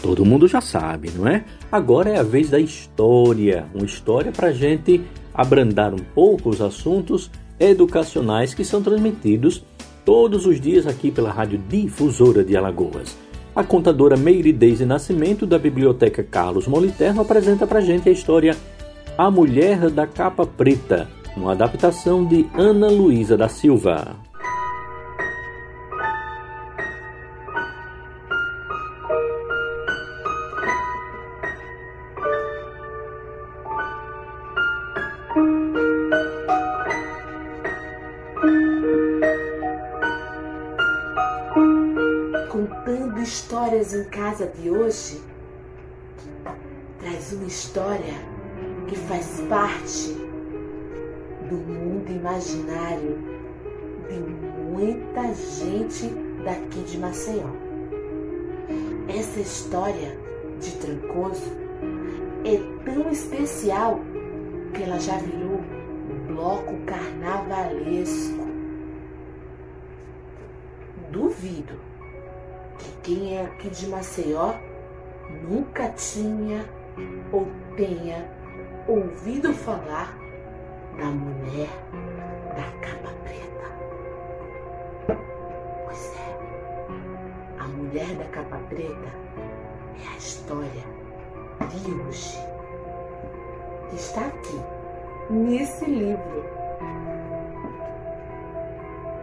Todo 0.00 0.24
mundo 0.24 0.46
já 0.46 0.60
sabe, 0.60 1.10
não 1.10 1.26
é? 1.26 1.44
Agora 1.72 2.10
é 2.10 2.18
a 2.18 2.22
vez 2.22 2.50
da 2.50 2.60
história. 2.60 3.66
Uma 3.74 3.86
história 3.86 4.30
para 4.30 4.52
gente 4.52 5.02
abrandar 5.32 5.92
um 5.92 6.04
pouco 6.14 6.50
os 6.50 6.60
assuntos 6.60 7.30
educacionais 7.58 8.54
que 8.54 8.64
são 8.64 8.82
transmitidos 8.82 9.64
todos 10.04 10.46
os 10.46 10.60
dias 10.60 10.86
aqui 10.86 11.10
pela 11.10 11.32
Rádio 11.32 11.58
Difusora 11.58 12.44
de 12.44 12.56
Alagoas. 12.56 13.23
A 13.54 13.62
contadora 13.62 14.16
Meire 14.16 14.52
Deise 14.52 14.84
Nascimento, 14.84 15.46
da 15.46 15.56
Biblioteca 15.56 16.24
Carlos 16.24 16.66
Moliterno, 16.66 17.22
apresenta 17.22 17.66
para 17.68 17.80
gente 17.80 18.08
a 18.08 18.12
história 18.12 18.56
A 19.16 19.30
Mulher 19.30 19.90
da 19.90 20.08
Capa 20.08 20.44
Preta, 20.44 21.08
uma 21.36 21.52
adaptação 21.52 22.24
de 22.24 22.44
Ana 22.52 22.88
Luísa 22.88 23.36
da 23.36 23.48
Silva. 23.48 24.16
Em 43.92 44.04
casa 44.04 44.46
de 44.46 44.70
hoje 44.70 45.20
traz 47.00 47.32
uma 47.32 47.44
história 47.44 48.14
que 48.88 48.96
faz 48.96 49.42
parte 49.48 50.14
do 51.50 51.56
mundo 51.56 52.10
imaginário 52.10 53.18
de 54.08 54.18
muita 54.62 55.34
gente 55.34 56.08
daqui 56.44 56.80
de 56.84 56.98
Maceió. 56.98 57.48
Essa 59.08 59.40
história 59.40 60.18
de 60.60 60.72
Trancoso 60.76 61.52
é 62.44 62.90
tão 62.90 63.10
especial 63.10 64.00
que 64.72 64.82
ela 64.82 64.98
já 64.98 65.18
virou 65.18 65.60
um 66.10 66.34
bloco 66.34 66.74
carnavalesco. 66.86 68.44
Duvido 71.10 71.93
quem 73.02 73.36
é 73.36 73.44
aqui 73.44 73.70
de 73.70 73.86
Maceió 73.88 74.54
nunca 75.48 75.88
tinha 75.90 76.64
ou 77.32 77.46
tenha 77.76 78.28
ouvido 78.86 79.52
falar 79.52 80.16
da 80.96 81.06
mulher 81.06 81.68
da 82.56 82.86
capa 82.86 83.12
preta. 83.24 83.66
Pois 85.84 86.16
é, 86.16 87.60
a 87.60 87.64
mulher 87.68 88.14
da 88.16 88.24
capa 88.26 88.58
preta 88.68 89.12
é 90.02 90.14
a 90.14 90.16
história 90.16 90.84
de 91.70 91.90
hoje 91.90 92.54
está 93.94 94.26
aqui 94.26 94.60
nesse 95.30 95.84
livro. 95.84 96.44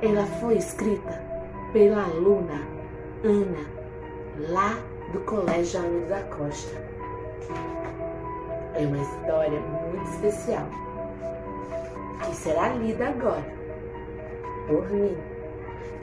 Ela 0.02 0.26
foi 0.40 0.58
escrita 0.58 1.22
pela 1.74 2.04
aluna 2.04 2.71
Ana, 3.24 3.68
lá 4.50 4.80
do 5.14 5.20
Colégio 5.20 5.80
Amigo 5.80 6.08
da 6.08 6.24
Costa. 6.24 6.76
É 8.74 8.80
uma 8.80 8.98
história 8.98 9.60
muito 9.60 10.10
especial 10.10 10.66
que 12.26 12.36
será 12.36 12.70
lida 12.70 13.10
agora 13.10 13.46
por 14.68 14.90
mim, 14.90 15.16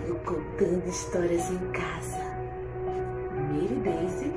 do 0.07 0.15
Contando 0.25 0.87
Histórias 0.87 1.51
em 1.51 1.59
Casa. 1.73 2.19
Miri 3.51 3.75
Daisy, 3.75 4.33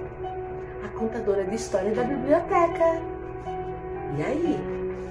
a 0.83 0.87
contadora 0.97 1.43
de 1.43 1.55
história 1.57 1.93
da 1.93 2.03
biblioteca. 2.03 2.99
E 4.17 4.23
aí, 4.23 4.59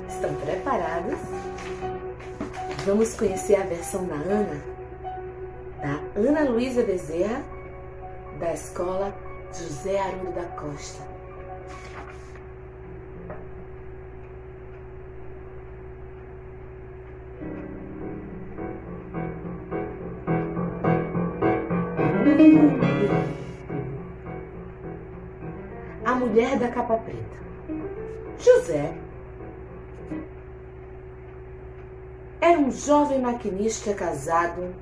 estão 0.08 0.34
preparados? 0.34 1.20
Vamos 2.84 3.14
conhecer 3.14 3.54
a 3.54 3.64
versão 3.64 4.06
da 4.06 4.16
Ana? 4.16 4.60
Da 5.80 6.20
Ana 6.20 6.50
Luísa 6.50 6.82
Bezerra 6.82 7.59
da 8.41 8.55
Escola 8.55 9.14
José 9.53 9.99
Haroldo 9.99 10.32
da 10.32 10.47
Costa. 10.57 11.03
A 26.03 26.14
mulher 26.14 26.59
da 26.59 26.68
capa 26.68 26.97
preta. 26.97 27.20
José 28.38 28.95
era 32.41 32.59
um 32.59 32.70
jovem 32.70 33.20
maquinista 33.20 33.93
casado, 33.93 34.74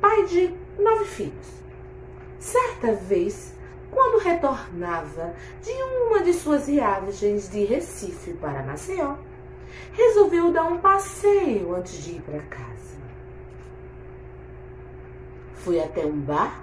pai 0.00 0.26
de 0.26 0.52
nove 0.76 1.04
filhos. 1.04 1.63
Certa 2.44 2.92
vez, 2.92 3.54
quando 3.90 4.22
retornava 4.22 5.34
de 5.62 5.70
uma 5.70 6.22
de 6.22 6.34
suas 6.34 6.66
viagens 6.66 7.48
de 7.48 7.64
Recife 7.64 8.34
para 8.34 8.62
Maceió, 8.62 9.16
resolveu 9.94 10.52
dar 10.52 10.64
um 10.64 10.76
passeio 10.76 11.74
antes 11.74 12.04
de 12.04 12.16
ir 12.16 12.20
para 12.20 12.40
casa. 12.40 12.98
Foi 15.54 15.80
até 15.80 16.04
um 16.04 16.20
bar 16.20 16.62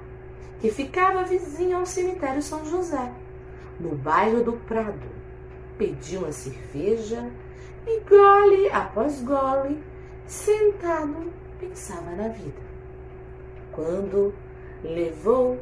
que 0.60 0.70
ficava 0.70 1.24
vizinho 1.24 1.80
ao 1.80 1.86
cemitério 1.88 2.44
São 2.44 2.64
José, 2.64 3.12
no 3.80 3.96
bairro 3.96 4.44
do 4.44 4.54
Prado. 4.54 5.10
Pediu 5.80 6.20
uma 6.20 6.32
cerveja 6.32 7.28
e, 7.88 8.02
gole 8.02 8.70
após 8.70 9.20
gole, 9.24 9.84
sentado, 10.28 11.34
pensava 11.60 12.12
na 12.12 12.28
vida. 12.28 12.62
Quando 13.72 14.32
levou 14.84 15.58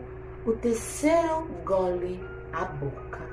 o 0.46 0.54
terceiro 0.54 1.48
gole 1.66 2.20
à 2.54 2.66
boca. 2.66 3.28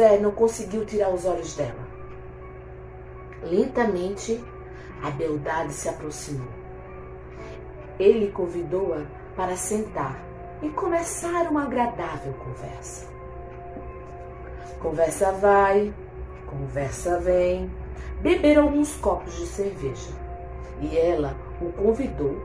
José 0.00 0.18
não 0.18 0.30
conseguiu 0.30 0.86
tirar 0.86 1.10
os 1.10 1.26
olhos 1.26 1.54
dela. 1.54 1.86
Lentamente, 3.42 4.42
a 5.02 5.10
beldade 5.10 5.74
se 5.74 5.90
aproximou. 5.90 6.48
Ele 7.98 8.30
convidou-a 8.30 9.04
para 9.36 9.56
sentar 9.56 10.18
e 10.62 10.70
começar 10.70 11.50
uma 11.50 11.64
agradável 11.64 12.32
conversa. 12.32 13.06
Conversa 14.80 15.32
vai, 15.32 15.92
conversa 16.46 17.20
vem, 17.20 17.70
beberam 18.22 18.62
alguns 18.62 18.96
copos 18.96 19.36
de 19.36 19.46
cerveja 19.46 20.12
e 20.80 20.96
ela 20.96 21.36
o 21.60 21.70
convidou 21.72 22.40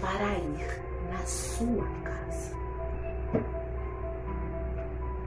para 0.00 0.38
ir 0.38 0.82
na 1.12 1.24
sua 1.24 1.86
casa. 2.02 2.56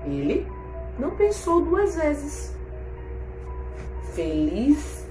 Ele 0.06 0.59
não 1.00 1.12
pensou 1.12 1.62
duas 1.62 1.96
vezes. 1.96 2.54
Feliz, 4.14 5.08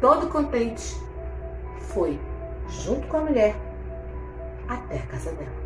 todo 0.00 0.28
contente, 0.28 0.96
foi 1.80 2.18
junto 2.68 3.06
com 3.06 3.18
a 3.18 3.20
mulher 3.20 3.54
até 4.66 4.96
a 4.96 5.06
casa 5.06 5.32
dela. 5.32 5.62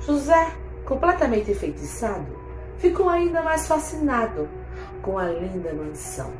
José, 0.00 0.52
completamente 0.84 1.50
enfeitiçado, 1.50 2.26
ficou 2.78 3.08
ainda 3.08 3.42
mais 3.42 3.66
fascinado 3.66 4.48
com 5.02 5.18
a 5.18 5.26
linda 5.26 5.72
mansão. 5.72 6.32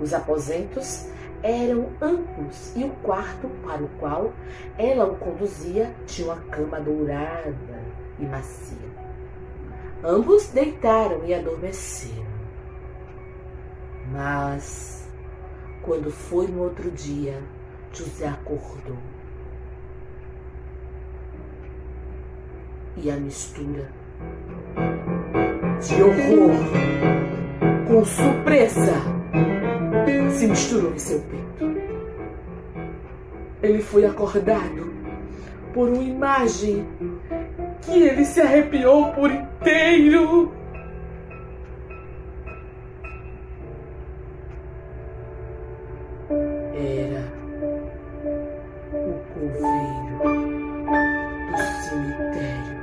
Os 0.00 0.14
aposentos 0.14 1.06
eram 1.42 1.90
amplos 2.00 2.72
e 2.76 2.84
o 2.84 2.90
quarto 3.02 3.48
para 3.64 3.82
o 3.82 3.88
qual 4.00 4.32
ela 4.78 5.06
o 5.06 5.16
conduzia 5.16 5.94
tinha 6.06 6.32
uma 6.32 6.42
cama 6.50 6.80
dourada 6.80 7.54
e 8.18 8.24
macia. 8.24 8.95
Ambos 10.04 10.48
deitaram 10.48 11.24
e 11.24 11.34
adormeceram. 11.34 12.36
Mas, 14.12 15.08
quando 15.82 16.10
foi 16.10 16.46
no 16.46 16.62
outro 16.62 16.90
dia, 16.90 17.42
José 17.92 18.28
acordou. 18.28 18.98
E 22.96 23.10
a 23.10 23.16
mistura 23.16 23.90
de 25.80 26.02
horror 26.02 26.52
com 27.86 28.04
surpresa 28.04 29.16
se 30.36 30.46
misturou 30.46 30.92
em 30.92 30.98
seu 30.98 31.20
peito. 31.20 31.80
Ele 33.62 33.82
foi 33.82 34.04
acordado 34.04 34.92
por 35.72 35.88
uma 35.88 36.02
imagem 36.02 36.86
que 37.86 38.02
ele 38.02 38.24
se 38.24 38.40
arrepiou 38.40 39.12
por 39.12 39.30
inteiro. 39.30 40.52
Era 46.74 47.32
o 48.92 49.14
coveiro 49.32 50.18
do 51.52 51.58
cemitério 51.84 52.76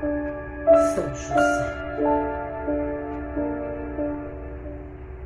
São 0.95 1.15
José. 1.15 1.73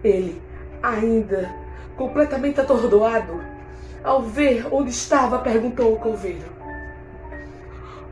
Ele, 0.04 0.42
ainda 0.82 1.50
completamente 1.96 2.60
atordoado, 2.60 3.42
ao 4.04 4.22
ver 4.24 4.68
onde 4.72 4.90
estava, 4.90 5.40
perguntou 5.40 5.94
ao 5.94 6.00
coveiro: 6.00 6.46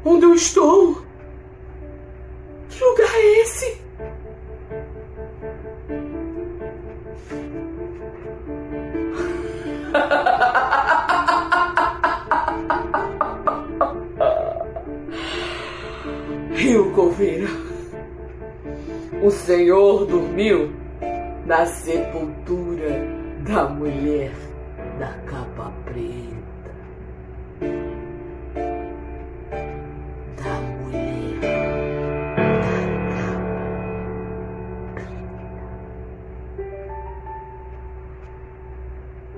Onde 0.04 0.26
eu 0.26 0.34
estou? 0.36 1.04
Que 2.76 2.84
lugar 2.84 3.16
é 3.16 3.42
esse? 3.42 3.82
Rio 16.54 16.92
Coveiro. 16.92 17.48
O 19.24 19.32
senhor 19.32 20.06
dormiu 20.06 20.74
na 21.46 21.66
sepultura 21.66 23.00
da 23.48 23.70
mulher 23.70 24.34
da 25.00 25.14
capa 25.26 25.45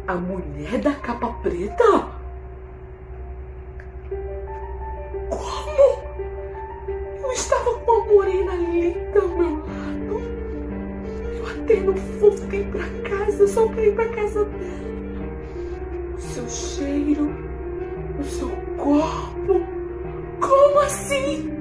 A 0.08 0.16
mulher 0.16 0.80
da 0.80 0.94
capa 0.94 1.28
preta? 1.44 2.08
Como? 5.30 6.02
Eu 7.22 7.32
estava 7.34 7.74
com 7.80 7.92
uma 7.92 8.06
morena 8.06 8.56
linda 8.56 9.20
ao 9.20 9.28
meu 9.28 9.58
lado. 9.58 10.22
Eu 11.36 11.46
até 11.46 11.82
não 11.82 11.94
voltei 11.94 12.64
pra 12.64 12.86
casa 13.10 13.48
só 13.50 13.68
pra 13.68 13.82
ir 13.82 13.96
pra 13.96 14.08
casa 14.08 14.46
dela. 14.46 14.88
O 16.16 16.22
seu 16.22 16.48
cheiro, 16.48 17.30
o 18.18 18.24
seu 18.24 18.50
corpo. 18.78 19.62
Como 20.40 20.80
assim? 20.86 21.52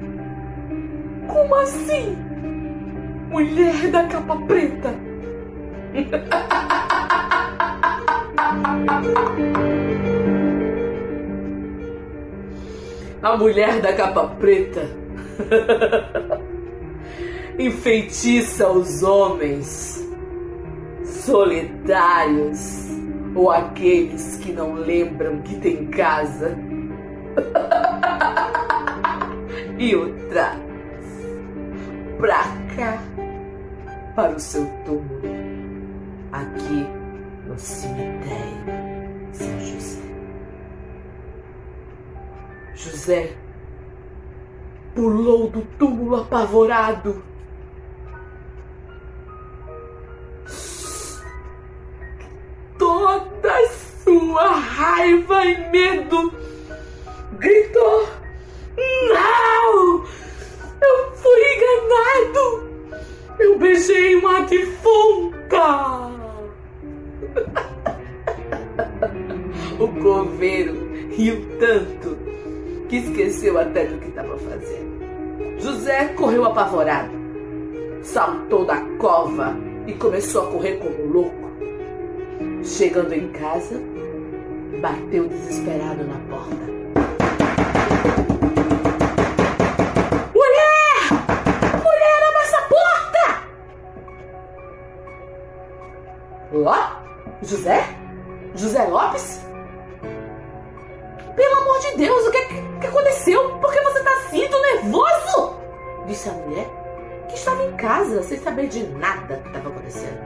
Como 1.26 1.52
assim? 1.56 2.16
Mulher 3.28 3.90
da 3.90 4.06
capa 4.06 4.36
preta. 4.46 4.94
A 13.22 13.36
mulher 13.36 13.80
da 13.80 13.92
capa 13.92 14.28
preta. 14.38 14.88
Enfeitiça 17.58 18.70
os 18.70 19.02
homens 19.02 20.06
solitários 21.04 22.86
ou 23.34 23.50
aqueles 23.50 24.36
que 24.36 24.52
não 24.52 24.74
lembram 24.74 25.40
que 25.42 25.56
tem 25.56 25.86
casa. 25.86 26.56
E 29.78 29.94
o 29.94 30.10
traz 30.30 30.58
pra 32.18 32.44
cá 32.74 32.98
para 34.14 34.34
o 34.34 34.40
seu 34.40 34.66
túmulo 34.86 35.20
aqui 36.32 36.86
no 37.46 37.58
cemitério 37.58 38.75
José. 39.38 40.02
José 42.74 43.36
pulou 44.94 45.50
do 45.50 45.60
túmulo 45.78 46.16
apavorado. 46.16 47.22
Toda 52.78 53.68
sua 54.02 54.48
raiva 54.58 55.44
e 55.44 55.70
medo 55.70 56.32
gritou: 57.32 58.08
Não! 59.12 60.04
Eu 60.80 61.12
fui 61.14 61.40
enganado! 61.56 62.70
Eu 63.38 63.58
beijei 63.58 64.16
uma 64.16 64.42
defunta! 64.42 66.06
o 69.78 69.88
coveiro 69.88 70.88
riu 71.10 71.58
tanto 71.58 72.16
que 72.88 72.96
esqueceu 72.96 73.58
até 73.58 73.84
do 73.86 73.98
que 73.98 74.08
estava 74.08 74.36
fazendo. 74.38 74.96
José 75.58 76.08
correu 76.08 76.44
apavorado, 76.44 77.10
saltou 78.02 78.64
da 78.64 78.80
cova 78.98 79.56
e 79.86 79.92
começou 79.94 80.48
a 80.48 80.50
correr 80.52 80.76
como 80.76 81.12
louco. 81.12 81.46
Chegando 82.62 83.12
em 83.12 83.28
casa, 83.28 83.80
bateu 84.80 85.28
desesperado 85.28 86.04
na 86.04 86.18
porta. 86.28 86.66
Mulher! 90.34 91.10
Mulher, 91.84 92.22
abre 92.28 92.42
essa 92.42 92.62
porta! 92.68 93.24
Ó, 96.54 96.76
José? 97.42 97.84
José 98.54 98.84
Lopes? 98.84 99.45
Pelo 101.36 101.60
amor 101.60 101.78
de 101.80 101.96
Deus, 101.98 102.26
o 102.26 102.30
que, 102.30 102.42
que 102.80 102.86
aconteceu? 102.86 103.58
Por 103.58 103.70
que 103.70 103.80
você 103.82 104.02
tá 104.02 104.10
assim, 104.10 104.48
tão 104.48 104.62
nervoso? 104.62 105.56
Disse 106.06 106.30
a 106.30 106.32
mulher, 106.32 106.66
que 107.28 107.34
estava 107.34 107.62
em 107.62 107.76
casa, 107.76 108.22
sem 108.22 108.38
saber 108.38 108.68
de 108.68 108.84
nada 108.84 109.36
que 109.36 109.48
estava 109.48 109.68
acontecendo. 109.68 110.18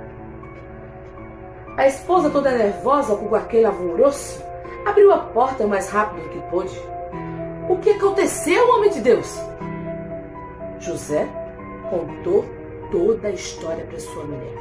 A 1.77 1.87
esposa, 1.89 2.31
toda 2.31 2.53
nervosa 2.53 3.17
com 3.17 3.35
aquele 3.35 3.65
alvoroço, 3.65 4.41
abriu 4.87 5.13
a 5.13 5.19
porta 5.19 5.65
o 5.65 5.69
mais 5.69 5.89
rápido 5.91 6.29
que 6.29 6.41
pôde. 6.51 6.81
O 7.69 7.77
que 7.79 7.91
aconteceu, 7.91 8.69
homem 8.71 8.91
de 8.91 9.01
Deus? 9.01 9.41
José 10.79 11.29
contou 11.91 12.45
toda 12.93 13.29
a 13.29 13.33
história 13.33 13.85
para 13.85 13.99
sua 13.99 14.25
mulher. 14.25 14.55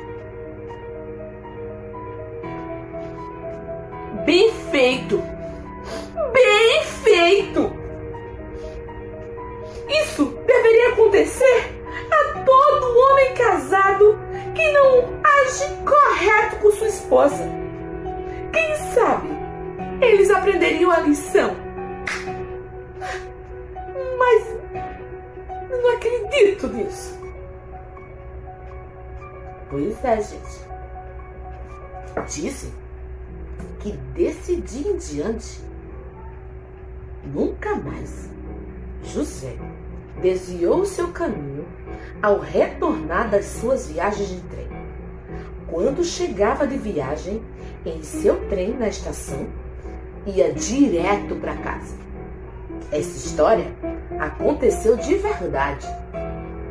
Bem 4.26 4.52
feito! 4.72 5.39
Bem 6.34 6.84
feito! 7.04 7.72
Isso 9.90 10.26
deveria 10.46 10.94
acontecer 10.94 11.76
a 12.12 12.40
todo 12.44 13.00
homem 13.00 13.34
casado 13.34 14.20
que 14.54 14.72
não 14.72 15.20
age 15.24 15.66
correto 15.86 16.56
com 16.58 16.72
sua 16.72 16.88
esposa. 16.88 17.44
Quem 18.52 18.76
sabe 18.94 19.30
eles 20.02 20.30
aprenderiam 20.30 20.92
a 20.92 21.00
lição. 21.00 21.56
Mas 24.18 24.48
não 25.70 25.96
acredito 25.96 26.68
nisso. 26.68 27.20
Pois 29.70 30.04
é, 30.04 30.22
gente. 30.22 30.70
Dizem 32.28 32.74
que 33.80 33.92
desse 33.92 34.58
dia 34.58 34.92
em 34.92 34.98
diante, 34.98 35.62
nunca 37.24 37.76
mais 37.76 38.30
José 39.04 39.56
desviou 40.22 40.86
seu 40.86 41.10
caminho 41.10 41.66
ao 42.22 42.40
retornar 42.40 43.30
das 43.30 43.46
suas 43.46 43.88
viagens 43.88 44.30
de 44.30 44.42
trem. 44.42 44.68
Quando 45.68 46.04
chegava 46.04 46.68
de 46.68 46.78
viagem 46.78 47.42
em 47.86 48.04
seu 48.04 48.48
trem 48.50 48.78
na 48.78 48.88
estação, 48.90 49.48
ia 50.26 50.52
direto 50.54 51.36
para 51.36 51.56
casa. 51.58 51.96
Essa 52.92 53.28
história 53.28 53.72
aconteceu 54.20 54.98
de 54.98 55.16
verdade 55.16 55.88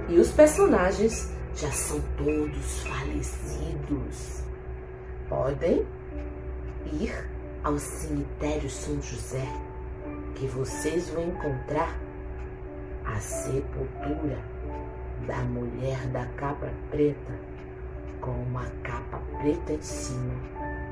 e 0.09 0.19
os 0.19 0.31
personagens 0.31 1.33
já 1.55 1.71
são 1.71 2.01
todos 2.17 2.83
falecidos. 2.83 4.43
Podem 5.29 5.87
ir 6.93 7.29
ao 7.63 7.79
cemitério 7.79 8.71
São 8.71 9.01
José, 9.01 9.47
que 10.39 10.47
vocês 10.47 11.11
vão 11.11 11.25
encontrar 11.25 11.99
a 13.05 13.17
sepultura 13.19 14.39
da 15.27 15.39
mulher 15.39 15.99
da 16.13 16.27
capa 16.37 16.71
preta 16.91 17.33
com 18.21 18.31
uma 18.31 18.65
capa 18.85 19.21
preta 19.41 19.73
em 19.73 19.83
cima, 19.83 20.35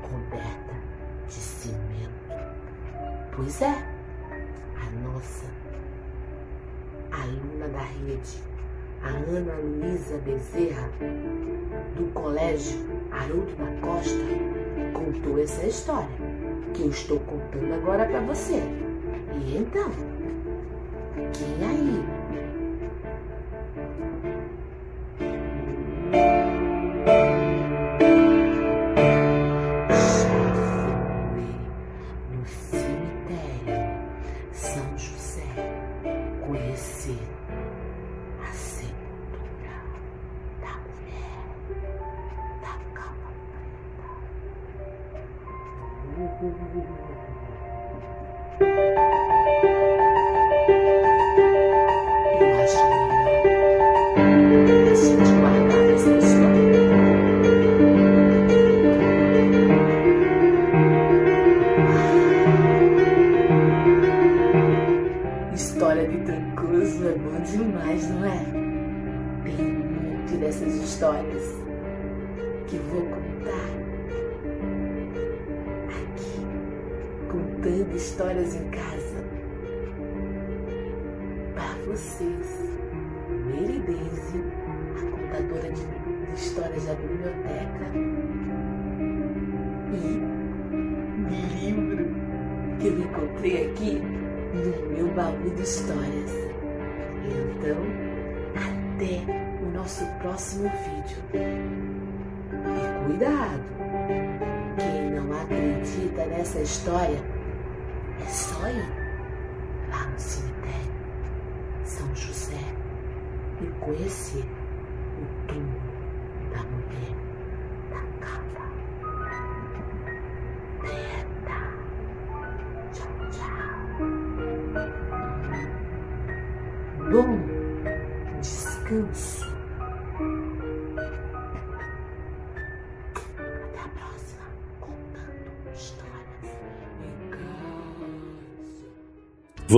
coberta 0.01 0.75
de 1.27 1.33
cimento. 1.33 1.77
Pois 3.33 3.61
é, 3.61 3.73
a 4.75 4.91
nossa 5.07 5.45
aluna 7.11 7.69
da 7.69 7.83
rede, 7.83 8.43
a 9.01 9.09
Ana 9.09 9.53
Luísa 9.61 10.17
Bezerra, 10.17 10.89
do 11.95 12.11
Colégio 12.13 12.79
Haroldo 13.11 13.55
da 13.55 13.87
Costa, 13.87 14.25
contou 14.93 15.41
essa 15.41 15.65
história 15.65 16.09
que 16.73 16.81
eu 16.81 16.89
estou 16.89 17.19
contando 17.21 17.73
agora 17.73 18.05
para 18.05 18.19
você. 18.21 18.86
E 19.35 19.57
então, 19.57 19.91
quem 21.33 21.67
aí 21.67 22.05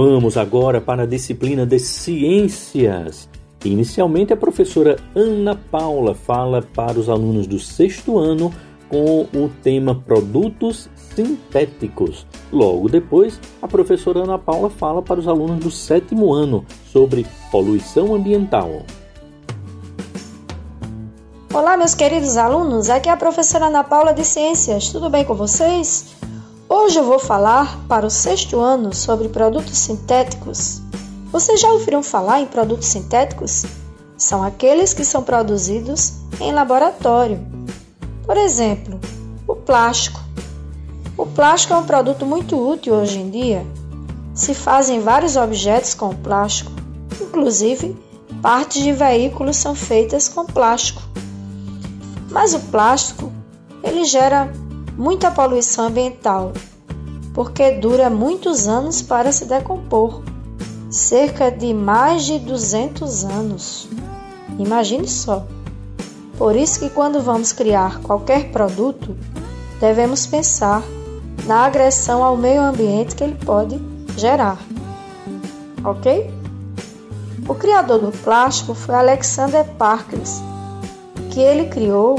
Vamos 0.01 0.37
agora 0.37 0.79
para 0.79 1.03
a 1.03 1.05
disciplina 1.05 1.65
de 1.65 1.77
ciências. 1.77 3.27
Inicialmente, 3.65 4.31
a 4.31 4.37
professora 4.37 4.95
Ana 5.13 5.55
Paula 5.69 6.15
fala 6.15 6.61
para 6.61 6.97
os 6.97 7.09
alunos 7.09 7.45
do 7.45 7.59
sexto 7.59 8.17
ano 8.17 8.49
com 8.87 9.23
o 9.23 9.49
tema 9.61 9.93
Produtos 9.93 10.89
Sintéticos. 10.95 12.25
Logo 12.49 12.87
depois, 12.87 13.41
a 13.61 13.67
professora 13.67 14.23
Ana 14.23 14.39
Paula 14.39 14.69
fala 14.69 15.01
para 15.01 15.19
os 15.19 15.27
alunos 15.27 15.59
do 15.59 15.69
sétimo 15.69 16.31
ano 16.31 16.65
sobre 16.93 17.27
poluição 17.51 18.15
ambiental. 18.15 18.83
Olá, 21.53 21.75
meus 21.75 21.93
queridos 21.93 22.37
alunos, 22.37 22.89
aqui 22.89 23.09
é 23.09 23.11
a 23.11 23.17
professora 23.17 23.65
Ana 23.65 23.83
Paula 23.83 24.13
de 24.13 24.23
Ciências, 24.23 24.93
tudo 24.93 25.09
bem 25.09 25.25
com 25.25 25.33
vocês? 25.33 26.15
Hoje 26.71 26.99
eu 26.99 27.03
vou 27.03 27.17
falar 27.17 27.79
para 27.87 28.05
o 28.05 28.11
sexto 28.11 28.59
ano 28.59 28.93
sobre 28.93 29.27
produtos 29.27 29.75
sintéticos. 29.75 30.79
Vocês 31.31 31.59
já 31.59 31.67
ouviram 31.67 32.03
falar 32.03 32.41
em 32.41 32.45
produtos 32.45 32.89
sintéticos? 32.89 33.65
São 34.15 34.43
aqueles 34.43 34.93
que 34.93 35.03
são 35.03 35.23
produzidos 35.23 36.13
em 36.39 36.51
laboratório. 36.51 37.39
Por 38.23 38.37
exemplo, 38.37 38.99
o 39.47 39.55
plástico. 39.55 40.21
O 41.17 41.25
plástico 41.25 41.73
é 41.73 41.77
um 41.77 41.87
produto 41.87 42.23
muito 42.23 42.55
útil 42.55 42.93
hoje 42.93 43.17
em 43.17 43.31
dia. 43.31 43.65
Se 44.35 44.53
fazem 44.53 45.01
vários 45.01 45.37
objetos 45.37 45.95
com 45.95 46.15
plástico, 46.15 46.71
inclusive 47.19 47.97
partes 48.43 48.83
de 48.83 48.93
veículos 48.93 49.57
são 49.57 49.73
feitas 49.73 50.29
com 50.29 50.45
plástico. 50.45 51.01
Mas 52.29 52.53
o 52.53 52.59
plástico, 52.59 53.33
ele 53.83 54.05
gera 54.05 54.53
muita 54.99 55.31
poluição 55.31 55.85
ambiental, 55.85 56.51
porque 57.33 57.71
dura 57.71 58.09
muitos 58.09 58.67
anos 58.67 59.01
para 59.01 59.31
se 59.31 59.45
decompor, 59.45 60.21
cerca 60.89 61.49
de 61.49 61.73
mais 61.73 62.25
de 62.25 62.37
200 62.37 63.23
anos. 63.23 63.87
Imagine 64.57 65.07
só. 65.07 65.47
Por 66.37 66.53
isso 66.53 66.81
que 66.81 66.89
quando 66.89 67.21
vamos 67.21 67.53
criar 67.53 68.01
qualquer 68.01 68.51
produto, 68.51 69.15
devemos 69.79 70.25
pensar 70.25 70.83
na 71.45 71.63
agressão 71.63 72.21
ao 72.21 72.35
meio 72.35 72.61
ambiente 72.61 73.15
que 73.15 73.23
ele 73.23 73.37
pode 73.45 73.79
gerar. 74.17 74.57
Ok? 75.81 76.29
O 77.47 77.55
criador 77.55 77.99
do 77.99 78.11
plástico 78.11 78.73
foi 78.73 78.95
Alexander 78.95 79.63
Parkes, 79.77 80.41
que 81.31 81.39
ele 81.39 81.69
criou 81.69 82.17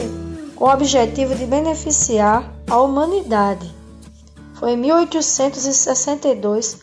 com 0.57 0.65
o 0.65 0.73
objetivo 0.73 1.35
de 1.35 1.45
beneficiar 1.45 2.60
a 2.71 2.81
humanidade. 2.81 3.75
Foi 4.55 4.73
em 4.73 4.77
1862 4.77 6.79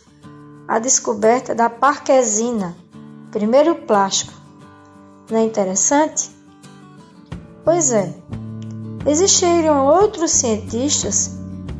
a 0.67 0.77
descoberta 0.79 1.53
da 1.55 1.69
parquesina, 1.69 2.75
primeiro 3.31 3.73
plástico. 3.73 4.33
Não 5.31 5.39
é 5.39 5.45
interessante? 5.45 6.29
Pois 7.63 7.91
é, 7.91 8.13
existiram 9.05 9.85
outros 9.85 10.31
cientistas 10.31 11.31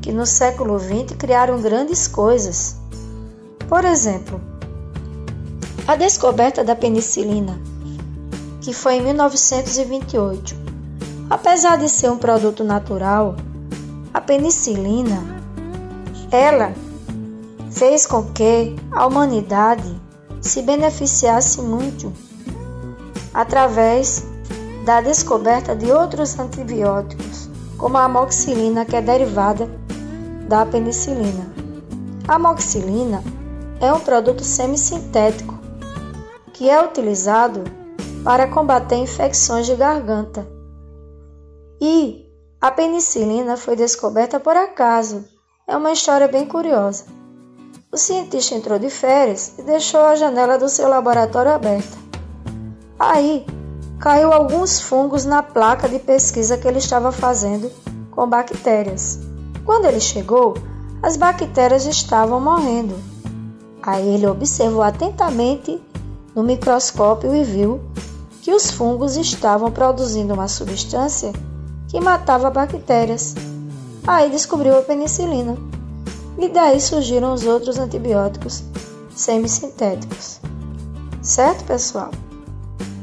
que 0.02 0.14
no 0.14 0.26
século 0.26 0.80
XX 0.80 1.18
criaram 1.18 1.62
grandes 1.62 2.08
coisas. 2.08 2.78
Por 3.68 3.84
exemplo, 3.84 4.40
a 5.86 5.98
descoberta 5.98 6.64
da 6.64 6.78
penicilina, 6.78 7.60
que 8.62 8.74
foi 8.74 8.96
em 8.96 9.02
1928. 9.02 10.56
Apesar 11.30 11.78
de 11.78 11.90
ser 11.90 12.10
um 12.10 12.18
produto 12.18 12.64
natural, 12.64 13.36
a 14.18 14.22
penicilina, 14.22 15.23
ela 16.31 16.73
fez 17.69 18.07
com 18.07 18.23
que 18.23 18.76
a 18.91 19.06
humanidade 19.06 19.95
se 20.41 20.64
beneficiasse 20.64 21.61
muito 21.61 22.11
através 23.31 24.26
da 24.84 25.02
descoberta 25.02 25.76
de 25.76 25.91
outros 25.91 26.39
antibióticos, 26.39 27.48
como 27.77 27.95
a 27.95 28.06
amoxicilina, 28.06 28.85
que 28.85 28.95
é 28.95 29.02
derivada 29.02 29.69
da 30.48 30.65
penicilina. 30.65 31.48
A 32.27 32.38
amoxicilina 32.38 33.23
é 33.80 33.94
um 33.94 33.99
produto 33.99 34.44
semissintético 34.44 35.60
que 36.53 36.68
é 36.68 36.84
utilizado 36.84 37.65
para 38.23 38.48
combater 38.48 38.95
infecções 38.95 39.68
de 39.68 39.76
garganta. 39.76 40.48
E 41.80 42.27
a 42.60 42.72
penicilina 42.72 43.56
foi 43.56 43.76
descoberta 43.76 44.40
por 44.40 44.58
acaso. 44.58 45.24
É 45.68 45.78
uma 45.78 45.92
história 45.92 46.28
bem 46.28 46.46
curiosa. 46.46 47.06
O 47.92 47.98
cientista 47.98 48.56
entrou 48.56 48.80
de 48.80 48.90
férias 48.90 49.54
e 49.60 49.62
deixou 49.62 50.02
a 50.02 50.16
janela 50.16 50.58
do 50.58 50.68
seu 50.68 50.90
laboratório 50.90 51.52
aberta. 51.52 51.96
Aí, 52.98 53.46
caiu 54.00 54.34
alguns 54.34 54.82
fungos 54.82 55.24
na 55.24 55.44
placa 55.44 55.88
de 55.88 56.00
pesquisa 56.00 56.58
que 56.58 56.68
ele 56.68 56.80
estava 56.80 57.12
fazendo 57.12 57.72
com 58.10 58.28
bactérias. 58.28 59.20
Quando 59.64 59.86
ele 59.86 60.00
chegou, 60.00 60.56
as 61.04 61.16
bactérias 61.16 61.86
estavam 61.86 62.42
morrendo. 62.42 62.96
Aí 63.84 64.16
ele 64.16 64.26
observou 64.26 64.82
atentamente 64.82 65.80
no 66.34 66.42
microscópio 66.42 67.36
e 67.36 67.44
viu 67.44 67.80
que 68.42 68.52
os 68.52 68.72
fungos 68.72 69.16
estavam 69.16 69.72
produzindo 69.72 70.34
uma 70.34 70.48
substância 70.48 71.32
que 71.88 72.00
matava 72.00 72.50
bactérias. 72.50 73.36
Aí 74.06 74.30
descobriu 74.30 74.78
a 74.78 74.82
penicilina. 74.82 75.58
E 76.38 76.50
daí 76.50 76.80
surgiram 76.80 77.34
os 77.34 77.46
outros 77.46 77.80
antibióticos 77.80 78.64
semissintéticos. 79.16 80.40
Certo, 81.22 81.66
pessoal? 81.66 82.12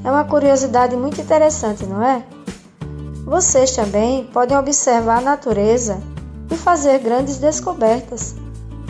É 0.04 0.10
uma 0.10 0.24
curiosidade 0.24 0.96
muito 0.96 1.20
interessante, 1.20 1.84
não 1.84 2.02
é? 2.02 2.24
Vocês 3.24 3.74
também 3.74 4.24
podem 4.24 4.56
observar 4.56 5.18
a 5.18 5.22
natureza 5.22 6.00
e 6.50 6.56
fazer 6.56 6.98
grandes 6.98 7.38
descobertas 7.38 8.34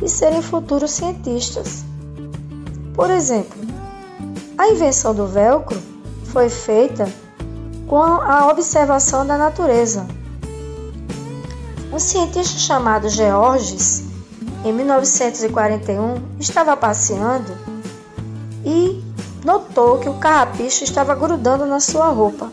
e 0.03 0.09
serem 0.09 0.43
futuros 0.43 0.91
cientistas. 0.91 1.85
Por 2.95 3.11
exemplo, 3.11 3.57
a 4.59 4.69
invenção 4.69 5.15
do 5.15 5.27
velcro 5.27 5.81
foi 6.25 6.49
feita 6.49 7.09
com 7.87 8.03
a 8.03 8.49
observação 8.49 9.27
da 9.27 9.37
natureza. 9.37 10.07
Um 11.93 11.99
cientista 11.99 12.59
chamado 12.59 13.09
Georges, 13.09 14.05
em 14.65 14.73
1941, 14.73 16.15
estava 16.41 16.77
passeando 16.77 17.57
e 18.65 19.03
notou 19.45 19.99
que 19.99 20.09
o 20.09 20.15
carrapicho 20.15 20.85
estava 20.85 21.15
grudando 21.15 21.67
na 21.67 21.79
sua 21.79 22.09
roupa. 22.09 22.51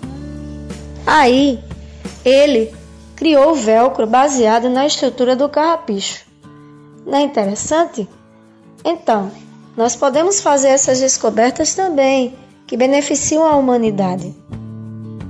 Aí, 1.07 1.63
ele 2.23 2.73
criou 3.15 3.51
o 3.51 3.55
velcro 3.55 4.05
baseado 4.05 4.69
na 4.69 4.85
estrutura 4.85 5.35
do 5.35 5.49
carrapicho. 5.49 6.25
Não 7.05 7.17
é 7.17 7.21
interessante? 7.21 8.07
Então, 8.83 9.31
nós 9.75 9.95
podemos 9.95 10.41
fazer 10.41 10.67
essas 10.67 10.99
descobertas 10.99 11.73
também, 11.73 12.35
que 12.67 12.75
beneficiam 12.75 13.45
a 13.45 13.55
humanidade. 13.55 14.35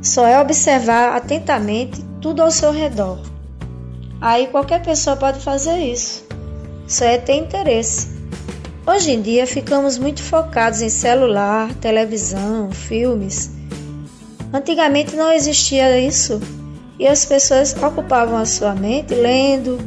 Só 0.01 0.25
é 0.25 0.39
observar 0.41 1.15
atentamente 1.15 2.03
tudo 2.19 2.41
ao 2.41 2.49
seu 2.49 2.71
redor. 2.71 3.19
Aí 4.19 4.47
qualquer 4.47 4.81
pessoa 4.81 5.15
pode 5.15 5.39
fazer 5.39 5.77
isso. 5.79 6.25
Só 6.87 7.05
é 7.05 7.17
ter 7.17 7.35
interesse. 7.35 8.07
Hoje 8.85 9.11
em 9.11 9.21
dia 9.21 9.45
ficamos 9.45 9.97
muito 9.97 10.23
focados 10.23 10.81
em 10.81 10.89
celular, 10.89 11.73
televisão, 11.75 12.71
filmes. 12.71 13.51
Antigamente 14.51 15.15
não 15.15 15.31
existia 15.31 15.99
isso 15.99 16.41
e 16.99 17.07
as 17.07 17.23
pessoas 17.25 17.75
ocupavam 17.75 18.37
a 18.37 18.45
sua 18.45 18.73
mente 18.73 19.13
lendo 19.13 19.77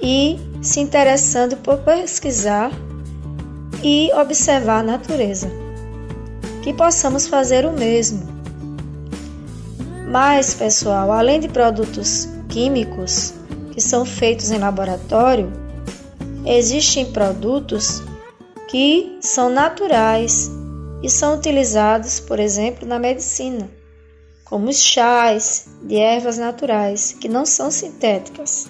e 0.00 0.38
se 0.62 0.80
interessando 0.80 1.56
por 1.56 1.78
pesquisar 1.78 2.70
e 3.82 4.10
observar 4.14 4.80
a 4.80 4.82
natureza. 4.82 5.50
Que 6.62 6.72
possamos 6.72 7.26
fazer 7.26 7.66
o 7.66 7.72
mesmo. 7.72 8.33
Mas, 10.14 10.54
pessoal, 10.54 11.10
além 11.10 11.40
de 11.40 11.48
produtos 11.48 12.28
químicos 12.48 13.34
que 13.72 13.80
são 13.80 14.04
feitos 14.04 14.52
em 14.52 14.58
laboratório, 14.58 15.52
existem 16.46 17.10
produtos 17.10 18.00
que 18.68 19.18
são 19.20 19.50
naturais 19.50 20.52
e 21.02 21.10
são 21.10 21.34
utilizados, 21.34 22.20
por 22.20 22.38
exemplo, 22.38 22.86
na 22.86 22.96
medicina, 22.96 23.68
como 24.44 24.68
os 24.68 24.78
chás 24.78 25.66
de 25.82 25.96
ervas 25.96 26.38
naturais, 26.38 27.16
que 27.20 27.28
não 27.28 27.44
são 27.44 27.68
sintéticas, 27.68 28.68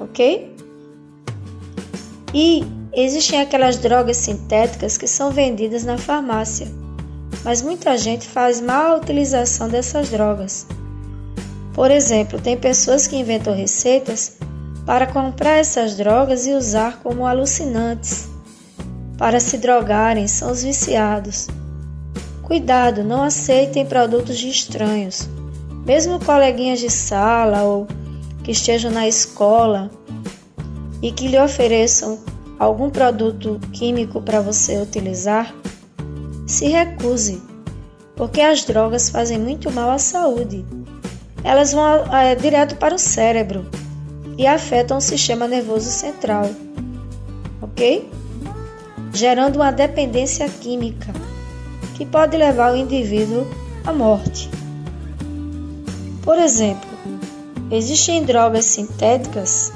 ok? 0.00 0.56
E 2.32 2.64
existem 2.94 3.42
aquelas 3.42 3.76
drogas 3.76 4.16
sintéticas 4.16 4.96
que 4.96 5.06
são 5.06 5.32
vendidas 5.32 5.84
na 5.84 5.98
farmácia, 5.98 6.66
mas 7.44 7.62
muita 7.62 7.96
gente 7.96 8.28
faz 8.28 8.60
mal 8.60 8.98
utilização 8.98 9.68
dessas 9.68 10.08
drogas. 10.08 10.66
Por 11.74 11.90
exemplo, 11.90 12.40
tem 12.40 12.56
pessoas 12.56 13.06
que 13.06 13.16
inventam 13.16 13.54
receitas 13.54 14.36
para 14.84 15.06
comprar 15.06 15.58
essas 15.58 15.96
drogas 15.96 16.46
e 16.46 16.52
usar 16.52 17.00
como 17.02 17.26
alucinantes. 17.26 18.28
Para 19.16 19.40
se 19.40 19.56
drogarem, 19.58 20.26
são 20.26 20.50
os 20.50 20.62
viciados. 20.62 21.48
Cuidado, 22.42 23.02
não 23.02 23.22
aceitem 23.22 23.86
produtos 23.86 24.38
de 24.38 24.48
estranhos. 24.48 25.28
Mesmo 25.86 26.20
coleguinhas 26.20 26.80
de 26.80 26.90
sala 26.90 27.62
ou 27.62 27.86
que 28.44 28.50
estejam 28.50 28.90
na 28.90 29.08
escola 29.08 29.90
e 31.00 31.10
que 31.10 31.28
lhe 31.28 31.38
ofereçam 31.38 32.18
algum 32.58 32.90
produto 32.90 33.58
químico 33.72 34.20
para 34.20 34.40
você 34.40 34.80
utilizar, 34.80 35.54
se 36.46 36.68
recuse, 36.68 37.42
porque 38.16 38.40
as 38.40 38.64
drogas 38.64 39.08
fazem 39.10 39.38
muito 39.38 39.70
mal 39.70 39.90
à 39.90 39.98
saúde 39.98 40.64
elas 41.44 41.72
vão 41.72 41.84
é, 42.14 42.34
direto 42.34 42.76
para 42.76 42.94
o 42.94 42.98
cérebro 42.98 43.66
e 44.38 44.46
afetam 44.46 44.98
o 44.98 45.00
sistema 45.00 45.48
nervoso 45.48 45.90
central, 45.90 46.48
ok? 47.60 48.08
Gerando 49.12 49.56
uma 49.56 49.72
dependência 49.72 50.48
química 50.48 51.12
que 51.96 52.06
pode 52.06 52.36
levar 52.36 52.72
o 52.72 52.76
indivíduo 52.76 53.46
à 53.84 53.92
morte. 53.92 54.48
Por 56.22 56.38
exemplo, 56.38 56.88
existem 57.70 58.24
drogas 58.24 58.64
sintéticas, 58.64 59.72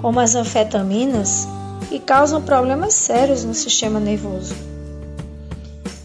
como 0.00 0.20
as 0.20 0.34
anfetaminas, 0.34 1.46
que 1.88 1.98
causam 1.98 2.40
problemas 2.40 2.94
sérios 2.94 3.44
no 3.44 3.52
sistema 3.52 3.98
nervoso. 3.98 4.54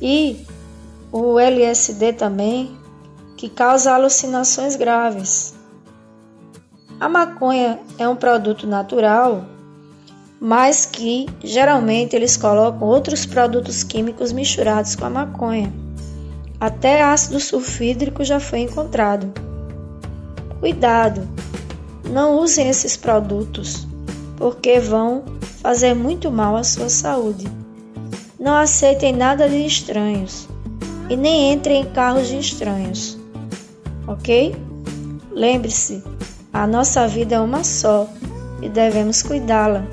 E 0.01 0.45
o 1.11 1.39
LSD 1.39 2.13
também 2.13 2.77
que 3.35 3.47
causa 3.47 3.93
alucinações 3.93 4.75
graves. 4.75 5.53
A 6.99 7.07
maconha 7.07 7.79
é 7.99 8.07
um 8.09 8.15
produto 8.15 8.65
natural, 8.65 9.45
mas 10.41 10.85
que 10.85 11.27
geralmente 11.43 12.15
eles 12.15 12.35
colocam 12.35 12.87
outros 12.87 13.25
produtos 13.25 13.83
químicos 13.83 14.31
misturados 14.31 14.95
com 14.95 15.05
a 15.05 15.09
maconha. 15.09 15.71
Até 16.59 17.03
ácido 17.03 17.39
sulfídrico 17.39 18.23
já 18.23 18.39
foi 18.39 18.59
encontrado. 18.59 19.31
Cuidado, 20.59 21.27
não 22.09 22.39
usem 22.39 22.67
esses 22.67 22.97
produtos, 22.97 23.87
porque 24.37 24.79
vão 24.79 25.23
fazer 25.61 25.93
muito 25.93 26.31
mal 26.31 26.55
à 26.55 26.63
sua 26.63 26.89
saúde. 26.89 27.47
Não 28.39 28.55
aceitem 28.55 29.13
nada 29.13 29.47
de 29.49 29.65
estranhos 29.65 30.47
e 31.09 31.15
nem 31.15 31.53
entrem 31.53 31.81
em 31.81 31.85
carros 31.85 32.27
de 32.27 32.37
estranhos 32.37 33.17
ok? 34.07 34.55
Lembre-se, 35.31 36.01
a 36.51 36.65
nossa 36.65 37.07
vida 37.07 37.35
é 37.35 37.39
uma 37.39 37.63
só 37.63 38.09
e 38.61 38.69
devemos 38.69 39.21
cuidá-la. 39.21 39.85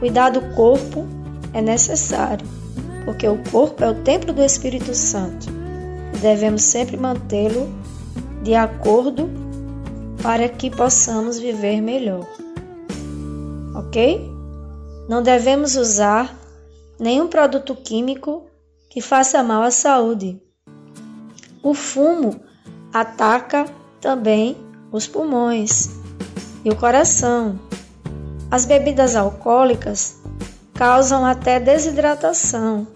Cuidar 0.00 0.30
do 0.30 0.40
corpo 0.54 1.06
é 1.54 1.62
necessário, 1.62 2.46
porque 3.04 3.26
o 3.26 3.38
corpo 3.50 3.82
é 3.84 3.90
o 3.90 4.02
templo 4.02 4.32
do 4.32 4.42
Espírito 4.42 4.94
Santo 4.94 5.46
e 6.14 6.18
devemos 6.18 6.62
sempre 6.62 6.96
mantê-lo 6.96 7.68
de 8.42 8.54
acordo 8.54 9.30
para 10.20 10.48
que 10.48 10.68
possamos 10.68 11.38
viver 11.38 11.80
melhor. 11.80 12.26
Ok? 13.74 14.30
Não 15.08 15.22
devemos 15.22 15.76
usar 15.76 16.36
nenhum 17.02 17.26
produto 17.26 17.74
químico 17.74 18.46
que 18.88 19.00
faça 19.00 19.42
mal 19.42 19.62
à 19.62 19.72
saúde. 19.72 20.40
O 21.60 21.74
fumo 21.74 22.40
ataca 22.92 23.64
também 24.00 24.56
os 24.92 25.08
pulmões 25.08 25.90
e 26.64 26.70
o 26.70 26.76
coração. 26.76 27.58
As 28.48 28.64
bebidas 28.64 29.16
alcoólicas 29.16 30.20
causam 30.74 31.26
até 31.26 31.58
desidratação. 31.58 32.86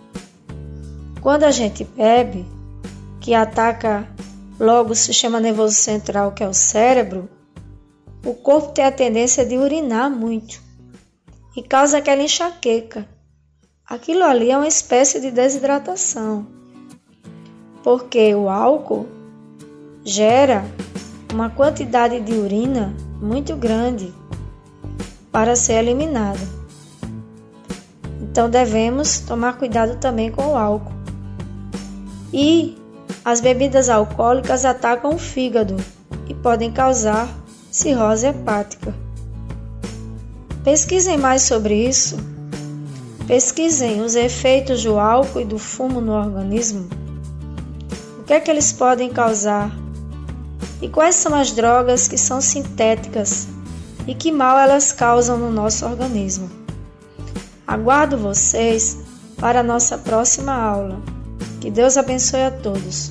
Quando 1.20 1.42
a 1.42 1.50
gente 1.50 1.82
bebe, 1.82 2.46
que 3.20 3.34
ataca 3.34 4.08
logo 4.60 4.92
o 4.92 4.96
sistema 4.96 5.40
nervoso 5.40 5.74
central, 5.74 6.30
que 6.30 6.44
é 6.44 6.48
o 6.48 6.54
cérebro, 6.54 7.28
o 8.24 8.34
corpo 8.34 8.70
tem 8.70 8.84
a 8.84 8.92
tendência 8.92 9.44
de 9.44 9.58
urinar 9.58 10.08
muito 10.08 10.62
e 11.56 11.62
causa 11.62 11.98
aquela 11.98 12.22
enxaqueca. 12.22 13.15
Aquilo 13.88 14.24
ali 14.24 14.50
é 14.50 14.56
uma 14.56 14.66
espécie 14.66 15.20
de 15.20 15.30
desidratação, 15.30 16.44
porque 17.84 18.34
o 18.34 18.48
álcool 18.48 19.06
gera 20.04 20.64
uma 21.32 21.50
quantidade 21.50 22.18
de 22.18 22.32
urina 22.32 22.92
muito 23.22 23.54
grande 23.54 24.12
para 25.30 25.54
ser 25.54 25.74
eliminada. 25.74 26.40
Então 28.20 28.50
devemos 28.50 29.20
tomar 29.20 29.56
cuidado 29.56 29.96
também 30.00 30.32
com 30.32 30.48
o 30.48 30.56
álcool. 30.56 30.92
E 32.32 32.76
as 33.24 33.40
bebidas 33.40 33.88
alcoólicas 33.88 34.64
atacam 34.64 35.14
o 35.14 35.18
fígado 35.18 35.76
e 36.28 36.34
podem 36.34 36.72
causar 36.72 37.28
cirrose 37.70 38.26
hepática. 38.26 38.92
Pesquisem 40.64 41.16
mais 41.16 41.42
sobre 41.42 41.86
isso. 41.88 42.34
Pesquisem 43.26 44.02
os 44.02 44.14
efeitos 44.14 44.84
do 44.84 45.00
álcool 45.00 45.40
e 45.40 45.44
do 45.44 45.58
fumo 45.58 46.00
no 46.00 46.12
organismo. 46.12 46.88
O 48.20 48.22
que 48.22 48.32
é 48.32 48.40
que 48.40 48.48
eles 48.48 48.72
podem 48.72 49.10
causar? 49.10 49.70
E 50.80 50.88
quais 50.88 51.16
são 51.16 51.34
as 51.34 51.50
drogas 51.50 52.06
que 52.06 52.16
são 52.16 52.40
sintéticas 52.40 53.48
e 54.06 54.14
que 54.14 54.30
mal 54.30 54.56
elas 54.58 54.92
causam 54.92 55.36
no 55.36 55.50
nosso 55.50 55.84
organismo? 55.84 56.48
Aguardo 57.66 58.16
vocês 58.16 58.98
para 59.38 59.60
a 59.60 59.64
nossa 59.64 59.98
próxima 59.98 60.54
aula. 60.54 61.00
Que 61.60 61.68
Deus 61.68 61.96
abençoe 61.96 62.44
a 62.44 62.50
todos. 62.50 63.10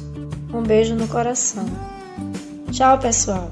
Um 0.53 0.63
beijo 0.63 0.95
no 0.95 1.09
coração. 1.09 1.65
Tchau, 2.71 2.97
pessoal. 2.99 3.51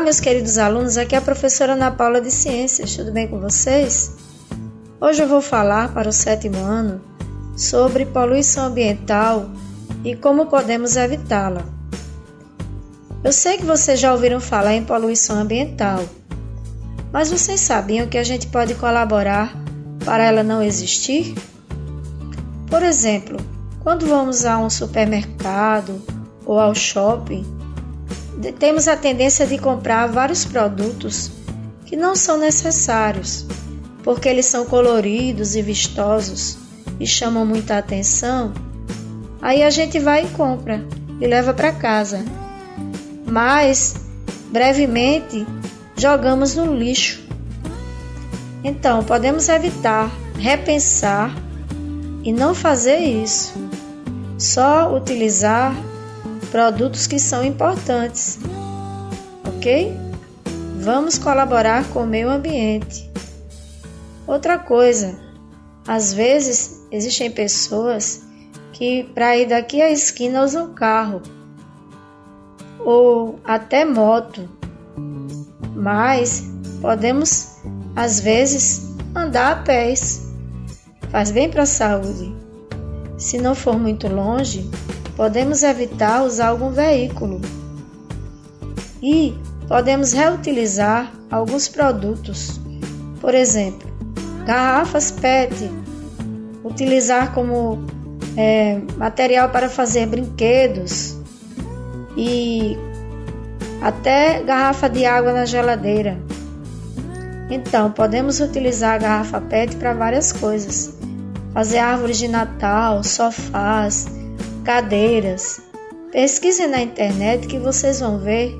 Olá, 0.00 0.06
meus 0.06 0.18
queridos 0.18 0.56
alunos, 0.56 0.96
aqui 0.96 1.14
é 1.14 1.18
a 1.18 1.20
professora 1.20 1.74
Ana 1.74 1.90
Paula 1.90 2.22
de 2.22 2.30
Ciências, 2.30 2.96
tudo 2.96 3.12
bem 3.12 3.28
com 3.28 3.38
vocês? 3.38 4.10
Hoje 4.98 5.22
eu 5.22 5.28
vou 5.28 5.42
falar 5.42 5.92
para 5.92 6.08
o 6.08 6.12
sétimo 6.12 6.56
ano 6.56 7.02
sobre 7.54 8.06
poluição 8.06 8.64
ambiental 8.64 9.50
e 10.02 10.16
como 10.16 10.46
podemos 10.46 10.96
evitá-la. 10.96 11.62
Eu 13.22 13.30
sei 13.30 13.58
que 13.58 13.66
vocês 13.66 14.00
já 14.00 14.10
ouviram 14.10 14.40
falar 14.40 14.72
em 14.72 14.86
poluição 14.86 15.36
ambiental, 15.36 16.02
mas 17.12 17.30
vocês 17.30 17.60
sabiam 17.60 18.06
que 18.06 18.16
a 18.16 18.24
gente 18.24 18.46
pode 18.46 18.74
colaborar 18.76 19.54
para 20.02 20.24
ela 20.24 20.42
não 20.42 20.62
existir? 20.62 21.34
Por 22.70 22.82
exemplo, 22.82 23.36
quando 23.80 24.06
vamos 24.06 24.46
a 24.46 24.56
um 24.56 24.70
supermercado 24.70 26.00
ou 26.46 26.58
ao 26.58 26.74
shopping, 26.74 27.59
temos 28.58 28.88
a 28.88 28.96
tendência 28.96 29.46
de 29.46 29.58
comprar 29.58 30.06
vários 30.06 30.44
produtos 30.44 31.30
que 31.84 31.96
não 31.96 32.14
são 32.14 32.38
necessários, 32.38 33.44
porque 34.02 34.28
eles 34.28 34.46
são 34.46 34.64
coloridos 34.64 35.56
e 35.56 35.62
vistosos 35.62 36.56
e 36.98 37.06
chamam 37.06 37.44
muita 37.44 37.76
atenção. 37.76 38.52
Aí 39.42 39.62
a 39.62 39.70
gente 39.70 39.98
vai 39.98 40.24
e 40.24 40.28
compra 40.28 40.84
e 41.20 41.26
leva 41.26 41.52
para 41.52 41.72
casa. 41.72 42.24
Mas 43.26 43.94
brevemente 44.50 45.46
jogamos 45.96 46.54
no 46.54 46.74
lixo. 46.74 47.20
Então, 48.62 49.02
podemos 49.02 49.48
evitar, 49.48 50.10
repensar 50.38 51.34
e 52.22 52.32
não 52.32 52.54
fazer 52.54 52.98
isso. 52.98 53.54
Só 54.38 54.94
utilizar 54.94 55.74
produtos 56.50 57.06
que 57.06 57.18
são 57.18 57.44
importantes, 57.44 58.38
ok? 59.46 59.96
Vamos 60.76 61.18
colaborar 61.18 61.84
com 61.90 62.02
o 62.02 62.06
meio 62.06 62.28
ambiente. 62.28 63.10
Outra 64.26 64.58
coisa, 64.58 65.18
às 65.86 66.12
vezes 66.12 66.86
existem 66.90 67.30
pessoas 67.30 68.22
que 68.72 69.04
para 69.14 69.36
ir 69.36 69.48
daqui 69.48 69.82
à 69.82 69.90
esquina 69.90 70.42
usam 70.42 70.72
carro 70.72 71.20
ou 72.78 73.38
até 73.44 73.84
moto, 73.84 74.48
mas 75.74 76.44
podemos 76.80 77.56
às 77.94 78.20
vezes 78.20 78.94
andar 79.14 79.52
a 79.52 79.56
pés. 79.56 80.26
Faz 81.10 81.30
bem 81.30 81.50
para 81.50 81.64
a 81.64 81.66
saúde. 81.66 82.34
Se 83.18 83.36
não 83.36 83.54
for 83.54 83.78
muito 83.78 84.08
longe, 84.08 84.70
podemos 85.20 85.62
evitar 85.62 86.22
usar 86.22 86.46
algum 86.48 86.70
veículo 86.70 87.42
e 89.02 89.36
podemos 89.68 90.14
reutilizar 90.14 91.12
alguns 91.30 91.68
produtos. 91.68 92.58
Por 93.20 93.34
exemplo, 93.34 93.86
garrafas 94.46 95.10
PET, 95.10 95.70
utilizar 96.64 97.34
como 97.34 97.84
é, 98.34 98.80
material 98.96 99.50
para 99.50 99.68
fazer 99.68 100.06
brinquedos 100.06 101.18
e 102.16 102.78
até 103.82 104.42
garrafa 104.42 104.88
de 104.88 105.04
água 105.04 105.34
na 105.34 105.44
geladeira. 105.44 106.18
Então, 107.50 107.92
podemos 107.92 108.40
utilizar 108.40 108.94
a 108.94 108.98
garrafa 108.98 109.38
PET 109.38 109.76
para 109.76 109.92
várias 109.92 110.32
coisas. 110.32 110.94
Fazer 111.52 111.76
árvores 111.76 112.16
de 112.16 112.26
Natal, 112.26 113.04
sofás, 113.04 114.06
cadeiras. 114.64 115.60
Pesquise 116.12 116.66
na 116.66 116.82
internet 116.82 117.46
que 117.46 117.58
vocês 117.58 118.00
vão 118.00 118.18
ver 118.18 118.54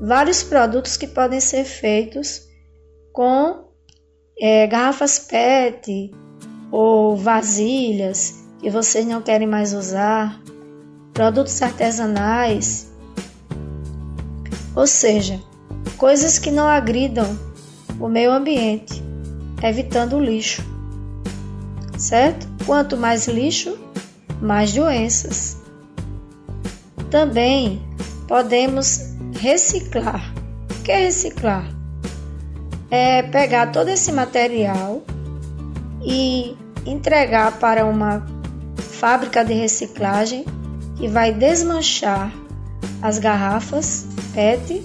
vários 0.00 0.42
produtos 0.42 0.96
que 0.96 1.06
podem 1.06 1.40
ser 1.40 1.64
feitos 1.64 2.42
com 3.12 3.68
é, 4.40 4.66
garrafas 4.66 5.18
PET 5.18 6.10
ou 6.70 7.16
vasilhas 7.16 8.42
que 8.60 8.70
vocês 8.70 9.04
não 9.04 9.20
querem 9.20 9.46
mais 9.46 9.74
usar, 9.74 10.40
produtos 11.12 11.60
artesanais, 11.60 12.90
ou 14.74 14.86
seja, 14.86 15.40
coisas 15.96 16.38
que 16.38 16.50
não 16.50 16.66
agridam 16.66 17.38
o 18.00 18.08
meio 18.08 18.30
ambiente, 18.30 19.02
evitando 19.62 20.16
o 20.16 20.20
lixo. 20.20 20.62
Certo? 21.98 22.48
Quanto 22.64 22.96
mais 22.96 23.26
lixo, 23.26 23.76
mais 24.42 24.72
doenças. 24.72 25.56
Também 27.10 27.80
podemos 28.26 29.14
reciclar. 29.38 30.34
O 30.70 30.82
que 30.82 30.90
é 30.90 31.04
reciclar? 31.04 31.64
É 32.90 33.22
pegar 33.22 33.68
todo 33.68 33.88
esse 33.88 34.10
material 34.12 35.02
e 36.02 36.56
entregar 36.84 37.58
para 37.58 37.86
uma 37.86 38.26
fábrica 38.76 39.44
de 39.44 39.54
reciclagem 39.54 40.44
que 40.96 41.08
vai 41.08 41.32
desmanchar 41.32 42.32
as 43.00 43.18
garrafas 43.18 44.06
PET 44.34 44.82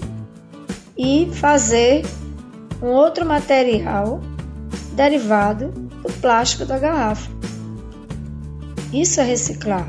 e 0.96 1.28
fazer 1.34 2.04
um 2.82 2.88
outro 2.88 3.26
material 3.26 4.20
derivado 4.92 5.68
do 5.68 6.12
plástico 6.20 6.64
da 6.64 6.78
garrafa. 6.78 7.37
Isso 8.92 9.20
é 9.20 9.24
reciclar, 9.24 9.86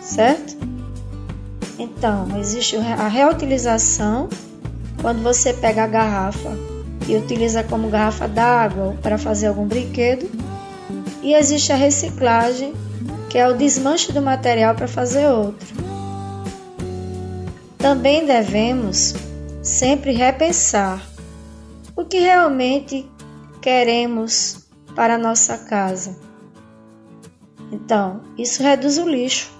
certo? 0.00 0.56
Então, 1.78 2.26
existe 2.40 2.76
a 2.76 3.08
reutilização 3.08 4.30
quando 5.02 5.22
você 5.22 5.52
pega 5.52 5.84
a 5.84 5.86
garrafa 5.86 6.56
e 7.06 7.14
utiliza 7.14 7.62
como 7.62 7.90
garrafa 7.90 8.26
d'água 8.26 8.96
para 9.02 9.18
fazer 9.18 9.48
algum 9.48 9.66
brinquedo, 9.66 10.30
e 11.22 11.34
existe 11.34 11.70
a 11.70 11.76
reciclagem, 11.76 12.72
que 13.28 13.36
é 13.36 13.46
o 13.46 13.56
desmanche 13.56 14.12
do 14.12 14.22
material 14.22 14.74
para 14.74 14.88
fazer 14.88 15.28
outro. 15.28 15.68
Também 17.76 18.24
devemos 18.24 19.14
sempre 19.62 20.12
repensar 20.12 21.02
o 21.94 22.04
que 22.04 22.18
realmente 22.18 23.06
queremos 23.60 24.66
para 24.94 25.18
nossa 25.18 25.58
casa 25.58 26.27
então, 27.70 28.20
isso 28.36 28.62
reduz 28.62 28.98
o 28.98 29.08
lixo. 29.08 29.52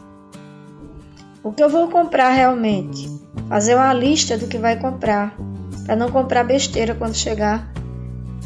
O 1.42 1.52
que 1.52 1.62
eu 1.62 1.68
vou 1.68 1.88
comprar 1.88 2.30
realmente? 2.30 3.08
Fazer 3.48 3.74
uma 3.74 3.92
lista 3.92 4.36
do 4.36 4.46
que 4.46 4.58
vai 4.58 4.78
comprar, 4.78 5.36
para 5.84 5.96
não 5.96 6.10
comprar 6.10 6.44
besteira 6.44 6.94
quando 6.94 7.14
chegar 7.14 7.72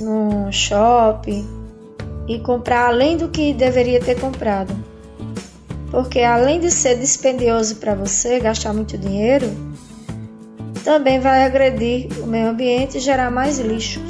no 0.01 0.51
shopping 0.52 1.47
e 2.28 2.39
comprar 2.40 2.86
além 2.86 3.16
do 3.16 3.28
que 3.28 3.52
deveria 3.52 4.01
ter 4.01 4.20
comprado. 4.20 4.74
Porque 5.90 6.20
além 6.20 6.60
de 6.60 6.70
ser 6.70 6.98
dispendioso 6.98 7.76
para 7.76 7.94
você, 7.94 8.40
gastar 8.40 8.72
muito 8.72 8.97
dinheiro, 8.97 9.47
também 10.84 11.20
vai 11.20 11.44
agredir 11.44 12.09
o 12.22 12.26
meio 12.26 12.48
ambiente 12.48 12.98
e 12.98 13.01
gerar 13.01 13.30
mais 13.30 13.59
lixo. 13.59 14.01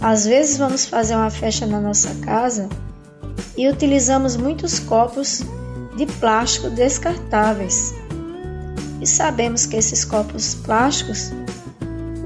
Às 0.00 0.26
vezes 0.26 0.58
vamos 0.58 0.86
fazer 0.86 1.14
uma 1.14 1.30
festa 1.30 1.66
na 1.66 1.80
nossa 1.80 2.14
casa 2.24 2.68
e 3.56 3.68
utilizamos 3.68 4.36
muitos 4.36 4.78
copos 4.78 5.42
de 5.96 6.06
plástico 6.06 6.68
descartáveis. 6.70 7.94
E 9.00 9.06
sabemos 9.06 9.66
que 9.66 9.76
esses 9.76 10.04
copos 10.04 10.54
plásticos 10.54 11.30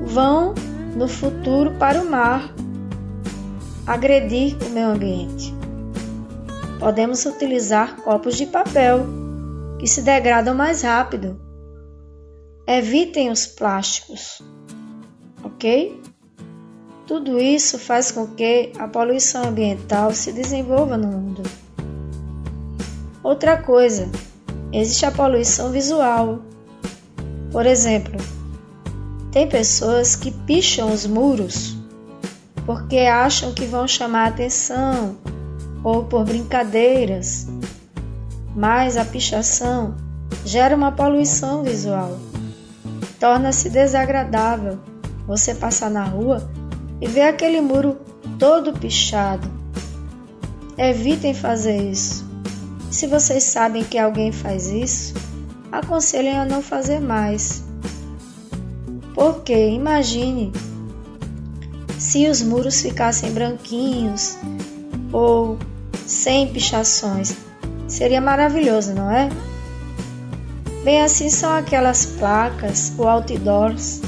vão 0.02 0.54
no 0.96 1.06
futuro 1.06 1.72
para 1.78 2.00
o 2.00 2.10
mar. 2.10 2.52
agredir 3.86 4.56
o 4.64 4.70
meio 4.70 4.90
ambiente. 4.90 5.52
Podemos 6.78 7.26
utilizar 7.26 7.96
copos 7.96 8.36
de 8.36 8.46
papel, 8.46 9.04
que 9.78 9.86
se 9.86 10.00
degradam 10.02 10.54
mais 10.54 10.82
rápido. 10.82 11.40
Evitem 12.66 13.30
os 13.30 13.46
plásticos, 13.46 14.40
ok? 15.42 15.99
Tudo 17.10 17.40
isso 17.40 17.76
faz 17.76 18.12
com 18.12 18.24
que 18.24 18.70
a 18.78 18.86
poluição 18.86 19.48
ambiental 19.48 20.14
se 20.14 20.30
desenvolva 20.30 20.96
no 20.96 21.08
mundo. 21.08 21.42
Outra 23.20 23.56
coisa, 23.56 24.08
existe 24.72 25.04
a 25.04 25.10
poluição 25.10 25.72
visual. 25.72 26.38
Por 27.50 27.66
exemplo, 27.66 28.16
tem 29.32 29.48
pessoas 29.48 30.14
que 30.14 30.30
picham 30.30 30.92
os 30.92 31.04
muros 31.04 31.76
porque 32.64 32.98
acham 32.98 33.52
que 33.52 33.66
vão 33.66 33.88
chamar 33.88 34.28
atenção 34.28 35.16
ou 35.82 36.04
por 36.04 36.24
brincadeiras, 36.24 37.48
mas 38.54 38.96
a 38.96 39.04
pichação 39.04 39.96
gera 40.44 40.76
uma 40.76 40.92
poluição 40.92 41.64
visual. 41.64 42.16
Torna-se 43.18 43.68
desagradável 43.68 44.78
você 45.26 45.56
passar 45.56 45.90
na 45.90 46.04
rua 46.04 46.48
e 47.00 47.08
ver 47.08 47.22
aquele 47.22 47.60
muro 47.60 47.96
todo 48.38 48.72
pichado. 48.72 49.48
Evitem 50.76 51.34
fazer 51.34 51.90
isso. 51.90 52.28
Se 52.90 53.06
vocês 53.06 53.44
sabem 53.44 53.84
que 53.84 53.98
alguém 53.98 54.32
faz 54.32 54.68
isso, 54.68 55.14
aconselhem 55.70 56.36
a 56.36 56.44
não 56.44 56.62
fazer 56.62 57.00
mais. 57.00 57.62
Porque 59.14 59.68
imagine 59.68 60.52
se 61.98 62.28
os 62.28 62.42
muros 62.42 62.80
ficassem 62.80 63.32
branquinhos 63.32 64.36
ou 65.12 65.58
sem 66.06 66.48
pichações. 66.48 67.36
Seria 67.86 68.20
maravilhoso, 68.20 68.94
não 68.94 69.10
é? 69.10 69.28
Bem 70.82 71.02
assim 71.02 71.28
são 71.28 71.52
aquelas 71.52 72.06
placas 72.06 72.92
ou 72.96 73.06
outdoors 73.06 74.00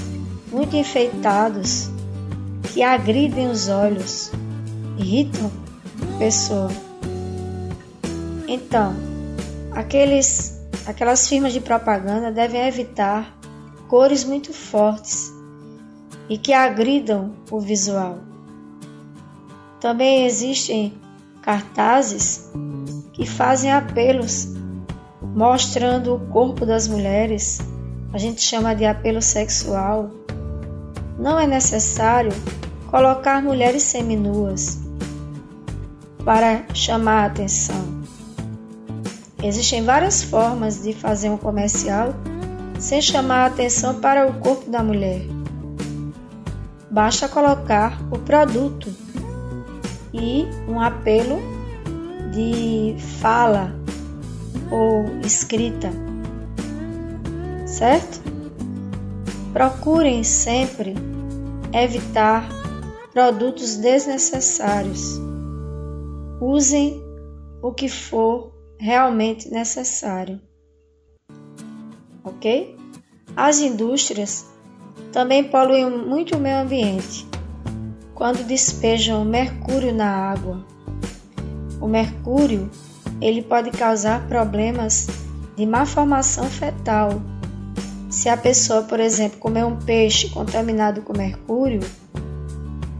muito 0.50 0.74
enfeitados 0.74 1.91
que 2.72 2.82
agridem 2.82 3.48
os 3.48 3.68
olhos, 3.68 4.32
irritam 4.96 5.50
a 6.14 6.18
pessoa. 6.18 6.70
Então, 8.48 8.94
aqueles, 9.72 10.58
aquelas 10.86 11.28
firmas 11.28 11.52
de 11.52 11.60
propaganda 11.60 12.32
devem 12.32 12.66
evitar 12.66 13.36
cores 13.88 14.24
muito 14.24 14.54
fortes 14.54 15.30
e 16.30 16.38
que 16.38 16.54
agridam 16.54 17.34
o 17.50 17.60
visual. 17.60 18.20
Também 19.78 20.24
existem 20.24 20.94
cartazes 21.42 22.50
que 23.12 23.26
fazem 23.26 23.70
apelos 23.70 24.48
mostrando 25.20 26.14
o 26.14 26.20
corpo 26.28 26.64
das 26.64 26.88
mulheres, 26.88 27.58
a 28.14 28.18
gente 28.18 28.40
chama 28.40 28.74
de 28.74 28.86
apelo 28.86 29.20
sexual. 29.20 30.10
Não 31.18 31.38
é 31.38 31.46
necessário 31.46 32.32
colocar 32.92 33.42
mulheres 33.42 33.84
seminuas 33.84 34.78
para 36.26 36.62
chamar 36.74 37.22
a 37.22 37.26
atenção. 37.26 38.02
Existem 39.42 39.82
várias 39.82 40.22
formas 40.22 40.82
de 40.82 40.92
fazer 40.92 41.30
um 41.30 41.38
comercial 41.38 42.14
sem 42.78 43.00
chamar 43.00 43.44
a 43.44 43.46
atenção 43.46 43.98
para 43.98 44.26
o 44.26 44.34
corpo 44.34 44.70
da 44.70 44.82
mulher. 44.82 45.22
Basta 46.90 47.26
colocar 47.30 47.98
o 48.10 48.18
produto 48.18 48.94
e 50.12 50.44
um 50.68 50.78
apelo 50.78 51.40
de 52.30 52.94
fala 53.20 53.74
ou 54.70 55.06
escrita, 55.24 55.90
certo? 57.64 58.20
Procurem 59.54 60.22
sempre 60.22 60.94
evitar 61.72 62.61
produtos 63.12 63.76
desnecessários. 63.76 65.20
Usem 66.40 67.02
o 67.62 67.72
que 67.72 67.88
for 67.88 68.52
realmente 68.78 69.50
necessário. 69.50 70.40
Ok? 72.24 72.76
As 73.36 73.60
indústrias 73.60 74.46
também 75.12 75.44
poluem 75.44 75.90
muito 75.90 76.36
o 76.36 76.40
meio 76.40 76.62
ambiente 76.62 77.26
quando 78.14 78.46
despejam 78.46 79.24
mercúrio 79.24 79.92
na 79.94 80.08
água. 80.08 80.64
O 81.80 81.86
mercúrio 81.86 82.70
ele 83.20 83.42
pode 83.42 83.70
causar 83.70 84.26
problemas 84.26 85.06
de 85.56 85.66
má 85.66 85.84
formação 85.84 86.44
fetal. 86.44 87.20
Se 88.10 88.28
a 88.28 88.36
pessoa, 88.36 88.82
por 88.82 89.00
exemplo, 89.00 89.38
comer 89.38 89.64
um 89.64 89.76
peixe 89.76 90.28
contaminado 90.30 91.02
com 91.02 91.16
mercúrio 91.16 91.80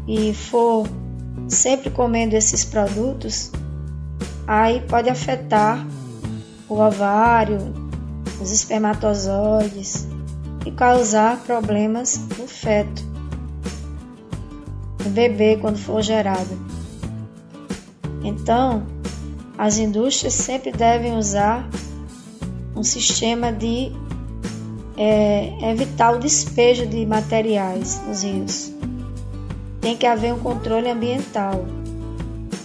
e 0.06 0.34
for 0.34 0.86
sempre 1.48 1.90
comendo 1.90 2.34
esses 2.34 2.64
produtos, 2.64 3.50
aí 4.46 4.80
pode 4.82 5.08
afetar 5.08 5.86
o 6.68 6.74
ovário, 6.74 7.58
os 8.40 8.50
espermatozoides 8.50 10.06
e 10.64 10.70
causar 10.70 11.38
problemas 11.44 12.20
no 12.38 12.46
feto 12.46 13.02
do 14.98 15.10
bebê 15.10 15.56
quando 15.60 15.78
for 15.78 16.02
gerado. 16.02 16.58
Então, 18.24 18.86
as 19.58 19.78
indústrias 19.78 20.34
sempre 20.34 20.72
devem 20.72 21.16
usar 21.16 21.68
um 22.74 22.82
sistema 22.82 23.52
de 23.52 23.92
é, 24.96 25.70
evitar 25.70 26.14
o 26.14 26.18
despejo 26.18 26.86
de 26.86 27.04
materiais 27.04 28.00
nos 28.06 28.22
rios. 28.22 28.72
Tem 29.82 29.96
que 29.96 30.06
haver 30.06 30.32
um 30.32 30.38
controle 30.38 30.88
ambiental. 30.88 31.66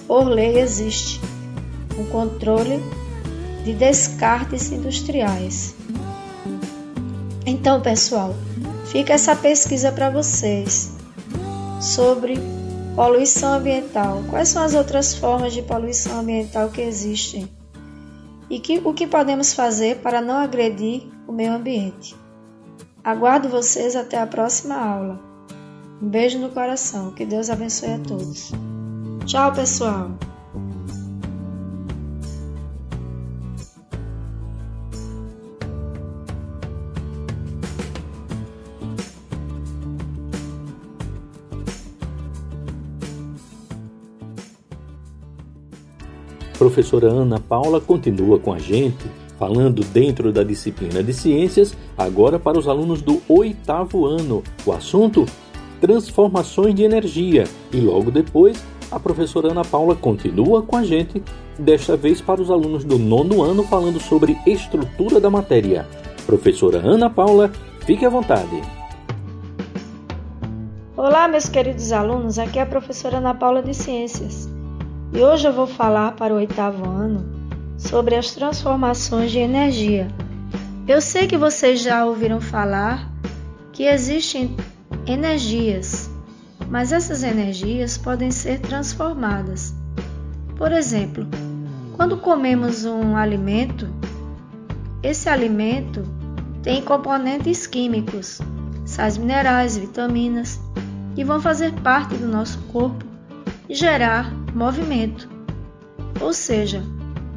Por 0.07 0.23
lei 0.23 0.59
existe 0.59 1.19
um 1.99 2.05
controle 2.05 2.79
de 3.65 3.73
descartes 3.73 4.71
industriais. 4.71 5.75
Então, 7.45 7.81
pessoal, 7.81 8.35
fica 8.85 9.13
essa 9.13 9.35
pesquisa 9.35 9.91
para 9.91 10.09
vocês 10.09 10.91
sobre 11.81 12.37
poluição 12.95 13.53
ambiental. 13.53 14.23
Quais 14.29 14.49
são 14.49 14.63
as 14.63 14.73
outras 14.73 15.15
formas 15.15 15.53
de 15.53 15.61
poluição 15.61 16.19
ambiental 16.19 16.69
que 16.69 16.81
existem? 16.81 17.49
E 18.49 18.59
que, 18.59 18.79
o 18.85 18.93
que 18.93 19.07
podemos 19.07 19.53
fazer 19.53 19.97
para 19.97 20.21
não 20.21 20.37
agredir 20.37 21.03
o 21.27 21.31
meio 21.31 21.53
ambiente? 21.53 22.15
Aguardo 23.03 23.49
vocês 23.49 23.95
até 23.95 24.21
a 24.21 24.27
próxima 24.27 24.75
aula. 24.75 25.26
Um 26.01 26.09
beijo 26.09 26.37
no 26.39 26.49
coração. 26.49 27.11
Que 27.11 27.25
Deus 27.25 27.49
abençoe 27.49 27.93
a 27.93 27.99
todos. 27.99 28.51
Tchau, 29.25 29.53
pessoal! 29.53 30.11
professora 46.57 47.07
Ana 47.07 47.39
Paula 47.39 47.79
continua 47.79 48.39
com 48.39 48.51
a 48.51 48.59
gente, 48.59 49.05
falando 49.37 49.83
dentro 49.85 50.31
da 50.33 50.43
disciplina 50.43 51.03
de 51.03 51.13
ciências, 51.13 51.77
agora 51.97 52.39
para 52.39 52.57
os 52.57 52.67
alunos 52.67 53.01
do 53.01 53.21
oitavo 53.29 54.05
ano. 54.05 54.43
O 54.65 54.71
assunto: 54.71 55.25
transformações 55.79 56.75
de 56.75 56.83
energia. 56.83 57.45
E 57.71 57.79
logo 57.79 58.11
depois, 58.11 58.63
a 58.91 58.99
professora 58.99 59.51
Ana 59.51 59.65
Paula 59.65 59.95
continua 59.95 60.61
com 60.61 60.77
a 60.77 60.83
gente, 60.83 61.21
desta 61.57 61.97
vez 61.97 62.21
para 62.21 62.41
os 62.41 62.49
alunos 62.49 62.83
do 62.83 62.97
nono 62.97 63.43
ano, 63.43 63.63
falando 63.63 63.99
sobre 63.99 64.37
estrutura 64.45 65.19
da 65.19 65.29
matéria. 65.29 65.85
Professora 66.25 66.79
Ana 66.79 67.09
Paula, 67.09 67.51
fique 67.85 68.05
à 68.05 68.09
vontade. 68.09 68.61
Olá, 70.95 71.27
meus 71.27 71.47
queridos 71.47 71.91
alunos, 71.91 72.39
aqui 72.39 72.59
é 72.59 72.61
a 72.61 72.65
professora 72.65 73.17
Ana 73.17 73.33
Paula 73.33 73.61
de 73.61 73.73
Ciências. 73.73 74.49
E 75.13 75.21
hoje 75.21 75.47
eu 75.47 75.53
vou 75.53 75.67
falar 75.67 76.13
para 76.13 76.33
o 76.33 76.37
oitavo 76.37 76.89
ano 76.89 77.25
sobre 77.77 78.15
as 78.15 78.31
transformações 78.31 79.31
de 79.31 79.39
energia. 79.39 80.07
Eu 80.87 81.01
sei 81.01 81.27
que 81.27 81.37
vocês 81.37 81.81
já 81.81 82.05
ouviram 82.05 82.41
falar 82.41 83.11
que 83.71 83.83
existem 83.83 84.55
energias, 85.07 86.09
mas 86.69 86.91
essas 86.91 87.23
energias 87.23 87.97
podem 87.97 88.29
ser 88.29 88.59
transformadas. 88.59 89.73
Por 90.57 90.71
exemplo, 90.71 91.25
quando 91.95 92.17
comemos 92.17 92.83
um 92.83 93.15
alimento, 93.15 93.87
esse 95.01 95.29
alimento 95.29 96.03
tem 96.61 96.81
componentes 96.81 97.65
químicos, 97.65 98.39
sais 98.85 99.17
minerais, 99.17 99.77
vitaminas, 99.77 100.59
que 101.15 101.23
vão 101.23 101.39
fazer 101.39 101.71
parte 101.81 102.15
do 102.15 102.27
nosso 102.27 102.59
corpo 102.63 103.05
e 103.69 103.73
gerar 103.73 104.31
movimento. 104.53 105.29
Ou 106.19 106.33
seja, 106.33 106.83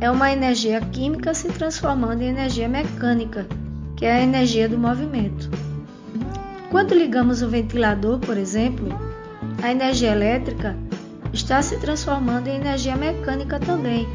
é 0.01 0.11
uma 0.11 0.33
energia 0.33 0.81
química 0.81 1.33
se 1.35 1.49
transformando 1.49 2.23
em 2.23 2.29
energia 2.29 2.69
mecânica, 2.69 3.47
que 3.97 4.05
é 4.05 4.15
a 4.15 4.23
energia 4.23 4.69
do 4.69 4.79
movimento. 4.79 5.70
Quando 6.71 6.95
ligamos 6.95 7.43
o 7.43 7.49
ventilador, 7.49 8.21
por 8.21 8.39
exemplo, 8.39 8.89
a 9.61 9.73
energia 9.73 10.13
elétrica 10.13 10.77
está 11.33 11.61
se 11.61 11.77
transformando 11.79 12.47
em 12.47 12.55
energia 12.55 12.97
mecânica 12.97 13.59
também. 13.59 14.09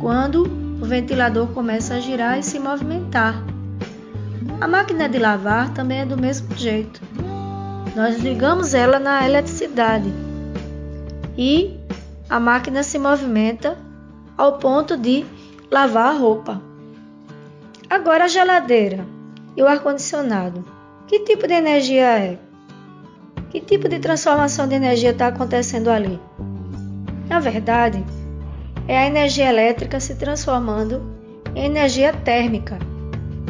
Quando 0.00 0.44
o 0.80 0.84
ventilador 0.84 1.48
começa 1.48 1.94
a 1.94 2.00
girar 2.00 2.38
e 2.38 2.42
se 2.42 2.58
movimentar. 2.58 3.34
A 4.60 4.68
máquina 4.68 5.08
de 5.08 5.18
lavar 5.18 5.74
também 5.74 6.00
é 6.00 6.06
do 6.06 6.16
mesmo 6.16 6.56
jeito. 6.56 7.00
Nós 7.96 8.18
ligamos 8.20 8.72
ela 8.72 9.00
na 9.00 9.26
eletricidade 9.26 10.10
e 11.36 11.76
a 12.28 12.38
máquina 12.38 12.84
se 12.84 12.96
movimenta 12.96 13.76
ao 14.38 14.58
ponto 14.58 14.96
de 14.96 15.26
lavar 15.68 16.14
a 16.14 16.18
roupa. 16.18 16.62
Agora 17.88 18.26
a 18.26 18.28
geladeira 18.28 19.04
e 19.56 19.62
o 19.62 19.66
ar-condicionado. 19.66 20.79
Que 21.10 21.18
tipo 21.18 21.48
de 21.48 21.54
energia 21.54 22.20
é? 22.20 22.38
Que 23.50 23.60
tipo 23.60 23.88
de 23.88 23.98
transformação 23.98 24.68
de 24.68 24.76
energia 24.76 25.10
está 25.10 25.26
acontecendo 25.26 25.90
ali? 25.90 26.20
Na 27.28 27.40
verdade, 27.40 28.04
é 28.86 28.96
a 28.96 29.08
energia 29.08 29.48
elétrica 29.48 29.98
se 29.98 30.14
transformando 30.14 31.02
em 31.56 31.64
energia 31.64 32.12
térmica, 32.12 32.78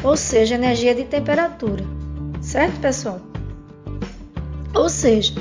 ou 0.03 0.17
seja, 0.17 0.55
energia 0.55 0.95
de 0.95 1.05
temperatura. 1.05 1.85
Certo, 2.41 2.81
pessoal? 2.81 3.21
Ou 4.75 4.89
seja, 4.89 5.35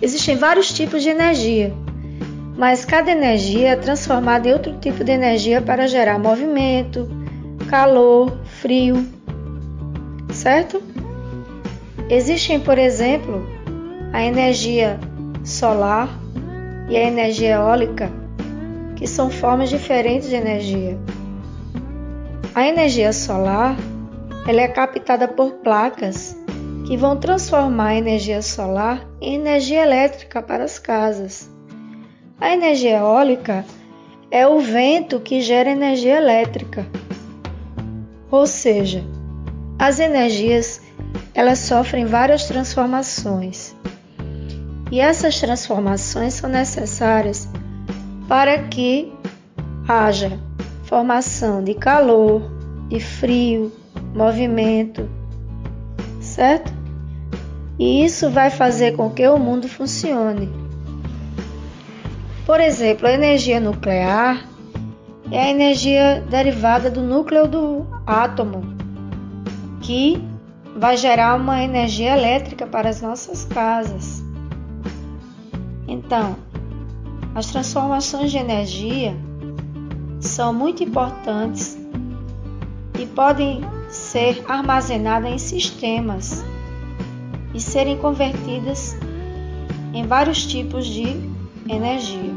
existem 0.00 0.36
vários 0.36 0.72
tipos 0.72 1.02
de 1.02 1.08
energia 1.08 1.74
mas 2.56 2.84
cada 2.84 3.10
energia 3.10 3.70
é 3.70 3.76
transformada 3.76 4.48
em 4.48 4.52
outro 4.52 4.78
tipo 4.78 5.02
de 5.02 5.10
energia 5.10 5.60
para 5.60 5.88
gerar 5.88 6.20
movimento, 6.20 7.08
calor, 7.68 8.38
frio, 8.44 9.04
certo? 10.32 10.93
Existem, 12.08 12.60
por 12.60 12.78
exemplo, 12.78 13.46
a 14.12 14.22
energia 14.22 14.98
solar 15.42 16.08
e 16.88 16.96
a 16.96 17.02
energia 17.02 17.54
eólica, 17.54 18.10
que 18.96 19.06
são 19.06 19.30
formas 19.30 19.70
diferentes 19.70 20.28
de 20.28 20.36
energia. 20.36 20.98
A 22.54 22.66
energia 22.68 23.12
solar 23.12 23.76
ela 24.46 24.60
é 24.60 24.68
captada 24.68 25.26
por 25.26 25.54
placas 25.54 26.36
que 26.86 26.96
vão 26.96 27.16
transformar 27.16 27.88
a 27.88 27.96
energia 27.96 28.42
solar 28.42 29.08
em 29.20 29.36
energia 29.36 29.82
elétrica 29.82 30.42
para 30.42 30.64
as 30.64 30.78
casas. 30.78 31.50
A 32.38 32.52
energia 32.52 32.98
eólica 32.98 33.64
é 34.30 34.46
o 34.46 34.60
vento 34.60 35.18
que 35.18 35.40
gera 35.40 35.70
energia 35.70 36.18
elétrica. 36.18 36.86
Ou 38.30 38.46
seja, 38.46 39.02
as 39.78 39.98
energias 39.98 40.83
elas 41.34 41.58
sofrem 41.58 42.06
várias 42.06 42.44
transformações. 42.44 43.74
E 44.90 45.00
essas 45.00 45.40
transformações 45.40 46.34
são 46.34 46.48
necessárias 46.48 47.48
para 48.28 48.62
que 48.68 49.12
haja 49.88 50.38
formação 50.84 51.62
de 51.62 51.74
calor, 51.74 52.42
de 52.88 53.00
frio, 53.00 53.72
movimento, 54.14 55.08
certo? 56.20 56.72
E 57.78 58.04
isso 58.04 58.30
vai 58.30 58.50
fazer 58.50 58.92
com 58.92 59.10
que 59.10 59.26
o 59.26 59.38
mundo 59.38 59.68
funcione. 59.68 60.48
Por 62.46 62.60
exemplo, 62.60 63.08
a 63.08 63.12
energia 63.12 63.58
nuclear 63.58 64.46
é 65.32 65.40
a 65.40 65.50
energia 65.50 66.22
derivada 66.30 66.90
do 66.90 67.00
núcleo 67.00 67.48
do 67.48 67.86
átomo, 68.06 68.62
que 69.80 70.22
vai 70.76 70.96
gerar 70.96 71.36
uma 71.36 71.62
energia 71.62 72.16
elétrica 72.16 72.66
para 72.66 72.88
as 72.88 73.00
nossas 73.00 73.44
casas. 73.44 74.22
Então, 75.86 76.36
as 77.34 77.46
transformações 77.46 78.30
de 78.30 78.38
energia 78.38 79.16
são 80.20 80.52
muito 80.52 80.82
importantes 80.82 81.78
e 82.98 83.06
podem 83.06 83.60
ser 83.88 84.44
armazenadas 84.48 85.30
em 85.30 85.38
sistemas 85.38 86.44
e 87.52 87.60
serem 87.60 87.96
convertidas 87.98 88.96
em 89.92 90.06
vários 90.06 90.44
tipos 90.44 90.86
de 90.86 91.04
energia. 91.68 92.34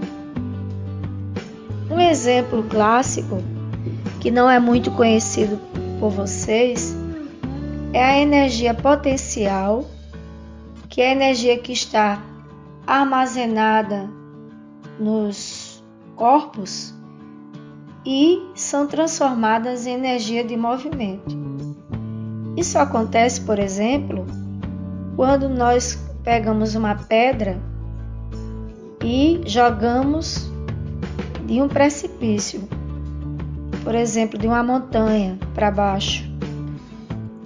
Um 1.89 1.99
exemplo 1.99 2.63
clássico, 2.63 3.37
que 4.19 4.29
não 4.29 4.49
é 4.49 4.59
muito 4.59 4.91
conhecido 4.91 5.59
por 5.99 6.11
vocês, 6.11 6.95
é 7.93 8.03
a 8.03 8.19
energia 8.19 8.73
potencial, 8.73 9.85
que 10.89 11.01
é 11.01 11.09
a 11.09 11.11
energia 11.11 11.57
que 11.57 11.71
está 11.71 12.21
armazenada 12.85 14.09
nos 14.99 15.83
corpos 16.15 16.93
e 18.05 18.41
são 18.55 18.87
transformadas 18.87 19.85
em 19.85 19.93
energia 19.93 20.43
de 20.43 20.55
movimento. 20.55 21.37
Isso 22.55 22.79
acontece, 22.79 23.41
por 23.41 23.59
exemplo, 23.59 24.25
quando 25.15 25.49
nós 25.49 26.01
pegamos 26.23 26.73
uma 26.75 26.95
pedra 26.95 27.61
e 29.03 29.41
jogamos 29.45 30.51
de 31.45 31.61
um 31.61 31.67
precipício, 31.67 32.67
por 33.83 33.95
exemplo, 33.95 34.37
de 34.39 34.47
uma 34.47 34.63
montanha 34.63 35.37
para 35.53 35.69
baixo. 35.69 36.26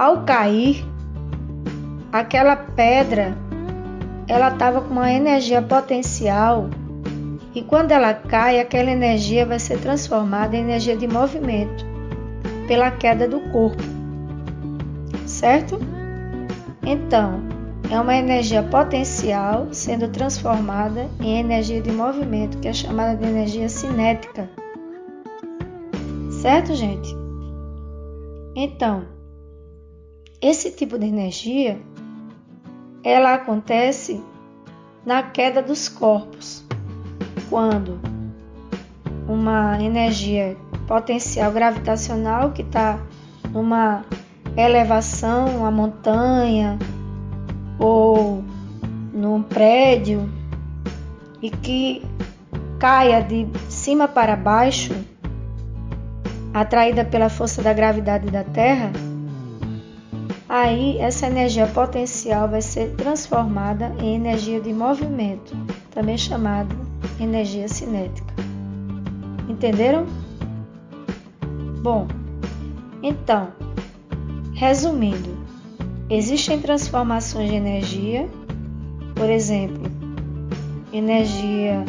Ao 0.01 0.23
cair, 0.23 0.83
aquela 2.11 2.55
pedra 2.55 3.37
ela 4.27 4.47
estava 4.47 4.81
com 4.81 4.89
uma 4.89 5.11
energia 5.11 5.61
potencial 5.61 6.71
e 7.53 7.61
quando 7.61 7.91
ela 7.91 8.11
cai, 8.11 8.59
aquela 8.59 8.89
energia 8.89 9.45
vai 9.45 9.59
ser 9.59 9.79
transformada 9.79 10.57
em 10.57 10.61
energia 10.61 10.97
de 10.97 11.07
movimento 11.07 11.85
pela 12.67 12.89
queda 12.89 13.27
do 13.27 13.41
corpo, 13.51 13.83
certo? 15.27 15.77
Então, 16.81 17.39
é 17.91 17.99
uma 17.99 18.15
energia 18.15 18.63
potencial 18.63 19.67
sendo 19.71 20.07
transformada 20.07 21.07
em 21.19 21.37
energia 21.37 21.79
de 21.79 21.91
movimento, 21.91 22.57
que 22.57 22.69
é 22.69 22.73
chamada 22.73 23.15
de 23.15 23.29
energia 23.29 23.69
cinética. 23.69 24.49
Certo, 26.41 26.73
gente? 26.73 27.15
Então, 28.55 29.20
esse 30.41 30.71
tipo 30.71 30.97
de 30.97 31.05
energia 31.05 31.79
ela 33.03 33.35
acontece 33.35 34.23
na 35.05 35.23
queda 35.23 35.61
dos 35.61 35.87
corpos, 35.87 36.63
quando 37.49 37.99
uma 39.27 39.81
energia 39.81 40.57
potencial 40.87 41.51
gravitacional 41.51 42.51
que 42.51 42.61
está 42.61 42.99
numa 43.51 44.03
elevação, 44.55 45.47
uma 45.57 45.71
montanha, 45.71 46.77
ou 47.79 48.43
num 49.13 49.41
prédio 49.41 50.29
e 51.41 51.49
que 51.49 52.03
caia 52.79 53.21
de 53.21 53.47
cima 53.69 54.07
para 54.07 54.35
baixo, 54.35 54.93
atraída 56.53 57.03
pela 57.03 57.29
força 57.29 57.61
da 57.61 57.73
gravidade 57.73 58.29
da 58.29 58.43
Terra, 58.43 58.91
aí 60.51 60.97
essa 60.99 61.27
energia 61.27 61.65
potencial 61.67 62.47
vai 62.47 62.61
ser 62.61 62.93
transformada 62.95 63.93
em 63.99 64.15
energia 64.15 64.59
de 64.59 64.73
movimento, 64.73 65.55
também 65.91 66.17
chamada 66.17 66.75
energia 67.19 67.67
cinética. 67.67 68.33
Entenderam? 69.47 70.05
Bom, 71.81 72.07
então, 73.01 73.47
resumindo, 74.53 75.41
Existem 76.11 76.59
transformações 76.59 77.49
de 77.49 77.55
energia, 77.55 78.27
por 79.15 79.29
exemplo, 79.29 79.89
energia 80.91 81.85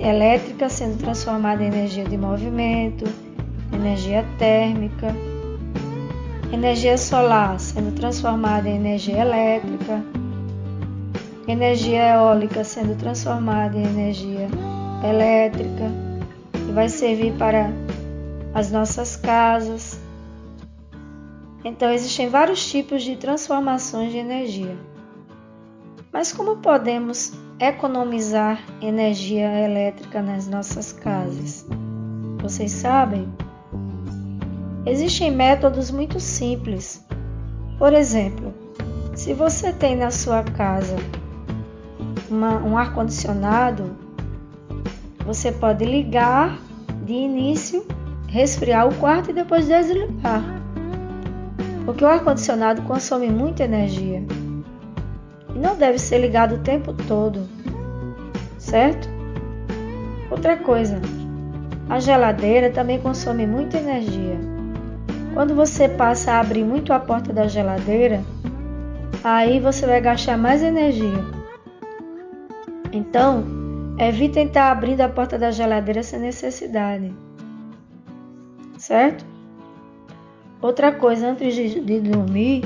elétrica 0.00 0.68
sendo 0.68 0.98
transformada 0.98 1.64
em 1.64 1.66
energia 1.66 2.04
de 2.04 2.16
movimento, 2.16 3.04
energia 3.72 4.24
térmica, 4.38 5.08
energia 6.52 6.96
solar 6.96 7.58
sendo 7.58 7.94
transformada 7.94 8.68
em 8.68 8.76
energia 8.76 9.18
elétrica, 9.18 10.02
energia 11.46 12.14
eólica 12.14 12.64
sendo 12.64 12.96
transformada 12.96 13.76
em 13.76 13.84
energia 13.84 14.48
elétrica, 15.08 15.90
que 16.52 16.72
vai 16.72 16.88
servir 16.88 17.32
para 17.34 17.70
as 18.54 18.70
nossas 18.70 19.16
casas, 19.16 20.00
então, 21.66 21.90
existem 21.90 22.28
vários 22.28 22.64
tipos 22.70 23.02
de 23.02 23.16
transformações 23.16 24.12
de 24.12 24.18
energia. 24.18 24.78
Mas 26.12 26.32
como 26.32 26.58
podemos 26.58 27.32
economizar 27.58 28.64
energia 28.80 29.50
elétrica 29.64 30.22
nas 30.22 30.46
nossas 30.46 30.92
casas? 30.92 31.66
Vocês 32.40 32.70
sabem? 32.70 33.28
Existem 34.86 35.32
métodos 35.32 35.90
muito 35.90 36.20
simples. 36.20 37.04
Por 37.76 37.92
exemplo, 37.92 38.54
se 39.16 39.34
você 39.34 39.72
tem 39.72 39.96
na 39.96 40.12
sua 40.12 40.44
casa 40.44 40.94
uma, 42.30 42.58
um 42.58 42.78
ar-condicionado, 42.78 43.96
você 45.26 45.50
pode 45.50 45.84
ligar 45.84 46.56
de 47.04 47.14
início, 47.14 47.84
resfriar 48.28 48.88
o 48.88 48.94
quarto 48.94 49.30
e 49.30 49.34
depois 49.34 49.66
desligar. 49.66 50.44
Porque 51.84 52.04
o 52.04 52.08
ar-condicionado 52.08 52.82
consome 52.82 53.28
muita 53.28 53.64
energia 53.64 54.24
e 55.52 55.58
não 55.58 55.76
deve 55.76 55.98
ser 55.98 56.18
ligado 56.18 56.54
o 56.54 56.58
tempo 56.58 56.92
todo, 57.08 57.48
certo? 58.56 59.08
Outra 60.30 60.56
coisa, 60.56 61.00
a 61.88 61.98
geladeira 61.98 62.70
também 62.70 63.00
consome 63.00 63.48
muita 63.48 63.78
energia. 63.78 64.55
Quando 65.36 65.54
você 65.54 65.86
passa 65.86 66.32
a 66.32 66.40
abrir 66.40 66.64
muito 66.64 66.94
a 66.94 66.98
porta 66.98 67.30
da 67.30 67.46
geladeira, 67.46 68.24
aí 69.22 69.60
você 69.60 69.84
vai 69.84 70.00
gastar 70.00 70.38
mais 70.38 70.62
energia. 70.62 71.22
Então, 72.90 73.44
evite 73.98 74.38
estar 74.38 74.72
abrindo 74.72 75.02
a 75.02 75.10
porta 75.10 75.38
da 75.38 75.50
geladeira 75.50 76.02
sem 76.02 76.20
necessidade. 76.20 77.12
Certo? 78.78 79.26
Outra 80.62 80.90
coisa, 80.90 81.28
antes 81.28 81.54
de, 81.54 82.00
dormir, 82.00 82.64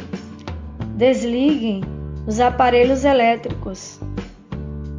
desliguem 0.95 1.81
os 2.25 2.39
aparelhos 2.39 3.05
elétricos, 3.05 3.99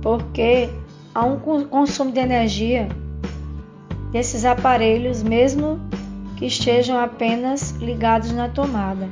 porque 0.02 0.70
há 1.16 1.24
um 1.24 1.40
consumo 1.40 2.12
de 2.12 2.20
energia 2.20 2.90
desses 4.12 4.44
aparelhos, 4.44 5.24
mesmo 5.24 5.80
que 6.42 6.48
estejam 6.48 6.98
apenas 6.98 7.70
ligados 7.74 8.32
na 8.32 8.50
tomada. 8.50 9.08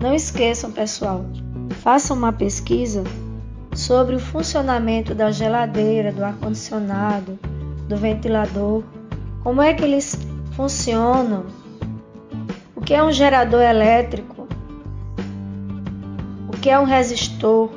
Não 0.00 0.14
esqueçam, 0.14 0.72
pessoal, 0.72 1.26
façam 1.82 2.16
uma 2.16 2.32
pesquisa 2.32 3.04
sobre 3.74 4.14
o 4.16 4.18
funcionamento 4.18 5.14
da 5.14 5.30
geladeira, 5.30 6.10
do 6.10 6.24
ar-condicionado, 6.24 7.38
do 7.86 7.94
ventilador, 7.94 8.82
como 9.42 9.60
é 9.60 9.74
que 9.74 9.84
eles 9.84 10.18
funcionam, 10.52 11.44
o 12.74 12.80
que 12.80 12.94
é 12.94 13.04
um 13.04 13.12
gerador 13.12 13.60
elétrico, 13.60 14.48
o 16.48 16.56
que 16.56 16.70
é 16.70 16.80
um 16.80 16.84
resistor. 16.84 17.68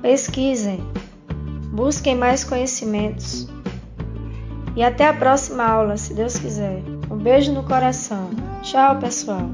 Pesquisem, 0.00 0.80
busquem 1.72 2.14
mais 2.14 2.44
conhecimentos. 2.44 3.48
E 4.74 4.82
até 4.82 5.06
a 5.06 5.12
próxima 5.12 5.64
aula, 5.64 5.96
se 5.98 6.14
Deus 6.14 6.38
quiser. 6.38 6.82
Um 7.10 7.16
beijo 7.16 7.52
no 7.52 7.62
coração. 7.62 8.30
Tchau, 8.62 8.98
pessoal. 8.98 9.50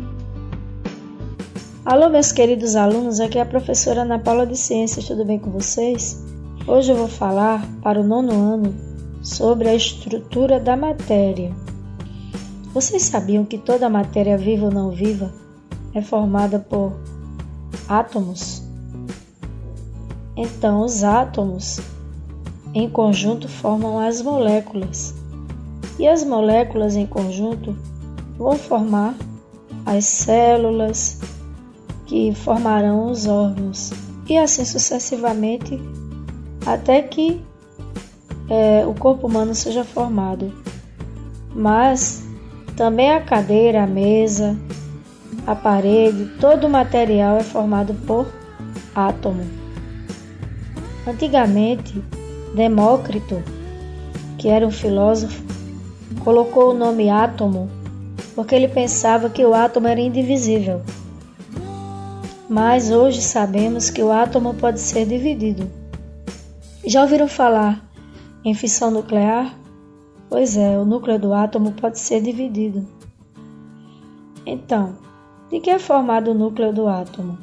Alô, 1.85 2.09
meus 2.09 2.31
queridos 2.31 2.77
alunos, 2.77 3.19
aqui 3.19 3.39
é 3.39 3.41
a 3.41 3.47
professora 3.47 4.03
Ana 4.03 4.19
Paula 4.19 4.47
de 4.47 4.57
Ciências, 4.57 5.07
tudo 5.07 5.25
bem 5.25 5.39
com 5.39 5.51
vocês? 5.51 6.23
Hoje 6.67 6.93
eu 6.93 6.97
vou 6.97 7.09
falar 7.09 7.67
para 7.83 7.99
o 7.99 8.05
nono 8.05 8.33
ano 8.33 8.75
sobre 9.23 9.69
a 9.69 9.75
estrutura 9.75 10.61
da 10.61 10.77
matéria. 10.77 11.51
Vocês 12.73 13.03
sabiam 13.05 13.45
que 13.45 13.59
toda 13.59 13.89
matéria 13.89 14.37
viva 14.37 14.67
ou 14.67 14.71
não 14.71 14.91
viva 14.91 15.33
é 15.95 16.03
formada 16.03 16.59
por 16.59 16.93
átomos? 17.89 18.63
Então, 20.37 20.83
os 20.83 21.03
átomos 21.03 21.81
em 22.79 22.89
conjunto 22.89 23.49
formam 23.49 23.99
as 23.99 24.23
moléculas, 24.23 25.15
e 25.99 26.07
as 26.07 26.25
moléculas 26.25 26.95
em 26.95 27.07
conjunto 27.07 27.77
vão 28.37 28.57
formar 28.57 29.15
as 29.85 30.05
células, 30.05 31.19
que 32.07 32.35
formarão 32.35 33.11
os 33.11 33.27
órgãos, 33.27 33.93
e 34.29 34.37
assim 34.37 34.65
sucessivamente, 34.65 35.81
até 36.65 37.03
que 37.03 37.43
é, 38.49 38.87
o 38.87 38.95
corpo 38.95 39.27
humano 39.27 39.55
seja 39.55 39.85
formado. 39.85 40.53
Mas 41.55 42.23
também 42.77 43.11
a 43.11 43.21
cadeira, 43.21 43.83
a 43.83 43.87
mesa, 43.87 44.57
a 45.47 45.55
parede, 45.55 46.27
todo 46.41 46.67
o 46.67 46.71
material 46.71 47.39
é 47.39 47.43
formado 47.43 47.95
por 48.07 48.27
átomo. 48.95 49.45
Antigamente, 51.07 52.03
Demócrito, 52.59 53.41
que 54.37 54.49
era 54.49 54.67
um 54.67 54.71
filósofo, 54.73 55.41
colocou 56.25 56.73
o 56.73 56.75
nome 56.75 57.09
átomo 57.09 57.71
porque 58.35 58.53
ele 58.53 58.67
pensava 58.67 59.31
que 59.31 59.45
o 59.45 59.55
átomo 59.55 59.87
era 59.87 60.01
indivisível. 60.01 60.83
Mas 62.49 62.91
hoje 62.91 63.23
sabemos 63.23 63.91
que 63.91 64.03
o 64.03 64.11
átomo 64.11 64.55
pode 64.55 64.81
ser 64.81 65.07
dividido. 65.07 65.71
Já 66.85 67.03
ouviram 67.03 67.29
falar 67.29 67.81
em 68.45 68.55
fissão 68.55 68.91
nuclear? 68.91 69.55
Pois 70.29 70.57
é, 70.57 70.77
o 70.77 70.85
núcleo 70.85 71.17
do 71.17 71.33
átomo 71.33 71.71
pode 71.71 72.01
ser 72.01 72.21
dividido. 72.21 72.85
Então, 74.45 74.97
de 75.49 75.61
que 75.61 75.71
é 75.71 75.79
formado 75.79 76.33
o 76.33 76.35
núcleo 76.35 76.73
do 76.73 76.89
átomo? 76.89 77.39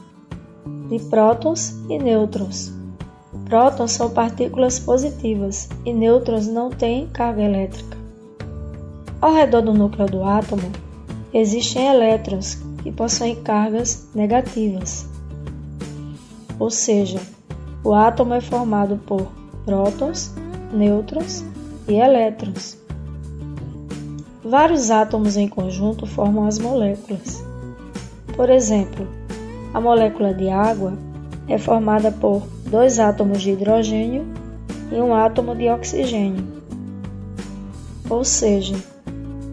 De 0.89 0.99
prótons 0.99 1.69
e 1.89 1.97
nêutrons. 1.97 2.75
Prótons 3.45 3.91
são 3.91 4.09
partículas 4.09 4.79
positivas 4.79 5.69
e 5.85 5.93
nêutrons 5.93 6.47
não 6.47 6.69
têm 6.69 7.07
carga 7.07 7.43
elétrica. 7.43 7.95
Ao 9.21 9.33
redor 9.33 9.61
do 9.61 9.73
núcleo 9.73 10.07
do 10.07 10.23
átomo 10.23 10.71
existem 11.33 11.87
elétrons 11.87 12.57
que 12.81 12.91
possuem 12.91 13.35
cargas 13.35 14.07
negativas. 14.15 15.07
Ou 16.59 16.69
seja, 16.71 17.19
o 17.83 17.93
átomo 17.93 18.33
é 18.33 18.41
formado 18.41 18.99
por 19.05 19.27
prótons, 19.63 20.33
nêutrons 20.73 21.43
e 21.87 21.93
elétrons. 21.93 22.77
Vários 24.43 24.89
átomos 24.89 25.37
em 25.37 25.47
conjunto 25.47 26.07
formam 26.07 26.47
as 26.47 26.57
moléculas. 26.57 27.43
Por 28.35 28.49
exemplo, 28.49 29.07
a 29.73 29.79
molécula 29.79 30.33
de 30.33 30.49
água 30.49 30.93
é 31.47 31.57
formada 31.57 32.11
por 32.11 32.43
dois 32.75 32.99
átomos 32.99 33.41
de 33.41 33.51
hidrogênio 33.51 34.25
e 34.91 34.95
um 34.95 35.15
átomo 35.15 35.55
de 35.55 35.69
oxigênio. 35.69 36.45
Ou 38.09 38.25
seja, 38.25 38.75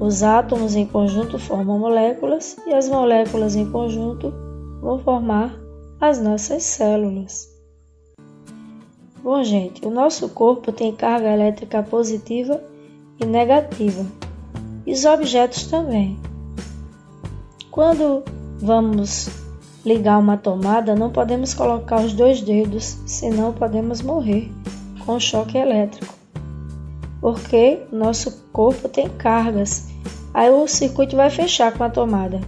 os 0.01 0.25
átomos 0.25 0.75
em 0.75 0.85
conjunto 0.85 1.39
formam 1.39 1.79
moléculas 1.79 2.57
e 2.67 2.75
as 2.75 2.89
moléculas 2.89 3.55
em 3.55 3.71
conjunto 3.71 4.35
vão 4.81 4.99
formar 4.99 5.57
as 6.01 6.21
nossas 6.21 6.65
células. 6.65 7.49
Bom, 9.23 9.45
gente, 9.45 9.87
o 9.87 9.91
nosso 9.91 10.29
corpo 10.31 10.73
tem 10.73 10.93
carga 10.93 11.33
elétrica 11.33 11.81
positiva 11.81 12.61
e 13.21 13.25
negativa, 13.25 14.05
e 14.85 14.93
os 14.93 15.05
objetos 15.05 15.67
também. 15.67 16.19
Quando 17.71 18.25
vamos 18.59 19.42
ligar 19.85 20.19
uma 20.19 20.37
tomada, 20.37 20.95
não 20.95 21.11
podemos 21.11 21.55
colocar 21.55 22.01
os 22.01 22.13
dois 22.13 22.41
dedos, 22.41 22.99
senão 23.07 23.53
podemos 23.53 24.01
morrer 24.01 24.51
com 25.05 25.19
choque 25.19 25.59
elétrico. 25.59 26.15
Porque 27.21 27.81
nosso 27.93 28.45
corpo 28.53 28.89
tem 28.89 29.09
cargas, 29.09 29.89
aí 30.33 30.51
o 30.51 30.67
circuito 30.67 31.17
vai 31.17 31.31
fechar 31.31 31.73
com 31.73 31.85
a 31.85 31.91
tomada. 31.91 32.41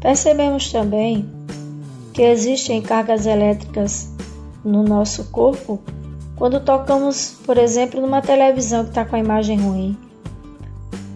Percebemos 0.00 0.70
também 0.70 1.28
que 2.12 2.22
existem 2.22 2.80
cargas 2.80 3.26
elétricas 3.26 4.10
no 4.64 4.82
nosso 4.82 5.24
corpo 5.30 5.80
quando 6.36 6.60
tocamos, 6.60 7.36
por 7.44 7.56
exemplo, 7.56 8.00
numa 8.00 8.20
televisão 8.20 8.84
que 8.84 8.90
está 8.90 9.04
com 9.04 9.16
a 9.16 9.20
imagem 9.20 9.58
ruim. 9.58 9.96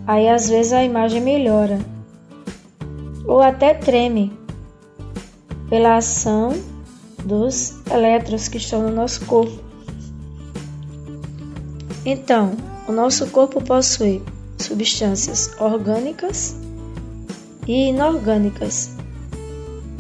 Aí 0.06 0.28
às 0.28 0.48
vezes 0.48 0.72
a 0.72 0.82
imagem 0.82 1.20
melhora 1.20 1.78
ou 3.26 3.40
até 3.40 3.74
treme 3.74 4.32
pela 5.70 5.96
ação 5.96 6.52
dos 7.24 7.76
elétrons 7.90 8.48
que 8.48 8.58
estão 8.58 8.82
no 8.82 8.90
nosso 8.90 9.24
corpo. 9.24 9.58
Então, 12.04 12.52
o 12.88 12.92
nosso 12.92 13.28
corpo 13.28 13.62
possui 13.62 14.20
substâncias 14.58 15.52
orgânicas 15.60 16.56
e 17.68 17.88
inorgânicas, 17.88 18.90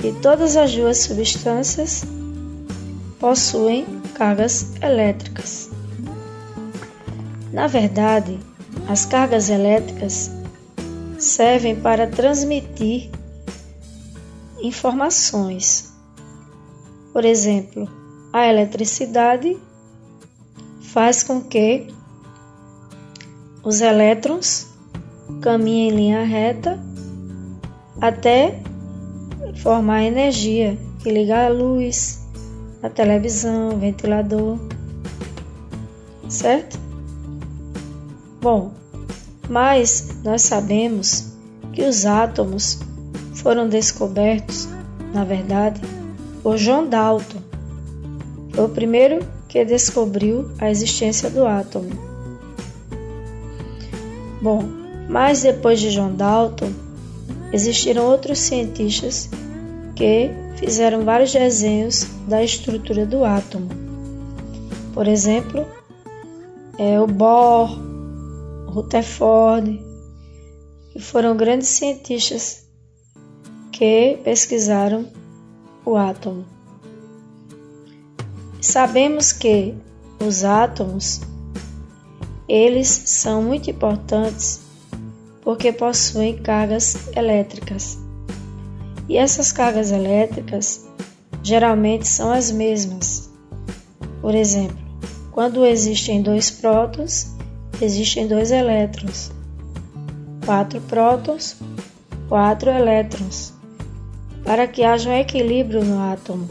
e 0.02 0.12
todas 0.20 0.56
as 0.56 0.74
duas 0.74 0.98
substâncias 0.98 2.04
possuem 3.20 3.86
cargas 4.14 4.72
elétricas. 4.82 5.70
Na 7.52 7.66
verdade, 7.66 8.38
as 8.88 9.04
cargas 9.04 9.50
elétricas 9.50 10.30
servem 11.18 11.76
para 11.76 12.06
transmitir 12.06 13.10
informações. 14.62 15.92
Por 17.12 17.24
exemplo, 17.24 17.88
a 18.32 18.46
eletricidade 18.46 19.56
faz 20.80 21.22
com 21.22 21.40
que 21.40 21.92
os 23.62 23.80
elétrons 23.80 24.68
caminhem 25.40 25.88
em 25.88 25.96
linha 25.96 26.24
reta 26.24 26.78
até 28.00 28.60
formar 29.62 30.02
energia 30.02 30.78
que 31.00 31.10
liga 31.10 31.46
a 31.46 31.48
luz, 31.48 32.26
a 32.82 32.88
televisão, 32.88 33.70
o 33.70 33.78
ventilador, 33.78 34.58
certo? 36.28 36.78
Bom, 38.40 38.72
mas 39.48 40.08
nós 40.22 40.42
sabemos 40.42 41.32
que 41.72 41.82
os 41.82 42.06
átomos 42.06 42.80
foram 43.40 43.68
descobertos, 43.68 44.68
na 45.12 45.24
verdade, 45.24 45.80
por 46.42 46.56
John 46.56 46.86
Dalton. 46.86 47.40
Foi 48.52 48.64
o 48.64 48.68
primeiro 48.68 49.26
que 49.48 49.64
descobriu 49.64 50.50
a 50.58 50.70
existência 50.70 51.28
do 51.30 51.46
átomo. 51.46 51.90
Bom, 54.40 54.62
mas 55.08 55.42
depois 55.42 55.80
de 55.80 55.90
John 55.90 56.14
Dalton, 56.14 56.70
existiram 57.52 58.06
outros 58.06 58.38
cientistas 58.38 59.28
que 59.96 60.30
fizeram 60.56 61.04
vários 61.04 61.32
desenhos 61.32 62.06
da 62.28 62.42
estrutura 62.42 63.04
do 63.04 63.24
átomo. 63.24 63.68
Por 64.94 65.06
exemplo, 65.08 65.66
é, 66.78 67.00
o 67.00 67.06
Bohr, 67.06 67.78
Rutherford, 68.66 69.82
que 70.92 71.00
foram 71.00 71.36
grandes 71.36 71.68
cientistas 71.68 72.69
que 73.80 74.18
pesquisaram 74.22 75.06
o 75.86 75.96
átomo. 75.96 76.44
Sabemos 78.60 79.32
que 79.32 79.74
os 80.22 80.44
átomos 80.44 81.22
eles 82.46 82.88
são 83.06 83.42
muito 83.42 83.70
importantes 83.70 84.60
porque 85.40 85.72
possuem 85.72 86.36
cargas 86.42 87.08
elétricas. 87.16 87.98
E 89.08 89.16
essas 89.16 89.50
cargas 89.50 89.90
elétricas 89.90 90.86
geralmente 91.42 92.06
são 92.06 92.30
as 92.30 92.50
mesmas. 92.52 93.30
Por 94.20 94.34
exemplo, 94.34 94.76
quando 95.32 95.64
existem 95.64 96.20
dois 96.20 96.50
prótons, 96.50 97.34
existem 97.80 98.28
dois 98.28 98.50
elétrons. 98.50 99.32
Quatro 100.44 100.82
prótons, 100.82 101.56
quatro 102.28 102.68
elétrons. 102.68 103.58
Para 104.50 104.66
que 104.66 104.82
haja 104.82 105.10
um 105.10 105.12
equilíbrio 105.12 105.84
no 105.84 106.02
átomo. 106.02 106.48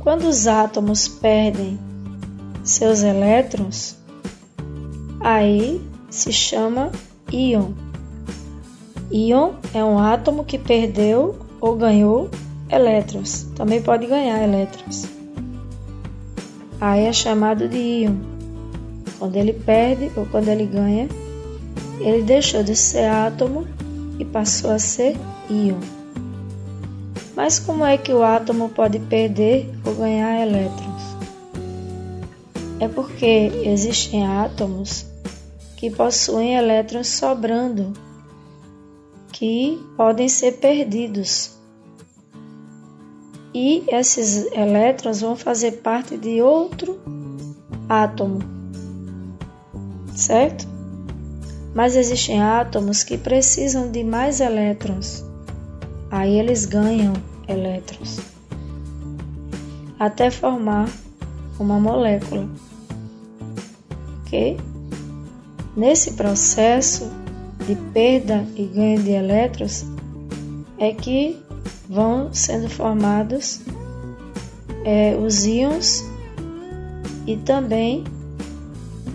Quando 0.00 0.24
os 0.24 0.48
átomos 0.48 1.06
perdem 1.06 1.78
seus 2.64 3.04
elétrons, 3.04 3.96
aí 5.20 5.80
se 6.10 6.32
chama 6.32 6.90
íon. 7.32 7.70
Íon 9.12 9.52
é 9.72 9.84
um 9.84 9.96
átomo 9.96 10.44
que 10.44 10.58
perdeu 10.58 11.38
ou 11.60 11.76
ganhou 11.76 12.28
elétrons. 12.68 13.46
Também 13.54 13.80
pode 13.80 14.08
ganhar 14.08 14.42
elétrons. 14.42 15.06
Aí 16.80 17.04
é 17.04 17.12
chamado 17.12 17.68
de 17.68 17.78
íon. 17.78 18.16
Quando 19.20 19.36
ele 19.36 19.52
perde 19.52 20.10
ou 20.16 20.26
quando 20.26 20.48
ele 20.48 20.66
ganha, 20.66 21.08
ele 22.00 22.24
deixou 22.24 22.64
de 22.64 22.74
ser 22.74 23.08
átomo 23.08 23.68
e 24.18 24.24
passou 24.24 24.72
a 24.72 24.80
ser 24.80 25.16
íon. 25.48 25.97
Mas 27.38 27.60
como 27.60 27.84
é 27.84 27.96
que 27.96 28.12
o 28.12 28.24
átomo 28.24 28.68
pode 28.68 28.98
perder 28.98 29.70
ou 29.86 29.94
ganhar 29.94 30.40
elétrons? 30.40 31.02
É 32.80 32.88
porque 32.88 33.52
existem 33.64 34.26
átomos 34.26 35.06
que 35.76 35.88
possuem 35.88 36.56
elétrons 36.56 37.06
sobrando, 37.06 37.92
que 39.32 39.80
podem 39.96 40.28
ser 40.28 40.54
perdidos. 40.54 41.56
E 43.54 43.84
esses 43.86 44.50
elétrons 44.50 45.20
vão 45.20 45.36
fazer 45.36 45.74
parte 45.74 46.16
de 46.16 46.42
outro 46.42 46.98
átomo, 47.88 48.40
certo? 50.12 50.66
Mas 51.72 51.94
existem 51.94 52.42
átomos 52.42 53.04
que 53.04 53.16
precisam 53.16 53.92
de 53.92 54.02
mais 54.02 54.40
elétrons 54.40 55.28
Aí 56.10 56.38
eles 56.38 56.64
ganham 56.64 57.12
elétrons 57.48 58.38
até 59.98 60.30
formar 60.30 60.88
uma 61.58 61.80
molécula. 61.80 62.48
Ok? 64.20 64.58
Nesse 65.76 66.12
processo 66.12 67.10
de 67.66 67.74
perda 67.92 68.46
e 68.56 68.64
ganho 68.66 69.02
de 69.02 69.10
elétrons 69.10 69.84
é 70.78 70.92
que 70.92 71.36
vão 71.88 72.32
sendo 72.32 72.68
formados 72.68 73.60
é, 74.84 75.16
os 75.16 75.44
íons 75.44 76.04
e 77.26 77.36
também 77.36 78.04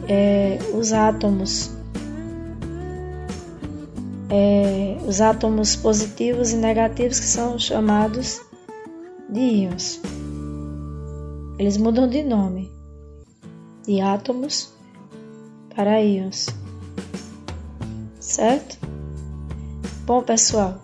é, 0.07 0.59
os 0.73 0.91
átomos 0.91 1.71
é, 4.35 4.97
os 5.07 5.21
átomos 5.21 5.75
positivos 5.75 6.53
e 6.53 6.55
negativos 6.55 7.19
que 7.19 7.27
são 7.27 7.59
chamados 7.59 8.41
de 9.29 9.39
íons. 9.39 10.01
Eles 11.59 11.77
mudam 11.77 12.09
de 12.09 12.23
nome 12.23 12.71
de 13.85 14.01
átomos 14.01 14.73
para 15.75 16.01
íons. 16.01 16.47
Certo? 18.19 18.79
Bom, 20.03 20.23
pessoal, 20.23 20.81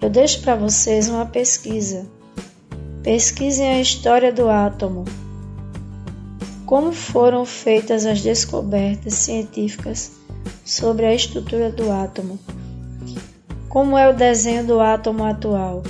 eu 0.00 0.10
deixo 0.10 0.42
para 0.42 0.56
vocês 0.56 1.08
uma 1.08 1.24
pesquisa. 1.24 2.04
Pesquisem 3.04 3.74
a 3.74 3.80
história 3.80 4.32
do 4.32 4.48
átomo. 4.48 5.04
Como 6.66 6.90
foram 6.90 7.44
feitas 7.44 8.04
as 8.04 8.20
descobertas 8.20 9.14
científicas 9.14 10.10
sobre 10.64 11.06
a 11.06 11.14
estrutura 11.14 11.70
do 11.70 11.88
átomo 11.92 12.40
como 13.72 13.96
é 13.96 14.06
o 14.06 14.14
desenho 14.14 14.66
do 14.66 14.80
átomo 14.80 15.24
atual? 15.24 15.82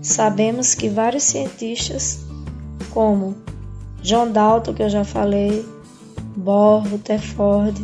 Sabemos 0.00 0.76
que 0.76 0.88
vários 0.88 1.24
cientistas, 1.24 2.24
como 2.90 3.34
John 4.00 4.30
Dalton, 4.30 4.72
que 4.72 4.84
eu 4.84 4.88
já 4.88 5.02
falei, 5.02 5.66
Bohr, 6.36 6.86
Rutherford, 6.86 7.82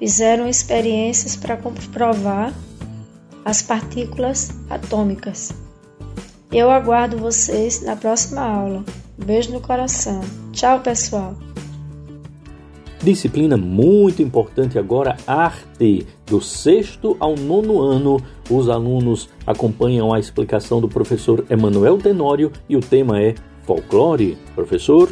fizeram 0.00 0.48
experiências 0.48 1.36
para 1.36 1.56
comprovar 1.56 2.52
as 3.44 3.62
partículas 3.62 4.50
atômicas. 4.68 5.52
Eu 6.50 6.72
aguardo 6.72 7.16
vocês 7.16 7.82
na 7.82 7.94
próxima 7.94 8.40
aula. 8.40 8.84
Beijo 9.16 9.52
no 9.52 9.60
coração. 9.60 10.22
Tchau, 10.50 10.80
pessoal. 10.80 11.36
Disciplina 13.00 13.56
muito 13.56 14.22
importante 14.22 14.76
agora, 14.76 15.16
arte. 15.24 16.15
Do 16.26 16.40
sexto 16.40 17.16
ao 17.20 17.36
nono 17.36 17.80
ano, 17.80 18.16
os 18.50 18.68
alunos 18.68 19.28
acompanham 19.46 20.12
a 20.12 20.18
explicação 20.18 20.80
do 20.80 20.88
professor 20.88 21.46
Emanuel 21.48 21.98
Tenório 21.98 22.52
e 22.68 22.76
o 22.76 22.80
tema 22.80 23.22
é 23.22 23.36
folclore. 23.62 24.36
Professor, 24.52 25.08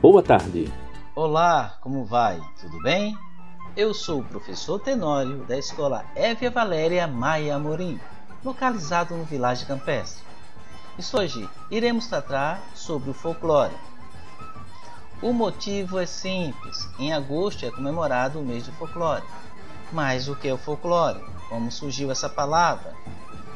boa 0.00 0.22
tarde. 0.22 0.72
Olá, 1.14 1.76
como 1.82 2.06
vai? 2.06 2.40
Tudo 2.58 2.80
bem? 2.80 3.14
Eu 3.76 3.92
sou 3.92 4.20
o 4.20 4.24
professor 4.24 4.78
Tenório 4.78 5.44
da 5.44 5.58
escola 5.58 6.06
Évia 6.14 6.50
Valéria 6.50 7.06
Maia 7.06 7.56
Amorim, 7.56 8.00
localizado 8.42 9.14
no 9.14 9.24
Vilagem 9.24 9.66
Campestre. 9.66 10.24
E 10.98 11.16
hoje 11.16 11.46
iremos 11.70 12.06
tratar 12.06 12.62
sobre 12.74 13.10
o 13.10 13.14
folclore. 13.14 13.74
O 15.20 15.34
motivo 15.34 15.98
é 15.98 16.06
simples. 16.06 16.88
Em 16.98 17.12
agosto 17.12 17.66
é 17.66 17.70
comemorado 17.70 18.38
o 18.38 18.42
mês 18.42 18.64
do 18.64 18.72
folclore. 18.72 19.22
Mas 19.92 20.28
o 20.28 20.36
que 20.36 20.48
é 20.48 20.54
o 20.54 20.58
folclore? 20.58 21.22
Como 21.48 21.70
surgiu 21.70 22.10
essa 22.10 22.28
palavra? 22.28 22.92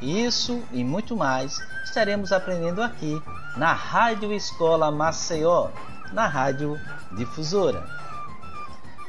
Isso 0.00 0.62
e 0.72 0.82
muito 0.84 1.16
mais 1.16 1.60
estaremos 1.84 2.32
aprendendo 2.32 2.82
aqui 2.82 3.20
na 3.56 3.72
Rádio 3.72 4.32
Escola 4.32 4.90
Maceió, 4.90 5.68
na 6.12 6.26
Rádio 6.26 6.80
Difusora. 7.12 7.84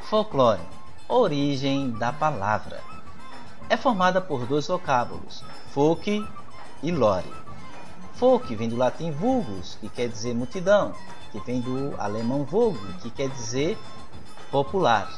Folclore, 0.10 0.62
origem 1.08 1.92
da 1.92 2.12
palavra. 2.12 2.82
É 3.70 3.78
formada 3.78 4.20
por 4.20 4.46
dois 4.46 4.68
vocábulos, 4.68 5.44
folk 5.74 6.28
e 6.84 6.92
lore. 6.92 7.32
Folk 8.16 8.54
vem 8.56 8.68
do 8.68 8.76
latim 8.76 9.12
vulgus, 9.12 9.78
que 9.80 9.88
quer 9.88 10.10
dizer 10.10 10.36
multidão, 10.36 10.94
que 11.32 11.40
vem 11.40 11.62
do 11.62 11.96
alemão 11.98 12.44
Vogue, 12.44 12.94
que 13.02 13.10
quer 13.10 13.30
dizer 13.30 13.78
popular. 14.52 15.10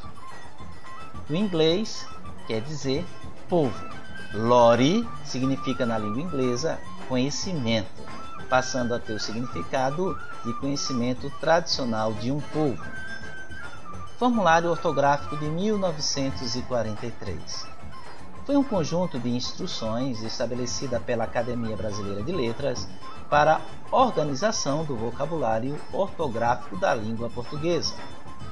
O 1.29 1.33
inglês 1.33 2.05
quer 2.47 2.61
dizer 2.61 3.05
povo. 3.47 3.73
Lore 4.33 5.07
significa 5.23 5.85
na 5.85 5.97
língua 5.97 6.21
inglesa 6.21 6.77
conhecimento. 7.07 8.03
passando 8.49 8.93
a 8.93 8.99
ter 8.99 9.13
o 9.13 9.19
significado 9.19 10.19
de 10.45 10.53
conhecimento 10.53 11.31
tradicional 11.39 12.13
de 12.13 12.31
um 12.31 12.39
povo. 12.39 12.83
Formulário 14.19 14.69
Ortográfico 14.69 15.35
de 15.37 15.45
1943. 15.45 17.67
Foi 18.45 18.55
um 18.55 18.63
conjunto 18.63 19.17
de 19.17 19.29
instruções 19.29 20.21
estabelecida 20.21 20.99
pela 20.99 21.23
Academia 21.23 21.75
Brasileira 21.75 22.21
de 22.21 22.31
Letras 22.31 22.87
para 23.29 23.59
organização 23.89 24.83
do 24.83 24.95
vocabulário 24.95 25.75
ortográfico 25.91 26.77
da 26.77 26.93
língua 26.93 27.31
portuguesa. 27.31 27.95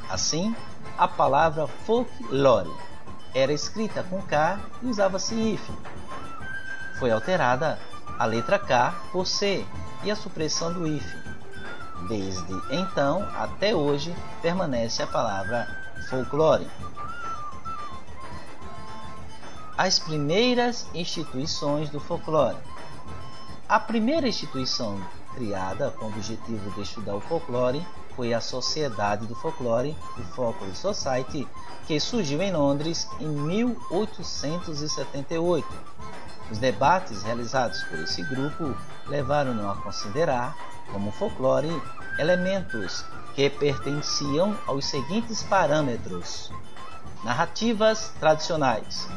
Assim, 0.09 0.55
a 0.97 1.07
palavra 1.07 1.67
folklore 1.67 2.71
era 3.33 3.53
escrita 3.53 4.03
com 4.03 4.21
K 4.21 4.59
e 4.81 4.87
usava-se 4.87 5.33
hífen. 5.33 5.75
Foi 6.99 7.11
alterada 7.11 7.79
a 8.19 8.25
letra 8.25 8.59
K 8.59 8.93
por 9.11 9.25
C 9.25 9.65
e 10.03 10.11
a 10.11 10.15
supressão 10.15 10.71
do 10.73 10.85
hífen. 10.85 11.19
Desde 12.07 12.53
então 12.71 13.27
até 13.35 13.75
hoje 13.75 14.15
permanece 14.41 15.01
a 15.01 15.07
palavra 15.07 15.67
folclore. 16.09 16.67
As 19.77 19.97
primeiras 19.97 20.87
instituições 20.93 21.89
do 21.89 21.99
folclore. 21.99 22.57
A 23.67 23.79
primeira 23.79 24.27
instituição 24.27 24.99
criada 25.33 25.91
com 25.91 26.05
o 26.05 26.07
objetivo 26.09 26.69
de 26.71 26.81
estudar 26.81 27.15
o 27.15 27.21
folclore 27.21 27.85
foi 28.15 28.33
a 28.33 28.41
Sociedade 28.41 29.25
do 29.25 29.35
Folclore, 29.35 29.95
o 30.17 30.23
Folklore 30.33 30.75
Society, 30.75 31.47
que 31.87 31.97
surgiu 31.99 32.41
em 32.41 32.51
Londres 32.51 33.07
em 33.19 33.27
1878. 33.27 35.67
Os 36.49 36.57
debates 36.57 37.21
realizados 37.23 37.83
por 37.83 37.99
esse 37.99 38.23
grupo 38.23 38.75
levaram-no 39.07 39.69
a 39.69 39.75
considerar 39.75 40.55
como 40.91 41.11
folclore 41.11 41.69
elementos 42.17 43.05
que 43.33 43.49
pertenciam 43.49 44.57
aos 44.67 44.85
seguintes 44.85 45.43
parâmetros: 45.43 46.51
narrativas 47.23 48.11
tradicionais, 48.19 49.07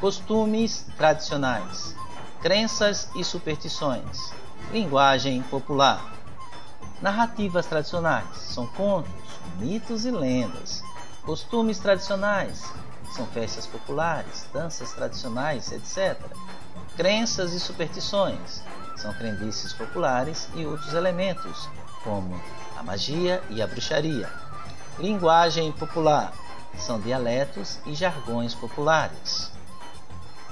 costumes 0.00 0.86
tradicionais, 0.96 1.94
crenças 2.40 3.10
e 3.14 3.22
superstições, 3.22 4.32
linguagem 4.72 5.42
popular. 5.42 6.17
Narrativas 7.00 7.66
tradicionais 7.66 8.36
são 8.36 8.66
contos, 8.66 9.12
mitos 9.58 10.04
e 10.04 10.10
lendas. 10.10 10.82
Costumes 11.22 11.78
tradicionais 11.78 12.72
são 13.12 13.24
festas 13.26 13.66
populares, 13.66 14.48
danças 14.52 14.92
tradicionais, 14.92 15.70
etc. 15.70 16.20
Crenças 16.96 17.52
e 17.52 17.60
superstições 17.60 18.62
são 18.96 19.14
crendices 19.14 19.72
populares 19.72 20.48
e 20.56 20.66
outros 20.66 20.92
elementos, 20.92 21.68
como 22.02 22.40
a 22.76 22.82
magia 22.82 23.42
e 23.48 23.62
a 23.62 23.66
bruxaria. 23.66 24.28
Linguagem 24.98 25.70
popular 25.70 26.32
são 26.76 27.00
dialetos 27.00 27.78
e 27.86 27.94
jargões 27.94 28.56
populares. 28.56 29.52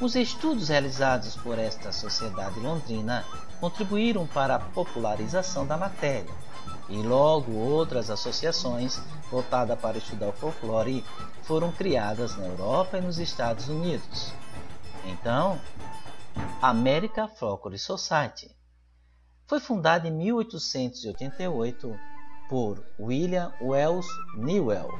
Os 0.01 0.14
estudos 0.14 0.68
realizados 0.68 1.35
por 1.36 1.59
esta 1.59 1.90
sociedade 1.90 2.60
londrina 2.60 3.24
contribuíram 3.61 4.27
para 4.27 4.57
a 4.57 4.61
popularização 4.61 5.66
da 5.66 5.77
matéria, 5.77 6.33
e 6.89 6.97
logo 7.03 7.53
outras 7.53 8.11
associações 8.11 9.01
voltadas 9.31 9.78
para 9.78 9.99
estudar 9.99 10.28
o 10.28 10.33
folclore 10.33 11.05
foram 11.43 11.73
criadas 11.73 12.37
na 12.37 12.47
Europa 12.47 12.99
e 12.99 13.01
nos 13.01 13.19
Estados 13.19 13.69
Unidos. 13.69 14.33
Então, 15.05 15.59
America 16.61 17.28
Folklore 17.28 17.78
Society 17.78 18.55
foi 19.47 19.61
fundada 19.61 20.09
em 20.09 20.12
1888 20.12 21.97
por 22.49 22.85
William 22.99 23.53
Wells 23.61 24.07
Newell, 24.37 24.99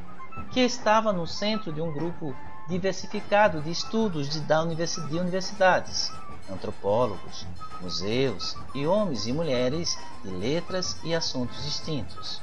que 0.53 0.61
estava 0.61 1.13
no 1.13 1.27
centro 1.27 1.73
de 1.73 1.81
um 1.81 1.93
grupo 1.93 2.35
diversificado 2.69 3.61
de 3.61 3.71
estudos 3.71 4.29
de, 4.29 4.41
da 4.41 4.65
de 4.65 5.19
universidades, 5.19 6.13
antropólogos, 6.51 7.47
museus 7.81 8.57
e 8.75 8.87
homens 8.87 9.27
e 9.27 9.33
mulheres 9.33 9.99
de 10.23 10.31
letras 10.31 10.97
e 11.05 11.15
assuntos 11.15 11.65
distintos. 11.65 12.41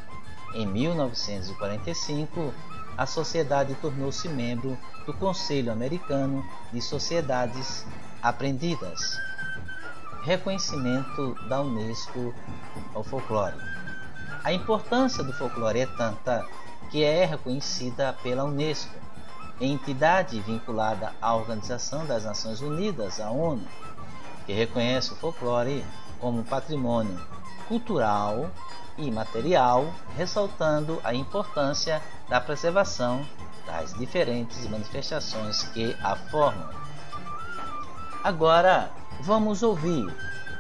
Em 0.54 0.68
1945, 0.68 2.54
a 2.98 3.06
sociedade 3.06 3.74
tornou-se 3.76 4.28
membro 4.30 4.78
do 5.06 5.14
Conselho 5.14 5.72
Americano 5.72 6.46
de 6.72 6.82
Sociedades 6.82 7.86
Aprendidas. 8.22 9.20
Reconhecimento 10.24 11.36
da 11.48 11.62
Unesco 11.62 12.34
ao 12.94 13.04
folclore. 13.04 13.56
A 14.44 14.54
importância 14.54 15.24
do 15.24 15.34
folclore 15.34 15.80
é 15.80 15.86
tanta 15.86 16.46
que 16.92 17.04
é 17.04 17.26
reconhecida 17.26 18.14
pela 18.22 18.44
Unesco, 18.44 18.94
entidade 19.60 20.40
vinculada 20.42 21.14
à 21.22 21.36
Organização 21.36 22.06
das 22.06 22.24
Nações 22.24 22.62
Unidas, 22.62 23.20
a 23.20 23.30
ONU, 23.32 23.66
que 24.46 24.54
reconhece 24.54 25.14
o 25.14 25.16
folclore 25.16 25.86
como 26.20 26.44
patrimônio 26.44 27.20
cultural 27.68 28.50
e 28.98 29.10
material, 29.10 29.92
ressaltando 30.16 31.00
a 31.04 31.14
importância 31.14 32.02
da 32.30 32.40
preservação 32.40 33.26
das 33.66 33.94
diferentes 33.94 34.68
manifestações 34.70 35.64
que 35.64 35.96
a 36.04 36.16
formam. 36.16 36.70
Agora 38.24 38.92
vamos 39.22 39.64
ouvir 39.64 40.06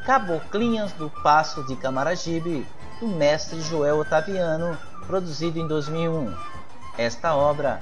Caboclinhas 0.05 0.91
do 0.93 1.09
Passo 1.09 1.63
de 1.63 1.75
Camaragibe, 1.75 2.67
do 2.99 3.07
mestre 3.07 3.61
Joel 3.61 3.99
Otaviano, 3.99 4.77
produzido 5.07 5.59
em 5.59 5.67
2001. 5.67 6.35
Esta 6.97 7.35
obra 7.35 7.81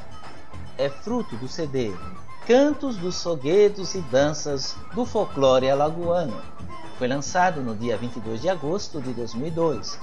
é 0.77 0.89
fruto 0.89 1.35
do 1.37 1.47
CD 1.47 1.93
Cantos 2.45 2.97
dos 2.97 3.21
Foguedos 3.21 3.93
e 3.93 4.01
Danças 4.01 4.75
do 4.93 5.05
Folclore 5.05 5.69
Alagoano. 5.69 6.41
Foi 6.97 7.07
lançado 7.07 7.61
no 7.61 7.75
dia 7.75 7.95
22 7.97 8.41
de 8.41 8.49
agosto 8.49 8.99
de 8.99 9.13
2002 9.13 9.99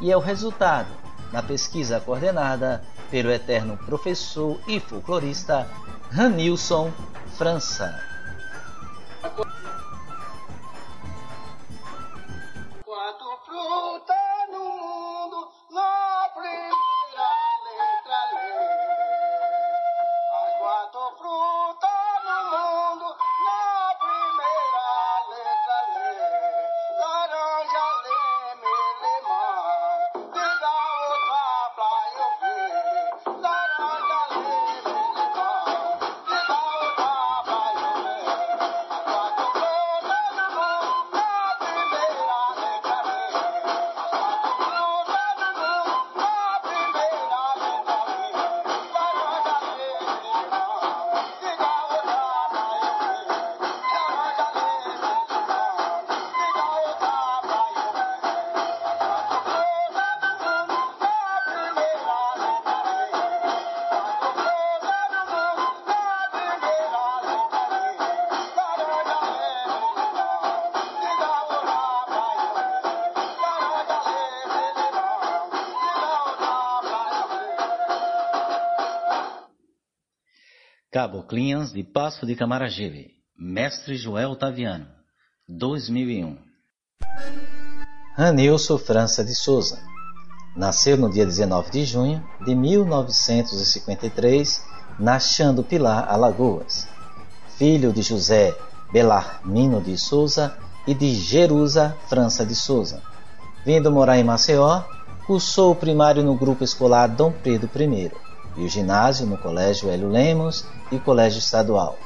e 0.00 0.10
é 0.10 0.16
o 0.16 0.20
resultado 0.20 0.88
da 1.30 1.42
pesquisa 1.42 2.00
coordenada 2.00 2.82
pelo 3.10 3.30
eterno 3.30 3.76
professor 3.76 4.58
e 4.66 4.80
folclorista 4.80 5.68
Ranilson 6.10 6.90
França. 7.36 8.12
fruto. 20.90 21.91
Caboclinhas 81.32 81.72
de 81.72 81.82
Passo 81.82 82.26
de 82.26 82.36
Camaragibe, 82.36 83.12
Mestre 83.38 83.96
Joel 83.96 84.36
Taviano, 84.36 84.86
2001. 85.48 86.36
Ranilson 88.14 88.76
França 88.76 89.24
de 89.24 89.34
Souza 89.34 89.78
nasceu 90.54 90.98
no 90.98 91.10
dia 91.10 91.24
19 91.24 91.70
de 91.70 91.86
junho 91.86 92.22
de 92.44 92.54
1953 92.54 94.62
na 94.98 95.18
Chando 95.18 95.64
Pilar, 95.64 96.06
Alagoas. 96.06 96.86
Filho 97.56 97.94
de 97.94 98.02
José 98.02 98.54
Belarmino 98.92 99.80
de 99.80 99.96
Souza 99.96 100.54
e 100.86 100.92
de 100.92 101.14
Jerusa 101.14 101.96
França 102.08 102.44
de 102.44 102.54
Souza. 102.54 103.02
Vindo 103.64 103.90
morar 103.90 104.18
em 104.18 104.24
Maceió, 104.24 104.82
cursou 105.26 105.72
o 105.72 105.76
primário 105.76 106.22
no 106.22 106.36
grupo 106.36 106.62
escolar 106.62 107.08
Dom 107.08 107.32
Pedro 107.32 107.70
I 107.80 108.12
e 108.58 108.64
o 108.64 108.68
ginásio 108.68 109.26
no 109.26 109.38
Colégio 109.38 109.88
Hélio 109.88 110.10
Lemos 110.10 110.66
e 110.92 111.00
Colégio 111.00 111.38
Estadual, 111.38 111.98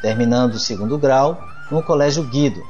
terminando 0.00 0.54
o 0.54 0.58
segundo 0.58 0.98
grau 0.98 1.44
no 1.70 1.82
Colégio 1.82 2.24
Guido. 2.24 2.66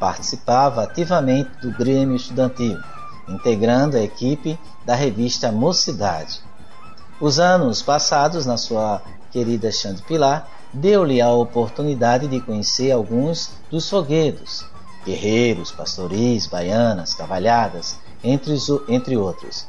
Participava 0.00 0.82
ativamente 0.82 1.50
do 1.60 1.70
Grêmio 1.70 2.16
Estudantil, 2.16 2.80
integrando 3.28 3.96
a 3.96 4.00
equipe 4.00 4.58
da 4.84 4.94
revista 4.94 5.52
Mocidade. 5.52 6.40
Os 7.20 7.38
anos 7.38 7.82
passados 7.82 8.44
na 8.44 8.56
sua 8.56 9.00
querida 9.30 9.70
Xande 9.70 10.02
Pilar 10.02 10.48
deu-lhe 10.72 11.20
a 11.20 11.30
oportunidade 11.30 12.26
de 12.26 12.40
conhecer 12.40 12.90
alguns 12.90 13.52
dos 13.70 13.88
foguedos, 13.88 14.66
guerreiros, 15.04 15.70
pastoris, 15.70 16.46
baianas, 16.46 17.14
cavalhadas, 17.14 17.98
entre, 18.22 18.56
entre 18.88 19.16
outros, 19.16 19.66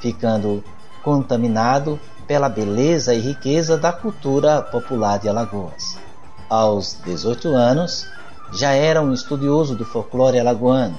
ficando 0.00 0.64
contaminado 1.04 2.00
pela 2.28 2.50
beleza 2.50 3.14
e 3.14 3.18
riqueza 3.18 3.78
da 3.78 3.90
cultura 3.90 4.60
popular 4.60 5.18
de 5.18 5.30
Alagoas. 5.30 5.98
Aos 6.48 7.00
18 7.02 7.48
anos, 7.48 8.06
já 8.52 8.72
era 8.72 9.00
um 9.00 9.14
estudioso 9.14 9.74
do 9.74 9.86
folclore 9.86 10.38
alagoano. 10.38 10.98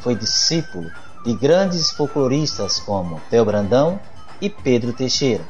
Foi 0.00 0.16
discípulo 0.16 0.90
de 1.22 1.34
grandes 1.34 1.90
folcloristas 1.90 2.80
como 2.80 3.20
Theo 3.28 3.44
Brandão 3.44 4.00
e 4.40 4.48
Pedro 4.48 4.94
Teixeira, 4.94 5.44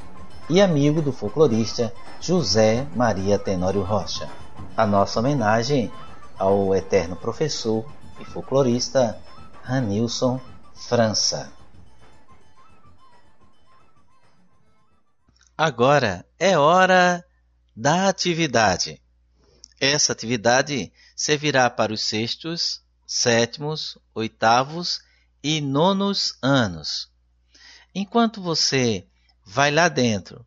e 0.51 0.61
amigo 0.61 1.01
do 1.01 1.13
folclorista 1.13 1.93
José 2.21 2.85
Maria 2.95 3.39
Tenório 3.39 3.83
Rocha. 3.83 4.29
A 4.77 4.85
nossa 4.85 5.21
homenagem 5.21 5.93
ao 6.37 6.75
eterno 6.75 7.15
professor 7.15 7.85
e 8.21 8.25
folclorista 8.25 9.17
Ranilson 9.63 10.41
França. 10.75 11.64
Agora 15.57 16.27
é 16.37 16.59
hora 16.59 17.25
da 17.77 18.09
atividade. 18.09 19.01
Essa 19.81 20.11
atividade 20.13 20.93
servirá 21.15 21.71
para 21.71 21.93
os 21.93 22.03
sextos, 22.03 22.83
sétimos, 23.07 23.97
oitavos 24.13 25.01
e 25.45 25.61
nonos 25.61 26.37
anos. 26.43 27.09
Enquanto 27.95 28.43
você 28.43 29.07
vai 29.45 29.71
lá 29.71 29.89
dentro 29.89 30.45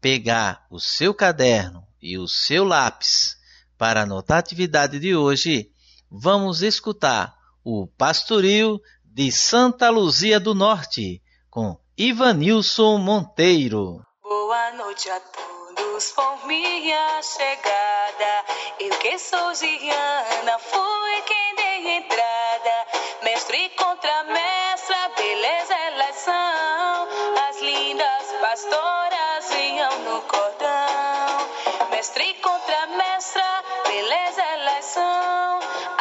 pegar 0.00 0.64
o 0.70 0.78
seu 0.78 1.12
caderno 1.12 1.84
e 2.00 2.16
o 2.16 2.28
seu 2.28 2.62
lápis 2.62 3.36
para 3.76 4.02
anotar 4.02 4.36
a 4.36 4.40
atividade 4.40 5.00
de 5.00 5.16
hoje, 5.16 5.72
vamos 6.08 6.62
escutar 6.62 7.36
o 7.64 7.88
Pastoril 7.88 8.80
de 9.04 9.32
Santa 9.32 9.90
Luzia 9.90 10.38
do 10.38 10.54
Norte 10.54 11.20
com 11.50 11.76
Ivanilson 11.98 12.98
Monteiro. 12.98 14.00
Boa 14.36 14.72
noite 14.72 15.08
a 15.10 15.20
todos 15.20 16.10
por 16.10 16.44
minha 16.46 17.22
chegada. 17.22 18.44
Eu 18.80 18.90
que 18.98 19.16
sou 19.16 19.54
Giana, 19.54 20.58
fui 20.58 21.22
quem 21.22 21.54
dei 21.54 21.96
entrada. 21.98 22.86
Mestre 23.22 23.68
contra 23.70 24.24
mestra, 24.24 25.08
beleza 25.16 25.74
elas 25.74 26.16
são. 26.16 27.08
As 27.48 27.60
lindas 27.60 28.24
pastoras 28.40 29.54
vinham 29.54 29.98
no 30.00 30.20
cordão. 30.22 31.88
Mestre 31.90 32.34
contra 32.34 32.86
mestra, 32.88 33.64
beleza 33.86 34.42
elas 34.42 34.84
são. 34.84 35.60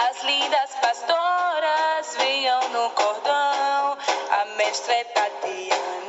As 0.10 0.24
lindas 0.24 0.72
pastoras 0.82 2.16
vinham 2.18 2.68
no 2.70 2.90
cordão. 2.90 3.98
A 4.32 4.46
mestra 4.58 4.96
é 4.96 5.04
Tatiana, 5.04 6.03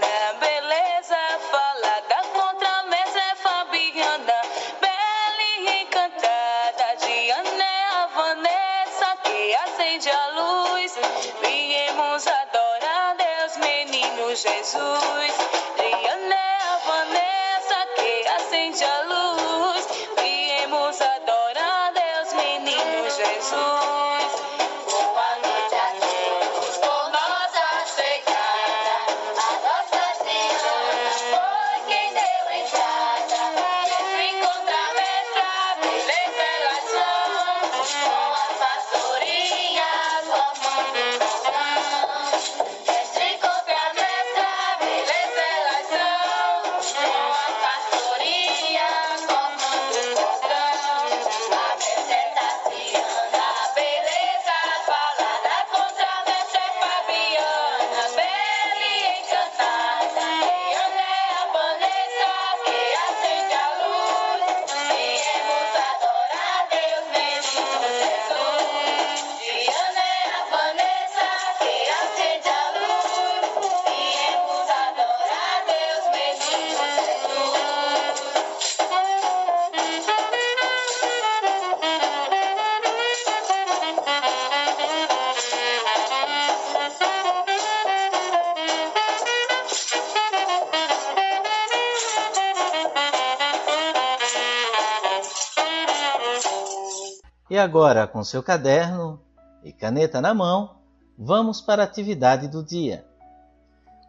Jesus. 14.75 15.37
A 15.79 16.79
Vanessa 16.87 17.87
que 17.97 18.29
acende 18.29 18.85
a 18.85 19.03
luz. 19.05 19.64
E 97.55 97.57
agora, 97.57 98.09
com 98.09 98.25
seu 98.25 98.43
caderno 98.43 99.23
e 99.63 99.73
caneta 99.73 100.21
na 100.21 100.35
mão, 100.35 100.75
vamos 101.17 101.61
para 101.61 101.85
a 101.85 101.87
atividade 101.87 102.49
do 102.49 102.65
dia. 102.65 103.07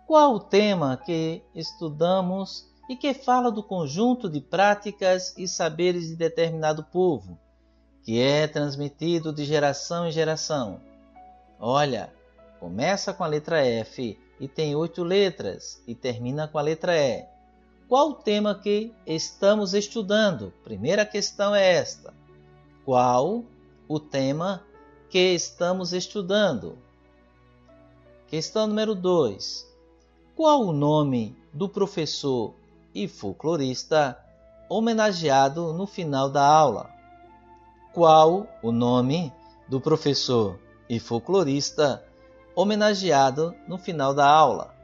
Qual 0.07 0.33
o 0.33 0.39
tema 0.39 0.97
que 0.97 1.43
estudamos 1.53 2.67
e 2.89 2.95
que 2.95 3.13
fala 3.13 3.51
do 3.51 3.61
conjunto 3.61 4.27
de 4.27 4.41
práticas 4.41 5.37
e 5.37 5.47
saberes 5.47 6.07
de 6.07 6.15
determinado 6.15 6.85
povo, 6.85 7.37
que 8.01 8.19
é 8.19 8.47
transmitido 8.47 9.31
de 9.31 9.45
geração 9.45 10.07
em 10.07 10.11
geração? 10.11 10.81
Olha, 11.59 12.11
começa 12.59 13.13
com 13.13 13.23
a 13.23 13.27
letra 13.27 13.63
F 13.63 14.19
e 14.39 14.47
tem 14.47 14.75
oito 14.75 15.03
letras 15.03 15.83
e 15.85 15.93
termina 15.93 16.47
com 16.47 16.57
a 16.57 16.63
letra 16.63 16.97
E. 16.97 17.23
Qual 17.87 18.09
o 18.09 18.15
tema 18.15 18.55
que 18.55 18.91
estamos 19.05 19.75
estudando? 19.75 20.51
Primeira 20.63 21.05
questão 21.05 21.53
é 21.53 21.73
esta. 21.75 22.24
Qual 22.85 23.43
o 23.87 23.99
tema 23.99 24.63
que 25.09 25.33
estamos 25.33 25.91
estudando? 25.91 26.77
Questão 28.27 28.67
número 28.67 28.93
2. 28.93 29.67
Qual 30.35 30.61
o 30.61 30.71
nome 30.71 31.35
do 31.51 31.67
professor 31.67 32.53
e 32.93 33.07
folclorista 33.07 34.15
homenageado 34.69 35.73
no 35.73 35.87
final 35.87 36.29
da 36.29 36.45
aula? 36.45 36.91
Qual 37.91 38.47
o 38.61 38.71
nome 38.71 39.33
do 39.67 39.81
professor 39.81 40.59
e 40.87 40.99
folclorista 40.99 42.05
homenageado 42.55 43.55
no 43.67 43.79
final 43.79 44.13
da 44.13 44.29
aula? 44.29 44.75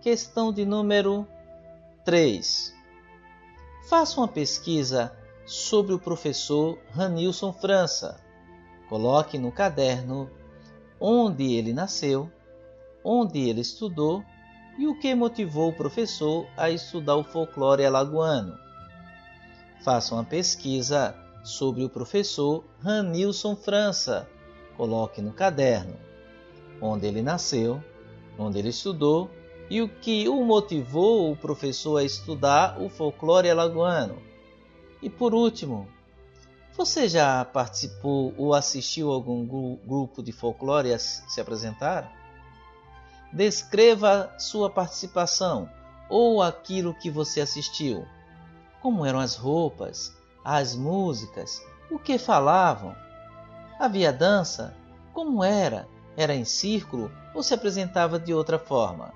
Questão 0.00 0.52
de 0.52 0.64
número 0.64 1.26
3. 2.04 2.72
Faça 3.88 4.20
uma 4.20 4.28
pesquisa 4.28 5.17
sobre 5.48 5.94
o 5.94 5.98
professor 5.98 6.78
Ranilson 6.90 7.54
França. 7.54 8.20
Coloque 8.86 9.38
no 9.38 9.50
caderno 9.50 10.30
onde 11.00 11.54
ele 11.54 11.72
nasceu, 11.72 12.30
onde 13.02 13.48
ele 13.48 13.62
estudou 13.62 14.22
e 14.78 14.86
o 14.86 14.98
que 15.00 15.14
motivou 15.14 15.70
o 15.70 15.74
professor 15.74 16.46
a 16.54 16.70
estudar 16.70 17.16
o 17.16 17.24
folclore 17.24 17.82
alagoano. 17.82 18.58
Faça 19.82 20.14
uma 20.14 20.24
pesquisa 20.24 21.16
sobre 21.42 21.82
o 21.82 21.88
professor 21.88 22.62
Ranilson 22.80 23.56
França. 23.56 24.28
Coloque 24.76 25.22
no 25.22 25.32
caderno. 25.32 25.96
onde 26.80 27.06
ele 27.06 27.22
nasceu, 27.22 27.82
onde 28.38 28.58
ele 28.58 28.68
estudou 28.68 29.30
e 29.70 29.80
o 29.80 29.88
que 29.88 30.28
o 30.28 30.44
motivou 30.44 31.32
o 31.32 31.36
professor 31.36 31.96
a 31.96 32.04
estudar 32.04 32.80
o 32.80 32.90
folclore 32.90 33.48
alagoano. 33.48 34.27
E 35.00 35.08
por 35.08 35.34
último, 35.34 35.88
você 36.76 37.08
já 37.08 37.44
participou 37.44 38.32
ou 38.36 38.54
assistiu 38.54 39.10
algum 39.10 39.44
grupo 39.84 40.22
de 40.22 40.32
folclore 40.32 40.92
a 40.92 40.98
se 40.98 41.40
apresentar? 41.40 42.12
Descreva 43.32 44.32
sua 44.38 44.70
participação 44.70 45.68
ou 46.08 46.42
aquilo 46.42 46.94
que 46.94 47.10
você 47.10 47.40
assistiu. 47.40 48.06
Como 48.80 49.04
eram 49.04 49.18
as 49.18 49.34
roupas, 49.34 50.16
as 50.44 50.74
músicas, 50.74 51.60
o 51.90 51.98
que 51.98 52.18
falavam? 52.18 52.94
Havia 53.78 54.12
dança? 54.12 54.74
Como 55.12 55.44
era? 55.44 55.88
Era 56.16 56.34
em 56.34 56.44
círculo 56.44 57.12
ou 57.34 57.42
se 57.42 57.54
apresentava 57.54 58.18
de 58.18 58.32
outra 58.32 58.58
forma? 58.58 59.12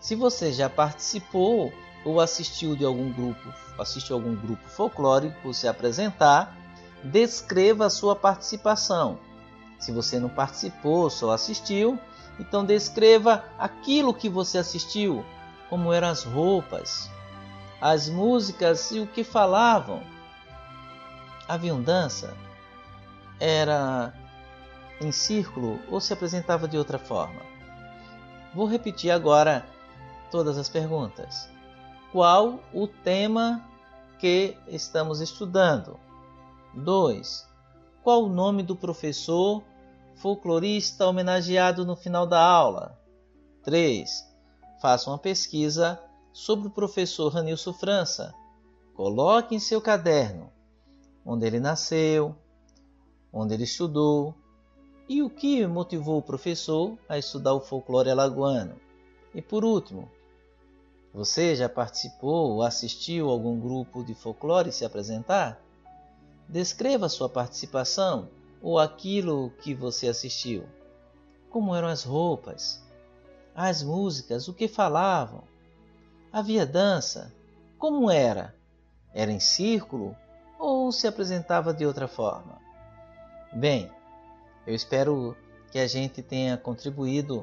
Se 0.00 0.14
você 0.14 0.52
já 0.52 0.70
participou 0.70 1.72
ou 2.06 2.20
assistiu 2.20 2.76
de 2.76 2.84
algum 2.84 3.12
grupo, 3.12 3.52
assistiu 3.76 4.14
algum 4.14 4.36
grupo 4.36 4.62
folclórico 4.68 5.52
se 5.52 5.66
apresentar, 5.66 6.56
descreva 7.02 7.86
a 7.86 7.90
sua 7.90 8.14
participação. 8.14 9.18
Se 9.76 9.90
você 9.90 10.20
não 10.20 10.28
participou, 10.28 11.10
só 11.10 11.32
assistiu, 11.32 11.98
então 12.38 12.64
descreva 12.64 13.44
aquilo 13.58 14.14
que 14.14 14.28
você 14.28 14.56
assistiu, 14.56 15.24
como 15.68 15.92
eram 15.92 16.06
as 16.06 16.22
roupas, 16.22 17.10
as 17.80 18.08
músicas 18.08 18.92
e 18.92 19.00
o 19.00 19.06
que 19.08 19.24
falavam. 19.24 20.00
Haviam 21.48 21.82
dança? 21.82 22.36
Era 23.40 24.14
em 25.00 25.10
círculo 25.10 25.80
ou 25.90 26.00
se 26.00 26.12
apresentava 26.12 26.68
de 26.68 26.78
outra 26.78 27.00
forma? 27.00 27.40
Vou 28.54 28.66
repetir 28.66 29.10
agora 29.10 29.66
todas 30.30 30.56
as 30.56 30.68
perguntas. 30.68 31.55
Qual 32.12 32.60
o 32.72 32.86
tema 32.86 33.64
que 34.18 34.56
estamos 34.68 35.20
estudando? 35.20 35.98
2. 36.74 37.46
Qual 38.02 38.24
o 38.24 38.28
nome 38.28 38.62
do 38.62 38.76
professor 38.76 39.62
folclorista 40.14 41.06
homenageado 41.06 41.84
no 41.84 41.96
final 41.96 42.26
da 42.26 42.40
aula? 42.40 42.98
3. 43.64 44.24
Faça 44.80 45.10
uma 45.10 45.18
pesquisa 45.18 46.00
sobre 46.32 46.68
o 46.68 46.70
professor 46.70 47.32
Ranilson 47.32 47.72
França. 47.72 48.34
Coloque 48.94 49.54
em 49.54 49.58
seu 49.58 49.80
caderno 49.80 50.50
onde 51.26 51.44
ele 51.44 51.58
nasceu, 51.58 52.36
onde 53.32 53.52
ele 53.52 53.64
estudou 53.64 54.32
e 55.08 55.22
o 55.22 55.28
que 55.28 55.66
motivou 55.66 56.18
o 56.18 56.22
professor 56.22 56.96
a 57.08 57.18
estudar 57.18 57.52
o 57.52 57.60
folclore 57.60 58.10
alagoano. 58.10 58.76
E 59.34 59.42
por 59.42 59.64
último, 59.64 60.08
você 61.16 61.56
já 61.56 61.66
participou 61.66 62.52
ou 62.52 62.62
assistiu 62.62 63.30
algum 63.30 63.58
grupo 63.58 64.04
de 64.04 64.14
folclore 64.14 64.70
se 64.70 64.84
apresentar? 64.84 65.58
Descreva 66.46 67.08
sua 67.08 67.26
participação 67.26 68.28
ou 68.60 68.78
aquilo 68.78 69.50
que 69.62 69.72
você 69.72 70.08
assistiu. 70.08 70.64
Como 71.48 71.74
eram 71.74 71.88
as 71.88 72.04
roupas, 72.04 72.84
as 73.54 73.82
músicas, 73.82 74.46
o 74.46 74.52
que 74.52 74.68
falavam. 74.68 75.42
Havia 76.30 76.66
dança? 76.66 77.32
Como 77.78 78.10
era? 78.10 78.54
Era 79.14 79.32
em 79.32 79.40
círculo 79.40 80.14
ou 80.58 80.92
se 80.92 81.06
apresentava 81.06 81.72
de 81.72 81.86
outra 81.86 82.06
forma? 82.06 82.60
Bem, 83.54 83.90
eu 84.66 84.74
espero 84.74 85.34
que 85.70 85.78
a 85.78 85.86
gente 85.86 86.20
tenha 86.20 86.58
contribuído 86.58 87.42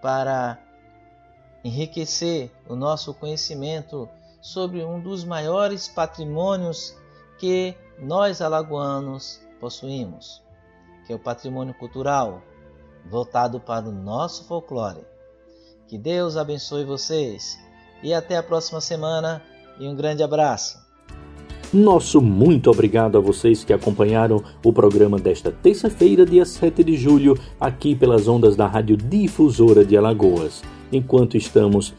para 0.00 0.58
enriquecer 1.64 2.50
o 2.68 2.76
nosso 2.76 3.14
conhecimento 3.14 4.06
sobre 4.42 4.84
um 4.84 5.00
dos 5.00 5.24
maiores 5.24 5.88
patrimônios 5.88 6.94
que 7.38 7.74
nós 7.98 8.42
alagoanos 8.42 9.40
possuímos, 9.58 10.42
que 11.06 11.12
é 11.12 11.16
o 11.16 11.18
patrimônio 11.18 11.72
cultural 11.74 12.42
voltado 13.10 13.58
para 13.58 13.88
o 13.88 13.92
nosso 13.92 14.44
folclore. 14.44 15.00
Que 15.88 15.96
Deus 15.96 16.36
abençoe 16.36 16.84
vocês 16.84 17.58
e 18.02 18.12
até 18.12 18.36
a 18.36 18.42
próxima 18.42 18.80
semana 18.80 19.42
e 19.80 19.88
um 19.88 19.96
grande 19.96 20.22
abraço. 20.22 20.84
Nosso 21.72 22.20
muito 22.20 22.70
obrigado 22.70 23.18
a 23.18 23.20
vocês 23.20 23.64
que 23.64 23.72
acompanharam 23.72 24.44
o 24.64 24.72
programa 24.72 25.18
desta 25.18 25.50
terça-feira, 25.50 26.24
dia 26.24 26.44
7 26.44 26.84
de 26.84 26.96
julho, 26.96 27.36
aqui 27.58 27.96
pelas 27.96 28.28
ondas 28.28 28.54
da 28.54 28.66
Rádio 28.66 28.96
Difusora 28.96 29.84
de 29.84 29.96
Alagoas 29.96 30.62
enquanto 30.96 31.36
estamos 31.36 31.94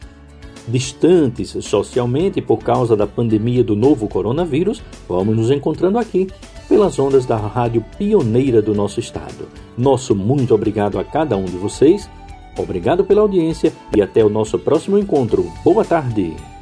distantes 0.68 1.56
socialmente 1.64 2.42
por 2.42 2.58
causa 2.58 2.96
da 2.96 3.06
pandemia 3.06 3.62
do 3.62 3.76
novo 3.76 4.08
coronavírus, 4.08 4.82
vamos 5.08 5.36
nos 5.36 5.50
encontrando 5.50 5.98
aqui 5.98 6.26
pelas 6.68 6.98
ondas 6.98 7.24
da 7.24 7.36
rádio 7.36 7.84
pioneira 7.96 8.60
do 8.60 8.74
nosso 8.74 8.98
estado. 8.98 9.48
Nosso 9.78 10.14
muito 10.14 10.54
obrigado 10.54 10.98
a 10.98 11.04
cada 11.04 11.36
um 11.36 11.44
de 11.44 11.56
vocês, 11.56 12.10
obrigado 12.58 13.04
pela 13.04 13.20
audiência 13.20 13.72
e 13.96 14.02
até 14.02 14.24
o 14.24 14.28
nosso 14.28 14.58
próximo 14.58 14.98
encontro. 14.98 15.50
Boa 15.64 15.84
tarde! 15.84 16.55